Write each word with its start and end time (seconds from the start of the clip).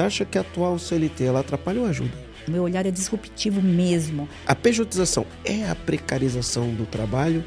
Você 0.00 0.06
acha 0.06 0.24
que 0.24 0.38
a 0.38 0.40
atual 0.40 0.78
CLT 0.78 1.24
ela 1.24 1.40
atrapalha 1.40 1.78
ou 1.78 1.86
ajuda? 1.86 2.12
Meu 2.48 2.62
olhar 2.62 2.86
é 2.86 2.90
disruptivo 2.90 3.60
mesmo. 3.60 4.26
A 4.46 4.54
pejotização 4.54 5.26
é 5.44 5.68
a 5.68 5.74
precarização 5.74 6.72
do 6.72 6.86
trabalho? 6.86 7.44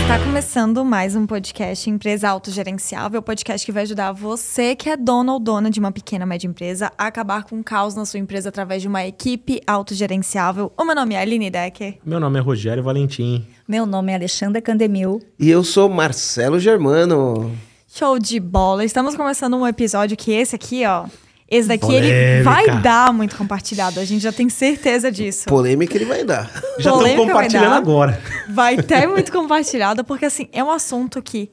Está 0.00 0.18
começando 0.24 0.82
mais 0.86 1.14
um 1.14 1.26
podcast 1.26 1.90
Empresa 1.90 2.30
Autogerenciável, 2.30 3.20
o 3.20 3.22
podcast 3.22 3.66
que 3.66 3.70
vai 3.70 3.82
ajudar 3.82 4.12
você 4.12 4.74
que 4.74 4.88
é 4.88 4.96
dono 4.96 5.34
ou 5.34 5.38
dona 5.38 5.68
de 5.68 5.78
uma 5.78 5.92
pequena 5.92 6.24
ou 6.24 6.28
média 6.28 6.48
empresa 6.48 6.90
a 6.96 7.08
acabar 7.08 7.44
com 7.44 7.60
o 7.60 7.64
caos 7.64 7.94
na 7.94 8.06
sua 8.06 8.18
empresa 8.18 8.48
através 8.48 8.80
de 8.80 8.88
uma 8.88 9.04
equipe 9.04 9.60
autogerenciável. 9.66 10.72
O 10.78 10.84
meu 10.86 10.94
nome 10.94 11.14
é 11.14 11.20
Aline 11.20 11.50
Decker. 11.50 11.98
Meu 12.06 12.18
nome 12.18 12.38
é 12.38 12.42
Rogério 12.42 12.82
Valentim. 12.82 13.46
Meu 13.68 13.84
nome 13.84 14.12
é 14.12 14.14
Alexandra 14.14 14.62
Candemil. 14.62 15.20
E 15.38 15.50
eu 15.50 15.62
sou 15.62 15.90
Marcelo 15.90 16.58
Germano. 16.58 17.52
Show 17.94 18.18
de 18.18 18.40
bola! 18.40 18.86
Estamos 18.86 19.14
começando 19.14 19.54
um 19.54 19.66
episódio 19.66 20.16
que 20.16 20.32
esse 20.32 20.56
aqui, 20.56 20.82
ó. 20.86 21.04
Esse 21.46 21.68
daqui 21.68 21.84
Polêmica. 21.84 22.10
ele 22.10 22.42
vai 22.42 22.80
dar 22.80 23.12
muito 23.12 23.36
compartilhado, 23.36 24.00
a 24.00 24.04
gente 24.06 24.22
já 24.22 24.32
tem 24.32 24.48
certeza 24.48 25.12
disso. 25.12 25.44
Polêmica 25.46 25.94
ele 25.94 26.06
vai 26.06 26.24
dar. 26.24 26.50
Já 26.78 26.88
estão 26.88 27.02
vai 27.02 27.14
compartilhando 27.14 27.68
dar. 27.68 27.76
agora. 27.76 28.18
Vai 28.48 28.78
ter 28.82 29.06
muito 29.06 29.30
compartilhado, 29.30 30.04
porque 30.04 30.24
assim, 30.24 30.48
é 30.52 30.64
um 30.64 30.70
assunto 30.70 31.20
que 31.20 31.50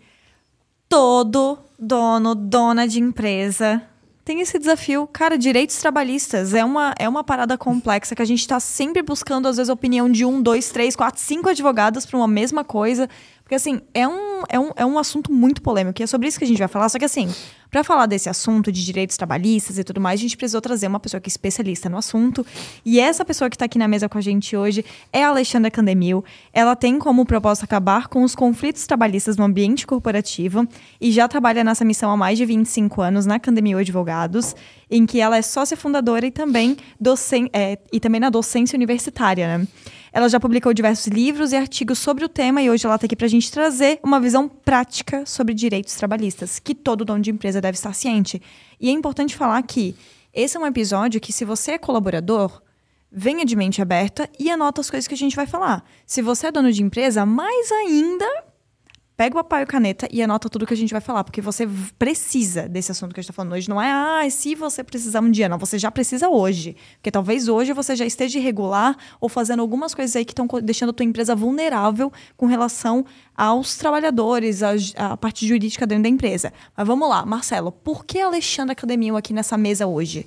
todo 0.88 1.60
dono, 1.78 2.34
dona 2.34 2.88
de 2.88 3.02
empresa 3.02 3.82
tem 4.30 4.42
esse 4.42 4.60
desafio. 4.60 5.10
Cara, 5.12 5.40
direitos 5.40 5.76
trabalhistas 5.78 6.54
é 6.54 6.64
uma, 6.64 6.94
é 7.00 7.10
uma 7.10 7.24
parada 7.24 7.58
complexa 7.58 8.16
que 8.16 8.22
a 8.22 8.26
gente 8.26 8.42
está 8.42 8.60
sempre 8.60 9.02
buscando, 9.02 9.48
às 9.48 9.58
vezes, 9.58 9.72
a 9.72 9.74
opinião 9.74 10.10
de 10.10 10.24
um, 10.24 10.40
dois, 10.40 10.70
três, 10.70 10.96
quatro, 10.96 11.20
cinco 11.20 11.50
advogados 11.50 12.06
para 12.06 12.16
uma 12.16 12.28
mesma 12.28 12.64
coisa. 12.64 13.10
Porque, 13.50 13.56
assim, 13.56 13.82
é 13.96 14.08
um, 14.08 14.44
é, 14.48 14.60
um, 14.60 14.72
é 14.76 14.86
um 14.86 15.00
assunto 15.00 15.34
muito 15.34 15.60
polêmico 15.60 16.00
e 16.00 16.04
é 16.04 16.06
sobre 16.06 16.28
isso 16.28 16.38
que 16.38 16.46
a 16.46 16.48
gente 16.48 16.60
vai 16.60 16.68
falar. 16.68 16.88
Só 16.88 17.00
que, 17.00 17.06
assim, 17.06 17.28
para 17.72 17.84
falar 17.84 18.06
desse 18.06 18.30
assunto 18.30 18.72
de 18.72 18.86
direitos 18.86 19.18
trabalhistas 19.18 19.80
e 19.80 19.84
tudo 19.84 20.00
mais, 20.00 20.20
a 20.20 20.22
gente 20.22 20.38
precisou 20.38 20.62
trazer 20.62 20.86
uma 20.86 21.00
pessoa 21.00 21.20
que 21.20 21.28
é 21.28 21.32
especialista 21.32 21.90
no 21.90 21.98
assunto. 21.98 22.46
E 22.86 23.00
essa 23.00 23.26
pessoa 23.26 23.50
que 23.50 23.56
está 23.56 23.66
aqui 23.66 23.80
na 23.80 23.88
mesa 23.88 24.08
com 24.08 24.20
a 24.20 24.22
gente 24.22 24.56
hoje 24.56 24.86
é 25.12 25.24
a 25.24 25.30
Alexandra 25.30 25.72
Candemil. 25.72 26.24
Ela 26.54 26.76
tem 26.76 27.00
como 27.00 27.26
propósito 27.26 27.64
acabar 27.64 28.08
com 28.08 28.22
os 28.22 28.36
conflitos 28.36 28.86
trabalhistas 28.86 29.36
no 29.36 29.46
ambiente 29.46 29.88
corporativo 29.88 30.68
e 31.02 31.12
já 31.12 31.28
trabalha 31.28 31.64
nessa 31.64 31.84
missão 31.84 32.12
há 32.12 32.16
mais 32.16 32.38
de 32.38 32.46
25 32.46 33.02
anos 33.02 33.26
na 33.26 33.40
Candemil 33.40 33.80
Advogados, 33.80 34.56
em 34.92 35.08
que 35.08 35.20
ela 35.20 35.38
é 35.38 35.42
sócia 35.42 35.76
fundadora 35.76 36.24
e 36.24 36.30
também, 36.30 36.78
docen 37.00 37.50
é, 37.52 37.80
e 37.92 38.00
também 38.00 38.22
na 38.22 38.30
docência 38.30 38.78
universitária, 38.78 39.58
né? 39.58 39.68
Ela 40.12 40.28
já 40.28 40.40
publicou 40.40 40.74
diversos 40.74 41.08
livros 41.08 41.52
e 41.52 41.56
artigos 41.56 42.00
sobre 42.00 42.26
o 42.26 42.30
tema 42.30 42.62
e 42.62 42.70
hoje 42.70 42.86
ela 42.86 42.96
está 42.96 43.06
aqui 43.06 43.16
para 43.16 43.28
a 43.28 43.30
gente 43.30 43.52
trazer 43.52 44.00
uma 44.04 44.20
visão 44.20 44.48
prática 44.48 45.26
sobre 45.26 45.54
direitos 45.54 45.94
trabalhistas, 45.96 46.60
que 46.60 46.74
todo 46.74 47.06
dono 47.06 47.22
de 47.22 47.32
empresa 47.32 47.62
deve 47.62 47.76
estar 47.76 47.94
ciente. 47.94 48.42
E 48.80 48.90
é 48.90 48.92
importante 48.92 49.36
falar 49.36 49.62
que 49.64 49.96
esse 50.34 50.58
é 50.58 50.60
um 50.60 50.66
episódio 50.66 51.20
que, 51.20 51.34
se 51.34 51.46
você 51.46 51.72
é 51.72 51.78
colaborador, 51.78 52.62
venha 53.12 53.46
de 53.46 53.56
mente 53.56 53.82
aberta 53.82 54.30
e 54.40 54.50
anota 54.50 54.82
as 54.82 54.90
coisas 54.90 55.08
que 55.08 55.14
a 55.14 55.18
gente 55.18 55.36
vai 55.36 55.48
falar. 55.48 55.84
Se 56.06 56.22
você 56.22 56.48
é 56.48 56.52
dono 56.52 56.72
de 56.72 56.84
empresa, 56.84 57.26
mais 57.26 57.72
ainda, 57.72 58.28
pega 59.20 59.38
o 59.38 59.44
papel 59.44 59.64
e 59.64 59.66
caneta 59.66 60.08
e 60.10 60.22
anota 60.22 60.48
tudo 60.48 60.66
que 60.66 60.74
a 60.74 60.78
gente 60.78 60.92
vai 60.94 61.02
falar, 61.02 61.26
porque 61.26 61.42
você 61.42 61.68
precisa 61.98 62.70
desse 62.70 62.90
assunto 62.90 63.14
que 63.14 63.20
a 63.20 63.22
gente 63.22 63.30
está 63.30 63.36
falando 63.36 63.52
hoje. 63.52 63.68
Não 63.68 63.82
é, 63.82 63.92
ah, 63.92 64.30
se 64.30 64.56
você 64.56 64.82
precisar 64.82 65.20
um 65.20 65.30
dia, 65.30 65.50
não. 65.50 65.58
Você 65.58 65.78
já 65.78 65.92
precisa 65.92 66.30
hoje. 66.30 66.78
Porque 66.96 67.12
talvez 67.12 67.50
hoje 67.50 67.74
você 67.74 67.98
já 67.98 68.06
esteja 68.06 68.40
irregular 68.40 68.96
ou 69.20 69.28
fazendo 69.28 69.60
algumas 69.60 69.94
coisas 69.94 70.16
aí 70.16 70.24
que 70.24 70.32
estão 70.32 70.48
deixando 70.64 70.92
a 70.92 70.94
tua 70.94 71.06
empresa 71.06 71.36
vulnerável 71.36 72.10
com 72.38 72.46
relação 72.46 73.06
aos 73.36 73.76
trabalhadores, 73.76 74.62
à 74.96 75.18
parte 75.18 75.46
jurídica 75.46 75.86
dentro 75.86 76.04
da 76.04 76.10
empresa. 76.10 76.54
Mas 76.78 76.88
vamos 76.88 77.10
lá, 77.10 77.26
Marcelo, 77.26 77.74
por 77.74 78.06
que 78.06 78.22
Alexandre 78.22 78.72
Academia 78.72 79.18
aqui 79.18 79.34
nessa 79.34 79.58
mesa 79.58 79.86
hoje? 79.86 80.26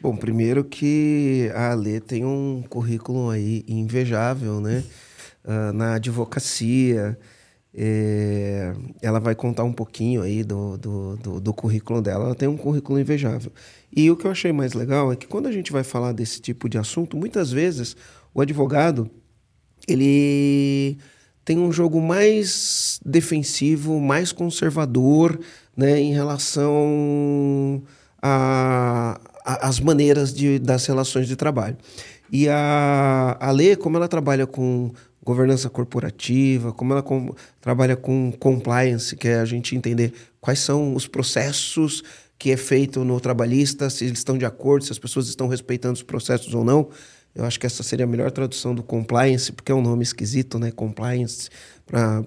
Bom, 0.00 0.14
primeiro 0.16 0.62
que 0.62 1.50
a 1.56 1.72
Alê 1.72 1.98
tem 1.98 2.24
um 2.24 2.62
currículo 2.68 3.30
aí 3.30 3.64
invejável, 3.66 4.60
né? 4.60 4.84
Ah, 5.44 5.72
na 5.72 5.94
advocacia. 5.94 7.18
É, 7.80 8.72
ela 9.00 9.20
vai 9.20 9.36
contar 9.36 9.62
um 9.62 9.72
pouquinho 9.72 10.22
aí 10.22 10.42
do, 10.42 10.76
do, 10.76 11.16
do, 11.16 11.40
do 11.40 11.54
currículo 11.54 12.02
dela. 12.02 12.24
Ela 12.24 12.34
tem 12.34 12.48
um 12.48 12.56
currículo 12.56 12.98
invejável. 12.98 13.52
E 13.94 14.10
o 14.10 14.16
que 14.16 14.24
eu 14.24 14.32
achei 14.32 14.52
mais 14.52 14.72
legal 14.72 15.12
é 15.12 15.16
que 15.16 15.28
quando 15.28 15.46
a 15.46 15.52
gente 15.52 15.70
vai 15.70 15.84
falar 15.84 16.10
desse 16.10 16.40
tipo 16.40 16.68
de 16.68 16.76
assunto, 16.76 17.16
muitas 17.16 17.52
vezes 17.52 17.96
o 18.34 18.40
advogado 18.40 19.08
ele 19.86 20.98
tem 21.44 21.56
um 21.56 21.70
jogo 21.70 22.00
mais 22.00 22.98
defensivo, 23.06 24.00
mais 24.00 24.32
conservador, 24.32 25.38
né, 25.76 26.00
em 26.00 26.12
relação 26.12 27.80
às 28.20 29.78
maneiras 29.78 30.34
de, 30.34 30.58
das 30.58 30.84
relações 30.84 31.28
de 31.28 31.36
trabalho. 31.36 31.76
E 32.30 32.48
a, 32.48 33.36
a 33.40 33.50
Lê, 33.52 33.76
como 33.76 33.96
ela 33.96 34.08
trabalha 34.08 34.46
com 34.46 34.90
governança 35.28 35.68
corporativa, 35.68 36.72
como 36.72 36.94
ela 36.94 37.02
com- 37.02 37.34
trabalha 37.60 37.94
com 37.94 38.32
compliance, 38.32 39.14
que 39.14 39.28
é 39.28 39.40
a 39.40 39.44
gente 39.44 39.76
entender 39.76 40.14
quais 40.40 40.58
são 40.58 40.94
os 40.94 41.06
processos 41.06 42.02
que 42.38 42.50
é 42.50 42.56
feito 42.56 43.04
no 43.04 43.20
trabalhista, 43.20 43.90
se 43.90 44.06
eles 44.06 44.20
estão 44.20 44.38
de 44.38 44.46
acordo, 44.46 44.86
se 44.86 44.92
as 44.92 44.98
pessoas 44.98 45.28
estão 45.28 45.46
respeitando 45.46 45.94
os 45.94 46.02
processos 46.02 46.54
ou 46.54 46.64
não. 46.64 46.88
Eu 47.34 47.44
acho 47.44 47.60
que 47.60 47.66
essa 47.66 47.82
seria 47.82 48.04
a 48.04 48.08
melhor 48.08 48.30
tradução 48.30 48.74
do 48.74 48.82
compliance, 48.82 49.52
porque 49.52 49.70
é 49.70 49.74
um 49.74 49.82
nome 49.82 50.02
esquisito, 50.02 50.58
né? 50.58 50.70
Compliance, 50.70 51.50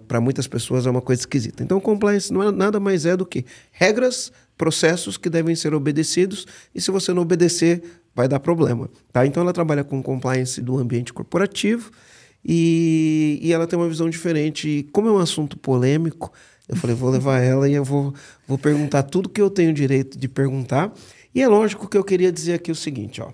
para 0.08 0.22
muitas 0.22 0.48
pessoas, 0.48 0.86
é 0.86 0.90
uma 0.92 1.02
coisa 1.02 1.24
esquisita. 1.24 1.64
Então, 1.64 1.80
compliance 1.80 2.32
não 2.32 2.44
é 2.44 2.52
nada 2.52 2.80
mais 2.80 3.06
é 3.06 3.18
do 3.18 3.26
que 3.26 3.44
regras, 3.72 4.32
processos 4.56 5.18
que 5.18 5.28
devem 5.28 5.56
ser 5.56 5.74
obedecidos, 5.74 6.46
e 6.76 6.80
se 6.80 6.92
você 6.92 7.12
não 7.14 7.24
obedecer, 7.24 7.82
vai 8.14 8.28
dar 8.28 8.40
problema. 8.40 8.88
Tá? 9.12 9.26
Então, 9.26 9.42
ela 9.42 9.52
trabalha 9.52 9.84
com 9.84 10.04
compliance 10.04 10.62
do 10.62 10.78
ambiente 10.78 11.12
corporativo, 11.12 11.90
e, 12.44 13.40
e 13.42 13.54
ela 13.54 13.68
tem 13.68 13.78
uma 13.78 13.88
visão 13.88 14.10
diferente. 14.10 14.68
E 14.68 14.84
como 14.84 15.08
é 15.08 15.12
um 15.12 15.18
assunto 15.18 15.58
polêmico, 15.58 16.32
eu 16.68 16.76
falei, 16.76 16.96
vou 16.96 17.10
levar 17.10 17.40
ela 17.40 17.68
e 17.70 17.74
eu 17.74 17.84
vou, 17.84 18.14
vou 18.48 18.58
perguntar 18.58 19.04
tudo 19.04 19.30
que 19.30 19.42
eu 19.42 19.50
tenho 19.50 19.74
direito 19.74 20.18
de 20.18 20.28
perguntar. 20.28 20.94
E 21.34 21.42
é 21.42 21.48
lógico 21.48 21.88
que 21.88 21.98
eu 21.98 22.04
queria 22.04 22.32
dizer 22.32 22.54
aqui 22.54 22.72
o 22.72 22.76
seguinte, 22.76 23.22
ó. 23.22 23.32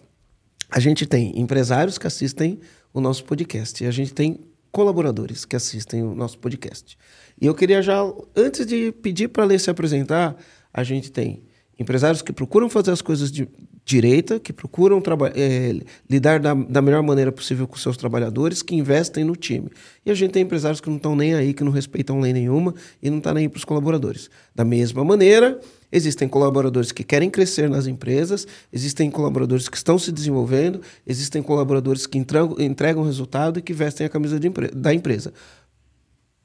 A 0.69 0.79
gente 0.79 1.05
tem 1.05 1.39
empresários 1.39 1.97
que 1.97 2.05
assistem 2.05 2.59
o 2.93 2.99
nosso 2.99 3.23
podcast 3.23 3.81
e 3.83 3.87
a 3.87 3.91
gente 3.91 4.13
tem 4.13 4.39
colaboradores 4.71 5.45
que 5.45 5.55
assistem 5.55 6.03
o 6.03 6.13
nosso 6.13 6.37
podcast. 6.39 6.97
E 7.39 7.45
eu 7.45 7.55
queria 7.55 7.81
já, 7.81 8.01
antes 8.35 8.65
de 8.65 8.91
pedir 8.91 9.29
para 9.29 9.45
Lê 9.45 9.57
se 9.57 9.69
apresentar, 9.69 10.35
a 10.73 10.83
gente 10.83 11.11
tem 11.11 11.43
empresários 11.79 12.21
que 12.21 12.33
procuram 12.33 12.69
fazer 12.69 12.91
as 12.91 13.01
coisas 13.01 13.31
de 13.31 13.47
direita, 13.87 14.37
que 14.37 14.51
procuram 14.51 15.01
eh, 15.33 15.79
lidar 16.09 16.41
da, 16.41 16.53
da 16.53 16.81
melhor 16.81 17.01
maneira 17.01 17.31
possível 17.31 17.65
com 17.65 17.77
seus 17.77 17.95
trabalhadores, 17.95 18.61
que 18.61 18.75
investem 18.75 19.23
no 19.23 19.33
time. 19.33 19.69
E 20.05 20.11
a 20.11 20.13
gente 20.13 20.31
tem 20.31 20.43
empresários 20.43 20.81
que 20.81 20.89
não 20.89 20.97
estão 20.97 21.15
nem 21.15 21.33
aí, 21.33 21.53
que 21.53 21.63
não 21.63 21.71
respeitam 21.71 22.19
lei 22.19 22.33
nenhuma 22.33 22.75
e 23.01 23.09
não 23.09 23.19
estão 23.19 23.33
nem 23.33 23.43
aí 23.43 23.49
para 23.49 23.59
os 23.59 23.63
colaboradores. 23.63 24.29
Da 24.53 24.65
mesma 24.65 25.05
maneira, 25.05 25.57
existem 25.89 26.27
colaboradores 26.27 26.91
que 26.91 27.01
querem 27.01 27.29
crescer 27.29 27.69
nas 27.69 27.87
empresas, 27.87 28.45
existem 28.73 29.09
colaboradores 29.09 29.69
que 29.69 29.77
estão 29.77 29.97
se 29.97 30.11
desenvolvendo, 30.11 30.81
existem 31.05 31.41
colaboradores 31.41 32.05
que 32.05 32.17
entregam, 32.17 32.55
entregam 32.59 33.03
resultado 33.03 33.59
e 33.59 33.61
que 33.61 33.71
vestem 33.71 34.05
a 34.05 34.09
camisa 34.09 34.37
da 34.75 34.93
empresa. 34.93 35.31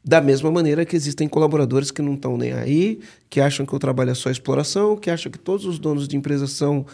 Da 0.04 0.20
mesma 0.20 0.50
maneira 0.50 0.84
que 0.84 0.96
existem 0.96 1.28
colaboradores 1.28 1.90
que 1.90 2.02
não 2.02 2.14
estão 2.14 2.36
nem 2.36 2.52
aí, 2.52 3.00
que 3.30 3.40
acham 3.40 3.64
que 3.64 3.74
o 3.74 3.78
trabalho 3.78 4.10
é 4.10 4.14
só 4.14 4.30
exploração, 4.30 4.96
que 4.96 5.10
acham 5.10 5.30
que 5.30 5.38
todos 5.38 5.64
os 5.64 5.78
donos 5.78 6.08
de 6.08 6.16
empresas 6.16 6.50
são 6.50 6.84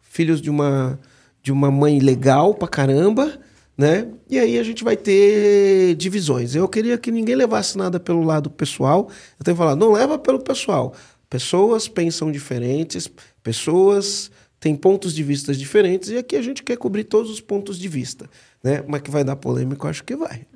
filhos 0.00 0.40
de 0.40 0.50
uma, 0.50 0.98
de 1.42 1.52
uma 1.52 1.70
mãe 1.70 2.00
legal 2.00 2.54
pra 2.54 2.66
caramba, 2.66 3.38
né? 3.78 4.08
E 4.28 4.38
aí 4.38 4.58
a 4.58 4.64
gente 4.64 4.82
vai 4.82 4.96
ter 4.96 5.94
divisões. 5.94 6.56
Eu 6.56 6.68
queria 6.68 6.98
que 6.98 7.12
ninguém 7.12 7.36
levasse 7.36 7.78
nada 7.78 8.00
pelo 8.00 8.22
lado 8.22 8.50
pessoal. 8.50 9.08
Eu 9.38 9.44
tenho 9.44 9.56
falar, 9.56 9.76
não 9.76 9.92
leva 9.92 10.18
pelo 10.18 10.40
pessoal. 10.40 10.92
Pessoas 11.30 11.86
pensam 11.86 12.32
diferentes, 12.32 13.08
pessoas 13.42 14.30
têm 14.58 14.74
pontos 14.74 15.14
de 15.14 15.22
vista 15.22 15.54
diferentes, 15.54 16.08
e 16.08 16.16
aqui 16.16 16.34
a 16.34 16.42
gente 16.42 16.62
quer 16.62 16.76
cobrir 16.76 17.04
todos 17.04 17.30
os 17.30 17.40
pontos 17.40 17.78
de 17.78 17.86
vista, 17.86 18.28
né? 18.64 18.82
Mas 18.88 19.02
que 19.02 19.10
vai 19.10 19.22
dar 19.22 19.36
polêmica, 19.36 19.86
eu 19.86 19.90
acho 19.90 20.02
que 20.02 20.16
vai. 20.16 20.46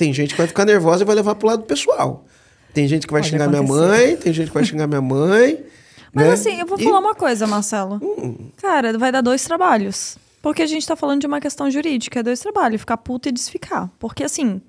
Tem 0.00 0.14
gente 0.14 0.30
que 0.30 0.38
vai 0.38 0.46
ficar 0.46 0.64
nervosa 0.64 1.02
e 1.02 1.06
vai 1.06 1.14
levar 1.14 1.34
pro 1.34 1.46
lado 1.46 1.64
pessoal. 1.64 2.24
Tem 2.72 2.88
gente 2.88 3.06
que 3.06 3.12
vai 3.12 3.20
Pode 3.20 3.30
xingar 3.32 3.48
minha 3.48 3.60
acontecer. 3.60 3.86
mãe, 3.86 4.16
tem 4.16 4.32
gente 4.32 4.48
que 4.48 4.54
vai 4.54 4.64
xingar 4.64 4.86
minha 4.86 5.02
mãe. 5.02 5.58
Mas 6.14 6.26
né? 6.26 6.32
assim, 6.32 6.58
eu 6.58 6.66
vou 6.66 6.80
E- 6.80 6.84
falar 6.84 7.00
uma 7.00 7.14
coisa, 7.14 7.46
Marcelo. 7.46 8.00
Hum, 8.02 8.48
Cara, 8.56 8.96
vai 8.96 9.12
dar 9.12 9.20
dois 9.20 9.44
trabalhos. 9.44 10.16
Porque 10.40 10.62
a 10.62 10.66
gente 10.66 10.86
tá 10.86 10.96
falando 10.96 11.20
de 11.20 11.26
uma 11.26 11.38
questão 11.38 11.70
jurídica, 11.70 12.20
é 12.20 12.22
dois 12.22 12.40
trabalhos, 12.40 12.80
ficar 12.80 12.96
puta 12.96 13.28
e 13.28 13.32
desficar. 13.32 13.90
Porque 13.98 14.24
assim, 14.24 14.62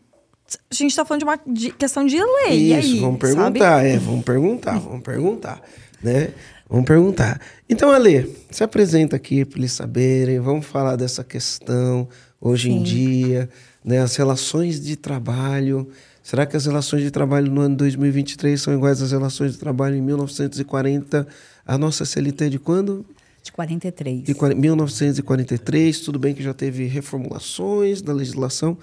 a 0.69 0.73
gente 0.75 0.93
tá 0.93 1.05
falando 1.05 1.19
de 1.21 1.25
uma 1.25 1.39
de- 1.47 1.71
questão 1.71 2.05
de 2.05 2.17
lei. 2.21 2.73
Isso, 2.77 2.93
aí, 2.95 2.99
vamos 2.99 3.19
sabe? 3.21 3.35
perguntar, 3.59 3.85
é, 3.85 3.97
vamos 3.97 4.25
perguntar, 4.25 4.79
vamos 4.79 5.01
perguntar, 5.01 5.61
né? 6.03 6.31
Vamos 6.69 6.85
perguntar. 6.85 7.39
Então, 7.69 7.89
Ale, 7.89 8.35
se 8.49 8.63
apresenta 8.63 9.15
aqui 9.15 9.45
para 9.45 9.59
eles 9.59 9.71
saberem, 9.71 10.39
vamos 10.39 10.65
falar 10.65 10.95
dessa 10.97 11.23
questão 11.23 12.07
hoje 12.39 12.69
em 12.71 12.77
Sim. 12.79 12.83
dia, 12.83 13.49
né? 13.83 13.99
As 13.99 14.15
relações 14.15 14.79
de 14.79 14.95
trabalho. 14.95 15.89
Será 16.23 16.45
que 16.45 16.55
as 16.55 16.65
relações 16.65 17.01
de 17.01 17.11
trabalho 17.11 17.51
no 17.51 17.61
ano 17.61 17.75
2023 17.75 18.61
são 18.61 18.73
iguais 18.73 19.01
às 19.01 19.11
relações 19.11 19.53
de 19.53 19.57
trabalho 19.57 19.95
em 19.95 20.01
1940, 20.01 21.27
A 21.65 21.77
nossa 21.77 22.05
CLT 22.05 22.45
é 22.45 22.49
de 22.49 22.59
quando? 22.59 23.05
De 23.43 23.51
43. 23.51 24.23
De 24.23 24.35
1943. 24.55 25.99
Tudo 26.01 26.19
bem 26.19 26.35
que 26.35 26.43
já 26.43 26.53
teve 26.53 26.85
reformulações 26.85 28.01
da 28.01 28.13
legislação. 28.13 28.77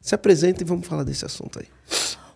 se 0.00 0.14
apresenta 0.14 0.62
e 0.62 0.66
vamos 0.66 0.86
falar 0.86 1.04
desse 1.04 1.24
assunto 1.24 1.60
aí. 1.60 1.66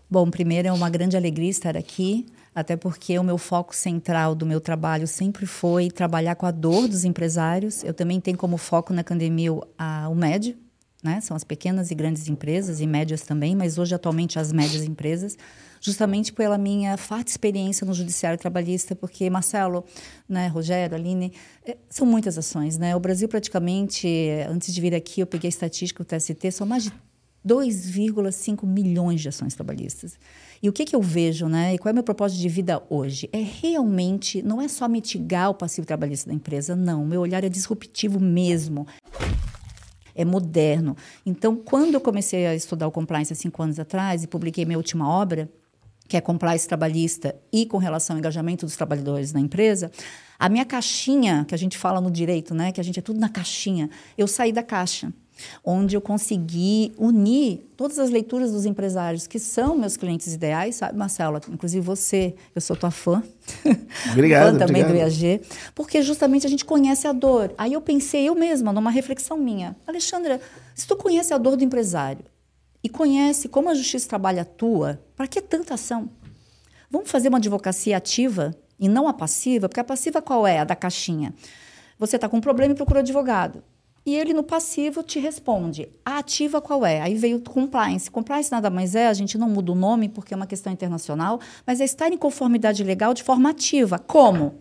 Bom, 0.08 0.30
primeiro 0.30 0.68
é 0.68 0.72
uma 0.72 0.88
grande 0.88 1.16
alegria 1.16 1.50
estar 1.50 1.76
aqui, 1.76 2.26
até 2.54 2.76
porque 2.76 3.18
o 3.18 3.24
meu 3.24 3.36
foco 3.36 3.74
central 3.74 4.34
do 4.34 4.46
meu 4.46 4.60
trabalho 4.60 5.06
sempre 5.06 5.46
foi 5.46 5.90
trabalhar 5.90 6.34
com 6.36 6.46
a 6.46 6.50
dor 6.50 6.88
dos 6.88 7.04
empresários. 7.04 7.82
Eu 7.84 7.92
também 7.92 8.20
tenho 8.20 8.38
como 8.38 8.56
foco 8.56 8.94
na 8.94 9.02
academia 9.02 9.50
a, 9.76 10.08
o 10.08 10.14
médio, 10.14 10.56
né? 11.02 11.20
São 11.20 11.36
as 11.36 11.44
pequenas 11.44 11.90
e 11.90 11.94
grandes 11.94 12.28
empresas 12.28 12.80
e 12.80 12.86
médias 12.86 13.22
também, 13.22 13.54
mas 13.54 13.78
hoje 13.78 13.94
atualmente 13.94 14.38
as 14.38 14.52
médias 14.52 14.82
empresas, 14.82 15.36
justamente 15.80 16.32
pela 16.32 16.58
minha 16.58 16.96
farta 16.96 17.30
experiência 17.30 17.86
no 17.86 17.94
judiciário 17.94 18.38
trabalhista, 18.38 18.96
porque 18.96 19.30
Marcelo, 19.30 19.84
né, 20.28 20.48
Rogério, 20.48 20.96
Aline, 20.96 21.32
é, 21.64 21.76
são 21.88 22.06
muitas 22.06 22.36
ações, 22.36 22.78
né? 22.78 22.96
O 22.96 23.00
Brasil 23.00 23.28
praticamente, 23.28 24.08
antes 24.48 24.74
de 24.74 24.80
vir 24.80 24.94
aqui, 24.94 25.20
eu 25.20 25.26
peguei 25.26 25.48
a 25.48 25.50
estatística 25.50 26.02
do 26.02 26.06
TST, 26.06 26.50
são 26.50 26.66
mais 26.66 26.84
de 26.84 26.92
2,5 27.46 28.66
milhões 28.66 29.20
de 29.20 29.28
ações 29.28 29.54
trabalhistas. 29.54 30.18
E 30.60 30.68
o 30.68 30.72
que, 30.72 30.84
que 30.84 30.96
eu 30.96 31.00
vejo, 31.00 31.46
né? 31.46 31.74
E 31.74 31.78
qual 31.78 31.90
é 31.90 31.92
o 31.92 31.94
meu 31.94 32.02
propósito 32.02 32.40
de 32.40 32.48
vida 32.48 32.82
hoje? 32.90 33.28
É 33.32 33.40
realmente, 33.40 34.42
não 34.42 34.60
é 34.60 34.66
só 34.66 34.88
mitigar 34.88 35.50
o 35.50 35.54
passivo 35.54 35.86
trabalhista 35.86 36.28
da 36.28 36.34
empresa, 36.34 36.74
não. 36.74 37.06
Meu 37.06 37.20
olhar 37.20 37.44
é 37.44 37.48
disruptivo 37.48 38.18
mesmo 38.18 38.86
é 40.18 40.24
moderno. 40.24 40.96
Então, 41.24 41.54
quando 41.54 41.94
eu 41.94 42.00
comecei 42.00 42.44
a 42.46 42.54
estudar 42.54 42.88
o 42.88 42.90
compliance 42.90 43.32
há 43.32 43.36
cinco 43.36 43.62
anos 43.62 43.78
atrás 43.78 44.24
e 44.24 44.26
publiquei 44.26 44.64
minha 44.64 44.76
última 44.76 45.08
obra, 45.08 45.48
que 46.08 46.16
é 46.16 46.20
compliance 46.20 46.66
trabalhista 46.66 47.36
e 47.52 47.64
com 47.66 47.78
relação 47.78 48.16
ao 48.16 48.18
engajamento 48.18 48.66
dos 48.66 48.76
trabalhadores 48.76 49.32
na 49.32 49.38
empresa, 49.38 49.92
a 50.36 50.48
minha 50.48 50.64
caixinha, 50.64 51.44
que 51.46 51.54
a 51.54 51.58
gente 51.58 51.78
fala 51.78 52.00
no 52.00 52.10
direito, 52.10 52.52
né, 52.52 52.72
que 52.72 52.80
a 52.80 52.84
gente 52.84 52.98
é 52.98 53.02
tudo 53.02 53.20
na 53.20 53.28
caixinha, 53.28 53.88
eu 54.16 54.26
saí 54.26 54.52
da 54.52 54.62
caixa 54.62 55.12
onde 55.64 55.96
eu 55.96 56.00
consegui 56.00 56.92
unir 56.96 57.68
todas 57.76 57.98
as 57.98 58.10
leituras 58.10 58.52
dos 58.52 58.66
empresários 58.66 59.26
que 59.26 59.38
são 59.38 59.76
meus 59.76 59.96
clientes 59.96 60.32
ideais, 60.32 60.76
sabe, 60.76 60.98
Marcela? 60.98 61.40
Inclusive 61.48 61.84
você, 61.84 62.34
eu 62.54 62.60
sou 62.60 62.76
tua 62.76 62.90
fã. 62.90 63.22
Obrigado. 64.12 64.52
fã 64.52 64.58
também 64.58 64.82
obrigado. 64.82 65.08
do 65.08 65.24
IAG, 65.24 65.40
porque 65.74 66.02
justamente 66.02 66.46
a 66.46 66.50
gente 66.50 66.64
conhece 66.64 67.06
a 67.06 67.12
dor. 67.12 67.52
Aí 67.56 67.72
eu 67.72 67.80
pensei 67.80 68.28
eu 68.28 68.34
mesma, 68.34 68.72
numa 68.72 68.90
reflexão 68.90 69.36
minha, 69.36 69.76
Alexandra, 69.86 70.40
se 70.74 70.86
tu 70.86 70.96
conhece 70.96 71.32
a 71.32 71.38
dor 71.38 71.56
do 71.56 71.64
empresário 71.64 72.24
e 72.82 72.88
conhece 72.88 73.48
como 73.48 73.68
a 73.68 73.74
justiça 73.74 74.08
trabalha 74.08 74.42
atua, 74.42 75.00
para 75.16 75.26
que 75.26 75.40
tanta 75.40 75.74
ação? 75.74 76.10
Vamos 76.90 77.10
fazer 77.10 77.28
uma 77.28 77.38
advocacia 77.38 77.96
ativa 77.96 78.54
e 78.78 78.88
não 78.88 79.08
a 79.08 79.12
passiva, 79.12 79.68
porque 79.68 79.80
a 79.80 79.84
passiva 79.84 80.22
qual 80.22 80.46
é? 80.46 80.58
A 80.58 80.64
da 80.64 80.76
caixinha. 80.76 81.34
Você 81.98 82.16
está 82.16 82.28
com 82.28 82.36
um 82.36 82.40
problema 82.40 82.72
e 82.72 82.76
procura 82.76 83.00
advogado. 83.00 83.62
E 84.08 84.16
ele 84.16 84.32
no 84.32 84.42
passivo 84.42 85.02
te 85.02 85.18
responde. 85.18 85.86
A 86.02 86.16
ativa 86.16 86.62
qual 86.62 86.86
é? 86.86 87.02
Aí 87.02 87.14
veio 87.14 87.42
compliance. 87.42 88.10
Compliance 88.10 88.50
nada 88.50 88.70
mais 88.70 88.94
é, 88.94 89.06
a 89.06 89.12
gente 89.12 89.36
não 89.36 89.50
muda 89.50 89.70
o 89.70 89.74
nome 89.74 90.08
porque 90.08 90.32
é 90.32 90.36
uma 90.36 90.46
questão 90.46 90.72
internacional, 90.72 91.38
mas 91.66 91.78
é 91.78 91.84
estar 91.84 92.10
em 92.10 92.16
conformidade 92.16 92.82
legal 92.82 93.12
de 93.12 93.22
forma 93.22 93.50
ativa. 93.50 93.98
Como? 93.98 94.54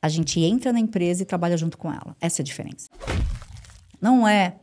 A 0.00 0.08
gente 0.08 0.40
entra 0.40 0.72
na 0.72 0.80
empresa 0.80 1.22
e 1.22 1.26
trabalha 1.26 1.58
junto 1.58 1.76
com 1.76 1.92
ela. 1.92 2.16
Essa 2.22 2.40
é 2.40 2.42
a 2.42 2.46
diferença. 2.46 2.88
Não 4.00 4.26
é 4.26 4.56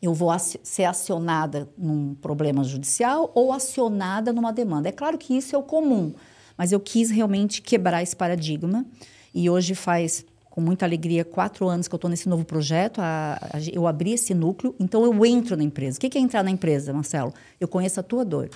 eu 0.00 0.14
vou 0.14 0.34
ser 0.38 0.84
acionada 0.84 1.68
num 1.76 2.14
problema 2.14 2.64
judicial 2.64 3.30
ou 3.34 3.52
acionada 3.52 4.32
numa 4.32 4.50
demanda. 4.50 4.88
É 4.88 4.92
claro 4.92 5.18
que 5.18 5.36
isso 5.36 5.54
é 5.54 5.58
o 5.58 5.62
comum, 5.62 6.14
mas 6.56 6.72
eu 6.72 6.80
quis 6.80 7.10
realmente 7.10 7.60
quebrar 7.60 8.02
esse 8.02 8.16
paradigma 8.16 8.86
e 9.34 9.50
hoje 9.50 9.74
faz 9.74 10.24
com 10.50 10.60
muita 10.60 10.84
alegria, 10.84 11.24
quatro 11.24 11.68
anos 11.68 11.86
que 11.86 11.94
eu 11.94 11.96
estou 11.96 12.10
nesse 12.10 12.28
novo 12.28 12.44
projeto. 12.44 12.98
A, 13.00 13.38
a, 13.40 13.60
eu 13.72 13.86
abri 13.86 14.12
esse 14.12 14.34
núcleo, 14.34 14.74
então 14.78 15.04
eu 15.04 15.24
entro 15.24 15.56
na 15.56 15.62
empresa. 15.62 15.96
O 15.96 16.00
que 16.00 16.18
é 16.18 16.20
entrar 16.20 16.42
na 16.42 16.50
empresa, 16.50 16.92
Marcelo? 16.92 17.32
Eu 17.60 17.68
conheço 17.68 18.00
a 18.00 18.02
tua 18.02 18.24
dor. 18.24 18.50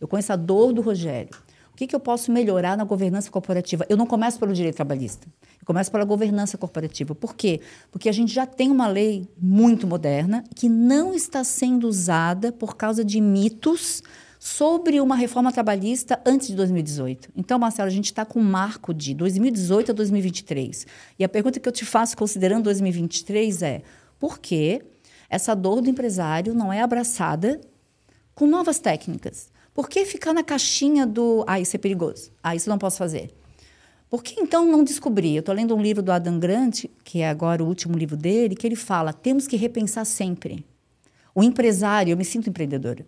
Eu 0.00 0.06
conheço 0.06 0.32
a 0.32 0.36
dor 0.36 0.72
do 0.72 0.80
Rogério. 0.80 1.30
O 1.72 1.76
que, 1.76 1.86
que 1.86 1.94
eu 1.94 2.00
posso 2.00 2.32
melhorar 2.32 2.74
na 2.74 2.84
governança 2.84 3.30
corporativa? 3.30 3.84
Eu 3.86 3.98
não 3.98 4.06
começo 4.06 4.38
pelo 4.38 4.54
direito 4.54 4.76
trabalhista. 4.76 5.26
Eu 5.60 5.66
começo 5.66 5.90
pela 5.90 6.04
governança 6.06 6.56
corporativa. 6.56 7.14
Por 7.14 7.34
quê? 7.34 7.60
Porque 7.90 8.08
a 8.08 8.12
gente 8.12 8.32
já 8.32 8.46
tem 8.46 8.70
uma 8.70 8.86
lei 8.86 9.28
muito 9.36 9.86
moderna 9.86 10.42
que 10.54 10.70
não 10.70 11.12
está 11.12 11.44
sendo 11.44 11.86
usada 11.86 12.50
por 12.50 12.76
causa 12.76 13.04
de 13.04 13.20
mitos 13.20 14.02
sobre 14.38 15.00
uma 15.00 15.16
reforma 15.16 15.52
trabalhista 15.52 16.20
antes 16.24 16.48
de 16.48 16.54
2018. 16.54 17.30
Então, 17.36 17.58
Marcelo, 17.58 17.88
a 17.88 17.92
gente 17.92 18.06
está 18.06 18.24
com 18.24 18.40
um 18.40 18.44
marco 18.44 18.92
de 18.92 19.14
2018 19.14 19.90
a 19.90 19.94
2023. 19.94 20.86
E 21.18 21.24
a 21.24 21.28
pergunta 21.28 21.58
que 21.58 21.68
eu 21.68 21.72
te 21.72 21.84
faço, 21.84 22.16
considerando 22.16 22.64
2023, 22.64 23.62
é: 23.62 23.82
por 24.18 24.38
que 24.38 24.82
essa 25.28 25.54
dor 25.54 25.80
do 25.80 25.90
empresário 25.90 26.54
não 26.54 26.72
é 26.72 26.80
abraçada 26.80 27.60
com 28.34 28.46
novas 28.46 28.78
técnicas? 28.78 29.50
Por 29.74 29.88
que 29.88 30.04
ficar 30.04 30.32
na 30.32 30.42
caixinha 30.42 31.06
do. 31.06 31.44
Ah, 31.46 31.60
isso 31.60 31.76
é 31.76 31.78
perigoso. 31.78 32.30
Ah, 32.42 32.54
isso 32.54 32.68
não 32.68 32.78
posso 32.78 32.98
fazer. 32.98 33.34
Por 34.08 34.22
que 34.22 34.40
então 34.40 34.64
não 34.64 34.84
descobrir? 34.84 35.34
Eu 35.34 35.40
estou 35.40 35.54
lendo 35.54 35.74
um 35.74 35.82
livro 35.82 36.02
do 36.02 36.12
Adam 36.12 36.38
Grant, 36.38 36.84
que 37.04 37.20
é 37.20 37.28
agora 37.28 37.62
o 37.62 37.66
último 37.66 37.98
livro 37.98 38.16
dele, 38.16 38.54
que 38.54 38.66
ele 38.66 38.76
fala: 38.76 39.12
temos 39.12 39.46
que 39.46 39.56
repensar 39.56 40.04
sempre. 40.04 40.64
O 41.34 41.42
empresário, 41.42 42.12
eu 42.12 42.16
me 42.16 42.24
sinto 42.24 42.48
empreendedora 42.48 43.06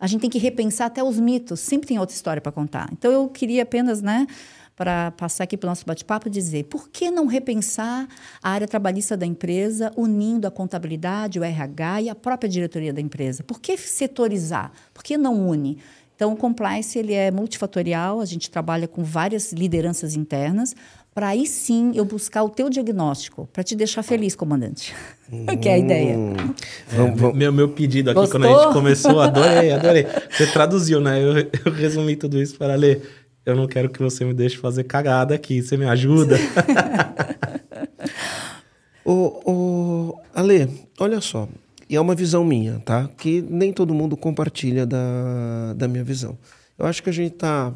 a 0.00 0.06
gente 0.06 0.22
tem 0.22 0.30
que 0.30 0.38
repensar 0.38 0.86
até 0.86 1.04
os 1.04 1.20
mitos, 1.20 1.60
sempre 1.60 1.86
tem 1.86 1.98
outra 1.98 2.14
história 2.14 2.40
para 2.40 2.50
contar. 2.50 2.88
Então 2.92 3.12
eu 3.12 3.28
queria 3.28 3.62
apenas, 3.62 4.00
né, 4.00 4.26
para 4.74 5.10
passar 5.10 5.44
aqui 5.44 5.58
para 5.58 5.66
o 5.66 5.70
nosso 5.70 5.84
bate-papo, 5.84 6.30
dizer 6.30 6.64
por 6.64 6.88
que 6.88 7.10
não 7.10 7.26
repensar 7.26 8.08
a 8.42 8.50
área 8.50 8.66
trabalhista 8.66 9.14
da 9.14 9.26
empresa, 9.26 9.92
unindo 9.94 10.48
a 10.48 10.50
contabilidade, 10.50 11.38
o 11.38 11.44
RH 11.44 12.02
e 12.02 12.08
a 12.08 12.14
própria 12.14 12.48
diretoria 12.48 12.92
da 12.92 13.00
empresa? 13.00 13.42
Por 13.42 13.60
que 13.60 13.76
setorizar? 13.76 14.72
Por 14.94 15.02
que 15.02 15.18
não 15.18 15.46
une? 15.46 15.78
Então, 16.16 16.34
o 16.34 16.36
compliance 16.36 16.98
ele 16.98 17.14
é 17.14 17.30
multifatorial, 17.30 18.20
a 18.20 18.26
gente 18.26 18.50
trabalha 18.50 18.86
com 18.86 19.02
várias 19.02 19.54
lideranças 19.54 20.14
internas, 20.14 20.76
para 21.20 21.28
aí 21.28 21.46
sim 21.46 21.92
eu 21.94 22.02
buscar 22.06 22.42
o 22.42 22.48
teu 22.48 22.70
diagnóstico, 22.70 23.46
para 23.52 23.62
te 23.62 23.76
deixar 23.76 24.02
feliz, 24.02 24.34
comandante. 24.34 24.94
Hum. 25.30 25.44
que 25.60 25.68
é 25.68 25.74
a 25.74 25.78
ideia. 25.78 26.16
É, 26.94 27.34
meu, 27.34 27.52
meu 27.52 27.68
pedido 27.68 28.08
aqui, 28.08 28.20
Gostou? 28.20 28.40
quando 28.40 28.50
a 28.50 28.62
gente 28.62 28.72
começou, 28.72 29.20
adorei, 29.20 29.70
adorei. 29.70 30.06
Você 30.30 30.46
traduziu, 30.46 30.98
né? 30.98 31.22
Eu, 31.22 31.36
eu 31.66 31.72
resumi 31.72 32.16
tudo 32.16 32.40
isso 32.40 32.56
para 32.56 32.74
ler. 32.74 33.02
Eu 33.44 33.54
não 33.54 33.66
quero 33.66 33.90
que 33.90 33.98
você 33.98 34.24
me 34.24 34.32
deixe 34.32 34.56
fazer 34.56 34.84
cagada 34.84 35.34
aqui. 35.34 35.60
Você 35.60 35.76
me 35.76 35.84
ajuda? 35.84 36.38
ô, 39.04 39.42
ô, 39.44 40.18
Ale, 40.34 40.70
olha 40.98 41.20
só. 41.20 41.46
E 41.86 41.96
é 41.96 42.00
uma 42.00 42.14
visão 42.14 42.42
minha, 42.42 42.78
tá? 42.78 43.10
Que 43.18 43.42
nem 43.42 43.74
todo 43.74 43.92
mundo 43.92 44.16
compartilha 44.16 44.86
da, 44.86 45.74
da 45.76 45.86
minha 45.86 46.02
visão. 46.02 46.38
Eu 46.78 46.86
acho 46.86 47.02
que 47.02 47.10
a 47.10 47.12
gente 47.12 47.34
está 47.34 47.74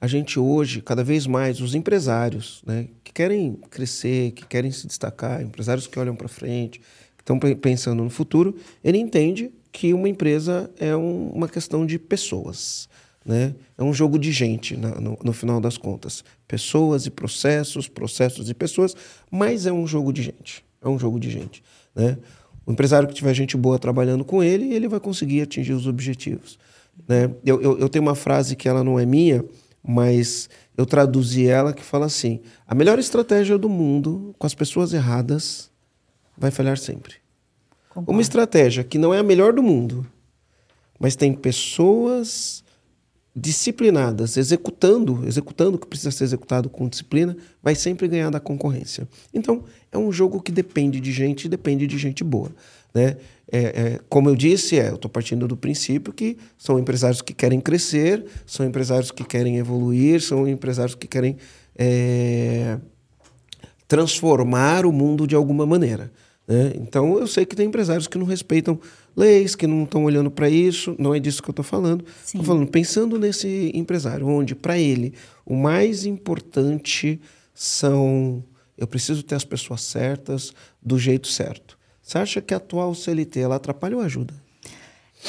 a 0.00 0.06
gente 0.06 0.38
hoje, 0.38 0.82
cada 0.82 1.02
vez 1.02 1.26
mais, 1.26 1.60
os 1.60 1.74
empresários 1.74 2.62
né, 2.66 2.88
que 3.02 3.12
querem 3.12 3.58
crescer, 3.70 4.32
que 4.32 4.46
querem 4.46 4.70
se 4.70 4.86
destacar, 4.86 5.42
empresários 5.42 5.86
que 5.86 5.98
olham 5.98 6.14
para 6.14 6.28
frente, 6.28 6.80
que 7.16 7.22
estão 7.22 7.38
pensando 7.38 8.04
no 8.04 8.10
futuro, 8.10 8.54
ele 8.84 8.98
entende 8.98 9.50
que 9.72 9.92
uma 9.94 10.08
empresa 10.08 10.70
é 10.78 10.94
um, 10.96 11.30
uma 11.30 11.48
questão 11.48 11.86
de 11.86 11.98
pessoas. 11.98 12.88
Né? 13.24 13.54
É 13.76 13.82
um 13.82 13.92
jogo 13.92 14.18
de 14.18 14.30
gente, 14.30 14.76
na, 14.76 15.00
no, 15.00 15.18
no 15.22 15.32
final 15.32 15.60
das 15.60 15.76
contas. 15.76 16.22
Pessoas 16.46 17.06
e 17.06 17.10
processos, 17.10 17.88
processos 17.88 18.48
e 18.48 18.54
pessoas, 18.54 18.94
mas 19.30 19.66
é 19.66 19.72
um 19.72 19.86
jogo 19.86 20.12
de 20.12 20.22
gente. 20.22 20.64
É 20.80 20.88
um 20.88 20.98
jogo 20.98 21.18
de 21.18 21.30
gente. 21.30 21.62
Né? 21.94 22.16
O 22.64 22.72
empresário 22.72 23.08
que 23.08 23.14
tiver 23.14 23.34
gente 23.34 23.56
boa 23.56 23.78
trabalhando 23.78 24.24
com 24.24 24.42
ele, 24.42 24.72
ele 24.72 24.88
vai 24.88 25.00
conseguir 25.00 25.42
atingir 25.42 25.72
os 25.72 25.86
objetivos. 25.86 26.58
Né? 27.08 27.30
Eu, 27.44 27.60
eu, 27.60 27.78
eu 27.78 27.88
tenho 27.88 28.02
uma 28.04 28.14
frase 28.14 28.54
que 28.54 28.68
ela 28.68 28.84
não 28.84 28.98
é 28.98 29.04
minha, 29.04 29.44
mas 29.86 30.48
eu 30.76 30.84
traduzi 30.84 31.46
ela 31.46 31.72
que 31.72 31.82
fala 31.82 32.06
assim: 32.06 32.40
a 32.66 32.74
melhor 32.74 32.98
estratégia 32.98 33.56
do 33.56 33.68
mundo 33.68 34.34
com 34.38 34.46
as 34.46 34.54
pessoas 34.54 34.92
erradas 34.92 35.70
vai 36.36 36.50
falhar 36.50 36.76
sempre. 36.76 37.14
Concordo. 37.88 38.10
Uma 38.10 38.20
estratégia 38.20 38.84
que 38.84 38.98
não 38.98 39.14
é 39.14 39.18
a 39.18 39.22
melhor 39.22 39.52
do 39.52 39.62
mundo, 39.62 40.06
mas 40.98 41.14
tem 41.14 41.32
pessoas 41.32 42.64
disciplinadas 43.38 44.38
executando, 44.38 45.22
executando 45.26 45.76
o 45.76 45.78
que 45.78 45.86
precisa 45.86 46.10
ser 46.10 46.24
executado 46.24 46.70
com 46.70 46.88
disciplina, 46.88 47.36
vai 47.62 47.74
sempre 47.74 48.08
ganhar 48.08 48.30
da 48.30 48.40
concorrência. 48.40 49.06
Então, 49.32 49.64
é 49.92 49.98
um 49.98 50.10
jogo 50.10 50.40
que 50.40 50.50
depende 50.50 51.00
de 51.00 51.12
gente, 51.12 51.46
depende 51.46 51.86
de 51.86 51.98
gente 51.98 52.24
boa. 52.24 52.50
Né? 52.96 53.18
É, 53.52 53.58
é, 53.58 54.00
como 54.08 54.30
eu 54.30 54.34
disse, 54.34 54.78
é, 54.78 54.88
eu 54.88 54.94
estou 54.94 55.10
partindo 55.10 55.46
do 55.46 55.54
princípio 55.54 56.14
que 56.14 56.38
são 56.56 56.78
empresários 56.78 57.20
que 57.20 57.34
querem 57.34 57.60
crescer, 57.60 58.24
são 58.46 58.64
empresários 58.64 59.10
que 59.10 59.22
querem 59.22 59.58
evoluir, 59.58 60.22
são 60.22 60.48
empresários 60.48 60.94
que 60.94 61.06
querem 61.06 61.36
é, 61.76 62.78
transformar 63.86 64.86
o 64.86 64.92
mundo 64.92 65.26
de 65.26 65.34
alguma 65.34 65.66
maneira. 65.66 66.10
Né? 66.48 66.72
Então, 66.76 67.18
eu 67.18 67.26
sei 67.26 67.44
que 67.44 67.54
tem 67.54 67.66
empresários 67.66 68.06
que 68.06 68.16
não 68.16 68.24
respeitam 68.24 68.80
leis, 69.14 69.54
que 69.54 69.66
não 69.66 69.84
estão 69.84 70.04
olhando 70.04 70.30
para 70.30 70.48
isso. 70.48 70.96
Não 70.98 71.14
é 71.14 71.20
disso 71.20 71.42
que 71.42 71.50
eu 71.50 71.52
estou 71.52 71.64
falando. 71.64 72.02
Estou 72.24 72.44
falando 72.44 72.66
pensando 72.66 73.18
nesse 73.18 73.70
empresário, 73.74 74.26
onde 74.26 74.54
para 74.54 74.78
ele 74.78 75.12
o 75.44 75.54
mais 75.54 76.06
importante 76.06 77.20
são 77.52 78.42
eu 78.78 78.86
preciso 78.86 79.22
ter 79.22 79.34
as 79.34 79.44
pessoas 79.44 79.82
certas 79.82 80.52
do 80.82 80.98
jeito 80.98 81.28
certo. 81.28 81.75
Você 82.06 82.18
acha 82.18 82.40
que 82.40 82.54
a 82.54 82.58
atual 82.58 82.94
CLT 82.94 83.40
ela 83.40 83.56
atrapalha 83.56 83.96
ou 83.96 84.00
ajuda? 84.00 84.32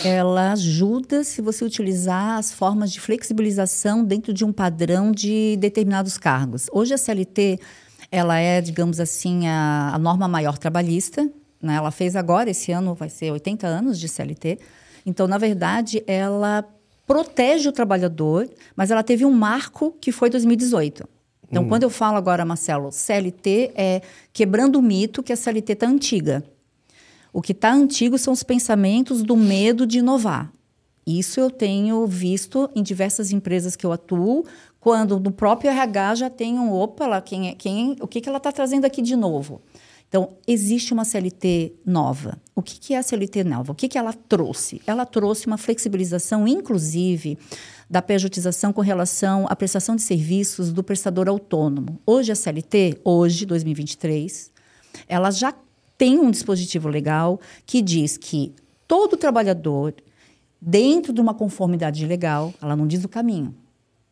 Ela 0.06 0.52
ajuda 0.52 1.24
se 1.24 1.42
você 1.42 1.66
utilizar 1.66 2.38
as 2.38 2.54
formas 2.54 2.92
de 2.92 3.00
flexibilização 3.00 4.06
dentro 4.06 4.32
de 4.32 4.46
um 4.46 4.54
padrão 4.54 5.12
de 5.12 5.58
determinados 5.58 6.20
cargos. 6.20 6.68
Hoje 6.72 6.94
a 6.94 6.98
CLT 7.00 7.60
ela 8.12 8.38
é, 8.38 8.62
digamos 8.62 9.00
assim, 9.00 9.48
a, 9.48 9.90
a 9.96 9.98
norma 9.98 10.28
maior 10.28 10.60
trabalhista. 10.60 11.28
Né? 11.60 11.74
Ela 11.74 11.90
fez 11.90 12.16
agora, 12.16 12.52
esse 12.52 12.72
ano 12.72 12.94
vai 12.94 13.10
ser 13.10 13.32
80 13.32 13.66
anos 13.66 14.00
de 14.00 14.08
CLT. 14.08 14.60
Então, 15.04 15.28
na 15.28 15.40
verdade, 15.40 16.04
ela 16.06 16.64
protege 17.08 17.68
o 17.68 17.72
trabalhador, 17.72 18.48
mas 18.76 18.92
ela 18.92 19.02
teve 19.02 19.26
um 19.26 19.34
marco 19.34 19.96
que 20.00 20.12
foi 20.12 20.30
2018. 20.30 21.10
Então, 21.50 21.64
hum. 21.64 21.68
quando 21.68 21.84
eu 21.84 21.90
falo 21.90 22.18
agora, 22.18 22.46
Marcelo, 22.46 22.92
CLT 22.92 23.72
é 23.74 24.02
quebrando 24.32 24.78
o 24.78 24.82
mito 24.82 25.24
que 25.24 25.34
a 25.34 25.36
CLT 25.36 25.74
está 25.74 25.88
antiga. 25.88 26.44
O 27.38 27.42
que 27.44 27.52
está 27.52 27.72
antigo 27.72 28.18
são 28.18 28.34
os 28.34 28.42
pensamentos 28.42 29.22
do 29.22 29.38
medo 29.38 29.86
de 29.86 30.00
inovar. 30.00 30.52
Isso 31.06 31.40
eu 31.40 31.52
tenho 31.52 32.08
visto 32.08 32.68
em 32.74 32.82
diversas 32.82 33.32
empresas 33.32 33.76
que 33.76 33.86
eu 33.86 33.92
atuo, 33.92 34.44
quando 34.80 35.20
no 35.20 35.32
próprio 35.32 35.70
RH 35.70 36.16
já 36.16 36.30
tem 36.32 36.58
um 36.58 36.74
opa, 36.74 37.06
lá, 37.06 37.22
quem 37.22 37.50
é, 37.50 37.54
quem, 37.54 37.96
o 38.02 38.08
que, 38.08 38.22
que 38.22 38.28
ela 38.28 38.40
está 38.40 38.52
trazendo 38.52 38.86
aqui 38.86 39.04
de 39.04 39.16
novo? 39.16 39.62
Então, 40.10 40.30
existe 40.48 40.94
uma 40.94 41.06
CLT 41.06 41.76
nova. 41.86 42.40
O 42.56 42.64
que, 42.64 42.80
que 42.80 42.96
é 42.96 42.98
a 42.98 43.04
CLT 43.04 43.44
nova? 43.44 43.72
O 43.72 43.76
que, 43.76 43.88
que 43.88 44.00
ela 44.00 44.14
trouxe? 44.14 44.82
Ela 44.88 45.06
trouxe 45.06 45.46
uma 45.46 45.60
flexibilização, 45.60 46.48
inclusive, 46.48 47.38
da 47.88 48.02
pejotização 48.02 48.74
com 48.74 48.82
relação 48.82 49.46
à 49.48 49.56
prestação 49.56 49.96
de 49.96 50.02
serviços 50.02 50.74
do 50.74 50.84
prestador 50.84 51.30
autônomo. 51.30 52.00
Hoje, 52.04 52.32
a 52.32 52.36
CLT, 52.36 53.00
hoje, 53.04 53.46
2023, 53.46 54.52
ela 55.08 55.30
já 55.30 55.54
tem 55.98 56.20
um 56.20 56.30
dispositivo 56.30 56.88
legal 56.88 57.40
que 57.66 57.82
diz 57.82 58.18
que 58.18 58.54
todo 58.88 59.18
trabalhador, 59.18 59.94
dentro 60.62 61.12
de 61.12 61.20
uma 61.20 61.34
conformidade 61.34 62.06
legal, 62.06 62.54
ela 62.62 62.76
não 62.76 62.88
diz 62.88 63.04
o 63.04 63.10
caminho, 63.10 63.56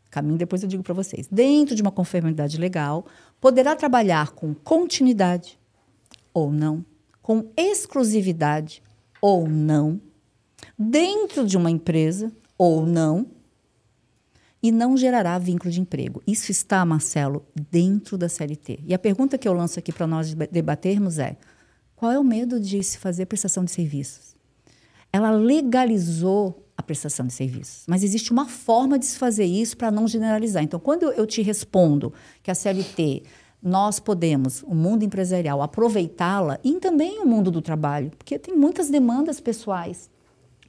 caminho 0.09 0.37
depois 0.37 0.63
eu 0.63 0.69
digo 0.69 0.83
para 0.83 0.93
vocês, 0.93 1.27
dentro 1.29 1.75
de 1.75 1.81
uma 1.81 1.91
conformidade 1.91 2.57
legal, 2.57 3.05
poderá 3.39 3.75
trabalhar 3.75 4.31
com 4.31 4.53
continuidade 4.53 5.59
ou 6.33 6.51
não, 6.51 6.85
com 7.21 7.49
exclusividade 7.55 8.81
ou 9.21 9.47
não, 9.47 9.99
dentro 10.77 11.45
de 11.45 11.57
uma 11.57 11.69
empresa 11.69 12.31
ou 12.57 12.85
não, 12.85 13.27
e 14.63 14.71
não 14.71 14.97
gerará 14.97 15.37
vínculo 15.37 15.71
de 15.71 15.79
emprego. 15.79 16.23
Isso 16.25 16.49
está, 16.49 16.83
Marcelo, 16.83 17.45
dentro 17.69 18.17
da 18.17 18.27
CLT. 18.27 18.79
E 18.87 18.95
a 18.95 18.99
pergunta 18.99 19.37
que 19.37 19.47
eu 19.47 19.53
lanço 19.53 19.77
aqui 19.77 19.91
para 19.91 20.07
nós 20.07 20.33
debatermos 20.33 21.19
é: 21.19 21.37
qual 21.95 22.11
é 22.11 22.19
o 22.19 22.23
medo 22.23 22.59
de 22.59 22.83
se 22.83 22.97
fazer 22.97 23.25
prestação 23.25 23.63
de 23.63 23.71
serviços? 23.71 24.35
Ela 25.11 25.31
legalizou 25.31 26.65
a 26.77 26.83
prestação 26.83 27.25
de 27.25 27.33
serviços. 27.33 27.85
Mas 27.87 28.03
existe 28.03 28.31
uma 28.31 28.47
forma 28.47 28.99
de 28.99 29.05
se 29.05 29.17
fazer 29.17 29.45
isso 29.45 29.77
para 29.77 29.89
não 29.89 30.07
generalizar. 30.07 30.61
Então, 30.61 30.79
quando 30.79 31.03
eu 31.11 31.25
te 31.25 31.41
respondo 31.41 32.13
que 32.43 32.51
a 32.51 32.55
CLT 32.55 33.23
nós 33.63 33.99
podemos, 33.99 34.61
o 34.63 34.75
mundo 34.75 35.03
empresarial, 35.03 35.61
aproveitá-la 35.61 36.59
e 36.63 36.79
também 36.79 37.19
o 37.21 37.25
mundo 37.25 37.49
do 37.49 37.61
trabalho, 37.61 38.11
porque 38.17 38.37
tem 38.37 38.55
muitas 38.55 38.89
demandas 38.89 39.39
pessoais. 39.39 40.09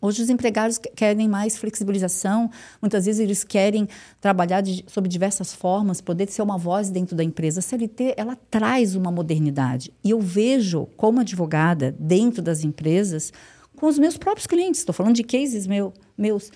Hoje 0.00 0.22
os 0.22 0.28
empregados 0.30 0.78
querem 0.94 1.26
mais 1.26 1.56
flexibilização, 1.56 2.50
muitas 2.82 3.06
vezes 3.06 3.20
eles 3.20 3.42
querem 3.42 3.88
trabalhar 4.20 4.60
de, 4.60 4.84
sob 4.86 5.08
diversas 5.08 5.54
formas, 5.54 6.00
poder 6.00 6.28
ser 6.28 6.42
uma 6.42 6.58
voz 6.58 6.90
dentro 6.90 7.16
da 7.16 7.24
empresa. 7.24 7.60
A 7.60 7.62
CLT, 7.62 8.14
ela 8.16 8.36
traz 8.50 8.94
uma 8.94 9.10
modernidade. 9.10 9.92
E 10.04 10.10
eu 10.10 10.20
vejo, 10.20 10.86
como 10.96 11.20
advogada, 11.20 11.96
dentro 11.98 12.42
das 12.42 12.62
empresas, 12.62 13.32
com 13.74 13.86
os 13.86 13.98
meus 13.98 14.16
próprios 14.16 14.46
clientes. 14.46 14.80
Estou 14.80 14.94
falando 14.94 15.14
de 15.14 15.24
cases 15.24 15.66
meu, 15.66 15.92
meus. 16.16 16.50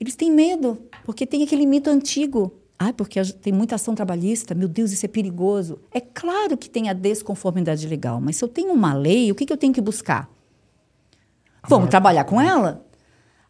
Eles 0.00 0.16
têm 0.16 0.30
medo, 0.30 0.78
porque 1.04 1.24
tem 1.24 1.42
aquele 1.42 1.66
mito 1.66 1.88
antigo. 1.88 2.52
Ah, 2.78 2.92
porque 2.92 3.22
tem 3.24 3.52
muita 3.52 3.76
ação 3.76 3.94
trabalhista, 3.94 4.54
meu 4.54 4.68
Deus, 4.68 4.92
isso 4.92 5.06
é 5.06 5.08
perigoso. 5.08 5.78
É 5.94 6.00
claro 6.00 6.58
que 6.58 6.68
tem 6.68 6.90
a 6.90 6.92
desconformidade 6.92 7.86
legal, 7.86 8.20
mas 8.20 8.36
se 8.36 8.44
eu 8.44 8.48
tenho 8.48 8.72
uma 8.72 8.92
lei, 8.92 9.32
o 9.32 9.34
que, 9.34 9.46
que 9.46 9.52
eu 9.52 9.56
tenho 9.56 9.72
que 9.72 9.80
buscar? 9.80 10.30
Vamos 11.68 11.88
ah, 11.88 11.90
trabalhar 11.90 12.24
com 12.24 12.40
ela? 12.40 12.84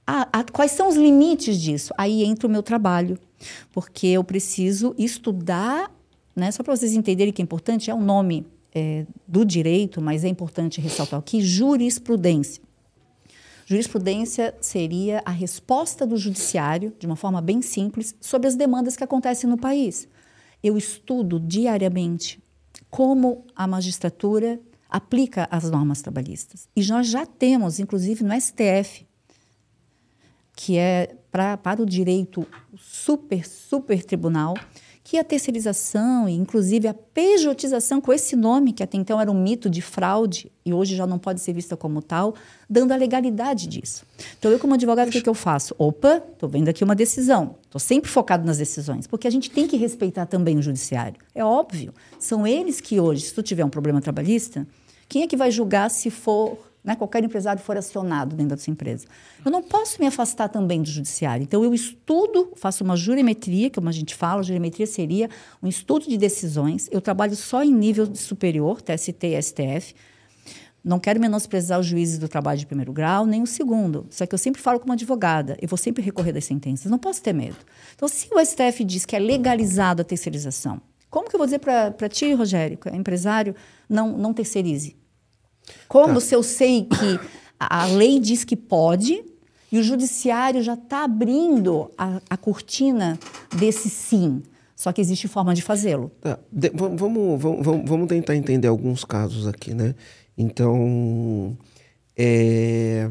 Ah, 0.07 0.29
ah, 0.33 0.45
quais 0.53 0.73
são 0.73 0.89
os 0.89 0.97
limites 0.97 1.61
disso? 1.61 1.93
Aí 1.99 2.25
entra 2.25 2.47
o 2.47 2.51
meu 2.51 2.63
trabalho, 2.63 3.19
porque 3.73 4.07
eu 4.07 4.23
preciso 4.23 4.95
estudar, 4.97 5.91
né? 6.35 6.51
Só 6.51 6.63
para 6.63 6.77
vocês 6.77 6.93
entenderem 6.93 7.33
que 7.33 7.43
é 7.43 7.45
importante, 7.45 7.91
é 7.91 7.95
o 7.95 7.97
um 7.97 8.05
nome 8.05 8.47
é, 8.75 9.07
do 9.27 9.45
direito, 9.45 10.01
mas 10.01 10.25
é 10.25 10.29
importante 10.29 10.81
ressaltar 10.81 11.19
aqui, 11.19 11.41
jurisprudência. 11.41 12.63
Jurisprudência 13.65 14.55
seria 14.61 15.21
a 15.25 15.33
resposta 15.33 16.07
do 16.07 16.17
judiciário, 16.17 16.93
de 16.99 17.07
uma 17.07 17.17
forma 17.17 17.41
bem 17.41 17.61
simples, 17.61 18.15
sobre 18.21 18.47
as 18.47 18.55
demandas 18.55 18.97
que 18.97 19.03
acontecem 19.03 19.51
no 19.51 19.57
país. 19.57 20.07
Eu 20.63 20.79
estudo 20.79 21.41
diariamente 21.41 22.41
como 22.89 23.45
a 23.57 23.67
magistratura 23.67 24.61
aplica 24.89 25.49
as 25.51 25.71
normas 25.71 26.03
trabalhistas. 26.03 26.69
E 26.75 26.85
nós 26.87 27.09
já 27.09 27.27
temos, 27.27 27.79
inclusive 27.79 28.25
no 28.25 28.39
STF, 28.41 29.07
que 30.55 30.79
é 30.79 31.15
pra, 31.31 31.57
para 31.57 31.83
o 31.83 31.87
direito 31.87 32.47
super, 32.77 33.47
super 33.47 34.03
tribunal, 34.03 34.55
que 35.09 35.19
a 35.19 35.23
terceirização 35.23 36.29
e 36.29 36.33
inclusive 36.33 36.89
a 36.89 36.93
pejotização 36.93 38.01
com 38.01 38.13
esse 38.13 38.35
nome, 38.35 38.73
que 38.73 38.83
até 38.83 38.97
então 38.97 39.21
era 39.21 39.31
um 39.31 39.41
mito 39.41 39.71
de 39.71 39.81
fraude 39.81 40.51
e 40.65 40.75
hoje 40.75 40.97
já 40.97 41.07
não 41.07 41.17
pode 41.17 41.41
ser 41.41 41.53
vista 41.53 41.77
como 41.77 42.03
tal, 42.03 42.35
dando 42.69 42.91
a 42.91 42.97
legalidade 42.97 43.69
disso. 43.69 44.05
Então 44.37 44.51
eu 44.51 44.59
como 44.59 44.75
advogado, 44.75 45.07
o 45.07 45.13
que, 45.13 45.23
que 45.23 45.29
eu 45.29 45.35
faço? 45.35 45.77
Opa, 45.79 46.21
estou 46.33 46.49
vendo 46.49 46.69
aqui 46.69 46.83
uma 46.83 46.97
decisão. 46.97 47.55
Estou 47.63 47.79
sempre 47.79 48.11
focado 48.11 48.45
nas 48.45 48.59
decisões, 48.59 49.07
porque 49.07 49.29
a 49.29 49.31
gente 49.31 49.49
tem 49.49 49.69
que 49.69 49.77
respeitar 49.77 50.27
também 50.27 50.59
o 50.59 50.63
judiciário. 50.63 51.21
É 51.33 51.45
óbvio. 51.45 51.95
São 52.19 52.45
eles 52.45 52.81
que 52.81 52.99
hoje, 52.99 53.27
se 53.27 53.33
tu 53.33 53.45
tiver 53.45 53.65
um 53.65 53.71
problema 53.71 54.01
trabalhista, 54.01 54.67
quem 55.09 55.23
é 55.23 55.29
que 55.29 55.37
vai 55.37 55.53
julgar 55.53 55.89
se 55.89 56.11
for 56.11 56.59
né, 56.87 56.95
qualquer 56.95 57.25
empresário 57.25 57.61
for 57.61 57.77
acionado 57.77 58.37
dentro 58.37 58.51
da 58.51 58.57
sua 58.57 58.71
empresa. 58.71 59.07
Eu 59.45 59.51
não 59.51 59.61
posso 59.61 60.01
me 60.01 60.07
afastar 60.07 60.49
também 60.49 60.81
do 60.81 60.89
judiciário. 60.89 61.43
Então, 61.43 61.65
eu 61.65 61.75
estudo, 61.75 62.53
faço 62.55 62.85
uma 62.85 62.97
jurimetria, 62.97 63.69
como 63.69 63.89
a 63.89 63.93
gente 63.93 64.15
fala, 64.15 64.43
jurimetria 64.45 64.87
seria 64.87 65.29
um 65.61 65.67
estudo 65.67 66.09
de 66.09 66.17
decisões. 66.17 66.89
Eu 66.93 67.01
trabalho 67.01 67.35
só 67.35 67.65
em 67.65 67.75
nível 67.75 68.15
superior, 68.15 68.81
TST 68.81 69.27
e 69.27 69.43
STF. 69.43 69.95
Não 70.85 71.01
quero 71.01 71.21
menosprezar 71.21 71.81
os 71.81 71.87
juízes 71.87 72.17
do 72.17 72.29
trabalho 72.29 72.61
de 72.61 72.67
primeiro 72.67 72.93
grau, 72.93 73.27
nem 73.27 73.43
o 73.43 73.47
segundo. 73.47 74.07
Só 74.09 74.25
que 74.25 74.33
eu 74.33 74.39
sempre 74.39 74.63
falo 74.63 74.79
como 74.79 74.93
advogada, 74.93 75.57
eu 75.61 75.67
vou 75.67 75.77
sempre 75.77 76.01
recorrer 76.01 76.33
das 76.33 76.45
sentenças. 76.45 76.89
Não 76.89 76.99
posso 76.99 77.21
ter 77.21 77.33
medo. 77.33 77.57
Então, 77.97 78.07
se 78.07 78.29
o 78.33 78.39
STF 78.39 78.85
diz 78.85 79.05
que 79.05 79.17
é 79.17 79.19
legalizado 79.19 80.03
a 80.03 80.05
terceirização, 80.05 80.81
como 81.11 81.29
que 81.29 81.35
eu 81.35 81.39
vou 81.39 81.47
dizer 81.47 81.59
para 81.59 82.09
ti, 82.09 82.33
Rogério, 82.33 82.79
que 82.79 82.89
empresário, 82.91 83.57
não, 83.89 84.17
não 84.17 84.33
terceirize? 84.33 84.97
Como 85.89 86.15
tá. 86.15 86.21
se 86.21 86.35
eu 86.35 86.43
sei 86.43 86.85
que 86.85 87.21
a 87.59 87.87
lei 87.87 88.19
diz 88.19 88.45
que 88.45 88.57
pode 88.57 89.25
e 89.71 89.79
o 89.79 89.83
judiciário 89.83 90.63
já 90.63 90.75
está 90.75 91.05
abrindo 91.05 91.91
a, 91.97 92.21
a, 92.31 92.37
cortina 92.37 93.19
desse 93.55 93.91
sim? 93.91 94.43
Só 94.75 94.93
que 94.93 95.01
existe 95.01 95.27
forma 95.27 95.55
de 95.55 95.63
fazê-lo. 95.63 96.11
Tá. 96.21 96.39
De, 96.53 96.71
vamos, 96.71 97.41
vamos, 97.41 97.89
vamos 97.89 98.09
tentar 98.09 98.37
entender 98.37 98.69
alguns 98.69 99.05
casos 99.05 99.47
aqui, 99.47 99.73
né? 99.73 99.95
Então, 100.37 101.57
é, 102.17 103.11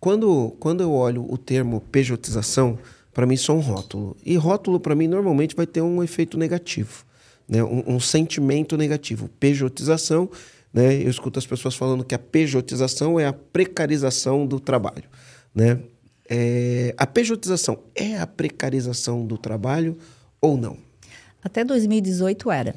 quando, 0.00 0.56
quando 0.58 0.82
eu 0.82 0.92
olho 0.92 1.24
o 1.28 1.38
termo 1.38 1.80
pejotização, 1.80 2.78
para 3.12 3.26
mim 3.26 3.36
é 3.36 3.52
um 3.52 3.60
rótulo. 3.60 4.16
E 4.24 4.36
rótulo, 4.36 4.78
para 4.78 4.94
mim, 4.94 5.08
normalmente 5.08 5.56
vai 5.56 5.66
ter 5.66 5.80
um 5.80 6.02
efeito 6.02 6.38
negativo, 6.38 7.04
né? 7.48 7.62
um, 7.64 7.94
um 7.94 8.00
sentimento 8.00 8.76
negativo. 8.76 9.28
Pejotização 9.40 10.30
né? 10.72 10.94
Eu 10.94 11.08
escuto 11.08 11.38
as 11.38 11.46
pessoas 11.46 11.74
falando 11.74 12.04
que 12.04 12.14
a 12.14 12.18
pejotização 12.18 13.18
é 13.18 13.26
a 13.26 13.32
precarização 13.32 14.46
do 14.46 14.60
trabalho. 14.60 15.04
Né? 15.54 15.80
É, 16.28 16.94
a 16.96 17.06
pejotização 17.06 17.78
é 17.94 18.18
a 18.18 18.26
precarização 18.26 19.26
do 19.26 19.38
trabalho 19.38 19.96
ou 20.40 20.56
não? 20.56 20.76
Até 21.42 21.64
2018 21.64 22.50
era. 22.50 22.74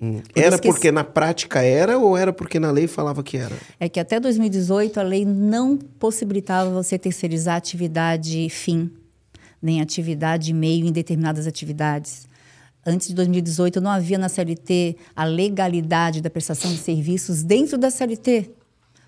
Hum. 0.00 0.20
Por 0.32 0.42
era 0.42 0.58
porque 0.58 0.92
na 0.92 1.02
prática 1.02 1.62
era 1.62 1.98
ou 1.98 2.16
era 2.16 2.32
porque 2.32 2.60
na 2.60 2.70
lei 2.70 2.86
falava 2.86 3.22
que 3.22 3.36
era? 3.36 3.56
É 3.80 3.88
que 3.88 3.98
até 3.98 4.20
2018 4.20 4.98
a 4.98 5.02
lei 5.02 5.24
não 5.24 5.76
possibilitava 5.76 6.70
você 6.70 6.96
terceirizar 6.98 7.56
atividade 7.56 8.48
fim, 8.48 8.90
nem 9.60 9.80
atividade 9.80 10.52
meio 10.52 10.86
em 10.86 10.92
determinadas 10.92 11.46
atividades 11.48 12.27
Antes 12.88 13.08
de 13.08 13.14
2018, 13.14 13.82
não 13.82 13.90
havia 13.90 14.16
na 14.16 14.30
CLT 14.30 14.96
a 15.14 15.22
legalidade 15.22 16.22
da 16.22 16.30
prestação 16.30 16.70
de 16.70 16.78
serviços 16.78 17.42
dentro 17.42 17.76
da 17.76 17.90
CLT. 17.90 18.50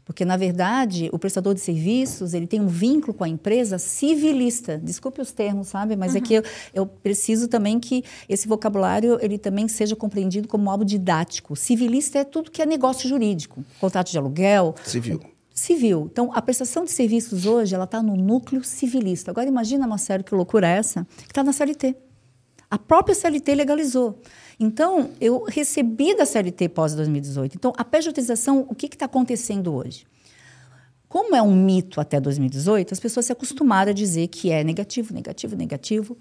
Porque, 0.04 0.22
na 0.22 0.36
verdade, 0.36 1.08
o 1.14 1.18
prestador 1.18 1.54
de 1.54 1.60
serviços 1.60 2.34
ele 2.34 2.46
tem 2.46 2.60
um 2.60 2.66
vínculo 2.66 3.14
com 3.14 3.24
a 3.24 3.28
empresa 3.28 3.78
civilista. 3.78 4.76
Desculpe 4.76 5.22
os 5.22 5.32
termos, 5.32 5.68
sabe? 5.68 5.96
Mas 5.96 6.12
uhum. 6.12 6.18
é 6.18 6.20
que 6.20 6.34
eu, 6.34 6.42
eu, 6.74 6.84
preciso 6.84 7.48
também 7.48 7.80
que 7.80 8.04
esse 8.28 8.46
vocabulário 8.46 9.18
ele 9.22 9.38
também 9.38 9.66
seja 9.66 9.96
compreendido 9.96 10.46
como 10.46 10.70
algo 10.70 10.84
didático. 10.84 11.56
Civilista 11.56 12.18
é 12.18 12.24
tudo 12.24 12.50
que 12.50 12.60
é 12.60 12.66
negócio 12.66 13.08
jurídico. 13.08 13.64
Contrato 13.80 14.10
de 14.10 14.18
aluguel. 14.18 14.74
Civil. 14.84 15.22
Civil. 15.54 16.06
Então, 16.12 16.30
a 16.34 16.42
prestação 16.42 16.84
de 16.84 16.90
serviços 16.90 17.46
hoje 17.46 17.74
ela 17.74 17.84
está 17.84 18.02
no 18.02 18.14
núcleo 18.14 18.62
civilista. 18.62 19.30
Agora, 19.30 19.48
imagina, 19.48 19.86
Marcelo, 19.86 20.22
que 20.22 20.34
loucura 20.34 20.68
é 20.68 20.76
essa? 20.76 21.06
Que 21.16 21.30
está 21.30 21.42
na 21.42 21.54
CLT. 21.54 21.96
A 22.70 22.78
própria 22.78 23.14
CLT 23.14 23.54
legalizou. 23.54 24.22
Então, 24.58 25.10
eu 25.20 25.42
recebi 25.42 26.16
da 26.16 26.24
CLT 26.24 26.68
pós 26.68 26.94
2018. 26.94 27.56
Então, 27.56 27.72
a 27.76 27.84
pejotização, 27.84 28.64
o 28.68 28.74
que 28.74 28.86
está 28.86 29.06
acontecendo 29.06 29.74
hoje? 29.74 30.06
Como 31.08 31.34
é 31.34 31.42
um 31.42 31.52
mito 31.52 32.00
até 32.00 32.20
2018, 32.20 32.94
as 32.94 33.00
pessoas 33.00 33.26
se 33.26 33.32
acostumaram 33.32 33.90
a 33.90 33.92
dizer 33.92 34.28
que 34.28 34.52
é 34.52 34.62
negativo, 34.62 35.12
negativo, 35.12 35.56
negativo. 35.56 36.16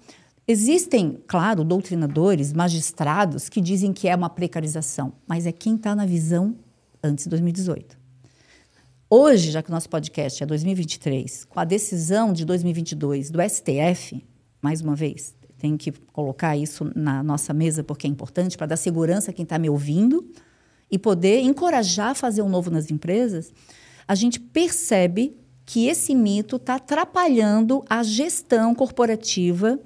Existem, 0.48 1.22
claro, 1.28 1.62
doutrinadores, 1.62 2.52
magistrados 2.52 3.48
que 3.48 3.60
dizem 3.60 3.92
que 3.92 4.08
é 4.08 4.16
uma 4.16 4.28
precarização, 4.28 5.12
mas 5.28 5.46
é 5.46 5.52
quem 5.52 5.76
está 5.76 5.94
na 5.94 6.04
visão 6.04 6.56
antes 7.00 7.24
de 7.24 7.30
2018. 7.30 7.96
Hoje, 9.08 9.52
já 9.52 9.62
que 9.62 9.68
o 9.68 9.72
nosso 9.72 9.88
podcast 9.88 10.42
é 10.42 10.46
2023, 10.46 11.44
com 11.44 11.60
a 11.60 11.64
decisão 11.64 12.32
de 12.32 12.44
2022 12.44 13.30
do 13.30 13.38
STF, 13.40 14.26
mais 14.60 14.80
uma 14.80 14.96
vez, 14.96 15.36
tenho 15.60 15.76
que 15.76 15.92
colocar 16.12 16.56
isso 16.56 16.90
na 16.96 17.22
nossa 17.22 17.52
mesa 17.52 17.84
porque 17.84 18.06
é 18.06 18.10
importante 18.10 18.56
para 18.56 18.68
dar 18.68 18.76
segurança 18.76 19.30
a 19.30 19.34
quem 19.34 19.42
está 19.42 19.58
me 19.58 19.68
ouvindo 19.68 20.28
e 20.90 20.98
poder 20.98 21.40
encorajar 21.40 22.10
a 22.10 22.14
fazer 22.14 22.42
um 22.42 22.48
novo 22.48 22.70
nas 22.70 22.90
empresas. 22.90 23.52
A 24.08 24.14
gente 24.14 24.40
percebe 24.40 25.36
que 25.64 25.86
esse 25.86 26.14
mito 26.14 26.56
está 26.56 26.76
atrapalhando 26.76 27.84
a 27.88 28.02
gestão 28.02 28.74
corporativa 28.74 29.78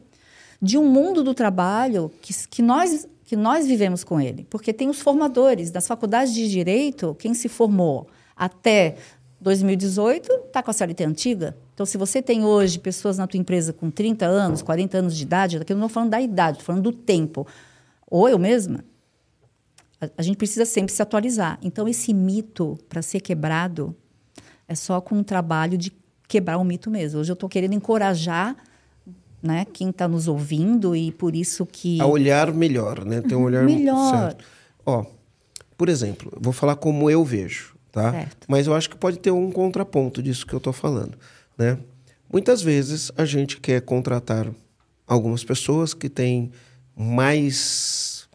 de 0.62 0.78
um 0.78 0.88
mundo 0.88 1.22
do 1.22 1.34
trabalho 1.34 2.10
que, 2.22 2.32
que, 2.48 2.62
nós, 2.62 3.06
que 3.24 3.36
nós 3.36 3.66
vivemos 3.66 4.02
com 4.02 4.18
ele. 4.18 4.46
Porque 4.48 4.72
tem 4.72 4.88
os 4.88 5.00
formadores 5.00 5.70
das 5.70 5.86
faculdades 5.86 6.32
de 6.32 6.48
direito, 6.48 7.14
quem 7.18 7.34
se 7.34 7.50
formou 7.50 8.08
até 8.34 8.96
2018 9.44 10.32
está 10.46 10.62
com 10.62 10.70
a 10.70 10.74
CLT 10.74 11.04
antiga. 11.04 11.56
Então, 11.74 11.84
se 11.84 11.98
você 11.98 12.22
tem 12.22 12.44
hoje 12.44 12.78
pessoas 12.78 13.18
na 13.18 13.26
tua 13.26 13.38
empresa 13.38 13.74
com 13.74 13.90
30 13.90 14.24
anos, 14.24 14.62
40 14.62 14.98
anos 14.98 15.14
de 15.14 15.22
idade, 15.22 15.58
daqui 15.58 15.72
eu 15.72 15.76
não 15.76 15.86
estou 15.86 15.94
falando 15.94 16.10
da 16.10 16.20
idade, 16.20 16.58
estou 16.58 16.66
falando 16.66 16.90
do 16.90 16.92
tempo. 16.92 17.46
Ou 18.10 18.26
eu 18.26 18.38
mesma, 18.38 18.82
a, 20.00 20.08
a 20.16 20.22
gente 20.22 20.38
precisa 20.38 20.64
sempre 20.64 20.94
se 20.94 21.02
atualizar. 21.02 21.58
Então, 21.62 21.86
esse 21.86 22.14
mito, 22.14 22.78
para 22.88 23.02
ser 23.02 23.20
quebrado, 23.20 23.94
é 24.66 24.74
só 24.74 24.98
com 24.98 25.16
um 25.16 25.22
trabalho 25.22 25.76
de 25.76 25.92
quebrar 26.26 26.56
o 26.56 26.64
mito 26.64 26.90
mesmo. 26.90 27.20
Hoje 27.20 27.30
eu 27.30 27.34
estou 27.34 27.48
querendo 27.48 27.74
encorajar 27.74 28.56
né, 29.42 29.66
quem 29.74 29.90
está 29.90 30.08
nos 30.08 30.26
ouvindo 30.26 30.96
e 30.96 31.12
por 31.12 31.36
isso 31.36 31.66
que... 31.66 32.00
A 32.00 32.06
olhar 32.06 32.50
melhor, 32.50 33.04
né? 33.04 33.20
Tem 33.20 33.36
um 33.36 33.42
olhar... 33.42 33.62
Melhor. 33.62 34.30
Certo. 34.30 34.44
Ó, 34.86 35.04
por 35.76 35.90
exemplo, 35.90 36.32
vou 36.40 36.52
falar 36.52 36.76
como 36.76 37.10
eu 37.10 37.22
vejo 37.22 37.73
tá? 37.94 38.10
Certo. 38.10 38.46
Mas 38.48 38.66
eu 38.66 38.74
acho 38.74 38.90
que 38.90 38.96
pode 38.96 39.20
ter 39.20 39.30
um 39.30 39.52
contraponto 39.52 40.20
disso 40.20 40.44
que 40.44 40.52
eu 40.52 40.58
estou 40.58 40.72
falando, 40.72 41.16
né? 41.56 41.78
Muitas 42.30 42.60
vezes 42.60 43.12
a 43.16 43.24
gente 43.24 43.60
quer 43.60 43.80
contratar 43.82 44.50
algumas 45.06 45.44
pessoas 45.44 45.94
que 45.94 46.08
têm 46.08 46.50
mais 46.96 48.28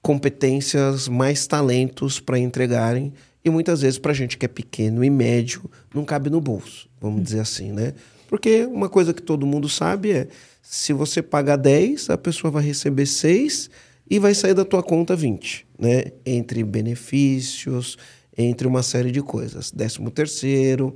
competências, 0.00 1.08
mais 1.08 1.44
talentos 1.44 2.20
para 2.20 2.38
entregarem 2.38 3.12
e 3.44 3.50
muitas 3.50 3.80
vezes 3.80 3.98
para 3.98 4.12
a 4.12 4.14
gente 4.14 4.38
que 4.38 4.46
é 4.46 4.48
pequeno 4.48 5.02
e 5.02 5.10
médio 5.10 5.68
não 5.92 6.04
cabe 6.04 6.30
no 6.30 6.40
bolso, 6.40 6.88
vamos 7.00 7.24
dizer 7.24 7.40
assim, 7.40 7.72
né? 7.72 7.94
Porque 8.28 8.64
uma 8.64 8.88
coisa 8.88 9.12
que 9.12 9.22
todo 9.22 9.44
mundo 9.44 9.68
sabe 9.68 10.12
é 10.12 10.28
se 10.62 10.92
você 10.92 11.20
pagar 11.20 11.56
10, 11.56 12.10
a 12.10 12.18
pessoa 12.18 12.50
vai 12.50 12.62
receber 12.62 13.06
6 13.06 13.68
e 14.08 14.18
vai 14.20 14.34
sair 14.34 14.54
da 14.54 14.64
tua 14.64 14.82
conta 14.82 15.16
20, 15.16 15.66
né? 15.78 16.04
Entre 16.24 16.62
benefícios, 16.62 17.98
entre 18.36 18.66
uma 18.66 18.82
série 18.82 19.10
de 19.10 19.22
coisas. 19.22 19.70
Décimo 19.70 20.10
terceiro, 20.10 20.94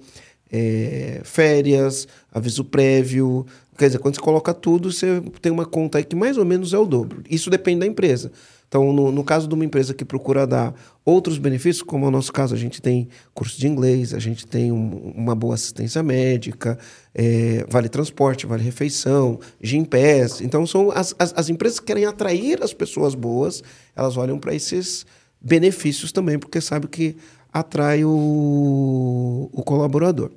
é, 0.51 1.21
férias, 1.25 2.09
aviso 2.33 2.65
prévio. 2.65 3.47
Quer 3.77 3.87
dizer, 3.87 3.99
quando 3.99 4.17
você 4.17 4.21
coloca 4.21 4.53
tudo, 4.53 4.91
você 4.91 5.21
tem 5.41 5.53
uma 5.53 5.65
conta 5.65 5.99
aí 5.99 6.05
que 6.05 6.17
mais 6.17 6.37
ou 6.37 6.45
menos 6.45 6.73
é 6.73 6.79
o 6.79 6.85
dobro. 6.85 7.23
Isso 7.31 7.49
depende 7.49 7.81
da 7.81 7.87
empresa. 7.87 8.33
Então, 8.69 8.93
no, 8.93 9.11
no 9.11 9.25
caso 9.25 9.49
de 9.49 9.55
uma 9.55 9.65
empresa 9.65 9.95
que 9.95 10.05
procura 10.05 10.47
dar 10.47 10.75
outros 11.03 11.39
benefícios, 11.39 11.83
como 11.83 12.05
é 12.05 12.09
o 12.09 12.11
nosso 12.11 12.31
caso, 12.31 12.55
a 12.55 12.59
gente 12.59 12.83
tem 12.83 13.09
curso 13.33 13.59
de 13.59 13.67
inglês, 13.67 14.13
a 14.13 14.19
gente 14.19 14.47
tem 14.47 14.71
um, 14.71 15.13
uma 15.17 15.35
boa 15.35 15.55
assistência 15.55 16.03
médica, 16.03 16.79
é, 17.15 17.65
vale 17.67 17.89
transporte, 17.89 18.47
vale 18.47 18.63
refeição, 18.63 19.41
Gimpass. 19.59 20.43
Então, 20.43 20.67
são 20.67 20.91
as, 20.91 21.15
as, 21.19 21.33
as 21.35 21.49
empresas 21.49 21.81
que 21.81 21.87
querem 21.87 22.05
atrair 22.05 22.63
as 22.63 22.75
pessoas 22.75 23.15
boas, 23.15 23.63
elas 23.97 24.19
olham 24.19 24.39
para 24.39 24.55
esses 24.55 25.07
benefícios 25.41 26.13
também, 26.13 26.39
porque 26.39 26.61
sabe 26.61 26.89
que 26.89 27.17
atrai 27.53 28.05
o, 28.05 29.49
o 29.53 29.63
colaborador. 29.63 30.31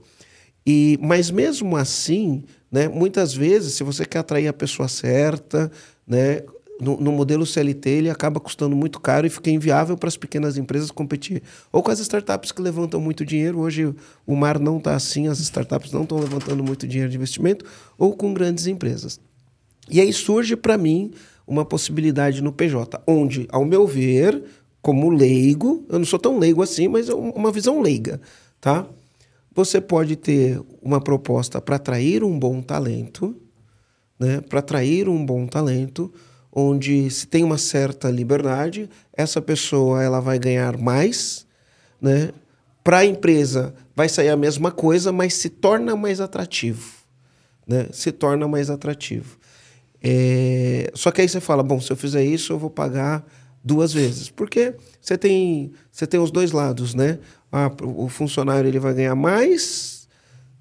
E, 0.65 0.97
mas 1.01 1.31
mesmo 1.31 1.75
assim, 1.75 2.43
né, 2.71 2.87
muitas 2.87 3.33
vezes, 3.33 3.73
se 3.73 3.83
você 3.83 4.05
quer 4.05 4.19
atrair 4.19 4.47
a 4.47 4.53
pessoa 4.53 4.87
certa, 4.87 5.71
né, 6.07 6.41
no, 6.79 6.97
no, 6.99 7.11
modelo 7.11 7.45
CLT 7.45 7.89
ele 7.89 8.09
acaba 8.09 8.39
custando 8.39 8.75
muito 8.75 8.99
caro 8.99 9.27
e 9.27 9.29
fica 9.29 9.51
inviável 9.51 9.95
para 9.95 10.07
as 10.07 10.17
pequenas 10.17 10.57
empresas 10.57 10.89
competir. 10.89 11.43
Ou 11.71 11.83
com 11.83 11.91
as 11.91 11.99
startups 11.99 12.51
que 12.51 12.61
levantam 12.61 12.99
muito 12.99 13.23
dinheiro, 13.23 13.59
hoje 13.59 13.93
o 14.25 14.35
mar 14.35 14.59
não 14.59 14.77
está 14.77 14.95
assim, 14.95 15.27
as 15.27 15.39
startups 15.39 15.91
não 15.91 16.03
estão 16.03 16.19
levantando 16.19 16.63
muito 16.63 16.87
dinheiro 16.87 17.11
de 17.11 17.17
investimento, 17.17 17.65
ou 17.97 18.15
com 18.15 18.33
grandes 18.33 18.65
empresas. 18.65 19.19
E 19.89 20.01
aí 20.01 20.11
surge 20.11 20.55
para 20.55 20.77
mim 20.77 21.11
uma 21.45 21.65
possibilidade 21.65 22.41
no 22.41 22.51
PJ, 22.51 23.01
onde, 23.05 23.47
ao 23.51 23.65
meu 23.65 23.85
ver, 23.85 24.43
como 24.81 25.09
leigo, 25.09 25.85
eu 25.89 25.99
não 25.99 26.05
sou 26.05 26.17
tão 26.17 26.39
leigo 26.39 26.61
assim, 26.61 26.87
mas 26.87 27.07
é 27.07 27.13
uma 27.13 27.51
visão 27.51 27.81
leiga, 27.81 28.19
tá? 28.59 28.85
Você 29.53 29.79
pode 29.79 30.15
ter 30.15 30.59
uma 30.81 30.99
proposta 31.01 31.61
para 31.61 31.75
atrair 31.75 32.23
um 32.23 32.39
bom 32.39 32.61
talento, 32.61 33.35
né? 34.19 34.41
Para 34.41 34.59
atrair 34.59 35.07
um 35.07 35.23
bom 35.25 35.45
talento, 35.45 36.11
onde 36.51 37.09
se 37.09 37.27
tem 37.27 37.43
uma 37.43 37.57
certa 37.57 38.09
liberdade, 38.09 38.89
essa 39.13 39.41
pessoa 39.41 40.01
ela 40.01 40.19
vai 40.19 40.39
ganhar 40.39 40.77
mais, 40.77 41.45
né? 42.01 42.31
Para 42.83 42.99
a 42.99 43.05
empresa 43.05 43.73
vai 43.95 44.09
sair 44.09 44.29
a 44.29 44.37
mesma 44.37 44.71
coisa, 44.71 45.11
mas 45.11 45.35
se 45.35 45.49
torna 45.49 45.95
mais 45.95 46.19
atrativo, 46.19 46.91
né? 47.67 47.87
Se 47.91 48.11
torna 48.11 48.47
mais 48.47 48.69
atrativo. 48.69 49.37
É... 50.01 50.89
Só 50.95 51.11
que 51.11 51.21
aí 51.21 51.29
você 51.29 51.39
fala, 51.39 51.61
bom, 51.61 51.79
se 51.79 51.91
eu 51.91 51.95
fizer 51.95 52.23
isso, 52.23 52.53
eu 52.53 52.57
vou 52.57 52.69
pagar 52.69 53.23
duas 53.63 53.93
vezes. 53.93 54.29
Porque 54.29 54.75
você 54.99 55.17
tem, 55.17 55.71
você 55.91 56.07
tem 56.07 56.19
os 56.19 56.31
dois 56.31 56.51
lados, 56.51 56.93
né? 56.93 57.19
Ah, 57.51 57.71
o 57.83 58.07
funcionário 58.07 58.67
ele 58.67 58.79
vai 58.79 58.93
ganhar 58.93 59.15
mais, 59.15 60.07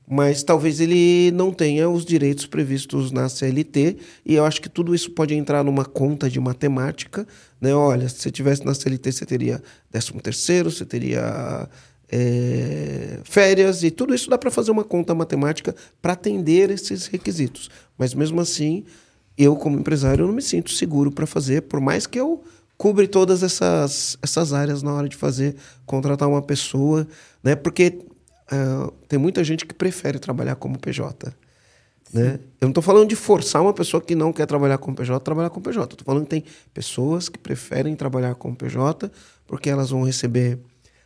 mas 0.08 0.42
talvez 0.42 0.80
ele 0.80 1.30
não 1.30 1.52
tenha 1.52 1.88
os 1.88 2.04
direitos 2.04 2.46
previstos 2.46 3.12
na 3.12 3.28
CLT. 3.28 3.96
E 4.26 4.34
eu 4.34 4.44
acho 4.44 4.60
que 4.60 4.68
tudo 4.68 4.94
isso 4.94 5.10
pode 5.12 5.34
entrar 5.34 5.62
numa 5.62 5.84
conta 5.84 6.28
de 6.28 6.40
matemática. 6.40 7.26
Né? 7.60 7.74
Olha, 7.74 8.08
se 8.08 8.16
você 8.16 8.30
tivesse 8.30 8.64
na 8.64 8.74
CLT, 8.74 9.12
você 9.12 9.24
teria 9.24 9.62
13 9.90 10.12
terceiro, 10.20 10.70
você 10.70 10.84
teria 10.84 11.68
é, 12.10 13.20
férias, 13.22 13.84
e 13.84 13.90
tudo 13.90 14.12
isso 14.14 14.28
dá 14.28 14.36
para 14.36 14.50
fazer 14.50 14.72
uma 14.72 14.82
conta 14.82 15.14
matemática 15.14 15.74
para 16.02 16.14
atender 16.14 16.70
esses 16.70 17.06
requisitos. 17.06 17.70
Mas 17.96 18.12
mesmo 18.14 18.40
assim, 18.40 18.84
eu, 19.38 19.54
como 19.54 19.78
empresário, 19.78 20.24
eu 20.24 20.26
não 20.26 20.34
me 20.34 20.42
sinto 20.42 20.72
seguro 20.72 21.12
para 21.12 21.26
fazer, 21.26 21.62
por 21.62 21.80
mais 21.80 22.06
que 22.06 22.18
eu 22.18 22.42
cubre 22.80 23.06
todas 23.06 23.42
essas, 23.42 24.16
essas 24.22 24.54
áreas 24.54 24.82
na 24.82 24.94
hora 24.94 25.06
de 25.06 25.14
fazer, 25.14 25.54
contratar 25.84 26.26
uma 26.26 26.40
pessoa, 26.40 27.06
né? 27.44 27.54
Porque 27.54 28.00
uh, 28.50 28.90
tem 29.06 29.18
muita 29.18 29.44
gente 29.44 29.66
que 29.66 29.74
prefere 29.74 30.18
trabalhar 30.18 30.54
como 30.54 30.78
PJ. 30.78 31.30
Né? 32.10 32.40
Eu 32.58 32.64
não 32.64 32.70
estou 32.70 32.82
falando 32.82 33.06
de 33.06 33.14
forçar 33.14 33.60
uma 33.60 33.74
pessoa 33.74 34.00
que 34.00 34.14
não 34.14 34.32
quer 34.32 34.46
trabalhar 34.46 34.78
com 34.78 34.94
PJ 34.94 35.14
a 35.14 35.20
trabalhar 35.20 35.50
com 35.50 35.60
PJ. 35.60 35.92
Estou 35.92 36.06
falando 36.06 36.24
que 36.24 36.30
tem 36.30 36.44
pessoas 36.72 37.28
que 37.28 37.38
preferem 37.38 37.94
trabalhar 37.94 38.34
com 38.36 38.54
PJ 38.54 39.12
porque 39.46 39.68
elas 39.68 39.90
vão 39.90 40.02
receber 40.02 40.58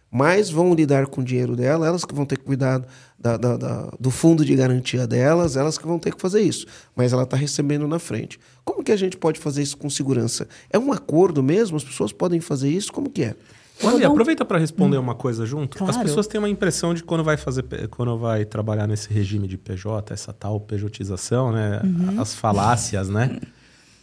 mais, 0.08 0.48
vão 0.48 0.72
lidar 0.74 1.08
com 1.08 1.22
o 1.22 1.24
dinheiro 1.24 1.56
dela, 1.56 1.88
elas 1.88 2.04
que 2.04 2.14
vão 2.14 2.24
ter 2.24 2.38
que 2.38 2.44
cuidar 2.44 2.86
da, 3.18 3.36
da, 3.36 3.56
da, 3.56 3.90
do 3.98 4.12
fundo 4.12 4.44
de 4.44 4.54
garantia 4.54 5.08
delas, 5.08 5.56
elas 5.56 5.76
que 5.76 5.88
vão 5.88 5.98
ter 5.98 6.14
que 6.14 6.22
fazer 6.22 6.40
isso. 6.40 6.66
Mas 6.94 7.12
ela 7.12 7.24
está 7.24 7.36
recebendo 7.36 7.88
na 7.88 7.98
frente. 7.98 8.38
Como 8.64 8.82
que 8.82 8.92
a 8.92 8.96
gente 8.96 9.16
pode 9.16 9.38
fazer 9.38 9.62
isso 9.62 9.76
com 9.76 9.90
segurança? 9.90 10.48
É 10.70 10.78
um 10.78 10.92
acordo 10.92 11.42
mesmo? 11.42 11.76
As 11.76 11.84
pessoas 11.84 12.12
podem 12.12 12.40
fazer 12.40 12.70
isso? 12.70 12.92
Como 12.92 13.10
que 13.10 13.24
é? 13.24 13.34
Olha, 13.82 14.06
aproveita 14.06 14.44
para 14.44 14.58
responder 14.58 14.96
hum. 14.98 15.00
uma 15.00 15.14
coisa 15.14 15.44
junto. 15.44 15.76
Claro. 15.76 15.90
As 15.90 15.98
pessoas 15.98 16.26
têm 16.26 16.38
uma 16.38 16.48
impressão 16.48 16.94
de 16.94 17.02
quando 17.02 17.24
vai 17.24 17.36
fazer, 17.36 17.64
quando 17.90 18.16
vai 18.16 18.44
trabalhar 18.44 18.86
nesse 18.86 19.12
regime 19.12 19.48
de 19.48 19.58
PJ, 19.58 20.14
essa 20.14 20.32
tal 20.32 20.60
pejotização, 20.60 21.50
né? 21.52 21.80
Uhum. 21.82 22.20
As 22.20 22.34
falácias, 22.34 23.08
né? 23.08 23.38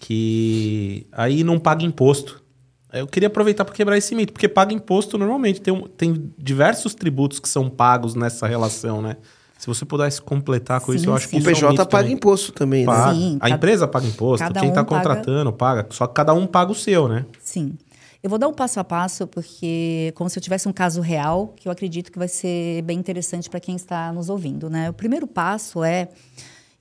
que 0.02 1.06
aí 1.12 1.44
não 1.44 1.60
paga 1.60 1.86
imposto. 1.86 2.44
Eu 2.92 3.08
queria 3.08 3.28
aproveitar 3.28 3.64
para 3.64 3.74
quebrar 3.74 3.98
esse 3.98 4.14
mito, 4.14 4.34
porque 4.34 4.50
paga 4.50 4.74
imposto 4.74 5.18
normalmente. 5.18 5.62
Tem, 5.62 5.74
um, 5.74 5.84
tem 5.84 6.34
diversos 6.38 6.94
tributos 6.94 7.40
que 7.40 7.48
são 7.48 7.70
pagos 7.70 8.16
nessa 8.16 8.48
relação, 8.48 9.02
né? 9.02 9.16
Se 9.62 9.68
você 9.68 9.86
pudesse 9.86 10.20
completar 10.20 10.82
com 10.82 10.92
sim, 10.92 10.98
isso, 10.98 11.08
eu 11.08 11.14
acho 11.14 11.30
sim. 11.30 11.40
que 11.40 11.44
o 11.44 11.46
PJ 11.46 11.68
é 11.68 11.70
um 11.70 11.76
paga 11.76 11.88
também. 11.88 12.14
imposto 12.14 12.52
também, 12.52 12.80
né? 12.80 12.86
paga. 12.88 13.14
Sim, 13.14 13.36
a 13.36 13.40
cada, 13.42 13.56
empresa 13.56 13.88
paga 13.88 14.08
imposto, 14.08 14.54
quem 14.54 14.70
está 14.70 14.82
um 14.82 14.86
contratando 14.86 15.54
paga... 15.54 15.84
paga, 15.84 15.94
só 15.96 16.08
que 16.08 16.16
cada 16.16 16.34
um 16.34 16.48
paga 16.48 16.72
o 16.72 16.76
seu, 16.76 17.08
né? 17.08 17.28
Sim. 17.44 17.78
Eu 18.24 18.30
vou 18.32 18.40
dar 18.40 18.48
um 18.48 18.54
passo 18.56 18.80
a 18.80 18.84
passo, 18.84 19.28
porque 19.28 20.12
como 20.16 20.28
se 20.32 20.40
eu 20.40 20.42
tivesse 20.42 20.68
um 20.68 20.74
caso 20.74 21.00
real, 21.00 21.54
que 21.56 21.68
eu 21.68 21.72
acredito 21.72 22.12
que 22.12 22.18
vai 22.18 22.28
ser 22.28 22.82
bem 22.82 22.98
interessante 22.98 23.52
para 23.52 23.60
quem 23.60 23.76
está 23.76 24.12
nos 24.12 24.30
ouvindo, 24.30 24.68
né? 24.68 24.90
O 24.90 24.94
primeiro 24.94 25.28
passo 25.28 25.84
é 25.84 26.10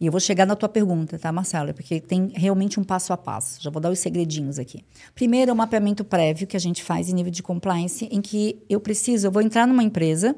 e 0.01 0.07
eu 0.07 0.11
vou 0.11 0.21
chegar 0.21 0.47
na 0.47 0.57
tua 0.57 0.71
pergunta, 0.71 1.19
tá, 1.19 1.31
Marcela? 1.31 1.75
Porque 1.75 2.01
tem 2.01 2.33
realmente 2.35 2.81
um 2.81 2.85
passo 2.85 3.13
a 3.13 3.17
passo. 3.19 3.61
Já 3.63 3.69
vou 3.69 3.83
dar 3.83 3.91
os 3.91 3.99
segredinhos 3.99 4.59
aqui. 4.59 4.83
Primeiro, 5.15 5.51
é 5.51 5.53
o 5.53 5.57
mapeamento 5.57 6.03
prévio 6.03 6.47
que 6.47 6.57
a 6.57 6.61
gente 6.61 6.83
faz 6.83 7.11
em 7.11 7.13
nível 7.13 7.31
de 7.31 7.43
compliance, 7.43 8.09
em 8.11 8.23
que 8.23 8.65
eu 8.71 8.81
preciso, 8.81 9.27
eu 9.27 9.31
vou 9.31 9.43
entrar 9.43 9.67
numa 9.67 9.83
empresa 9.83 10.35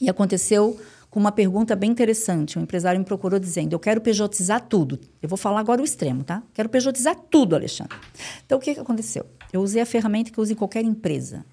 e 0.00 0.10
aconteceu 0.10 0.76
com 1.14 1.20
uma 1.20 1.30
pergunta 1.30 1.76
bem 1.76 1.92
interessante. 1.92 2.58
Um 2.58 2.62
empresário 2.62 2.98
me 2.98 3.06
procurou 3.06 3.38
dizendo: 3.38 3.72
Eu 3.72 3.78
quero 3.78 4.00
pejotizar 4.00 4.60
tudo. 4.60 4.98
Eu 5.22 5.28
vou 5.28 5.38
falar 5.38 5.60
agora 5.60 5.80
o 5.80 5.84
extremo, 5.84 6.24
tá? 6.24 6.42
Quero 6.52 6.68
pejotizar 6.68 7.14
tudo, 7.30 7.54
Alexandre. 7.54 7.96
Então, 8.44 8.58
o 8.58 8.60
que, 8.60 8.74
que 8.74 8.80
aconteceu? 8.80 9.24
Eu 9.52 9.60
usei 9.60 9.80
a 9.80 9.86
ferramenta 9.86 10.32
que 10.32 10.38
eu 10.40 10.42
uso 10.42 10.52
em 10.52 10.56
qualquer 10.56 10.82
empresa. 10.82 11.46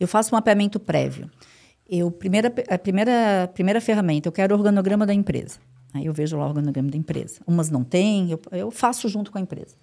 Eu 0.00 0.08
faço 0.08 0.34
um 0.34 0.38
mapeamento 0.38 0.80
prévio. 0.80 1.30
Eu, 1.86 2.10
primeira, 2.10 2.50
a 2.70 2.78
primeira, 2.78 3.50
primeira 3.52 3.82
ferramenta, 3.82 4.28
eu 4.28 4.32
quero 4.32 4.54
o 4.54 4.56
organograma 4.56 5.04
da 5.04 5.12
empresa. 5.12 5.58
Aí 5.92 6.06
eu 6.06 6.12
vejo 6.14 6.38
lá 6.38 6.46
o 6.46 6.48
organograma 6.48 6.90
da 6.90 6.96
empresa. 6.96 7.42
Umas 7.46 7.68
não 7.68 7.84
têm, 7.84 8.30
eu, 8.30 8.40
eu 8.50 8.70
faço 8.70 9.10
junto 9.10 9.30
com 9.30 9.36
a 9.36 9.42
empresa. 9.42 9.76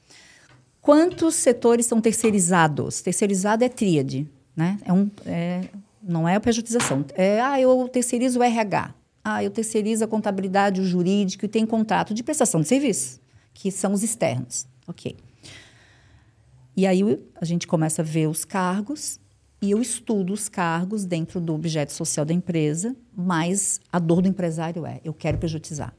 Quantos 0.81 1.35
setores 1.35 1.85
são 1.85 2.01
terceirizados? 2.01 2.99
Terceirizado 3.01 3.63
é 3.63 3.69
tríade, 3.69 4.27
né? 4.55 4.79
É 4.83 4.91
um, 4.91 5.07
é, 5.23 5.65
não 6.01 6.27
é 6.27 6.33
a 6.33 6.39
pejotização. 6.39 7.05
É, 7.13 7.39
ah, 7.39 7.61
eu 7.61 7.87
terceirizo 7.89 8.39
o 8.39 8.43
RH. 8.43 8.95
Ah, 9.23 9.43
eu 9.43 9.51
terceirizo 9.51 10.03
a 10.03 10.07
contabilidade, 10.07 10.81
o 10.81 10.85
jurídico 10.85 11.45
e 11.45 11.47
tem 11.47 11.65
contrato 11.65 12.13
de 12.13 12.23
prestação 12.23 12.61
de 12.61 12.67
serviço, 12.67 13.19
que 13.53 13.71
são 13.71 13.93
os 13.93 14.03
externos. 14.03 14.65
Ok. 14.87 15.15
E 16.75 16.87
aí 16.87 17.01
a 17.35 17.45
gente 17.45 17.67
começa 17.67 18.01
a 18.01 18.05
ver 18.05 18.27
os 18.27 18.45
cargos 18.45 19.19
e 19.61 19.71
eu 19.71 19.81
estudo 19.81 20.31
os 20.31 20.47
cargos 20.47 21.05
dentro 21.05 21.41
do 21.41 21.53
objeto 21.53 21.91
social 21.91 22.25
da 22.25 22.33
empresa, 22.33 22.95
mas 23.13 23.81
a 23.91 23.99
dor 23.99 24.21
do 24.21 24.27
empresário 24.27 24.85
é: 24.85 25.01
eu 25.03 25.13
quero 25.13 25.37
pejotizar. 25.37 25.93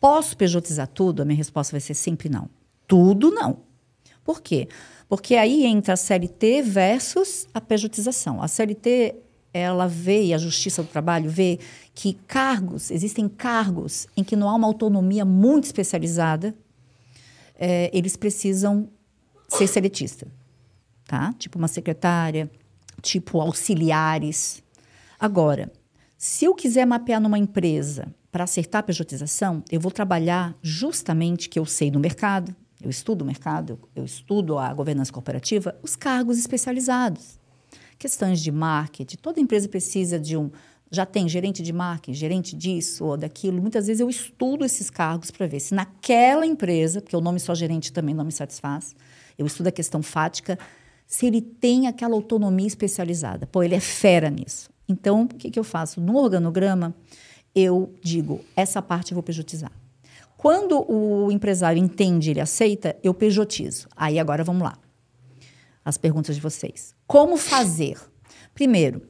Posso 0.00 0.36
pejotizar 0.36 0.86
tudo? 0.86 1.22
A 1.22 1.24
minha 1.24 1.36
resposta 1.36 1.72
vai 1.72 1.80
ser 1.80 1.94
sempre 1.94 2.28
não. 2.28 2.48
Tudo 2.86 3.30
não. 3.30 3.58
Por 4.22 4.40
quê? 4.40 4.68
Porque 5.08 5.34
aí 5.34 5.64
entra 5.64 5.94
a 5.94 5.96
CLT 5.96 6.62
versus 6.62 7.46
a 7.52 7.60
pejotização. 7.60 8.42
A 8.42 8.48
CLT, 8.48 9.16
ela 9.54 9.86
vê, 9.86 10.24
e 10.24 10.34
a 10.34 10.38
Justiça 10.38 10.82
do 10.82 10.88
Trabalho 10.88 11.30
vê, 11.30 11.60
que 11.94 12.14
cargos, 12.26 12.90
existem 12.90 13.28
cargos 13.28 14.08
em 14.16 14.24
que 14.24 14.34
não 14.34 14.48
há 14.48 14.54
uma 14.56 14.66
autonomia 14.66 15.24
muito 15.24 15.64
especializada, 15.64 16.52
é, 17.54 17.88
eles 17.96 18.16
precisam 18.16 18.88
ser 19.48 19.68
seletistas. 19.68 20.28
Tá? 21.06 21.32
Tipo 21.38 21.56
uma 21.56 21.68
secretária, 21.68 22.50
tipo 23.00 23.40
auxiliares. 23.40 24.60
Agora, 25.20 25.70
se 26.18 26.44
eu 26.44 26.54
quiser 26.54 26.84
mapear 26.84 27.20
numa 27.20 27.38
empresa 27.38 28.12
para 28.32 28.42
acertar 28.42 28.80
a 28.80 28.82
pejotização, 28.82 29.62
eu 29.70 29.78
vou 29.78 29.92
trabalhar 29.92 30.56
justamente 30.60 31.48
que 31.48 31.58
eu 31.58 31.64
sei 31.64 31.92
do 31.92 32.00
mercado, 32.00 32.54
eu 32.82 32.90
estudo 32.90 33.22
o 33.22 33.24
mercado, 33.24 33.78
eu 33.94 34.04
estudo 34.04 34.58
a 34.58 34.74
governança 34.74 35.12
corporativa, 35.12 35.78
os 35.80 35.94
cargos 35.94 36.38
especializados. 36.38 37.38
Questões 37.98 38.40
de 38.40 38.50
marketing, 38.50 39.16
toda 39.16 39.40
empresa 39.40 39.68
precisa 39.68 40.18
de 40.18 40.36
um. 40.36 40.50
Já 40.90 41.04
tem 41.04 41.28
gerente 41.28 41.62
de 41.62 41.72
marketing, 41.72 42.14
gerente 42.14 42.56
disso 42.56 43.04
ou 43.04 43.16
daquilo. 43.16 43.60
Muitas 43.60 43.86
vezes 43.86 44.00
eu 44.00 44.08
estudo 44.08 44.64
esses 44.64 44.90
cargos 44.90 45.30
para 45.30 45.46
ver 45.46 45.60
se 45.60 45.74
naquela 45.74 46.46
empresa, 46.46 47.00
porque 47.00 47.16
o 47.16 47.20
nome 47.20 47.40
só 47.40 47.54
gerente 47.54 47.92
também 47.92 48.14
não 48.14 48.24
me 48.24 48.32
satisfaz, 48.32 48.94
eu 49.36 49.46
estudo 49.46 49.68
a 49.68 49.72
questão 49.72 50.02
fática, 50.02 50.58
se 51.06 51.26
ele 51.26 51.40
tem 51.40 51.86
aquela 51.86 52.14
autonomia 52.14 52.66
especializada. 52.66 53.46
Pô, 53.46 53.62
ele 53.62 53.74
é 53.74 53.80
fera 53.80 54.30
nisso. 54.30 54.70
Então, 54.88 55.22
o 55.22 55.28
que, 55.28 55.50
que 55.50 55.58
eu 55.58 55.64
faço? 55.64 56.00
No 56.00 56.16
organograma, 56.16 56.94
eu 57.54 57.92
digo, 58.02 58.40
essa 58.56 58.82
parte 58.82 59.12
eu 59.12 59.16
vou 59.16 59.22
pejotizar. 59.22 59.72
Quando 60.36 60.84
o 60.90 61.30
empresário 61.32 61.82
entende, 61.82 62.30
ele 62.30 62.40
aceita, 62.40 62.96
eu 63.02 63.14
pejotizo. 63.14 63.88
Aí 63.96 64.18
agora 64.18 64.44
vamos 64.44 64.62
lá. 64.62 64.76
As 65.84 65.98
perguntas 65.98 66.34
de 66.34 66.40
vocês. 66.40 66.94
Como 67.06 67.36
fazer? 67.36 67.98
Primeiro, 68.54 69.02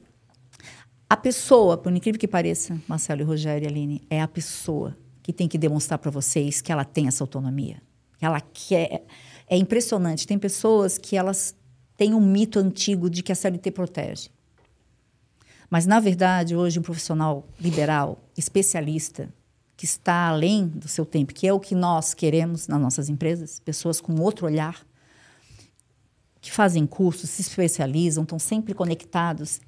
a 1.09 1.15
pessoa, 1.15 1.77
por 1.77 1.91
incrível 1.95 2.19
que 2.19 2.27
pareça, 2.27 2.79
Marcelo 2.87 3.21
e 3.21 3.23
Rogério 3.23 3.65
e 3.65 3.67
Aline, 3.69 4.01
é 4.09 4.21
a 4.21 4.27
pessoa 4.27 4.97
que 5.21 5.31
tem 5.31 5.47
que 5.47 5.57
demonstrar 5.57 5.99
para 5.99 6.11
vocês 6.11 6.61
que 6.61 6.71
ela 6.71 6.83
tem 6.83 7.07
essa 7.07 7.23
autonomia. 7.23 7.81
Que 8.17 8.25
ela 8.25 8.41
quer. 8.41 9.05
É 9.47 9.55
impressionante. 9.55 10.27
Tem 10.27 10.37
pessoas 10.37 10.97
que 10.97 11.15
elas 11.15 11.55
têm 11.95 12.13
um 12.13 12.21
mito 12.21 12.59
antigo 12.59 13.09
de 13.09 13.23
que 13.23 13.31
a 13.31 13.35
CLT 13.35 13.71
protege. 13.71 14.29
Mas, 15.69 15.85
na 15.85 15.99
verdade, 15.99 16.55
hoje, 16.55 16.79
um 16.79 16.83
profissional 16.83 17.47
liberal, 17.59 18.23
especialista, 18.37 19.33
que 19.77 19.85
está 19.85 20.27
além 20.27 20.67
do 20.67 20.87
seu 20.87 21.05
tempo, 21.05 21.33
que 21.33 21.47
é 21.47 21.53
o 21.53 21.59
que 21.59 21.75
nós 21.75 22.13
queremos 22.13 22.67
nas 22.67 22.79
nossas 22.79 23.09
empresas, 23.09 23.59
pessoas 23.59 23.99
com 23.99 24.15
outro 24.21 24.45
olhar, 24.45 24.85
que 26.45 26.51
fazem 26.51 26.85
cursos, 26.85 27.31
se 27.31 27.41
especializam, 27.41 28.21
estão 28.21 28.37
sempre 28.37 28.75
conectados, 28.75 29.59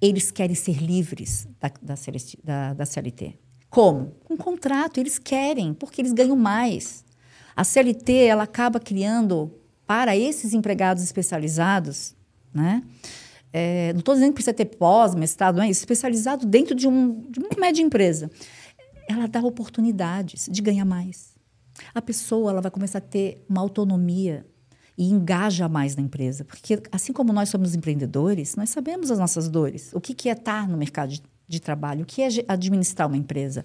eles 0.00 0.30
querem 0.30 0.54
ser 0.54 0.82
livres 0.82 1.46
da, 1.60 1.70
da, 1.82 1.94
da, 2.42 2.72
da 2.72 2.86
CLT. 2.86 3.38
Como? 3.68 4.14
Com 4.24 4.34
contrato, 4.34 4.98
eles 4.98 5.18
querem, 5.18 5.74
porque 5.74 6.00
eles 6.00 6.14
ganham 6.14 6.34
mais. 6.34 7.04
A 7.54 7.62
CLT 7.62 8.12
ela 8.24 8.44
acaba 8.44 8.80
criando 8.80 9.52
para 9.86 10.16
esses 10.16 10.54
empregados 10.54 11.02
especializados, 11.02 12.16
né? 12.54 12.82
é, 13.52 13.92
não 13.92 13.98
estou 14.00 14.14
dizendo 14.14 14.30
que 14.30 14.36
precisa 14.36 14.54
ter 14.54 14.64
pós, 14.64 15.14
mestrado, 15.14 15.56
não 15.56 15.62
é 15.62 15.68
isso, 15.68 15.82
especializado 15.82 16.46
dentro 16.46 16.74
de, 16.74 16.88
um, 16.88 17.20
de 17.28 17.38
uma 17.38 17.50
média 17.60 17.82
empresa. 17.82 18.30
Ela 19.06 19.28
dá 19.28 19.40
oportunidades 19.42 20.48
de 20.50 20.62
ganhar 20.62 20.86
mais. 20.86 21.34
A 21.94 22.00
pessoa 22.00 22.50
ela 22.50 22.62
vai 22.62 22.70
começar 22.70 22.96
a 22.96 23.02
ter 23.02 23.44
uma 23.46 23.60
autonomia 23.60 24.46
e 24.96 25.10
engaja 25.10 25.68
mais 25.68 25.96
na 25.96 26.02
empresa. 26.02 26.44
Porque, 26.44 26.80
assim 26.92 27.12
como 27.12 27.32
nós 27.32 27.48
somos 27.48 27.74
empreendedores, 27.74 28.56
nós 28.56 28.70
sabemos 28.70 29.10
as 29.10 29.18
nossas 29.18 29.48
dores. 29.48 29.90
O 29.92 30.00
que, 30.00 30.28
é 30.28 30.32
estar 30.32 30.68
no 30.68 30.76
mercado 30.76 31.10
de, 31.10 31.22
de 31.48 31.60
trabalho, 31.60 32.02
o 32.02 32.06
que 32.06 32.22
é 32.22 32.28
administrar 32.48 33.08
uma 33.08 33.16
empresa. 33.16 33.64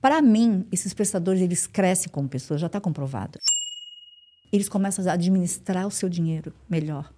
Para 0.00 0.20
mim, 0.20 0.66
esses 0.70 0.92
prestadores 0.92 1.40
eles 1.40 1.66
crescem 1.66 2.10
como 2.10 2.28
pessoas, 2.28 2.60
já 2.60 2.66
está 2.66 2.80
comprovado. 2.80 3.38
Eles 4.52 4.68
começam 4.68 5.04
a 5.08 5.12
administrar 5.12 5.86
o 5.86 5.90
seu 5.90 6.08
dinheiro 6.08 6.54
melhor 6.68 7.10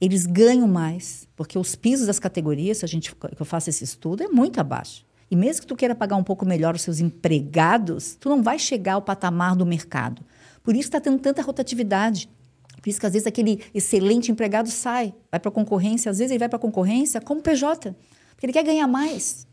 eles 0.00 0.26
ganham 0.26 0.68
mais, 0.68 1.26
porque 1.36 1.58
os 1.58 1.74
pisos 1.74 2.06
das 2.06 2.18
categorias, 2.18 2.78
se 2.78 2.84
a 2.84 2.88
gente 2.88 3.14
que 3.14 3.40
eu 3.40 3.46
faço 3.46 3.70
esse 3.70 3.84
estudo, 3.84 4.22
é 4.22 4.28
muito 4.28 4.60
abaixo. 4.60 5.04
E 5.30 5.36
mesmo 5.36 5.62
que 5.62 5.66
tu 5.66 5.76
queira 5.76 5.94
pagar 5.94 6.16
um 6.16 6.22
pouco 6.22 6.44
melhor 6.44 6.74
os 6.74 6.82
seus 6.82 7.00
empregados, 7.00 8.14
tu 8.20 8.28
não 8.28 8.42
vai 8.42 8.58
chegar 8.58 8.94
ao 8.94 9.02
patamar 9.02 9.56
do 9.56 9.64
mercado. 9.64 10.22
Por 10.64 10.74
isso 10.74 10.88
está 10.88 10.98
tendo 10.98 11.18
tanta 11.20 11.42
rotatividade. 11.42 12.28
Por 12.82 12.88
isso 12.88 12.98
que 12.98 13.06
às 13.06 13.12
vezes 13.12 13.26
aquele 13.26 13.62
excelente 13.72 14.32
empregado 14.32 14.70
sai, 14.70 15.14
vai 15.30 15.38
para 15.38 15.50
a 15.50 15.52
concorrência, 15.52 16.10
às 16.10 16.18
vezes 16.18 16.32
ele 16.32 16.38
vai 16.38 16.48
para 16.48 16.56
a 16.56 16.60
concorrência 16.60 17.20
como 17.20 17.40
PJ, 17.40 17.94
porque 18.30 18.46
ele 18.46 18.52
quer 18.52 18.64
ganhar 18.64 18.88
mais. 18.88 19.46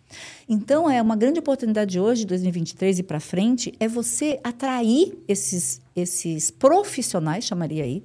Então 0.48 0.90
é 0.90 1.02
uma 1.02 1.16
grande 1.16 1.40
oportunidade 1.40 2.00
hoje, 2.00 2.26
2023 2.26 3.00
e 3.00 3.04
para 3.04 3.20
frente, 3.20 3.74
é 3.80 3.88
você 3.88 4.40
atrair 4.44 5.18
esses 5.28 5.82
esses 5.96 6.50
profissionais, 6.50 7.46
chamaria 7.46 7.84
aí, 7.84 8.04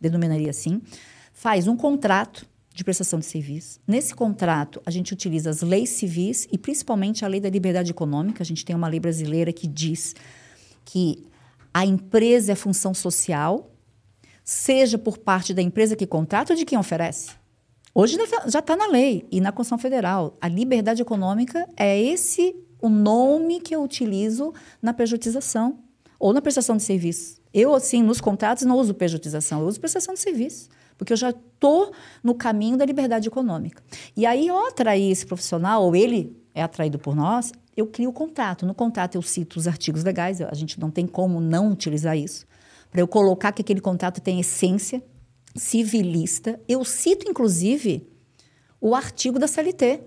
denominaria 0.00 0.50
assim, 0.50 0.80
faz 1.32 1.66
um 1.66 1.76
contrato 1.76 2.46
de 2.72 2.84
prestação 2.84 3.18
de 3.18 3.26
serviço. 3.26 3.80
Nesse 3.86 4.14
contrato, 4.14 4.80
a 4.86 4.90
gente 4.90 5.12
utiliza 5.12 5.50
as 5.50 5.62
leis 5.62 5.90
civis 5.90 6.46
e 6.50 6.56
principalmente 6.56 7.24
a 7.24 7.28
lei 7.28 7.40
da 7.40 7.50
liberdade 7.50 7.90
econômica. 7.90 8.42
A 8.42 8.46
gente 8.46 8.64
tem 8.64 8.74
uma 8.74 8.88
lei 8.88 9.00
brasileira 9.00 9.52
que 9.52 9.66
diz 9.66 10.14
que 10.84 11.24
a 11.72 11.84
empresa 11.84 12.52
é 12.52 12.54
função 12.54 12.92
social, 12.92 13.70
seja 14.44 14.98
por 14.98 15.18
parte 15.18 15.54
da 15.54 15.62
empresa 15.62 15.96
que 15.96 16.06
contrata 16.06 16.52
ou 16.52 16.56
de 16.56 16.64
quem 16.64 16.78
oferece. 16.78 17.30
Hoje 17.94 18.16
já 18.46 18.60
está 18.60 18.76
na 18.76 18.86
lei 18.86 19.26
e 19.30 19.40
na 19.40 19.52
Constituição 19.52 19.78
Federal. 19.78 20.36
A 20.40 20.48
liberdade 20.48 21.02
econômica 21.02 21.68
é 21.76 22.00
esse 22.00 22.54
o 22.80 22.88
nome 22.88 23.60
que 23.60 23.74
eu 23.74 23.82
utilizo 23.82 24.52
na 24.80 24.94
pejotização 24.94 25.80
ou 26.18 26.32
na 26.32 26.40
prestação 26.40 26.76
de 26.76 26.82
serviço. 26.82 27.40
Eu, 27.52 27.74
assim, 27.74 28.02
nos 28.02 28.20
contratos 28.20 28.64
não 28.64 28.76
uso 28.76 28.94
pejotização, 28.94 29.60
eu 29.60 29.66
uso 29.66 29.80
prestação 29.80 30.14
de 30.14 30.20
serviço 30.20 30.68
porque 31.00 31.14
eu 31.14 31.16
já 31.16 31.30
estou 31.30 31.92
no 32.22 32.34
caminho 32.34 32.76
da 32.76 32.84
liberdade 32.84 33.26
econômica. 33.26 33.82
E 34.14 34.26
aí, 34.26 34.46
eu 34.46 34.66
atrair 34.66 35.10
esse 35.10 35.24
profissional, 35.24 35.82
ou 35.82 35.96
ele 35.96 36.36
é 36.54 36.62
atraído 36.62 36.98
por 36.98 37.16
nós, 37.16 37.52
eu 37.80 37.86
crio 37.86 38.10
o 38.10 38.12
contrato. 38.12 38.64
No 38.64 38.74
contrato, 38.74 39.16
eu 39.16 39.22
cito 39.22 39.58
os 39.58 39.66
artigos 39.66 40.04
legais, 40.04 40.40
a 40.40 40.54
gente 40.54 40.78
não 40.78 40.90
tem 40.90 41.06
como 41.06 41.40
não 41.40 41.70
utilizar 41.70 42.16
isso. 42.16 42.46
para 42.90 43.00
eu 43.00 43.06
colocar 43.06 43.52
que 43.52 43.62
aquele 43.62 43.80
contrato 43.80 44.20
tem 44.20 44.40
essência 44.40 45.02
civilista. 45.54 46.60
Eu 46.68 46.84
cito, 46.84 47.28
inclusive, 47.28 48.08
o 48.80 48.94
artigo 48.94 49.38
da 49.38 49.46
CLT. 49.46 50.00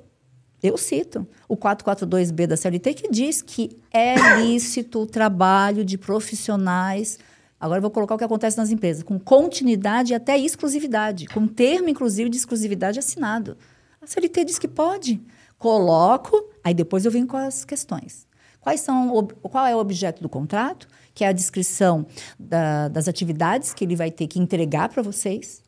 Eu 0.62 0.78
cito 0.78 1.28
o 1.48 1.58
442B 1.58 2.48
da 2.48 2.56
CLT, 2.56 2.94
que 2.94 3.10
diz 3.10 3.42
que 3.42 3.78
é 3.92 4.16
lícito 4.38 5.00
o 5.00 5.06
trabalho 5.06 5.84
de 5.84 5.98
profissionais. 5.98 7.20
Agora 7.60 7.82
vou 7.82 7.92
colocar 7.92 8.16
o 8.16 8.18
que 8.18 8.24
acontece 8.24 8.58
nas 8.58 8.72
empresas, 8.72 9.04
com 9.04 9.20
continuidade 9.20 10.14
e 10.14 10.16
até 10.16 10.38
exclusividade, 10.38 11.28
com 11.28 11.48
termo, 11.48 11.90
inclusive, 11.90 12.30
de 12.30 12.38
exclusividade 12.38 13.00
assinado. 13.00 13.58
A 14.02 14.08
CLT 14.08 14.46
diz 14.46 14.60
que 14.60 14.68
pode. 14.68 15.22
Coloco, 15.58 16.50
aí 16.63 16.73
depois 16.73 17.06
eu 17.06 17.12
venho 17.12 17.28
com 17.28 17.38
as 17.38 17.65
questões. 17.65 18.28
Quais 18.60 18.80
são, 18.80 19.28
qual 19.41 19.65
é 19.65 19.76
o 19.76 19.80
objeto 19.80 20.21
do 20.21 20.30
contrato? 20.30 20.88
Que 21.13 21.26
é 21.26 21.28
a 21.28 21.34
descrição 21.34 22.06
da, 22.39 22.88
das 22.88 23.08
atividades 23.08 23.73
que 23.73 23.84
ele 23.84 23.95
vai 23.95 24.10
ter 24.10 24.26
que 24.28 24.39
entregar 24.39 24.88
para 24.88 25.04
vocês. 25.04 25.62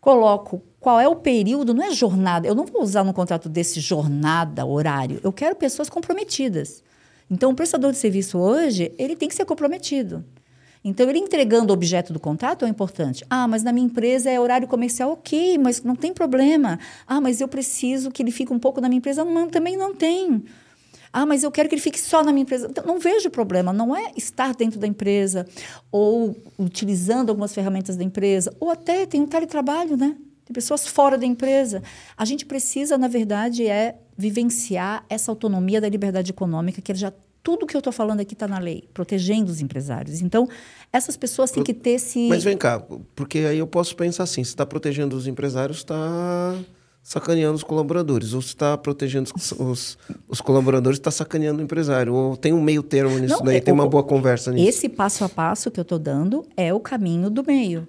Coloco 0.00 0.60
qual 0.80 1.00
é 1.00 1.08
o 1.08 1.16
período, 1.16 1.72
não 1.72 1.84
é 1.84 1.92
jornada. 1.92 2.46
Eu 2.46 2.54
não 2.54 2.66
vou 2.66 2.82
usar 2.82 3.04
no 3.04 3.14
contrato 3.14 3.48
desse 3.48 3.80
jornada, 3.80 4.66
horário. 4.66 5.20
Eu 5.22 5.32
quero 5.32 5.54
pessoas 5.54 5.88
comprometidas. 5.88 6.82
Então, 7.30 7.52
o 7.52 7.54
prestador 7.54 7.92
de 7.92 7.98
serviço 7.98 8.36
hoje, 8.36 8.92
ele 8.98 9.16
tem 9.16 9.28
que 9.28 9.34
ser 9.34 9.44
comprometido. 9.44 10.24
Então, 10.84 11.08
ele 11.08 11.18
entregando 11.18 11.72
o 11.72 11.74
objeto 11.74 12.12
do 12.12 12.20
contrato 12.20 12.66
é 12.66 12.68
importante. 12.68 13.24
Ah, 13.30 13.48
mas 13.48 13.62
na 13.62 13.72
minha 13.72 13.86
empresa 13.86 14.28
é 14.30 14.38
horário 14.38 14.68
comercial, 14.68 15.12
ok, 15.12 15.56
mas 15.56 15.82
não 15.82 15.96
tem 15.96 16.12
problema. 16.12 16.78
Ah, 17.06 17.22
mas 17.22 17.40
eu 17.40 17.48
preciso 17.48 18.10
que 18.10 18.22
ele 18.22 18.30
fique 18.30 18.52
um 18.52 18.58
pouco 18.58 18.82
na 18.82 18.88
minha 18.88 18.98
empresa. 18.98 19.24
Não, 19.24 19.48
também 19.48 19.78
não 19.78 19.94
tem. 19.94 20.44
Ah, 21.10 21.24
mas 21.24 21.42
eu 21.42 21.50
quero 21.50 21.70
que 21.70 21.74
ele 21.74 21.80
fique 21.80 21.98
só 21.98 22.22
na 22.22 22.32
minha 22.32 22.42
empresa. 22.42 22.66
Então, 22.68 22.84
não 22.84 22.98
vejo 22.98 23.30
problema. 23.30 23.72
Não 23.72 23.96
é 23.96 24.12
estar 24.14 24.54
dentro 24.54 24.78
da 24.78 24.86
empresa 24.86 25.46
ou 25.90 26.36
utilizando 26.58 27.30
algumas 27.30 27.54
ferramentas 27.54 27.96
da 27.96 28.04
empresa. 28.04 28.54
Ou 28.60 28.70
até 28.70 29.06
tem 29.06 29.22
um 29.22 29.26
teletrabalho, 29.26 29.96
né? 29.96 30.16
Tem 30.44 30.52
pessoas 30.52 30.86
fora 30.86 31.16
da 31.16 31.24
empresa. 31.24 31.82
A 32.14 32.26
gente 32.26 32.44
precisa, 32.44 32.98
na 32.98 33.08
verdade, 33.08 33.66
é 33.66 33.96
vivenciar 34.18 35.06
essa 35.08 35.32
autonomia 35.32 35.80
da 35.80 35.88
liberdade 35.88 36.30
econômica, 36.30 36.82
que 36.82 36.94
já 36.94 37.12
tudo 37.44 37.66
que 37.66 37.76
eu 37.76 37.78
estou 37.78 37.92
falando 37.92 38.20
aqui 38.20 38.32
está 38.32 38.48
na 38.48 38.58
lei, 38.58 38.88
protegendo 38.94 39.52
os 39.52 39.60
empresários. 39.60 40.22
Então, 40.22 40.48
essas 40.90 41.14
pessoas 41.14 41.50
têm 41.50 41.62
que 41.62 41.74
ter 41.74 41.90
esse. 41.90 42.26
Mas 42.26 42.42
vem 42.42 42.56
cá, 42.56 42.82
porque 43.14 43.40
aí 43.40 43.58
eu 43.58 43.66
posso 43.66 43.94
pensar 43.94 44.22
assim: 44.22 44.42
se 44.42 44.50
está 44.50 44.64
protegendo 44.64 45.14
os 45.14 45.26
empresários, 45.26 45.76
está 45.76 46.56
sacaneando 47.02 47.54
os 47.54 47.62
colaboradores. 47.62 48.32
Ou 48.32 48.40
se 48.40 48.48
está 48.48 48.78
protegendo 48.78 49.30
os, 49.36 49.52
os, 49.52 49.98
os 50.26 50.40
colaboradores, 50.40 50.98
está 50.98 51.10
sacaneando 51.10 51.60
o 51.60 51.62
empresário. 51.62 52.14
Ou 52.14 52.34
tem 52.34 52.54
um 52.54 52.62
meio 52.62 52.82
termo 52.82 53.18
nisso 53.18 53.36
Não, 53.36 53.44
daí, 53.44 53.58
é, 53.58 53.60
tem 53.60 53.72
o, 53.72 53.76
uma 53.76 53.86
boa 53.86 54.02
conversa 54.02 54.50
nisso. 54.50 54.66
Esse 54.66 54.88
passo 54.88 55.22
a 55.22 55.28
passo 55.28 55.70
que 55.70 55.78
eu 55.78 55.82
estou 55.82 55.98
dando 55.98 56.46
é 56.56 56.72
o 56.72 56.80
caminho 56.80 57.28
do 57.28 57.44
meio. 57.44 57.86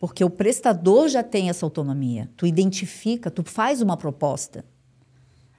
Porque 0.00 0.24
o 0.24 0.30
prestador 0.30 1.08
já 1.08 1.22
tem 1.22 1.48
essa 1.48 1.64
autonomia. 1.64 2.28
Tu 2.36 2.44
identifica, 2.44 3.30
tu 3.30 3.44
faz 3.44 3.80
uma 3.80 3.96
proposta. 3.96 4.64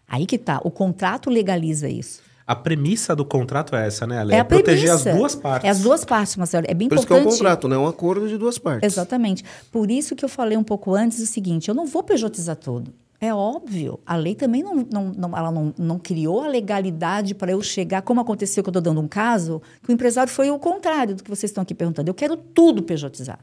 Aí 0.05 0.25
que 0.25 0.37
tá. 0.37 0.59
O 0.65 0.71
contrato 0.71 1.29
legaliza 1.29 1.87
isso. 1.87 2.30
A 2.45 2.55
premissa 2.55 3.15
do 3.15 3.23
contrato 3.23 3.75
é 3.75 3.87
essa, 3.87 4.05
né, 4.07 4.19
Ale? 4.19 4.33
É, 4.33 4.37
é 4.37 4.43
proteger 4.43 4.91
as 4.91 5.03
duas 5.03 5.35
partes. 5.35 5.67
É 5.67 5.69
as 5.69 5.79
duas 5.79 6.03
partes, 6.03 6.35
Marcelo. 6.35 6.65
É 6.67 6.73
bem 6.73 6.89
Por 6.89 6.95
importante. 6.95 7.23
Por 7.23 7.29
isso 7.29 7.37
que 7.37 7.43
é 7.43 7.45
um 7.45 7.49
contrato, 7.49 7.67
né? 7.67 7.75
É 7.75 7.79
um 7.79 7.87
acordo 7.87 8.27
de 8.27 8.37
duas 8.37 8.57
partes. 8.57 8.91
Exatamente. 8.91 9.43
Por 9.71 9.89
isso 9.89 10.15
que 10.15 10.25
eu 10.25 10.29
falei 10.29 10.57
um 10.57 10.63
pouco 10.63 10.93
antes 10.95 11.19
o 11.19 11.25
seguinte: 11.25 11.69
eu 11.69 11.75
não 11.75 11.85
vou 11.85 12.03
pejotizar 12.03 12.55
tudo. 12.55 12.93
É 13.19 13.31
óbvio. 13.31 13.99
A 14.03 14.15
lei 14.15 14.33
também 14.33 14.63
não, 14.63 14.87
não, 14.91 15.11
não 15.15 15.37
ela 15.37 15.51
não, 15.51 15.71
não 15.77 15.99
criou 15.99 16.41
a 16.41 16.47
legalidade 16.47 17.35
para 17.35 17.51
eu 17.51 17.61
chegar, 17.61 18.01
como 18.01 18.19
aconteceu 18.19 18.63
que 18.63 18.69
eu 18.69 18.71
estou 18.71 18.81
dando 18.81 18.99
um 18.99 19.07
caso, 19.07 19.61
que 19.83 19.91
o 19.91 19.93
empresário 19.93 20.33
foi 20.33 20.49
o 20.49 20.57
contrário 20.57 21.15
do 21.15 21.23
que 21.23 21.29
vocês 21.29 21.51
estão 21.51 21.61
aqui 21.61 21.75
perguntando. 21.75 22.09
Eu 22.09 22.15
quero 22.15 22.35
tudo 22.35 22.81
pejotizar. 22.81 23.39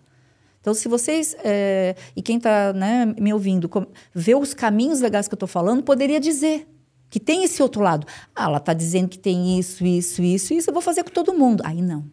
Então, 0.60 0.74
se 0.74 0.88
vocês, 0.88 1.36
é, 1.44 1.94
e 2.16 2.20
quem 2.20 2.38
está 2.38 2.72
né, 2.72 3.06
me 3.18 3.32
ouvindo, 3.32 3.70
vê 4.12 4.34
os 4.34 4.52
caminhos 4.52 5.00
legais 5.00 5.28
que 5.28 5.34
eu 5.34 5.36
estou 5.36 5.48
falando, 5.48 5.82
poderia 5.84 6.18
dizer 6.18 6.66
que 7.10 7.18
tem 7.18 7.44
esse 7.44 7.62
outro 7.62 7.82
lado. 7.82 8.06
Ah, 8.34 8.44
ela 8.44 8.58
está 8.58 8.72
dizendo 8.72 9.08
que 9.08 9.18
tem 9.18 9.58
isso, 9.58 9.84
isso, 9.86 10.22
isso, 10.22 10.54
isso, 10.54 10.70
eu 10.70 10.74
vou 10.74 10.82
fazer 10.82 11.02
com 11.04 11.10
todo 11.10 11.32
mundo. 11.34 11.62
Aí 11.64 11.80
não. 11.80 12.04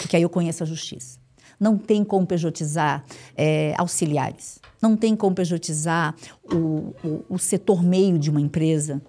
Porque 0.00 0.16
aí 0.16 0.22
eu 0.22 0.28
conheço 0.28 0.62
a 0.62 0.66
justiça. 0.66 1.18
Não 1.58 1.78
tem 1.78 2.04
como 2.04 2.26
pejotizar 2.26 3.04
é, 3.36 3.74
auxiliares. 3.78 4.60
Não 4.82 4.96
tem 4.96 5.14
como 5.14 5.34
pejotizar 5.34 6.14
o, 6.52 6.94
o, 7.04 7.24
o 7.30 7.38
setor 7.38 7.82
meio 7.82 8.18
de 8.18 8.28
uma 8.28 8.40
empresa. 8.40 9.00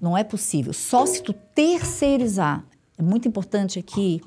Não 0.00 0.16
é 0.16 0.22
possível. 0.22 0.72
Só 0.72 1.04
se 1.06 1.22
tu 1.22 1.32
terceirizar. 1.32 2.64
É 2.96 3.02
muito 3.02 3.28
importante 3.28 3.78
aqui 3.78 4.22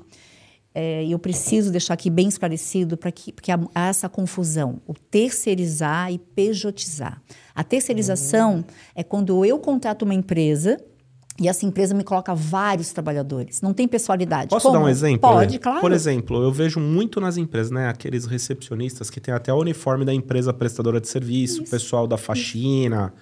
é, 0.74 1.04
eu 1.06 1.18
preciso 1.18 1.70
deixar 1.70 1.94
aqui 1.94 2.08
bem 2.08 2.28
esclarecido 2.28 2.96
para 2.96 3.10
que 3.10 3.32
porque 3.32 3.50
há, 3.50 3.88
essa 3.88 4.08
confusão, 4.08 4.80
o 4.86 4.94
terceirizar 4.94 6.12
e 6.12 6.18
pejotizar. 6.18 7.20
A 7.54 7.64
terceirização 7.64 8.56
uhum. 8.56 8.64
é 8.94 9.02
quando 9.02 9.44
eu 9.44 9.58
contrato 9.58 10.02
uma 10.02 10.14
empresa 10.14 10.78
e 11.40 11.48
essa 11.48 11.64
empresa 11.64 11.94
me 11.94 12.04
coloca 12.04 12.34
vários 12.34 12.92
trabalhadores. 12.92 13.62
Não 13.62 13.72
tem 13.72 13.88
pessoalidade. 13.88 14.50
Posso 14.50 14.68
Como? 14.68 14.78
dar 14.78 14.84
um 14.84 14.88
exemplo? 14.88 15.20
Pode, 15.20 15.58
claro. 15.58 15.80
Por 15.80 15.90
exemplo, 15.90 16.42
eu 16.42 16.52
vejo 16.52 16.78
muito 16.78 17.18
nas 17.18 17.36
empresas, 17.38 17.70
né? 17.70 17.88
Aqueles 17.88 18.26
recepcionistas 18.26 19.08
que 19.08 19.18
têm 19.20 19.32
até 19.32 19.52
o 19.52 19.56
uniforme 19.56 20.04
da 20.04 20.12
empresa 20.12 20.52
prestadora 20.52 21.00
de 21.00 21.08
serviço, 21.08 21.62
isso. 21.62 21.70
pessoal 21.70 22.06
da 22.06 22.18
faxina. 22.18 23.12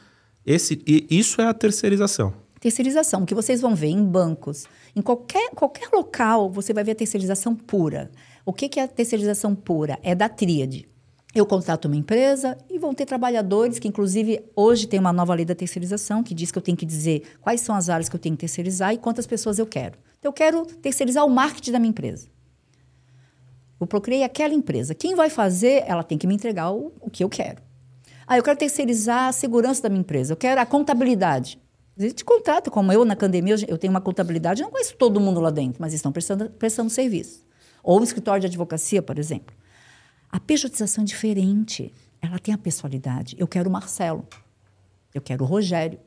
Isso. 0.45 0.75
Esse, 0.75 1.07
isso 1.09 1.41
é 1.41 1.47
a 1.47 1.55
terceirização. 1.55 2.35
Terceirização, 2.61 3.25
que 3.25 3.35
vocês 3.35 3.61
vão 3.61 3.77
ver 3.77 3.89
em 3.89 4.05
bancos, 4.05 4.67
em 4.95 5.03
qualquer, 5.03 5.51
qualquer 5.51 5.89
local, 5.93 6.51
você 6.51 6.73
vai 6.73 6.85
ver 6.85 6.93
a 6.93 6.97
terceirização 6.97 7.55
pura. 7.55 8.11
O 8.45 8.53
que, 8.53 8.69
que 8.69 8.81
é 8.81 8.85
a 8.85 8.89
terceirização 8.89 9.55
pura? 9.55 9.99
É 10.03 10.15
da 10.15 10.29
tríade. 10.29 10.89
Eu 11.35 11.45
contrato 11.45 11.85
uma 11.85 11.97
empresa 11.97 12.57
e 12.71 12.79
vão 12.79 12.95
ter 12.95 13.05
trabalhadores 13.05 13.79
que, 13.79 13.87
inclusive, 13.87 14.43
hoje 14.57 14.87
tem 14.87 14.99
uma 14.99 15.13
nova 15.13 15.35
lei 15.35 15.45
da 15.45 15.55
terceirização 15.55 16.23
que 16.23 16.35
diz 16.35 16.51
que 16.51 16.57
eu 16.57 16.63
tenho 16.63 16.77
que 16.77 16.87
dizer 16.87 17.37
quais 17.41 17.61
são 17.61 17.75
as 17.75 17.91
áreas 17.91 18.09
que 18.09 18.17
eu 18.17 18.21
tenho 18.21 18.35
que 18.35 18.41
terceirizar 18.41 18.95
e 18.95 18.99
quantas 18.99 19.27
pessoas 19.27 19.59
eu 19.59 19.67
quero. 19.67 19.99
Então, 20.19 20.31
eu 20.31 20.33
quero 20.33 20.65
terceirizar 20.65 21.25
o 21.27 21.31
marketing 21.31 21.73
da 21.73 21.79
minha 21.79 21.91
empresa. 21.91 22.29
Eu 23.79 23.87
procurei 23.87 24.25
aquela 24.25 24.55
empresa. 24.55 24.95
Quem 24.95 25.15
vai 25.15 25.31
fazer, 25.31 25.85
ela 25.87 26.03
tem 26.03 26.17
que 26.17 26.27
me 26.27 26.35
entregar 26.35 26.73
o, 26.73 26.93
o 27.01 27.11
que 27.11 27.23
eu 27.23 27.29
quero. 27.29 27.63
Ah, 28.27 28.37
eu 28.37 28.43
quero 28.43 28.59
terceirizar 28.59 29.29
a 29.29 29.33
segurança 29.33 29.83
da 29.83 29.89
minha 29.89 30.01
empresa. 30.01 30.33
Eu 30.33 30.37
quero 30.37 30.61
a 30.61 30.67
contabilidade. 30.67 31.59
A 31.99 32.03
gente 32.03 32.25
contrata, 32.25 32.71
como 32.71 32.93
eu 32.93 33.05
na 33.05 33.15
academia, 33.15 33.57
eu 33.67 33.77
tenho 33.77 33.91
uma 33.91 34.01
contabilidade, 34.01 34.63
eu 34.63 34.67
não 34.67 34.71
conheço 34.71 34.95
todo 34.97 35.19
mundo 35.19 35.41
lá 35.41 35.51
dentro, 35.51 35.81
mas 35.81 35.93
estão 35.93 36.13
prestando, 36.13 36.49
prestando 36.51 36.89
serviço. 36.89 37.45
Ou 37.83 37.99
um 37.99 38.05
escritório 38.05 38.41
de 38.41 38.47
advocacia, 38.47 39.03
por 39.03 39.19
exemplo. 39.19 39.55
A 40.31 40.39
pejotização 40.39 41.03
é 41.03 41.07
diferente. 41.07 41.93
Ela 42.23 42.39
tem 42.39 42.55
a 42.55 42.59
pessoalidade. 42.59 43.35
Eu 43.37 43.49
quero 43.49 43.69
o 43.69 43.73
Marcelo. 43.73 44.25
Eu 45.13 45.21
quero 45.21 45.43
o 45.43 45.47
Rogério. 45.47 45.99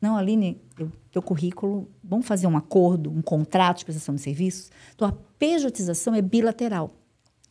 Não, 0.00 0.16
Aline, 0.16 0.58
eu, 0.78 0.90
teu 1.10 1.20
currículo, 1.20 1.90
vamos 2.02 2.26
fazer 2.26 2.46
um 2.46 2.56
acordo, 2.56 3.10
um 3.10 3.20
contrato 3.20 3.78
de 3.78 3.84
prestação 3.84 4.14
de 4.14 4.22
serviços? 4.22 4.70
Então, 4.94 5.08
a 5.08 5.12
pejotização 5.38 6.14
é 6.14 6.22
bilateral. 6.22 6.94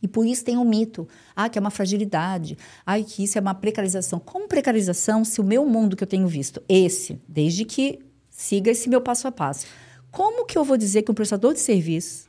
E 0.02 0.08
por 0.08 0.26
isso 0.26 0.44
tem 0.44 0.56
o 0.56 0.60
um 0.60 0.64
mito. 0.64 1.08
Ah, 1.34 1.48
que 1.48 1.58
é 1.58 1.60
uma 1.60 1.70
fragilidade. 1.70 2.56
Ah, 2.84 3.00
que 3.00 3.24
isso 3.24 3.38
é 3.38 3.40
uma 3.40 3.54
precarização. 3.54 4.18
Como 4.18 4.48
precarização 4.48 5.24
se 5.24 5.40
o 5.40 5.44
meu 5.44 5.66
mundo 5.66 5.96
que 5.96 6.02
eu 6.02 6.08
tenho 6.08 6.28
visto, 6.28 6.62
esse, 6.68 7.20
desde 7.28 7.64
que 7.64 8.00
siga 8.30 8.70
esse 8.70 8.88
meu 8.88 9.00
passo 9.00 9.26
a 9.26 9.32
passo, 9.32 9.66
como 10.10 10.46
que 10.46 10.56
eu 10.56 10.64
vou 10.64 10.76
dizer 10.76 11.02
que 11.02 11.10
um 11.10 11.14
prestador 11.14 11.54
de 11.54 11.60
serviço 11.60 12.28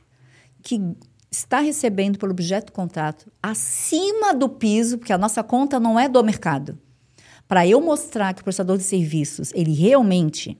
que 0.62 0.80
está 1.30 1.60
recebendo 1.60 2.18
pelo 2.18 2.32
objeto 2.32 2.66
do 2.66 2.72
contrato 2.72 3.30
acima 3.42 4.34
do 4.34 4.48
piso, 4.48 4.98
porque 4.98 5.12
a 5.12 5.18
nossa 5.18 5.42
conta 5.42 5.78
não 5.78 5.98
é 5.98 6.08
do 6.08 6.22
mercado, 6.24 6.78
para 7.46 7.66
eu 7.66 7.80
mostrar 7.80 8.34
que 8.34 8.42
o 8.42 8.44
prestador 8.44 8.76
de 8.76 8.82
serviços, 8.82 9.52
ele 9.54 9.72
realmente, 9.72 10.58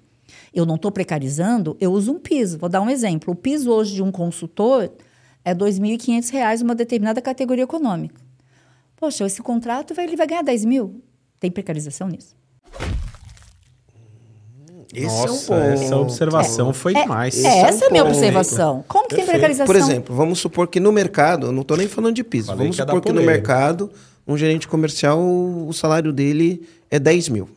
eu 0.54 0.64
não 0.64 0.76
estou 0.76 0.90
precarizando, 0.90 1.76
eu 1.80 1.92
uso 1.92 2.12
um 2.12 2.18
piso. 2.18 2.58
Vou 2.58 2.68
dar 2.68 2.80
um 2.80 2.88
exemplo. 2.88 3.32
O 3.32 3.36
piso 3.36 3.70
hoje 3.70 3.94
de 3.94 4.02
um 4.02 4.10
consultor 4.10 4.90
é 5.44 5.50
R$ 5.52 5.58
2.500 5.58 6.62
uma 6.62 6.74
determinada 6.74 7.20
categoria 7.20 7.64
econômica. 7.64 8.20
Poxa, 8.96 9.24
esse 9.24 9.40
contrato 9.42 9.94
vai, 9.94 10.04
ele 10.04 10.16
vai 10.16 10.26
ganhar 10.26 10.42
10 10.42 10.64
mil. 10.64 11.02
Tem 11.38 11.50
precarização 11.50 12.08
nisso. 12.08 12.36
Esse 14.92 15.06
Nossa, 15.06 15.54
é 15.54 15.58
um 15.58 15.72
essa 15.72 15.96
observação 15.96 16.70
é, 16.70 16.72
foi 16.72 16.96
é, 16.96 17.02
demais. 17.02 17.44
É, 17.44 17.58
essa 17.60 17.84
é 17.84 17.88
a 17.88 17.90
minha 17.90 18.04
observação. 18.04 18.84
Como 18.88 19.04
que 19.04 19.16
Perfeito. 19.16 19.26
tem 19.26 19.34
precarização? 19.34 19.66
Por 19.66 19.76
exemplo, 19.76 20.16
vamos 20.16 20.38
supor 20.38 20.66
que 20.66 20.80
no 20.80 20.90
mercado, 20.90 21.52
não 21.52 21.62
estou 21.62 21.76
nem 21.76 21.86
falando 21.86 22.14
de 22.14 22.24
piso, 22.24 22.46
Falei 22.46 22.60
vamos 22.60 22.76
que 22.76 22.82
supor 22.82 23.02
que 23.02 23.12
no 23.12 23.22
mercado, 23.22 23.90
um 24.26 24.36
gerente 24.36 24.66
comercial, 24.66 25.20
o 25.20 25.72
salário 25.72 26.12
dele 26.12 26.66
é 26.90 26.98
10 26.98 27.28
mil. 27.28 27.48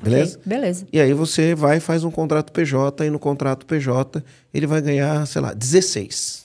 Beleza? 0.00 0.38
Okay, 0.38 0.48
beleza. 0.48 0.86
E 0.92 1.00
aí 1.00 1.12
você 1.12 1.54
vai 1.54 1.78
e 1.78 1.80
faz 1.80 2.04
um 2.04 2.10
contrato 2.10 2.52
PJ, 2.52 3.04
e 3.06 3.10
no 3.10 3.18
contrato 3.18 3.66
PJ 3.66 4.22
ele 4.52 4.66
vai 4.66 4.80
ganhar, 4.80 5.26
sei 5.26 5.42
lá, 5.42 5.52
16. 5.52 6.43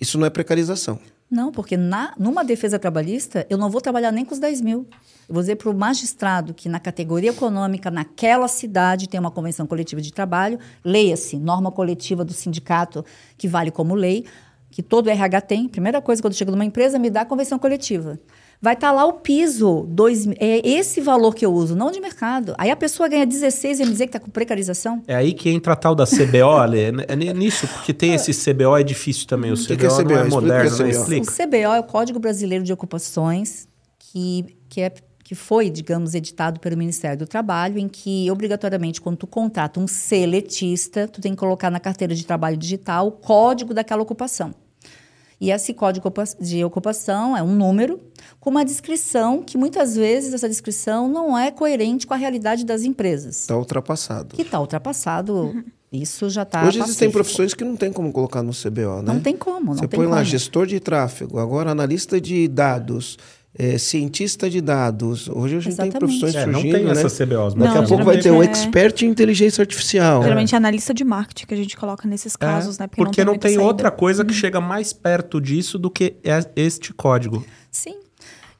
Isso 0.00 0.18
não 0.18 0.26
é 0.26 0.30
precarização. 0.30 0.98
Não, 1.30 1.52
porque 1.52 1.76
na, 1.76 2.14
numa 2.18 2.42
defesa 2.42 2.78
trabalhista, 2.78 3.46
eu 3.50 3.58
não 3.58 3.68
vou 3.68 3.80
trabalhar 3.80 4.10
nem 4.10 4.24
com 4.24 4.32
os 4.32 4.40
10 4.40 4.62
mil. 4.62 4.86
Eu 5.28 5.34
vou 5.34 5.42
dizer 5.42 5.56
para 5.56 5.68
o 5.68 5.74
magistrado 5.74 6.54
que 6.54 6.70
na 6.70 6.80
categoria 6.80 7.30
econômica, 7.30 7.90
naquela 7.90 8.48
cidade, 8.48 9.08
tem 9.08 9.20
uma 9.20 9.30
convenção 9.30 9.66
coletiva 9.66 10.00
de 10.00 10.10
trabalho, 10.10 10.58
leia-se, 10.82 11.36
norma 11.36 11.70
coletiva 11.70 12.24
do 12.24 12.32
sindicato 12.32 13.04
que 13.36 13.46
vale 13.46 13.70
como 13.70 13.94
lei. 13.94 14.24
que 14.70 14.82
todo 14.82 15.08
RH 15.10 15.40
tem. 15.42 15.68
Primeira 15.68 16.00
coisa, 16.00 16.22
quando 16.22 16.34
chega 16.34 16.50
numa 16.50 16.64
empresa, 16.64 16.98
me 16.98 17.10
dá 17.10 17.22
a 17.22 17.24
convenção 17.24 17.58
coletiva. 17.58 18.18
Vai 18.60 18.74
estar 18.74 18.88
tá 18.88 18.92
lá 18.92 19.04
o 19.04 19.14
piso, 19.14 19.86
dois, 19.88 20.26
é 20.38 20.66
esse 20.68 21.00
valor 21.00 21.32
que 21.32 21.46
eu 21.46 21.52
uso, 21.52 21.76
não 21.76 21.92
de 21.92 22.00
mercado. 22.00 22.54
Aí 22.58 22.70
a 22.70 22.76
pessoa 22.76 23.08
ganha 23.08 23.24
16 23.24 23.78
e 23.78 23.84
me 23.84 23.92
dizer 23.92 24.06
que 24.06 24.16
está 24.16 24.18
com 24.18 24.30
precarização. 24.30 25.00
É 25.06 25.14
aí 25.14 25.32
que 25.32 25.48
entra 25.48 25.74
a 25.74 25.76
tal 25.76 25.94
da 25.94 26.04
CBO, 26.04 26.56
Ale. 26.58 26.78
É 27.06 27.14
nisso, 27.14 27.68
porque 27.68 27.94
tem 27.94 28.14
esse 28.14 28.32
CBO, 28.32 28.76
é 28.76 28.82
difícil 28.82 29.28
também. 29.28 29.52
O 29.52 29.56
CBO, 29.56 29.76
que 29.76 29.86
é 29.86 29.88
CBO? 29.88 30.02
não 30.02 30.18
é 30.18 30.24
moderno, 30.24 30.78
né? 30.78 30.90
Explica. 30.90 31.30
O 31.30 31.34
CBO 31.34 31.74
é 31.74 31.80
o 31.80 31.84
Código 31.84 32.18
Brasileiro 32.18 32.64
de 32.64 32.72
Ocupações, 32.72 33.68
que, 33.98 34.44
que 34.68 34.80
é 34.80 34.92
que 35.28 35.34
foi, 35.34 35.68
digamos, 35.68 36.14
editado 36.14 36.58
pelo 36.58 36.74
Ministério 36.74 37.18
do 37.18 37.26
Trabalho, 37.26 37.78
em 37.78 37.86
que 37.86 38.30
obrigatoriamente 38.30 38.98
quando 38.98 39.18
tu 39.18 39.26
contrata 39.26 39.78
um 39.78 39.86
seletista, 39.86 41.06
tu 41.06 41.20
tem 41.20 41.32
que 41.32 41.38
colocar 41.38 41.70
na 41.70 41.78
carteira 41.78 42.14
de 42.14 42.24
trabalho 42.24 42.56
digital 42.56 43.08
o 43.08 43.12
código 43.12 43.74
daquela 43.74 44.00
ocupação. 44.00 44.54
E 45.40 45.50
esse 45.50 45.72
código 45.72 46.12
de 46.40 46.64
ocupação 46.64 47.36
é 47.36 47.42
um 47.42 47.54
número 47.54 48.00
com 48.40 48.50
uma 48.50 48.64
descrição 48.64 49.42
que 49.42 49.56
muitas 49.56 49.94
vezes 49.94 50.34
essa 50.34 50.48
descrição 50.48 51.08
não 51.08 51.38
é 51.38 51.50
coerente 51.50 52.06
com 52.06 52.14
a 52.14 52.16
realidade 52.16 52.64
das 52.64 52.82
empresas. 52.82 53.40
Está 53.40 53.56
ultrapassado. 53.56 54.34
Que 54.34 54.42
está 54.42 54.60
ultrapassado. 54.60 55.32
Uhum. 55.34 55.64
Isso 55.90 56.28
já 56.28 56.42
está. 56.42 56.60
Hoje 56.60 56.66
pacífico. 56.66 56.86
existem 56.86 57.10
profissões 57.10 57.54
que 57.54 57.64
não 57.64 57.74
tem 57.74 57.90
como 57.90 58.12
colocar 58.12 58.42
no 58.42 58.52
CBO, 58.52 59.00
né? 59.02 59.14
Não 59.14 59.20
tem 59.20 59.34
como. 59.34 59.68
Não 59.68 59.74
Você 59.74 59.88
põe 59.88 60.04
como. 60.04 60.14
lá 60.16 60.22
gestor 60.22 60.66
de 60.66 60.78
tráfego, 60.78 61.38
agora 61.38 61.70
analista 61.70 62.20
de 62.20 62.46
dados, 62.46 63.16
é, 63.16 63.37
cientista 63.76 64.48
de 64.48 64.60
dados. 64.60 65.28
Hoje 65.28 65.56
a 65.56 65.60
gente 65.60 65.72
Exatamente. 65.72 65.92
tem 65.92 65.98
profissões 65.98 66.34
é, 66.34 66.44
surgindo, 66.44 66.64
não 66.64 66.72
tem 66.72 66.84
né? 66.84 66.90
essas 66.92 67.18
CBOs. 67.18 67.54
Daqui 67.54 67.74
não, 67.74 67.82
a 67.82 67.86
pouco 67.86 68.04
vai 68.04 68.18
ter 68.18 68.30
um 68.30 68.42
é... 68.42 68.46
expert 68.46 69.02
em 69.02 69.08
inteligência 69.08 69.62
artificial. 69.62 70.22
Geralmente 70.22 70.54
é 70.54 70.56
analista 70.56 70.94
de 70.94 71.04
marketing 71.04 71.46
que 71.46 71.54
a 71.54 71.56
gente 71.56 71.76
coloca 71.76 72.06
nesses 72.06 72.34
é, 72.34 72.38
casos, 72.38 72.78
né? 72.78 72.86
Porque, 72.86 73.04
porque 73.04 73.24
não 73.24 73.36
tem, 73.36 73.52
não 73.52 73.58
tem 73.58 73.66
outra 73.66 73.90
coisa 73.90 74.24
que 74.24 74.30
uhum. 74.30 74.38
chega 74.38 74.60
mais 74.60 74.92
perto 74.92 75.40
disso 75.40 75.78
do 75.78 75.90
que 75.90 76.16
este 76.54 76.92
código. 76.94 77.44
Sim. 77.70 77.96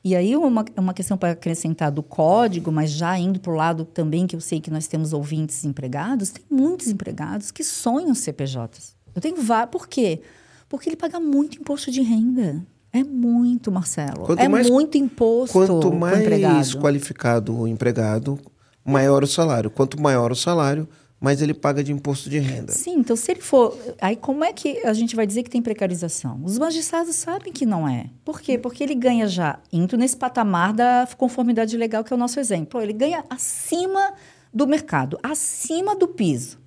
E 0.03 0.17
aí, 0.17 0.37
uma, 0.37 0.65
uma 0.77 0.95
questão 0.95 1.19
para 1.19 1.33
acrescentar 1.33 1.91
do 1.91 2.03
código, 2.03 2.73
mas 2.73 2.91
já 2.91 3.19
indo 3.19 3.39
para 3.41 3.53
o 3.53 3.55
lado 3.55 3.85
também 3.85 4.27
que 4.27 4.35
eu 4.35 4.41
sei 4.41 4.61
que 4.61 4.71
nós 4.71 4.87
temos 4.87 5.13
ouvintes 5.13 5.65
empregados, 5.65 6.31
tem 6.31 6.45
muitos 6.51 6.89
empregados 6.89 7.51
que 7.51 7.63
sonham 7.63 8.15
CPJs. 8.15 8.97
Eu 9.15 9.21
tenho 9.21 9.43
vários. 9.43 9.71
Por 9.71 9.87
quê? 9.87 10.23
Porque 10.69 10.89
ele 10.89 10.97
paga 10.97 11.19
muito 11.19 11.59
imposto 11.61 11.91
de 11.91 12.01
renda. 12.01 12.65
É 12.93 13.05
muito, 13.05 13.71
Marcelo. 13.71 14.25
Quanto 14.25 14.41
é 14.41 14.49
mais, 14.49 14.69
muito 14.69 14.97
imposto. 14.97 15.53
Quanto 15.53 15.93
mais 15.93 16.75
qualificado 16.75 17.57
o 17.57 17.69
empregado, 17.69 18.39
maior 18.85 19.23
o 19.23 19.27
salário. 19.27 19.71
Quanto 19.71 20.01
maior 20.01 20.33
o 20.33 20.37
salário, 20.37 20.89
mais 21.21 21.43
ele 21.43 21.53
paga 21.53 21.83
de 21.83 21.93
imposto 21.93 22.31
de 22.31 22.39
renda. 22.39 22.73
Sim, 22.73 22.99
então 22.99 23.17
se 23.17 23.31
ele 23.31 23.41
for. 23.41 23.77
Aí 24.01 24.17
como 24.17 24.45
é 24.45 24.53
que 24.53 24.85
a 24.87 24.93
gente 24.93 25.17
vai 25.17 25.27
dizer 25.27 25.43
que 25.43 25.51
tem 25.51 25.61
precarização? 25.61 26.41
Os 26.45 26.59
magistrados 26.59 27.15
sabem 27.17 27.53
que 27.53 27.67
não 27.67 27.89
é. 27.89 28.07
Por 28.25 28.41
quê? 28.41 28.57
Porque 28.57 28.83
ele 28.83 28.95
ganha 28.95 29.27
já, 29.27 29.59
indo 29.73 29.97
nesse 29.97 30.17
patamar 30.17 30.73
da 30.73 31.09
conformidade 31.17 31.77
legal, 31.77 32.05
que 32.05 32.13
é 32.13 32.17
o 32.17 32.19
nosso 32.19 32.39
exemplo. 32.41 32.81
Ele 32.81 32.93
ganha 32.93 33.25
acima 33.29 34.15
do 34.55 34.67
mercado, 34.67 35.19
acima 35.23 35.95
do 35.97 36.09
piso. 36.09 36.59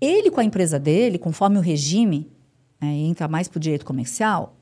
Ele, 0.00 0.30
com 0.30 0.40
a 0.40 0.44
empresa 0.44 0.78
dele, 0.78 1.18
conforme 1.18 1.58
o 1.58 1.60
regime, 1.60 2.30
é, 2.80 2.86
entra 2.86 3.28
mais 3.28 3.48
para 3.48 3.56
o 3.58 3.60
direito 3.60 3.84
comercial, 3.84 4.55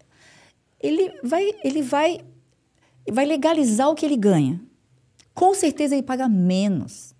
ele 0.85 1.11
vai, 1.23 1.51
ele 1.65 1.83
vai, 1.83 2.21
vai 3.11 3.25
legalizar 3.25 3.89
o 3.89 3.95
que 3.95 4.05
ele 4.05 4.17
ganha. 4.17 4.61
Com 5.33 5.55
certeza 5.55 5.95
ele 5.95 6.03
paga 6.03 6.29
menos 6.29 7.15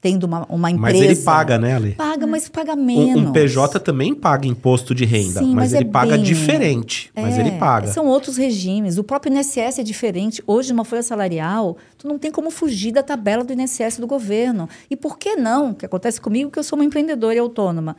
tendo 0.00 0.24
uma, 0.24 0.44
uma 0.48 0.68
empresa. 0.68 0.98
Mas 0.98 1.10
ele 1.10 1.24
paga, 1.24 1.58
né, 1.58 1.76
Ali? 1.76 1.92
Paga, 1.92 2.26
mas 2.26 2.48
paga 2.48 2.74
menos. 2.74 3.22
Um, 3.22 3.28
um 3.28 3.32
PJ 3.32 3.78
também 3.78 4.12
paga 4.12 4.48
imposto 4.48 4.92
de 4.96 5.04
renda, 5.04 5.38
Sim, 5.38 5.54
mas, 5.54 5.70
mas, 5.70 5.74
ele 5.74 5.84
é 5.84 5.92
paga 5.92 6.16
bem... 6.16 6.24
diferente. 6.24 7.08
É, 7.14 7.22
mas 7.22 7.38
ele 7.38 7.52
paga. 7.52 7.86
São 7.86 8.06
outros 8.06 8.36
regimes. 8.36 8.98
O 8.98 9.04
próprio 9.04 9.32
INSS 9.32 9.78
é 9.78 9.82
diferente. 9.84 10.42
Hoje, 10.44 10.72
numa 10.72 10.84
folha 10.84 11.04
salarial, 11.04 11.76
tu 11.96 12.08
não 12.08 12.18
tem 12.18 12.32
como 12.32 12.50
fugir 12.50 12.90
da 12.90 13.02
tabela 13.02 13.44
do 13.44 13.52
INSS 13.52 13.98
do 13.98 14.06
governo. 14.08 14.68
E 14.90 14.96
por 14.96 15.16
que 15.18 15.36
não? 15.36 15.70
O 15.70 15.74
que 15.74 15.86
acontece 15.86 16.20
comigo 16.20 16.50
que 16.50 16.58
eu 16.58 16.64
sou 16.64 16.76
uma 16.76 16.84
empreendedora 16.84 17.36
e 17.36 17.38
autônoma. 17.38 17.96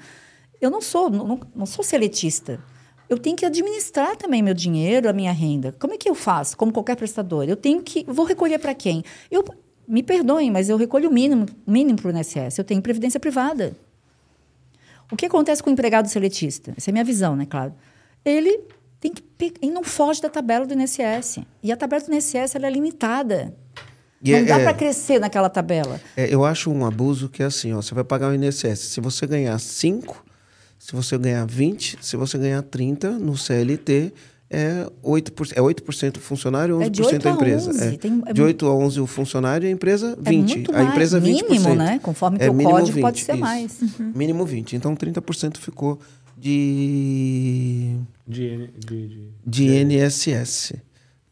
Eu 0.59 0.69
não 0.69 0.81
sou, 0.81 1.09
não, 1.09 1.39
não 1.55 1.65
sou 1.65 1.85
seletista 1.85 2.59
eu 3.13 3.17
tenho 3.17 3.35
que 3.35 3.45
administrar 3.45 4.15
também 4.17 4.41
meu 4.41 4.53
dinheiro, 4.53 5.07
a 5.07 5.13
minha 5.13 5.31
renda. 5.31 5.73
Como 5.79 5.93
é 5.93 5.97
que 5.97 6.09
eu 6.09 6.15
faço? 6.15 6.57
Como 6.57 6.71
qualquer 6.71 6.95
prestador, 6.95 7.45
eu 7.47 7.55
tenho 7.55 7.81
que 7.81 8.03
vou 8.07 8.25
recolher 8.25 8.59
para 8.59 8.73
quem? 8.73 9.03
Eu 9.29 9.45
me 9.87 10.01
perdoem, 10.01 10.51
mas 10.51 10.69
eu 10.69 10.77
recolho 10.77 11.09
o 11.09 11.13
mínimo, 11.13 11.45
mínimo 11.65 12.01
para 12.01 12.11
o 12.11 12.17
INSS. 12.17 12.57
Eu 12.57 12.63
tenho 12.63 12.81
previdência 12.81 13.19
privada. 13.19 13.75
O 15.11 15.15
que 15.15 15.25
acontece 15.25 15.61
com 15.61 15.69
o 15.69 15.73
empregado 15.73 16.07
seletista? 16.07 16.73
Essa 16.75 16.89
é 16.89 16.91
a 16.91 16.93
minha 16.93 17.03
visão, 17.03 17.35
né, 17.35 17.45
claro. 17.45 17.73
Ele 18.25 18.61
tem 18.99 19.11
que 19.11 19.23
ele 19.61 19.71
não 19.71 19.83
foge 19.83 20.21
da 20.21 20.29
tabela 20.29 20.65
do 20.65 20.73
INSS. 20.73 21.39
E 21.61 21.71
a 21.71 21.77
tabela 21.77 22.03
do 22.03 22.13
INSS 22.13 22.55
é 22.55 22.69
limitada. 22.69 23.53
E 24.23 24.31
não 24.31 24.39
é, 24.39 24.43
dá 24.43 24.59
é, 24.59 24.63
para 24.63 24.73
crescer 24.73 25.19
naquela 25.19 25.49
tabela. 25.49 25.99
É, 26.15 26.33
eu 26.33 26.45
acho 26.45 26.71
um 26.71 26.85
abuso 26.85 27.27
que 27.27 27.43
é 27.43 27.45
assim, 27.45 27.73
ó, 27.73 27.81
você 27.81 27.93
vai 27.93 28.05
pagar 28.05 28.29
o 28.29 28.33
INSS. 28.33 28.79
Se 28.79 29.01
você 29.01 29.27
ganhar 29.27 29.59
5, 29.59 30.23
se 30.83 30.91
você 30.91 31.17
ganhar 31.17 31.45
20, 31.45 31.97
se 32.01 32.17
você 32.17 32.37
ganhar 32.37 32.61
30 32.61 33.11
no 33.11 33.37
CLT, 33.37 34.11
é 34.49 34.85
8%, 35.01 35.53
é 35.55 35.61
8% 35.61 36.17
funcionário 36.17 36.83
e 36.83 36.89
11% 36.89 37.25
é 37.25 37.29
a 37.29 37.31
empresa. 37.31 37.71
A 37.71 37.85
é, 37.85 37.91
Tem, 37.97 38.21
é 38.25 38.33
de 38.33 38.41
8 38.41 38.65
a 38.67 38.75
11 38.75 38.99
o 38.99 39.07
funcionário 39.07 39.65
e 39.65 39.69
a 39.69 39.71
empresa 39.71 40.17
20. 40.19 40.71
É 40.73 40.77
a 40.77 40.83
empresa 40.83 41.21
20%. 41.21 41.23
Mínimo, 41.23 41.73
né? 41.73 41.99
Conforme 42.03 42.37
é, 42.41 42.49
o 42.49 42.53
código 42.55 42.95
20, 42.95 43.01
pode 43.01 43.21
ser 43.21 43.31
isso. 43.31 43.41
mais. 43.41 43.81
Uhum. 43.81 44.11
Mínimo 44.13 44.45
20. 44.45 44.75
Então 44.75 44.93
30% 44.93 45.55
ficou 45.55 46.01
de 46.37 47.95
de, 48.27 48.69
de, 48.77 49.07
de, 49.07 49.27
de 49.47 49.65
INSS. 49.65 50.73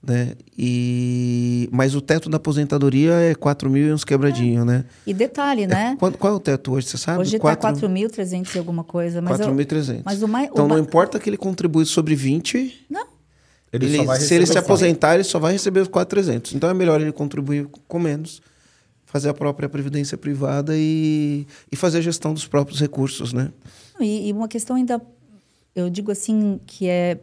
Né? 0.04 0.34
E... 0.58 1.70
Mas 1.72 1.94
o 1.94 2.02
teto 2.02 2.28
da 2.28 2.38
aposentadoria 2.38 3.14
é 3.14 3.36
4 3.36 3.70
mil 3.70 3.90
e 3.90 3.94
uns 3.94 4.04
quebradinhos, 4.04 4.64
é. 4.64 4.66
né? 4.66 4.86
E 5.06 5.14
detalhe, 5.14 5.68
né? 5.68 5.92
É, 5.94 5.96
qual, 5.96 6.12
qual, 6.14 6.34
é 6.34 6.36
o 6.36 6.40
teto 6.40 6.72
hoje, 6.72 6.88
você 6.88 6.98
sabe? 6.98 7.20
Hoje 7.20 7.36
está 7.36 7.56
4.300 7.56 8.56
e 8.56 8.58
alguma 8.58 8.84
coisa. 8.84 9.22
4.300. 9.22 10.02
Mas 10.04 10.24
o 10.24 10.28
mais, 10.28 10.50
então 10.52 10.66
o 10.66 10.68
não 10.68 10.80
importa 10.80 11.20
que 11.20 11.30
ele 11.30 11.38
contribui 11.38 11.86
sobre 11.86 12.16
20... 12.16 12.88
Não. 12.90 13.12
Ele 13.74 13.86
ele, 13.86 14.16
se 14.18 14.34
ele 14.34 14.46
se 14.46 14.58
aposentar, 14.58 15.16
ele 15.16 15.24
só 15.24 15.40
vai 15.40 15.54
receber 15.54 15.80
os 15.80 15.88
4.300. 15.88 16.56
Então 16.56 16.70
é 16.70 16.74
melhor 16.74 17.00
ele 17.00 17.12
contribuir 17.12 17.68
com 17.88 18.00
menos, 18.00 18.42
fazer 19.06 19.30
a 19.30 19.34
própria 19.34 19.70
previdência 19.70 20.18
privada 20.18 20.74
e, 20.76 21.48
e 21.72 21.76
fazer 21.78 22.00
a 22.00 22.02
gestão 22.02 22.34
dos 22.34 22.46
próprios 22.46 22.82
recursos, 22.82 23.32
né? 23.32 23.50
E, 24.00 24.28
e 24.28 24.34
uma 24.34 24.50
questão 24.50 24.76
ainda, 24.76 25.02
eu 25.74 25.90
digo 25.90 26.12
assim, 26.12 26.60
que 26.66 26.90
é 26.90 27.18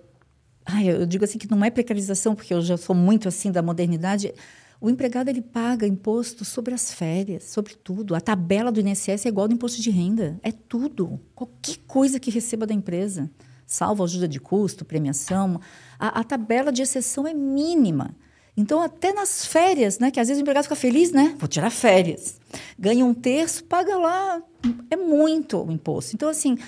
Ai, 0.70 0.90
eu 0.90 1.06
digo 1.06 1.24
assim 1.24 1.38
que 1.38 1.50
não 1.50 1.64
é 1.64 1.70
precarização, 1.70 2.34
porque 2.34 2.52
eu 2.52 2.60
já 2.60 2.76
sou 2.76 2.94
muito 2.94 3.26
assim 3.26 3.50
da 3.50 3.62
modernidade. 3.62 4.34
O 4.78 4.90
empregado 4.90 5.30
ele 5.30 5.40
paga 5.40 5.86
imposto 5.86 6.44
sobre 6.44 6.74
as 6.74 6.92
férias, 6.92 7.44
sobre 7.44 7.74
tudo. 7.74 8.14
A 8.14 8.20
tabela 8.20 8.70
do 8.70 8.78
INSS 8.78 9.24
é 9.24 9.28
igual 9.30 9.44
ao 9.44 9.48
do 9.48 9.54
imposto 9.54 9.80
de 9.80 9.90
renda. 9.90 10.38
É 10.42 10.52
tudo. 10.52 11.18
Qualquer 11.34 11.78
coisa 11.86 12.20
que 12.20 12.30
receba 12.30 12.66
da 12.66 12.74
empresa, 12.74 13.30
salvo 13.66 14.04
ajuda 14.04 14.28
de 14.28 14.38
custo, 14.38 14.84
premiação, 14.84 15.58
a, 15.98 16.20
a 16.20 16.22
tabela 16.22 16.70
de 16.70 16.82
exceção 16.82 17.26
é 17.26 17.32
mínima. 17.32 18.14
Então, 18.54 18.82
até 18.82 19.10
nas 19.10 19.46
férias, 19.46 19.98
né? 19.98 20.10
Que 20.10 20.20
às 20.20 20.28
vezes 20.28 20.38
o 20.38 20.42
empregado 20.42 20.64
fica 20.64 20.76
feliz, 20.76 21.12
né? 21.12 21.34
Vou 21.38 21.48
tirar 21.48 21.70
férias. 21.70 22.38
Ganha 22.78 23.06
um 23.06 23.14
terço, 23.14 23.64
paga 23.64 23.96
lá. 23.96 24.42
É 24.90 24.96
muito 24.96 25.64
o 25.64 25.72
imposto. 25.72 26.14
Então, 26.14 26.28
assim, 26.28 26.58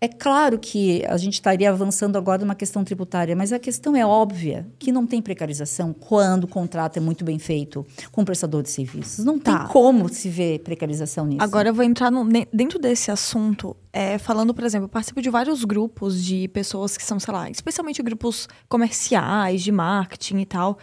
é 0.00 0.08
claro 0.08 0.58
que 0.58 1.04
a 1.06 1.16
gente 1.18 1.34
estaria 1.34 1.68
avançando 1.68 2.16
agora 2.16 2.40
numa 2.40 2.54
questão 2.54 2.82
tributária, 2.82 3.36
mas 3.36 3.52
a 3.52 3.58
questão 3.58 3.94
é 3.94 4.04
óbvia, 4.04 4.66
que 4.78 4.90
não 4.90 5.06
tem 5.06 5.20
precarização 5.20 5.92
quando 5.92 6.44
o 6.44 6.48
contrato 6.48 6.96
é 6.96 7.00
muito 7.00 7.22
bem 7.22 7.38
feito 7.38 7.86
com 8.10 8.22
o 8.22 8.24
prestador 8.24 8.62
de 8.62 8.70
serviços. 8.70 9.22
Não 9.24 9.38
tá. 9.38 9.58
tem 9.58 9.66
como 9.68 10.08
se 10.08 10.30
ver 10.30 10.60
precarização 10.60 11.26
nisso. 11.26 11.42
Agora 11.42 11.68
eu 11.68 11.74
vou 11.74 11.84
entrar 11.84 12.10
no, 12.10 12.26
dentro 12.50 12.78
desse 12.78 13.10
assunto, 13.10 13.76
é, 13.92 14.16
falando, 14.16 14.54
por 14.54 14.64
exemplo, 14.64 14.86
eu 14.86 14.88
participo 14.88 15.20
de 15.20 15.28
vários 15.28 15.64
grupos 15.64 16.24
de 16.24 16.48
pessoas 16.48 16.96
que 16.96 17.04
são, 17.04 17.20
sei 17.20 17.34
lá, 17.34 17.50
especialmente 17.50 18.02
grupos 18.02 18.48
comerciais, 18.70 19.62
de 19.62 19.70
marketing 19.70 20.38
e 20.38 20.46
tal, 20.46 20.78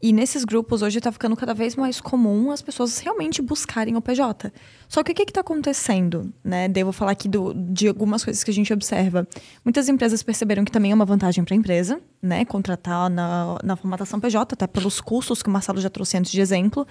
e 0.00 0.12
nesses 0.12 0.44
grupos 0.44 0.80
hoje 0.80 0.98
está 0.98 1.10
ficando 1.10 1.34
cada 1.34 1.52
vez 1.52 1.74
mais 1.74 2.00
comum 2.00 2.52
as 2.52 2.62
pessoas 2.62 2.98
realmente 2.98 3.42
buscarem 3.42 3.96
o 3.96 4.00
PJ. 4.00 4.52
Só 4.88 5.02
que 5.02 5.10
o 5.10 5.14
que 5.14 5.22
está 5.22 5.40
acontecendo? 5.40 6.32
Né? 6.42 6.68
Devo 6.68 6.92
falar 6.92 7.12
aqui 7.12 7.28
do, 7.28 7.52
de 7.52 7.88
algumas 7.88 8.24
coisas 8.24 8.44
que 8.44 8.50
a 8.50 8.54
gente 8.54 8.72
observa. 8.72 9.26
Muitas 9.64 9.88
empresas 9.88 10.22
perceberam 10.22 10.64
que 10.64 10.70
também 10.70 10.92
é 10.92 10.94
uma 10.94 11.04
vantagem 11.04 11.42
para 11.42 11.54
a 11.54 11.56
empresa, 11.56 12.00
né? 12.22 12.44
Contratar 12.44 13.10
na, 13.10 13.58
na 13.64 13.74
formatação 13.74 14.20
PJ, 14.20 14.54
até 14.54 14.66
pelos 14.68 15.00
custos 15.00 15.42
que 15.42 15.48
o 15.48 15.52
Marcelo 15.52 15.80
já 15.80 15.90
trouxe 15.90 16.16
antes 16.16 16.30
de 16.30 16.40
exemplo. 16.40 16.86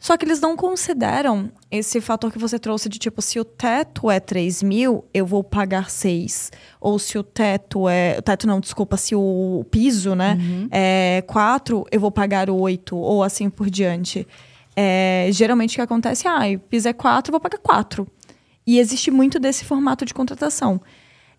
Só 0.00 0.16
que 0.16 0.24
eles 0.24 0.40
não 0.40 0.56
consideram 0.56 1.52
esse 1.70 2.00
fator 2.00 2.32
que 2.32 2.38
você 2.38 2.58
trouxe 2.58 2.88
de 2.88 2.98
tipo, 2.98 3.20
se 3.20 3.38
o 3.38 3.44
teto 3.44 4.10
é 4.10 4.18
3 4.18 4.62
mil, 4.62 5.04
eu 5.12 5.26
vou 5.26 5.44
pagar 5.44 5.90
6. 5.90 6.50
Ou 6.80 6.98
se 6.98 7.18
o 7.18 7.22
teto 7.22 7.86
é. 7.86 8.16
O 8.18 8.22
teto 8.22 8.46
não, 8.46 8.60
desculpa, 8.60 8.96
se 8.96 9.14
o 9.14 9.62
piso, 9.70 10.14
né, 10.14 10.38
uhum. 10.40 10.68
é 10.70 11.22
4, 11.26 11.84
eu 11.92 12.00
vou 12.00 12.10
pagar 12.10 12.48
8, 12.48 12.96
ou 12.96 13.22
assim 13.22 13.50
por 13.50 13.68
diante. 13.68 14.26
É, 14.74 15.28
geralmente 15.32 15.72
o 15.72 15.76
que 15.76 15.82
acontece 15.82 16.26
é, 16.26 16.30
ah, 16.30 16.56
o 16.56 16.60
piso 16.60 16.88
é 16.88 16.94
4, 16.94 17.30
eu 17.30 17.32
vou 17.32 17.40
pagar 17.40 17.58
4. 17.58 18.08
E 18.66 18.78
existe 18.78 19.10
muito 19.10 19.38
desse 19.38 19.66
formato 19.66 20.06
de 20.06 20.14
contratação. 20.14 20.80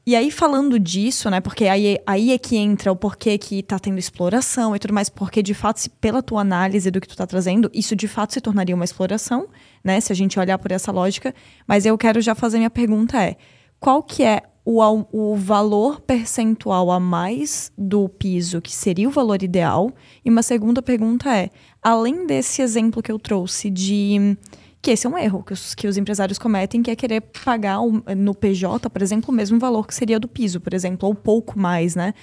E 0.03 0.15
aí, 0.15 0.31
falando 0.31 0.79
disso, 0.79 1.29
né? 1.29 1.39
Porque 1.39 1.65
aí, 1.65 1.99
aí 2.07 2.31
é 2.31 2.37
que 2.37 2.57
entra 2.57 2.91
o 2.91 2.95
porquê 2.95 3.37
que 3.37 3.61
tá 3.61 3.77
tendo 3.77 3.99
exploração 3.99 4.75
e 4.75 4.79
tudo 4.79 4.93
mais, 4.93 5.09
porque 5.09 5.43
de 5.43 5.53
fato, 5.53 5.79
se, 5.79 5.89
pela 5.89 6.23
tua 6.23 6.41
análise 6.41 6.89
do 6.89 6.99
que 6.99 7.07
tu 7.07 7.15
tá 7.15 7.27
trazendo, 7.27 7.69
isso 7.71 7.95
de 7.95 8.07
fato 8.07 8.33
se 8.33 8.41
tornaria 8.41 8.73
uma 8.73 8.83
exploração, 8.83 9.47
né? 9.83 10.01
Se 10.01 10.11
a 10.11 10.15
gente 10.15 10.39
olhar 10.39 10.57
por 10.57 10.71
essa 10.71 10.91
lógica. 10.91 11.35
Mas 11.67 11.85
eu 11.85 11.95
quero 11.99 12.19
já 12.19 12.33
fazer 12.33 12.57
minha 12.57 12.69
pergunta: 12.69 13.21
é 13.23 13.35
qual 13.79 14.01
que 14.01 14.23
é 14.23 14.41
o, 14.65 14.81
o 15.11 15.35
valor 15.35 16.01
percentual 16.01 16.91
a 16.91 16.99
mais 16.99 17.71
do 17.77 18.09
piso, 18.09 18.61
que 18.61 18.73
seria 18.73 19.07
o 19.07 19.11
valor 19.11 19.43
ideal? 19.43 19.91
E 20.25 20.31
uma 20.31 20.41
segunda 20.41 20.81
pergunta 20.81 21.35
é: 21.35 21.51
além 21.81 22.25
desse 22.25 22.63
exemplo 22.63 23.03
que 23.03 23.11
eu 23.11 23.19
trouxe 23.19 23.69
de 23.69 24.35
que 24.81 24.91
esse 24.91 25.05
é 25.05 25.09
um 25.09 25.17
erro 25.17 25.43
que 25.43 25.53
os, 25.53 25.75
que 25.75 25.87
os 25.87 25.97
empresários 25.97 26.39
cometem, 26.39 26.81
que 26.81 26.89
é 26.89 26.95
querer 26.95 27.21
pagar 27.21 27.79
no 28.17 28.33
PJ, 28.33 28.89
por 28.89 29.01
exemplo, 29.01 29.31
o 29.31 29.35
mesmo 29.35 29.59
valor 29.59 29.85
que 29.85 29.93
seria 29.93 30.19
do 30.19 30.27
piso, 30.27 30.59
por 30.59 30.73
exemplo, 30.73 31.07
ou 31.07 31.13
pouco 31.13 31.57
mais, 31.59 31.95
né? 31.95 32.13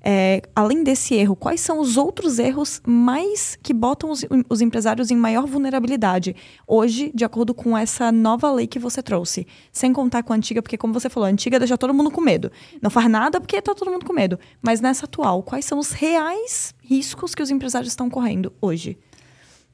É, 0.00 0.42
além 0.54 0.84
desse 0.84 1.14
erro, 1.14 1.34
quais 1.34 1.60
são 1.60 1.80
os 1.80 1.96
outros 1.96 2.38
erros 2.38 2.80
mais 2.86 3.58
que 3.60 3.74
botam 3.74 4.10
os, 4.10 4.24
os, 4.48 4.60
empresários 4.60 5.10
em 5.10 5.16
maior 5.16 5.44
vulnerabilidade 5.44 6.36
hoje, 6.66 7.10
de 7.12 7.24
acordo 7.24 7.52
com 7.52 7.76
essa 7.76 8.12
nova 8.12 8.50
lei 8.52 8.66
que 8.66 8.78
você 8.78 9.02
trouxe? 9.02 9.46
Sem 9.72 9.92
contar 9.92 10.22
com 10.22 10.32
a 10.32 10.36
antiga, 10.36 10.62
porque, 10.62 10.78
como 10.78 10.94
você 10.94 11.10
falou, 11.10 11.26
a 11.26 11.30
antiga 11.30 11.58
deixa 11.58 11.76
todo 11.76 11.92
mundo 11.92 12.12
com 12.12 12.20
medo. 12.20 12.50
Não 12.80 12.90
faz 12.90 13.10
nada 13.10 13.40
porque 13.40 13.56
está 13.56 13.74
todo 13.74 13.90
mundo 13.90 14.06
com 14.06 14.12
medo. 14.12 14.38
Mas 14.62 14.80
nessa 14.80 15.04
atual, 15.04 15.42
quais 15.42 15.64
são 15.64 15.78
os 15.78 15.90
reais 15.90 16.74
riscos 16.80 17.34
que 17.34 17.42
os 17.42 17.50
empresários 17.50 17.92
estão 17.92 18.08
correndo 18.08 18.52
hoje? 18.60 18.96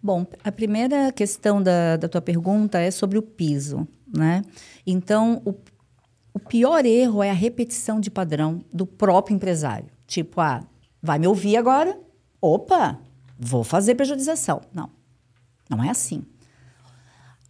Bom, 0.04 0.26
a 0.44 0.52
primeira 0.52 1.10
questão 1.10 1.62
da, 1.62 1.96
da 1.96 2.06
tua 2.06 2.20
pergunta 2.20 2.78
é 2.78 2.90
sobre 2.90 3.16
o 3.16 3.22
piso, 3.22 3.88
né? 4.06 4.42
Então, 4.86 5.40
o, 5.46 5.54
o 6.34 6.38
pior 6.38 6.84
erro 6.84 7.22
é 7.22 7.30
a 7.30 7.32
repetição 7.32 7.98
de 7.98 8.10
padrão 8.10 8.60
do 8.70 8.84
próprio 8.84 9.34
empresário. 9.34 9.88
Tipo, 10.06 10.42
ah, 10.42 10.62
vai 11.02 11.18
me 11.18 11.26
ouvir 11.26 11.56
agora? 11.56 11.98
Opa, 12.38 13.00
vou 13.38 13.64
fazer 13.64 13.94
periodização. 13.94 14.60
Não, 14.74 14.90
não 15.70 15.82
é 15.82 15.88
assim. 15.88 16.22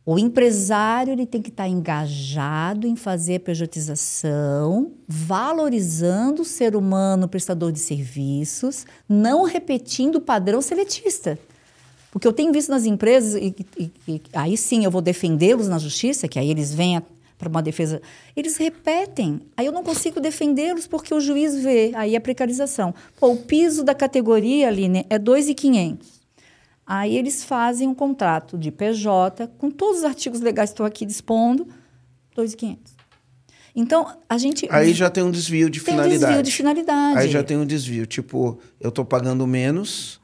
O 0.06 0.16
empresário 0.16 1.12
ele 1.12 1.26
tem 1.26 1.42
que 1.42 1.50
estar 1.50 1.66
engajado 1.66 2.86
em 2.86 2.94
fazer 2.94 3.34
a 3.34 3.40
pejotização, 3.40 4.92
valorizando 5.08 6.42
o 6.42 6.44
ser 6.44 6.76
humano 6.76 7.26
prestador 7.26 7.72
de 7.72 7.80
serviços, 7.80 8.86
não 9.08 9.42
repetindo 9.42 10.16
o 10.16 10.20
padrão 10.20 10.62
seletista. 10.62 11.36
Porque 12.14 12.28
eu 12.28 12.32
tenho 12.32 12.52
visto 12.52 12.68
nas 12.68 12.84
empresas, 12.84 13.34
e, 13.34 13.52
e, 13.76 13.90
e 14.06 14.22
aí 14.32 14.56
sim 14.56 14.84
eu 14.84 14.90
vou 14.90 15.02
defendê-los 15.02 15.66
na 15.66 15.78
justiça, 15.78 16.28
que 16.28 16.38
aí 16.38 16.48
eles 16.48 16.72
vêm 16.72 17.02
para 17.36 17.48
uma 17.48 17.60
defesa. 17.60 18.00
Eles 18.36 18.56
repetem. 18.56 19.40
Aí 19.56 19.66
eu 19.66 19.72
não 19.72 19.82
consigo 19.82 20.20
defendê-los 20.20 20.86
porque 20.86 21.12
o 21.12 21.20
juiz 21.20 21.60
vê. 21.60 21.90
Aí 21.92 22.14
a 22.14 22.20
precarização. 22.20 22.94
Pô, 23.18 23.32
o 23.32 23.36
piso 23.36 23.82
da 23.82 23.96
categoria, 23.96 24.68
Aline, 24.68 25.04
é 25.10 25.18
2,500. 25.18 26.08
Aí 26.86 27.16
eles 27.16 27.42
fazem 27.42 27.88
um 27.88 27.94
contrato 27.94 28.56
de 28.56 28.70
PJ, 28.70 29.48
com 29.58 29.68
todos 29.68 29.98
os 29.98 30.04
artigos 30.04 30.40
legais 30.40 30.70
que 30.70 30.74
estou 30.74 30.86
aqui 30.86 31.04
dispondo, 31.04 31.66
2,500. 32.36 32.94
Então, 33.74 34.06
a 34.28 34.38
gente. 34.38 34.68
Aí 34.70 34.94
já 34.94 35.10
tem 35.10 35.24
um 35.24 35.32
desvio 35.32 35.68
de 35.68 35.80
tem 35.80 35.94
finalidade. 35.94 36.20
Tem 36.20 36.28
um 36.28 36.28
desvio 36.28 36.42
de 36.44 36.52
finalidade. 36.52 37.18
Aí 37.18 37.28
já 37.28 37.42
tem 37.42 37.56
um 37.56 37.66
desvio. 37.66 38.06
Tipo, 38.06 38.60
eu 38.80 38.90
estou 38.90 39.04
pagando 39.04 39.44
menos 39.48 40.22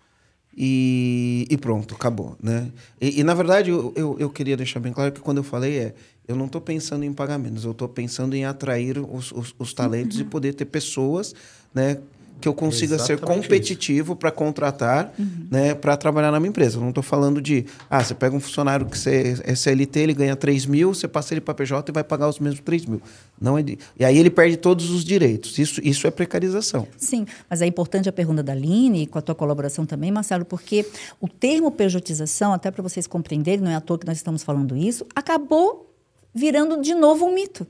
e, 0.63 1.47
e 1.49 1.57
pronto, 1.57 1.95
acabou, 1.95 2.37
né? 2.43 2.71
E, 3.01 3.21
e 3.21 3.25
na 3.25 3.33
verdade, 3.33 3.71
eu, 3.71 3.95
eu, 3.97 4.17
eu, 4.19 4.29
queria 4.29 4.59
deixar 4.59 4.79
bem 4.79 4.93
claro 4.93 5.11
que 5.11 5.19
quando 5.19 5.39
eu 5.39 5.43
falei 5.43 5.79
é, 5.79 5.95
eu 6.29 6.37
não 6.37 6.45
estou 6.45 6.61
pensando 6.61 7.03
em 7.03 7.15
pagamentos, 7.15 7.65
eu 7.65 7.71
estou 7.71 7.89
pensando 7.89 8.37
em 8.37 8.45
atrair 8.45 8.99
os, 8.99 9.33
os, 9.33 9.55
os 9.59 9.73
talentos 9.73 10.19
uhum. 10.19 10.23
e 10.23 10.27
poder 10.27 10.53
ter 10.53 10.67
pessoas, 10.67 11.35
né? 11.75 11.97
Que 12.41 12.49
eu 12.49 12.55
consiga 12.55 12.95
Exatamente 12.95 13.21
ser 13.21 13.27
competitivo 13.27 14.17
para 14.17 14.31
contratar, 14.31 15.13
uhum. 15.19 15.47
né, 15.51 15.75
para 15.75 15.97
trabalhar 15.97 16.31
na 16.31 16.41
minha 16.41 16.49
empresa. 16.49 16.79
Eu 16.79 16.81
não 16.81 16.89
estou 16.89 17.03
falando 17.03 17.41
de, 17.41 17.67
ah, 17.89 18.03
você 18.03 18.15
pega 18.15 18.35
um 18.35 18.41
funcionário 18.41 18.87
que 18.87 18.99
você 18.99 19.41
é 19.45 19.55
CLT, 19.55 20.01
ele 20.01 20.15
ganha 20.15 20.35
3 20.35 20.67
mil, 20.67 20.95
você 20.95 21.07
passa 21.07 21.35
ele 21.35 21.41
para 21.41 21.55
PJ 21.55 21.91
e 21.91 21.93
vai 21.93 22.03
pagar 22.03 22.29
os 22.29 22.39
mesmos 22.39 22.61
3 22.61 22.87
mil. 22.87 23.03
Não 23.41 23.59
é 23.59 23.63
de... 23.63 23.79
E 23.99 24.05
aí 24.05 24.19
ele 24.19 24.31
perde 24.31 24.57
todos 24.57 24.91
os 24.91 25.05
direitos. 25.05 25.59
Isso, 25.59 25.81
isso 25.85 26.07
é 26.07 26.11
precarização. 26.11 26.87
Sim, 26.97 27.27
mas 27.49 27.61
é 27.61 27.67
importante 27.67 28.09
a 28.09 28.13
pergunta 28.13 28.43
da 28.43 28.53
Aline, 28.53 29.07
com 29.07 29.19
a 29.19 29.23
tua 29.23 29.35
colaboração 29.35 29.85
também, 29.85 30.11
Marcelo, 30.11 30.45
porque 30.45 30.87
o 31.21 31.29
termo 31.29 31.71
pejotização, 31.71 32.53
até 32.53 32.71
para 32.71 32.83
vocês 32.83 33.07
compreenderem, 33.07 33.61
não 33.61 33.71
é 33.71 33.75
à 33.75 33.81
toa 33.81 33.99
que 33.99 34.07
nós 34.07 34.17
estamos 34.17 34.43
falando 34.43 34.77
isso, 34.77 35.07
acabou 35.15 35.95
virando 36.35 36.81
de 36.81 36.95
novo 36.95 37.27
um 37.27 37.35
mito. 37.35 37.67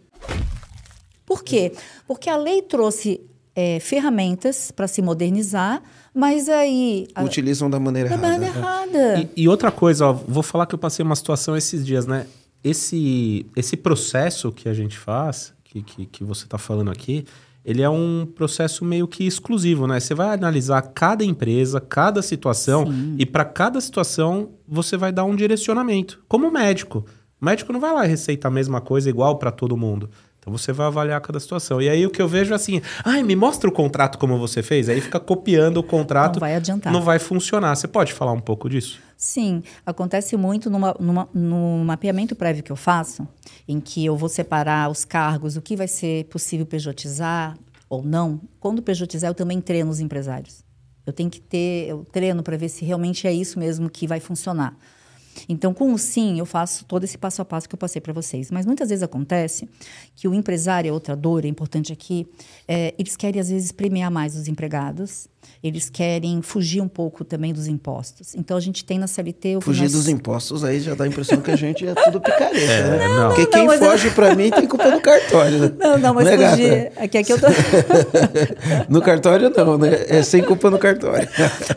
Por 1.25 1.45
quê? 1.45 1.73
Porque 2.07 2.29
a 2.29 2.37
lei 2.37 2.61
trouxe 2.61 3.21
é, 3.61 3.79
ferramentas 3.79 4.71
para 4.71 4.89
se 4.89 5.03
modernizar, 5.03 5.83
mas 6.15 6.49
aí. 6.49 7.07
Utilizam 7.23 7.69
da 7.69 7.79
maneira 7.79 8.09
da 8.09 8.15
errada. 8.15 8.33
Maneira 8.33 8.59
errada. 8.59 9.21
E, 9.37 9.43
e, 9.43 9.49
outra 9.49 9.71
coisa, 9.71 10.07
ó, 10.07 10.13
vou 10.15 10.43
falar 10.43 10.65
que 10.65 10.75
eu 10.75 10.79
passei 10.79 11.05
uma 11.05 11.15
situação 11.15 11.55
esses 11.55 11.85
dias, 11.85 12.07
né? 12.07 12.27
Esse, 12.65 13.45
esse 13.55 13.77
processo 13.77 14.51
que 14.51 14.67
a 14.67 14.73
gente 14.73 14.97
faz, 14.97 15.53
que, 15.63 15.83
que, 15.83 16.07
que 16.07 16.25
você 16.25 16.45
está 16.45 16.57
falando 16.57 16.91
aqui, 16.91 17.27
ele 17.63 17.83
é 17.83 17.91
um 17.91 18.27
processo 18.35 18.83
meio 18.83 19.07
que 19.07 19.27
exclusivo, 19.27 19.87
né? 19.87 20.01
Você 20.01 20.15
vai 20.15 20.35
analisar 20.35 20.81
cada 20.81 21.23
empresa, 21.23 21.81
cada 21.83 22.23
situação, 22.23 22.87
Sim. 22.87 23.17
e 23.19 23.27
para 23.27 23.45
cada 23.45 23.79
situação 23.79 24.53
você 24.67 24.97
vai 24.97 25.13
dar 25.13 25.25
um 25.25 25.37
direcionamento. 25.37 26.23
Como 26.27 26.51
médico. 26.51 27.05
O 27.41 27.45
médico 27.45 27.73
não 27.73 27.81
vai 27.81 27.93
lá 27.93 28.05
receitar 28.05 28.51
a 28.51 28.55
mesma 28.55 28.81
coisa 28.81 29.09
igual 29.09 29.39
para 29.39 29.51
todo 29.51 29.77
mundo. 29.77 30.11
Então 30.41 30.51
você 30.51 30.73
vai 30.73 30.87
avaliar 30.87 31.21
cada 31.21 31.39
situação. 31.39 31.83
E 31.83 31.89
aí 31.89 32.07
o 32.07 32.11
que 32.11 32.21
eu 32.21 32.27
vejo 32.27 32.53
é 32.53 32.57
assim, 32.57 32.81
ai, 33.05 33.23
me 33.23 33.37
mostra 33.37 33.69
o 33.69 33.73
contrato 33.73 34.19
como 34.19 34.39
você 34.39 34.63
fez. 34.63 34.89
Aí 34.89 35.01
fica 35.01 35.21
copiando 35.21 35.77
o 35.77 35.83
contrato. 35.83 36.37
Não 36.37 36.41
vai 36.41 36.57
adiantar. 36.57 36.93
Não 36.93 37.03
vai 37.03 37.19
funcionar. 37.19 37.77
Você 37.77 37.87
pode 37.87 38.15
falar 38.15 38.33
um 38.33 38.41
pouco 38.41 38.69
disso? 38.69 38.99
Sim, 39.19 39.63
acontece 39.85 40.35
muito 40.39 40.71
numa, 40.71 40.97
numa, 40.99 41.29
no 41.35 41.85
mapeamento 41.85 42.35
prévio 42.35 42.63
que 42.63 42.73
eu 42.73 42.77
faço, 42.77 43.29
em 43.69 43.79
que 43.79 44.05
eu 44.07 44.17
vou 44.17 44.31
separar 44.31 44.91
os 44.91 45.05
cargos, 45.05 45.57
o 45.57 45.61
que 45.61 45.77
vai 45.77 45.87
ser 45.87 46.25
possível 46.25 46.65
pejotizar 46.65 47.55
ou 47.87 48.03
não. 48.03 48.41
Quando 48.59 48.81
pejotizar, 48.81 49.29
eu 49.29 49.35
também 49.35 49.61
treino 49.61 49.91
os 49.91 50.01
empresários. 50.01 50.65
Eu 51.05 51.13
tenho 51.13 51.29
que 51.29 51.41
ter, 51.41 51.89
eu 51.89 52.07
treino 52.11 52.43
para 52.43 52.57
ver 52.57 52.71
se 52.71 52.83
realmente 52.83 53.27
é 53.27 53.33
isso 53.33 53.59
mesmo 53.59 53.91
que 53.91 54.07
vai 54.07 54.21
funcionar. 54.21 54.75
Então, 55.49 55.73
com 55.73 55.93
o 55.93 55.99
sim, 55.99 56.39
eu 56.39 56.47
faço 56.47 56.85
todo 56.85 57.05
esse 57.05 57.17
passo 57.17 57.41
a 57.43 57.45
passo 57.45 57.69
que 57.69 57.75
eu 57.75 57.79
passei 57.79 58.01
para 58.01 58.13
vocês. 58.13 58.51
Mas 58.51 58.67
muitas 58.67 58.89
vezes 58.89 59.03
acontece 59.03 59.69
que 60.15 60.29
o 60.29 60.35
empresário, 60.35 60.89
é 60.89 60.93
outra 60.93 61.17
dor, 61.17 61.45
é 61.45 61.49
importante 61.49 61.93
aqui, 61.93 62.27
é, 62.67 62.95
eles 62.99 63.17
querem, 63.17 63.41
às 63.41 63.49
vezes, 63.49 63.73
premiar 63.73 64.11
mais 64.11 64.37
os 64.37 64.49
empregados 64.49 65.29
eles 65.63 65.91
querem 65.91 66.41
fugir 66.41 66.81
um 66.81 66.89
pouco 66.89 67.25
também 67.25 67.53
dos 67.53 67.67
impostos. 67.67 68.35
Então 68.35 68.57
a 68.57 68.61
gente 68.61 68.85
tem 68.85 68.99
na 68.99 69.07
CLT. 69.07 69.59
Fugir 69.61 69.83
nós... 69.83 69.93
dos 69.93 70.09
impostos 70.09 70.65
aí 70.65 70.81
já 70.81 70.95
dá 70.95 71.05
a 71.05 71.07
impressão 71.07 71.41
que 71.41 71.51
a 71.51 71.57
gente 71.57 71.87
é 71.87 71.95
tudo 71.95 72.21
picareta, 72.21 72.59
é, 72.59 72.99
né? 72.99 73.09
Não, 73.09 73.29
Porque 73.29 73.43
não, 73.43 73.69
quem 73.69 73.79
foge 73.79 74.09
eu... 74.09 74.15
para 74.15 74.35
mim 74.35 74.51
tem 74.51 74.67
culpa 74.67 74.91
do 74.91 75.01
cartório, 75.01 75.59
né? 75.59 75.73
Não, 75.79 75.99
não, 75.99 76.15
mas 76.15 76.25
não 76.25 76.33
é 76.33 76.51
fugir. 76.51 76.93
Aqui, 76.97 77.19
aqui 77.19 77.33
eu 77.33 77.41
tô... 77.41 77.47
no 78.89 79.03
cartório 79.03 79.51
não, 79.51 79.77
né? 79.77 80.07
É 80.09 80.23
sem 80.23 80.43
culpa 80.43 80.71
no 80.71 80.79
cartório. 80.79 81.29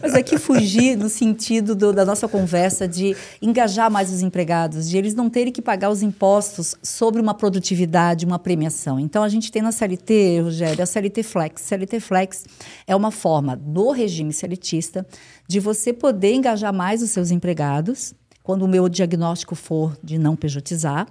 mas 0.01 0.14
aqui 0.14 0.38
fugir 0.38 0.95
no 0.95 1.09
sentido 1.09 1.76
do, 1.76 1.91
da 1.91 2.05
nossa 2.05 2.28
conversa 2.28 2.88
de 2.88 3.16
engajar 3.41 3.91
mais 3.91 4.11
os 4.11 4.22
empregados, 4.22 4.89
de 4.89 4.97
eles 4.97 5.14
não 5.14 5.30
terem 5.30 5.51
que 5.51 5.61
pagar 5.61 5.89
os 5.89 6.01
impostos 6.01 6.76
sobre 6.82 7.22
uma 7.22 7.34
produtividade, 7.34 8.26
uma 8.26 8.39
premiação. 8.39 8.99
Então 8.99 9.24
a 9.24 9.30
gente 9.30 9.51
tem 9.51 9.61
na 9.61 9.72
CLT, 9.72 10.41
Rogério, 10.41 10.82
a 10.82 10.86
CLT 10.86 11.24
Flex. 11.24 11.61
CLT 11.61 11.99
Flex 11.99 12.45
é 12.88 12.95
uma 12.95 13.11
forma 13.11 13.53
do 13.56 13.91
regime 13.91 14.34
seletista, 14.34 15.06
de 15.47 15.60
você 15.60 15.93
poder 15.93 16.34
engajar 16.34 16.74
mais 16.74 17.01
os 17.01 17.12
seus 17.12 17.32
empregados, 17.32 18.14
quando 18.43 18.64
o 18.64 18.68
meu 18.68 18.89
diagnóstico 18.89 19.56
for 19.56 19.97
de 20.04 20.18
não 20.18 20.36
pejotizar, 20.36 21.08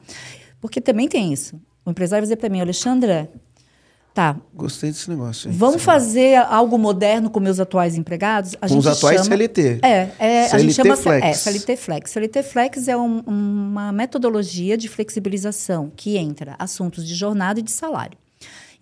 porque 0.61 0.81
também 0.81 1.09
tem 1.09 1.33
isso. 1.33 1.61
O 1.85 1.91
empresário 1.91 2.23
vai 2.23 2.27
dizer 2.27 2.37
para 2.37 2.49
mim, 2.49 2.61
Alexandra, 2.61 3.29
tá. 4.15 4.37
Gostei 4.55 4.91
desse 4.91 5.09
negócio. 5.11 5.51
Hein? 5.51 5.57
Vamos 5.57 5.83
fazer 5.83 6.37
algo 6.37 6.79
moderno 6.79 7.31
com 7.31 7.41
meus 7.41 7.59
atuais 7.59 7.97
empregados? 7.97 8.55
A 8.61 8.69
com 8.69 8.79
os 8.79 8.87
atuais 8.87 9.17
chama, 9.17 9.37
CLT. 9.37 9.81
É, 9.83 10.11
é 10.19 10.49
CLT 10.49 10.55
a 10.55 10.59
gente 10.59 10.75
chama 10.75 10.97
Flex. 10.97 11.27
É, 11.27 11.33
CLT 11.33 11.77
Flex. 11.77 12.11
CLT 12.13 12.43
Flex 12.43 12.89
é 12.89 12.97
um, 12.97 13.21
uma 13.21 13.91
metodologia 13.91 14.77
de 14.77 14.89
flexibilização 14.89 15.91
que 15.97 16.17
entra 16.17 16.55
assuntos 16.59 17.07
de 17.07 17.15
jornada 17.15 17.59
e 17.59 17.63
de 17.63 17.73
salário. 17.73 18.22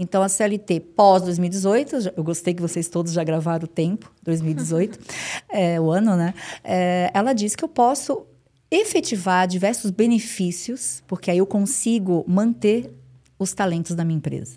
Então, 0.02 0.22
a 0.22 0.30
CLT 0.30 0.80
pós-2018, 0.96 2.14
eu 2.16 2.24
gostei 2.24 2.54
que 2.54 2.62
vocês 2.62 2.88
todos 2.88 3.12
já 3.12 3.22
gravaram 3.22 3.64
o 3.64 3.68
tempo, 3.68 4.10
2018, 4.22 4.98
é, 5.52 5.78
o 5.78 5.90
ano, 5.90 6.16
né? 6.16 6.32
É, 6.64 7.10
ela 7.12 7.34
diz 7.34 7.54
que 7.54 7.62
eu 7.62 7.68
posso 7.68 8.26
efetivar 8.70 9.46
diversos 9.46 9.90
benefícios, 9.90 11.02
porque 11.06 11.30
aí 11.30 11.36
eu 11.36 11.46
consigo 11.46 12.24
manter 12.26 12.90
os 13.38 13.52
talentos 13.52 13.94
da 13.94 14.02
minha 14.02 14.16
empresa. 14.16 14.56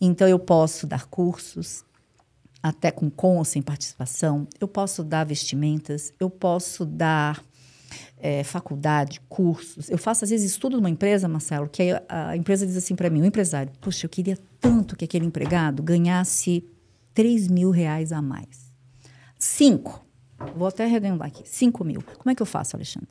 Então, 0.00 0.26
eu 0.26 0.38
posso 0.38 0.86
dar 0.86 1.04
cursos, 1.08 1.84
até 2.62 2.90
com 2.90 3.10
com 3.10 3.36
ou 3.36 3.44
sem 3.44 3.60
participação, 3.60 4.48
eu 4.58 4.66
posso 4.66 5.04
dar 5.04 5.26
vestimentas, 5.26 6.10
eu 6.18 6.30
posso 6.30 6.86
dar 6.86 7.44
é, 8.18 8.42
faculdade, 8.42 9.20
cursos. 9.28 9.90
Eu 9.90 9.98
faço, 9.98 10.24
às 10.24 10.30
vezes, 10.30 10.50
estudo 10.50 10.76
numa 10.76 10.90
empresa, 10.90 11.28
Marcelo, 11.28 11.68
que 11.68 11.92
a, 12.08 12.30
a 12.30 12.36
empresa 12.36 12.66
diz 12.66 12.76
assim 12.76 12.94
para 12.94 13.10
mim, 13.10 13.22
o 13.22 13.24
empresário, 13.24 13.72
poxa, 13.80 14.06
eu 14.06 14.10
queria 14.10 14.38
tanto 14.60 14.96
que 14.96 15.04
aquele 15.04 15.26
empregado 15.26 15.82
ganhasse 15.82 16.64
3 17.14 17.48
mil 17.48 17.70
reais 17.70 18.12
a 18.12 18.22
mais. 18.22 18.72
Cinco. 19.38 20.04
Vou 20.56 20.68
até 20.68 20.84
arredondar 20.84 21.28
aqui. 21.28 21.42
5 21.44 21.84
mil. 21.84 22.02
Como 22.18 22.30
é 22.30 22.34
que 22.34 22.42
eu 22.42 22.46
faço, 22.46 22.76
Alexandre? 22.76 23.08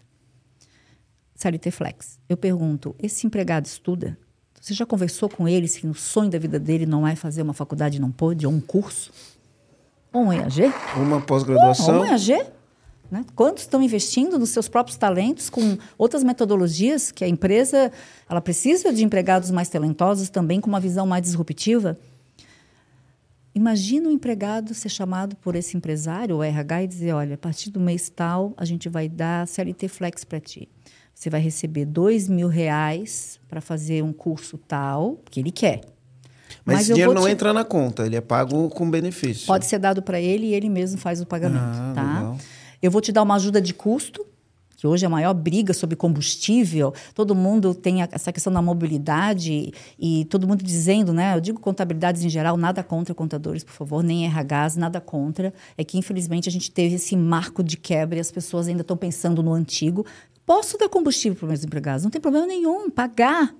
CLT 1.36 1.72
Flex. 1.72 2.20
Eu 2.30 2.38
pergunto, 2.38 2.96
esse 3.00 3.28
empregado 3.28 3.66
estuda? 3.66 4.18
Você 4.60 4.74
já 4.74 4.86
conversou 4.86 5.30
com 5.30 5.48
ele 5.48 5.68
se 5.68 5.86
o 5.86 5.94
sonho 5.94 6.30
da 6.30 6.40
vida 6.40 6.60
dele 6.60 6.86
não 6.86 7.08
é 7.08 7.16
fazer 7.16 7.42
uma 7.42 7.54
faculdade 7.54 8.00
não 8.00 8.12
pôde, 8.12 8.48
ou 8.48 8.54
um 8.54 8.62
curso? 8.62 9.12
Ou 10.12 10.24
um 10.24 10.34
EAG? 10.34 10.72
Uma 10.96 11.22
pós-graduação. 11.22 11.98
Ou 11.98 12.04
um 12.04 12.06
EAG? 12.06 12.34
Né? 13.10 13.24
Quantos 13.36 13.64
estão 13.64 13.82
investindo 13.82 14.40
nos 14.40 14.50
seus 14.50 14.68
próprios 14.68 14.98
talentos 14.98 15.50
com 15.50 15.78
outras 15.98 16.24
metodologias 16.24 17.12
que 17.12 17.24
a 17.24 17.28
empresa 17.28 17.92
ela 18.30 18.42
precisa 18.42 18.92
de 18.92 19.04
empregados 19.04 19.52
mais 19.52 19.70
talentosos 19.70 20.30
também 20.30 20.60
com 20.60 20.68
uma 20.68 20.80
visão 20.80 21.06
mais 21.06 21.22
disruptiva? 21.22 21.98
Imagina 23.54 24.10
o 24.10 24.12
um 24.12 24.14
empregado 24.14 24.74
ser 24.74 24.90
chamado 24.90 25.36
por 25.38 25.56
esse 25.56 25.78
empresário, 25.78 26.36
o 26.36 26.44
RH, 26.44 26.84
e 26.84 26.88
dizer: 26.88 27.14
olha, 27.14 27.36
a 27.36 27.38
partir 27.38 27.70
do 27.70 27.80
mês 27.80 28.10
tal, 28.10 28.54
a 28.58 28.66
gente 28.66 28.90
vai 28.90 29.08
dar 29.08 29.48
CLT 29.48 29.88
Flex 29.88 30.26
para 30.26 30.42
ti. 30.42 30.68
Você 31.14 31.30
vai 31.30 31.40
receber 31.40 31.86
dois 31.86 32.28
mil 32.28 32.50
reais 32.50 33.40
para 33.48 33.62
fazer 33.62 34.04
um 34.04 34.12
curso 34.12 34.58
tal, 34.58 35.18
que 35.32 35.40
ele 35.40 35.52
quer. 35.52 35.82
Mas, 36.66 36.76
Mas 36.78 36.82
esse 36.82 36.94
dinheiro 36.94 37.14
não 37.14 37.24
te... 37.24 37.32
entra 37.32 37.54
na 37.54 37.64
conta, 37.64 38.06
ele 38.06 38.18
é 38.18 38.22
pago 38.22 38.70
com 38.70 38.90
benefício. 38.90 39.48
Pode 39.48 39.66
ser 39.66 39.80
dado 39.80 40.02
para 40.02 40.20
ele 40.20 40.48
e 40.48 40.54
ele 40.54 40.68
mesmo 40.68 41.00
faz 41.00 41.22
o 41.22 41.26
pagamento, 41.26 41.64
ah, 41.64 41.94
tá? 41.96 42.04
Legal. 42.04 42.38
Eu 42.86 42.92
vou 42.92 43.02
te 43.02 43.12
dar 43.12 43.24
uma 43.24 43.34
ajuda 43.34 43.60
de 43.60 43.74
custo, 43.74 44.24
que 44.78 44.86
hoje 44.86 45.06
é 45.06 45.08
a 45.08 45.10
maior 45.10 45.34
briga 45.34 45.74
sobre 45.74 45.96
combustível. 45.96 46.94
Todo 47.16 47.34
mundo 47.34 47.74
tem 47.74 48.04
essa 48.04 48.32
questão 48.32 48.54
da 48.54 48.62
mobilidade 48.62 49.74
e 49.98 50.26
todo 50.26 50.48
mundo 50.48 50.64
dizendo, 50.64 51.12
né? 51.12 51.36
Eu 51.36 51.42
digo 51.42 51.60
contabilidades 51.60 52.24
em 52.24 52.30
geral, 52.30 52.56
nada 52.58 52.84
contra 52.84 53.16
contadores, 53.16 53.64
por 53.64 53.74
favor, 53.74 54.04
nem 54.04 54.28
RHs, 54.28 54.76
nada 54.76 55.02
contra. 55.02 55.52
É 55.76 55.84
que 55.84 55.98
infelizmente 55.98 56.48
a 56.48 56.52
gente 56.52 56.70
teve 56.70 56.94
esse 56.94 57.18
marco 57.18 57.64
de 57.64 57.76
quebra 57.76 58.20
e 58.20 58.22
as 58.22 58.30
pessoas 58.30 58.68
ainda 58.68 58.82
estão 58.82 58.96
pensando 58.96 59.42
no 59.42 59.52
antigo. 59.52 60.06
Posso 60.46 60.78
dar 60.78 60.88
combustível 60.88 61.40
para 61.40 61.48
meus 61.48 61.64
empregados, 61.64 62.04
não 62.04 62.12
tem 62.12 62.22
problema 62.22 62.46
nenhum, 62.46 62.88
pagar 62.92 63.52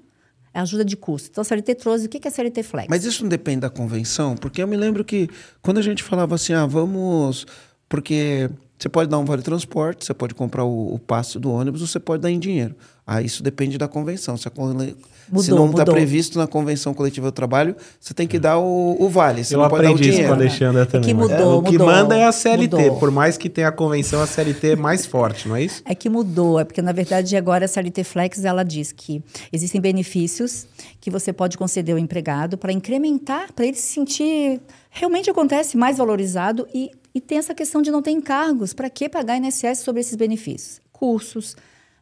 é 0.54 0.60
ajuda 0.60 0.86
de 0.86 0.96
custo. 0.96 1.30
Então, 1.32 1.42
a 1.42 1.46
CLT 1.46 1.76
trouxe, 1.76 2.06
o 2.06 2.10
que 2.10 2.26
é 2.26 2.32
CLT 2.32 2.64
Flex? 2.64 2.88
Mas 2.90 3.04
isso 3.04 3.24
não 3.24 3.30
depende 3.30 3.62
da 3.62 3.70
convenção? 3.70 4.38
Porque 4.38 4.64
eu 4.64 4.68
me 4.68 4.78
lembro 4.78 5.04
que 5.04 5.30
quando 5.62 5.80
a 5.80 5.82
gente 5.82 6.04
falava 6.04 6.36
assim, 6.36 6.54
ah, 6.54 6.66
vamos... 6.66 7.46
Porque 7.90 8.50
você 8.78 8.90
pode 8.90 9.10
dar 9.10 9.18
um 9.18 9.26
vale 9.26 9.42
transporte, 9.42 10.06
você 10.06 10.14
pode 10.14 10.34
comprar 10.34 10.66
o, 10.66 10.94
o 10.94 11.00
passe 11.00 11.40
do 11.40 11.52
ônibus, 11.52 11.82
ou 11.82 11.88
você 11.88 12.00
pode 12.00 12.22
dar 12.22 12.30
em 12.30 12.40
dinheiro. 12.40 12.76
Ah, 13.08 13.22
isso 13.22 13.44
depende 13.44 13.78
da 13.78 13.88
convenção. 13.88 14.36
Se, 14.36 14.48
a, 14.48 14.52
mudou, 14.56 15.44
se 15.44 15.52
não 15.52 15.70
está 15.70 15.86
previsto 15.86 16.40
na 16.40 16.48
convenção 16.48 16.92
coletiva 16.94 17.28
do 17.28 17.32
trabalho, 17.32 17.76
você 18.00 18.14
tem 18.14 18.28
que 18.28 18.40
dar 18.40 18.58
o, 18.58 18.98
o 19.00 19.08
vale. 19.08 19.44
Você 19.44 19.54
Eu 19.54 19.60
não 19.60 19.66
aprendi 19.66 19.94
pode 19.94 20.02
dar 20.02 20.08
o 20.08 20.14
isso 20.14 20.24
com 20.24 20.34
a 20.34 20.36
Alexandra 20.36 20.82
é 20.82 20.86
também. 20.86 21.08
que 21.08 21.14
mudou, 21.14 21.38
é, 21.38 21.56
o 21.56 21.62
que 21.62 21.72
mudou, 21.74 21.88
manda 21.88 22.18
é 22.18 22.26
a 22.26 22.32
CLT. 22.32 22.76
mudou. 22.76 23.00
Por 23.00 23.12
mais 23.12 23.38
que 23.38 23.48
tenha 23.48 23.68
a 23.68 23.72
convenção, 23.72 24.22
a 24.22 24.28
CLT 24.28 24.70
é 24.70 24.76
mais 24.76 25.06
forte, 25.06 25.48
não 25.48 25.56
é 25.56 25.64
isso? 25.64 25.84
É 25.86 25.94
que 25.94 26.10
mudou. 26.10 26.60
É 26.60 26.64
porque, 26.64 26.82
na 26.82 26.92
verdade, 26.92 27.38
agora 27.38 27.66
a 27.66 27.68
CLT 27.68 28.04
Flex 28.04 28.44
ela 28.44 28.64
diz 28.64 28.92
que 28.92 29.24
existem 29.54 29.80
benefícios 29.80 30.66
que 31.00 31.12
você 31.12 31.32
pode 31.32 31.58
conceder 31.60 31.94
ao 31.94 32.00
empregado 32.00 32.58
para 32.58 32.74
incrementar, 32.74 33.54
para 33.54 33.66
ele 33.66 33.78
se 33.78 33.94
sentir 33.94 34.60
realmente 34.90 35.30
acontece 35.30 35.78
mais 35.78 35.98
valorizado 35.98 36.68
e, 36.74 36.90
e 37.16 37.22
tem 37.22 37.38
essa 37.38 37.56
questão 37.56 37.82
de 37.82 37.90
não 37.90 38.02
ter 38.02 38.12
encargos. 38.12 38.74
Para 38.74 38.90
que 38.90 39.08
pagar 39.08 39.38
INSS 39.38 39.80
sobre 39.80 40.02
esses 40.02 40.18
benefícios? 40.18 40.82
Cursos, 40.92 41.56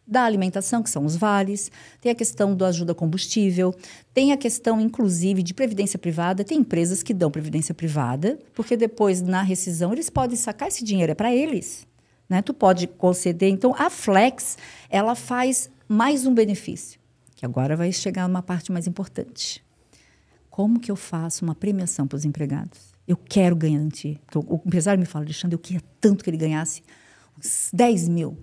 da 0.05 0.23
alimentação, 0.23 0.81
que 0.81 0.89
são 0.89 1.05
os 1.05 1.15
vales, 1.15 1.71
tem 2.01 2.11
a 2.11 2.15
questão 2.15 2.55
do 2.55 2.65
ajuda 2.65 2.93
combustível, 2.95 3.73
tem 4.13 4.31
a 4.31 4.37
questão, 4.37 4.81
inclusive, 4.81 5.43
de 5.43 5.53
previdência 5.53 5.99
privada. 5.99 6.43
Tem 6.43 6.57
empresas 6.57 7.03
que 7.03 7.13
dão 7.13 7.29
previdência 7.29 7.75
privada, 7.75 8.39
porque 8.55 8.75
depois, 8.75 9.21
na 9.21 9.43
rescisão, 9.43 9.93
eles 9.93 10.09
podem 10.09 10.35
sacar 10.35 10.67
esse 10.67 10.83
dinheiro, 10.83 11.11
é 11.11 11.15
para 11.15 11.33
eles. 11.33 11.85
Né? 12.27 12.41
Tu 12.41 12.53
pode 12.53 12.87
conceder. 12.87 13.49
Então, 13.49 13.75
a 13.77 13.91
Flex, 13.91 14.57
ela 14.89 15.13
faz 15.13 15.69
mais 15.87 16.25
um 16.25 16.33
benefício, 16.33 16.99
que 17.35 17.45
agora 17.45 17.77
vai 17.77 17.91
chegar 17.91 18.25
uma 18.25 18.41
parte 18.41 18.71
mais 18.71 18.87
importante. 18.87 19.63
Como 20.49 20.79
que 20.79 20.91
eu 20.91 20.95
faço 20.95 21.45
uma 21.45 21.53
premiação 21.53 22.07
para 22.07 22.17
os 22.17 22.25
empregados? 22.25 22.92
Eu 23.07 23.17
quero 23.17 23.55
garantir. 23.55 24.19
O, 24.35 24.55
o 24.55 24.61
empresário 24.65 24.99
me 24.99 25.05
fala, 25.05 25.25
Alexandre, 25.25 25.55
eu 25.55 25.59
queria 25.59 25.81
tanto 25.99 26.23
que 26.23 26.29
ele 26.29 26.37
ganhasse 26.37 26.81
10 27.71 28.07
mil 28.09 28.37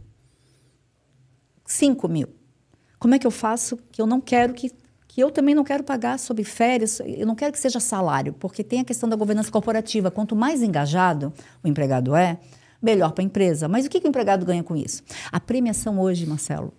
5 1.64 2.08
mil. 2.08 2.28
Como 2.98 3.14
é 3.14 3.18
que 3.18 3.26
eu 3.26 3.30
faço 3.30 3.78
que 3.90 4.02
eu 4.02 4.06
não 4.06 4.20
quero 4.20 4.52
que 4.52 4.70
que 5.12 5.20
eu 5.20 5.28
também 5.28 5.56
não 5.56 5.64
quero 5.64 5.82
pagar 5.82 6.20
sobre 6.20 6.44
férias, 6.44 7.00
eu 7.00 7.26
não 7.26 7.34
quero 7.34 7.52
que 7.52 7.58
seja 7.58 7.80
salário, 7.80 8.32
porque 8.32 8.62
tem 8.62 8.78
a 8.78 8.84
questão 8.84 9.08
da 9.08 9.16
governança 9.16 9.50
corporativa. 9.50 10.08
Quanto 10.08 10.36
mais 10.36 10.62
engajado 10.62 11.32
o 11.64 11.66
empregado 11.66 12.14
é, 12.14 12.38
melhor 12.80 13.10
para 13.10 13.24
a 13.24 13.26
empresa. 13.26 13.66
Mas 13.66 13.86
o 13.86 13.90
que, 13.90 14.00
que 14.00 14.06
o 14.06 14.08
empregado 14.08 14.46
ganha 14.46 14.62
com 14.62 14.76
isso? 14.76 15.02
A 15.32 15.40
premiação 15.40 15.98
hoje, 15.98 16.24
Marcelo 16.26 16.72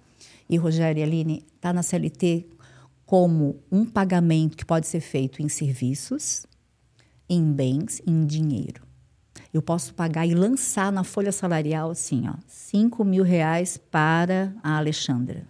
e 0.50 0.56
Rogério 0.56 1.02
e 1.02 1.04
Aline, 1.04 1.46
está 1.58 1.74
na 1.74 1.84
CLT 1.84 2.48
como 3.06 3.60
um 3.70 3.84
pagamento 3.84 4.56
que 4.56 4.64
pode 4.64 4.88
ser 4.88 5.02
feito 5.02 5.42
em 5.42 5.50
serviços, 5.50 6.46
em 7.32 7.52
bens, 7.52 8.02
em 8.06 8.26
dinheiro 8.26 8.92
eu 9.54 9.62
posso 9.62 9.94
pagar 9.94 10.26
e 10.26 10.34
lançar 10.34 10.92
na 10.92 11.04
folha 11.04 11.32
salarial 11.32 11.92
assim, 11.92 12.28
ó, 12.28 12.34
5 12.48 13.04
mil 13.04 13.24
reais 13.24 13.78
para 13.78 14.54
a 14.64 14.78
Alexandra. 14.78 15.46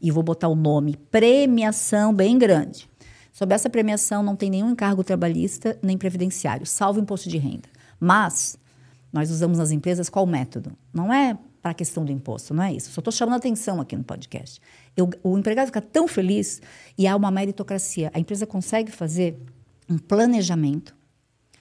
E 0.00 0.10
vou 0.10 0.22
botar 0.22 0.48
o 0.48 0.54
nome 0.54 0.96
premiação 1.10 2.12
bem 2.12 2.36
grande. 2.36 2.88
Sobre 3.32 3.54
essa 3.54 3.70
premiação 3.70 4.22
não 4.22 4.36
tem 4.36 4.50
nenhum 4.50 4.70
encargo 4.70 5.02
trabalhista 5.02 5.78
nem 5.82 5.96
previdenciário, 5.96 6.66
salvo 6.66 7.00
imposto 7.00 7.28
de 7.28 7.38
renda. 7.38 7.68
Mas 7.98 8.58
nós 9.12 9.30
usamos 9.30 9.58
nas 9.58 9.70
empresas 9.70 10.08
qual 10.08 10.26
método? 10.26 10.72
Não 10.92 11.12
é 11.12 11.38
para 11.62 11.70
a 11.70 11.74
questão 11.74 12.04
do 12.04 12.12
imposto, 12.12 12.52
não 12.52 12.62
é 12.62 12.74
isso. 12.74 12.90
Só 12.90 13.00
estou 13.00 13.12
chamando 13.12 13.36
atenção 13.36 13.80
aqui 13.80 13.96
no 13.96 14.04
podcast. 14.04 14.60
Eu, 14.96 15.08
o 15.22 15.38
empregado 15.38 15.66
fica 15.66 15.80
tão 15.80 16.06
feliz 16.06 16.60
e 16.98 17.06
há 17.06 17.16
uma 17.16 17.30
meritocracia. 17.30 18.10
A 18.12 18.18
empresa 18.18 18.46
consegue 18.46 18.92
fazer 18.92 19.38
um 19.88 19.96
planejamento 19.96 20.94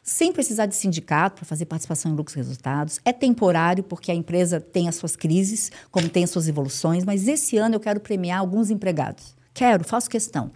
sem 0.03 0.33
precisar 0.33 0.65
de 0.65 0.75
sindicato 0.75 1.37
para 1.37 1.45
fazer 1.45 1.65
participação 1.65 2.11
em 2.11 2.15
lucros 2.15 2.35
e 2.35 2.39
resultados. 2.39 2.99
É 3.05 3.13
temporário, 3.13 3.83
porque 3.83 4.11
a 4.11 4.15
empresa 4.15 4.59
tem 4.59 4.89
as 4.89 4.95
suas 4.95 5.15
crises, 5.15 5.71
como 5.89 6.09
tem 6.09 6.25
as 6.25 6.29
suas 6.29 6.49
evoluções, 6.49 7.05
mas 7.05 7.27
esse 7.27 7.57
ano 7.57 7.75
eu 7.75 7.79
quero 7.79 8.01
premiar 8.01 8.39
alguns 8.39 8.69
empregados. 8.69 9.33
Quero, 9.53 9.85
faço 9.85 10.09
questão. 10.09 10.51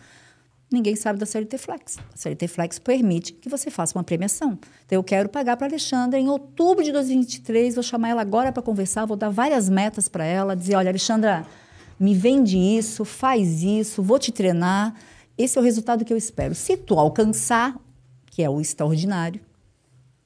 Ninguém 0.70 0.98
sabe 0.98 1.18
da 1.18 1.26
CLT 1.26 1.58
Flex. 1.58 1.98
A 2.14 2.18
CLT 2.18 2.48
Flex 2.50 2.78
permite 2.78 3.32
que 3.32 3.48
você 3.48 3.72
faça 3.72 3.98
uma 3.98 4.04
premiação. 4.04 4.60
Então, 4.86 4.98
eu 4.98 5.04
quero 5.04 5.30
pagar 5.30 5.56
para 5.56 5.68
a 5.68 5.70
Alexandra 5.70 6.20
em 6.20 6.28
outubro 6.28 6.84
de 6.84 6.92
2023, 6.92 7.76
vou 7.76 7.84
chamar 7.84 8.10
ela 8.10 8.22
agora 8.22 8.52
para 8.52 8.62
conversar, 8.62 9.06
vou 9.06 9.16
dar 9.16 9.30
várias 9.30 9.70
metas 9.70 10.10
para 10.10 10.26
ela, 10.26 10.58
dizer, 10.58 10.76
olha, 10.76 10.90
Alexandra, 10.90 11.46
me 11.98 12.14
vende 12.14 12.58
isso, 12.58 13.06
faz 13.06 13.64
isso, 13.64 14.04
vou 14.04 14.20
te 14.20 14.30
treinar. 14.30 14.94
Esse 15.38 15.58
é 15.58 15.62
o 15.62 15.64
resultado 15.64 16.04
que 16.04 16.12
eu 16.12 16.18
espero. 16.18 16.54
Se 16.54 16.76
tu 16.76 17.00
alcançar, 17.00 17.80
que 18.38 18.44
é 18.44 18.50
o 18.50 18.62
extraordinário. 18.62 19.42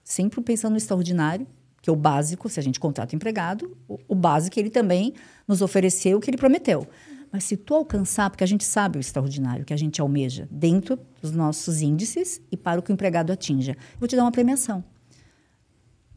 Sempre 0.04 0.42
pensando 0.42 0.74
no 0.74 0.78
extraordinário, 0.78 1.48
que 1.82 1.90
é 1.90 1.94
o 1.94 1.96
básico, 1.96 2.50
se 2.50 2.60
a 2.60 2.64
gente 2.64 2.78
contrata 2.78 3.14
o 3.14 3.16
empregado, 3.16 3.78
o, 3.88 3.98
o 4.06 4.14
básico 4.14 4.60
ele 4.60 4.70
também 4.70 5.14
nos 5.48 5.62
ofereceu 5.62 6.18
o 6.18 6.20
que 6.20 6.30
ele 6.30 6.36
prometeu. 6.36 6.86
Mas 7.32 7.46
se 7.46 7.56
tu 7.56 7.74
alcançar, 7.74 8.30
porque 8.30 8.44
a 8.44 8.48
gente 8.48 8.66
sabe 8.66 8.98
o 8.98 9.00
extraordinário 9.00 9.64
que 9.64 9.74
a 9.74 9.78
gente 9.78 10.02
almeja 10.02 10.46
dentro 10.52 11.00
dos 11.22 11.32
nossos 11.32 11.82
índices 11.82 12.42
e 12.52 12.58
para 12.58 12.82
o 12.82 12.84
que 12.84 12.92
o 12.92 12.94
empregado 12.94 13.32
atinja, 13.32 13.78
vou 13.98 14.10
te 14.10 14.18
dar 14.18 14.24
uma 14.24 14.32
premiação. 14.34 14.84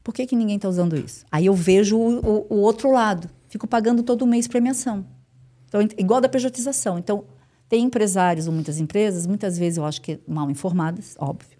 Por 0.02 0.12
que, 0.12 0.26
que 0.26 0.34
ninguém 0.34 0.56
está 0.56 0.68
usando 0.68 0.96
isso? 0.96 1.24
Aí 1.30 1.46
eu 1.46 1.54
vejo 1.54 1.96
o, 1.96 2.18
o, 2.18 2.46
o, 2.54 2.56
outro 2.56 2.90
lado. 2.90 3.30
Fico 3.46 3.68
pagando 3.68 4.02
todo 4.02 4.26
mês 4.26 4.48
premiação. 4.48 5.06
Então, 5.68 5.80
igual 5.96 6.20
da 6.20 6.28
pejotização. 6.28 6.98
Então, 6.98 7.24
tem 7.68 7.84
empresários 7.84 8.48
ou 8.48 8.52
muitas 8.52 8.80
empresas, 8.80 9.28
muitas 9.28 9.56
vezes 9.56 9.76
eu 9.76 9.84
acho 9.84 10.02
que 10.02 10.18
mal 10.26 10.50
informadas, 10.50 11.14
óbvio, 11.20 11.53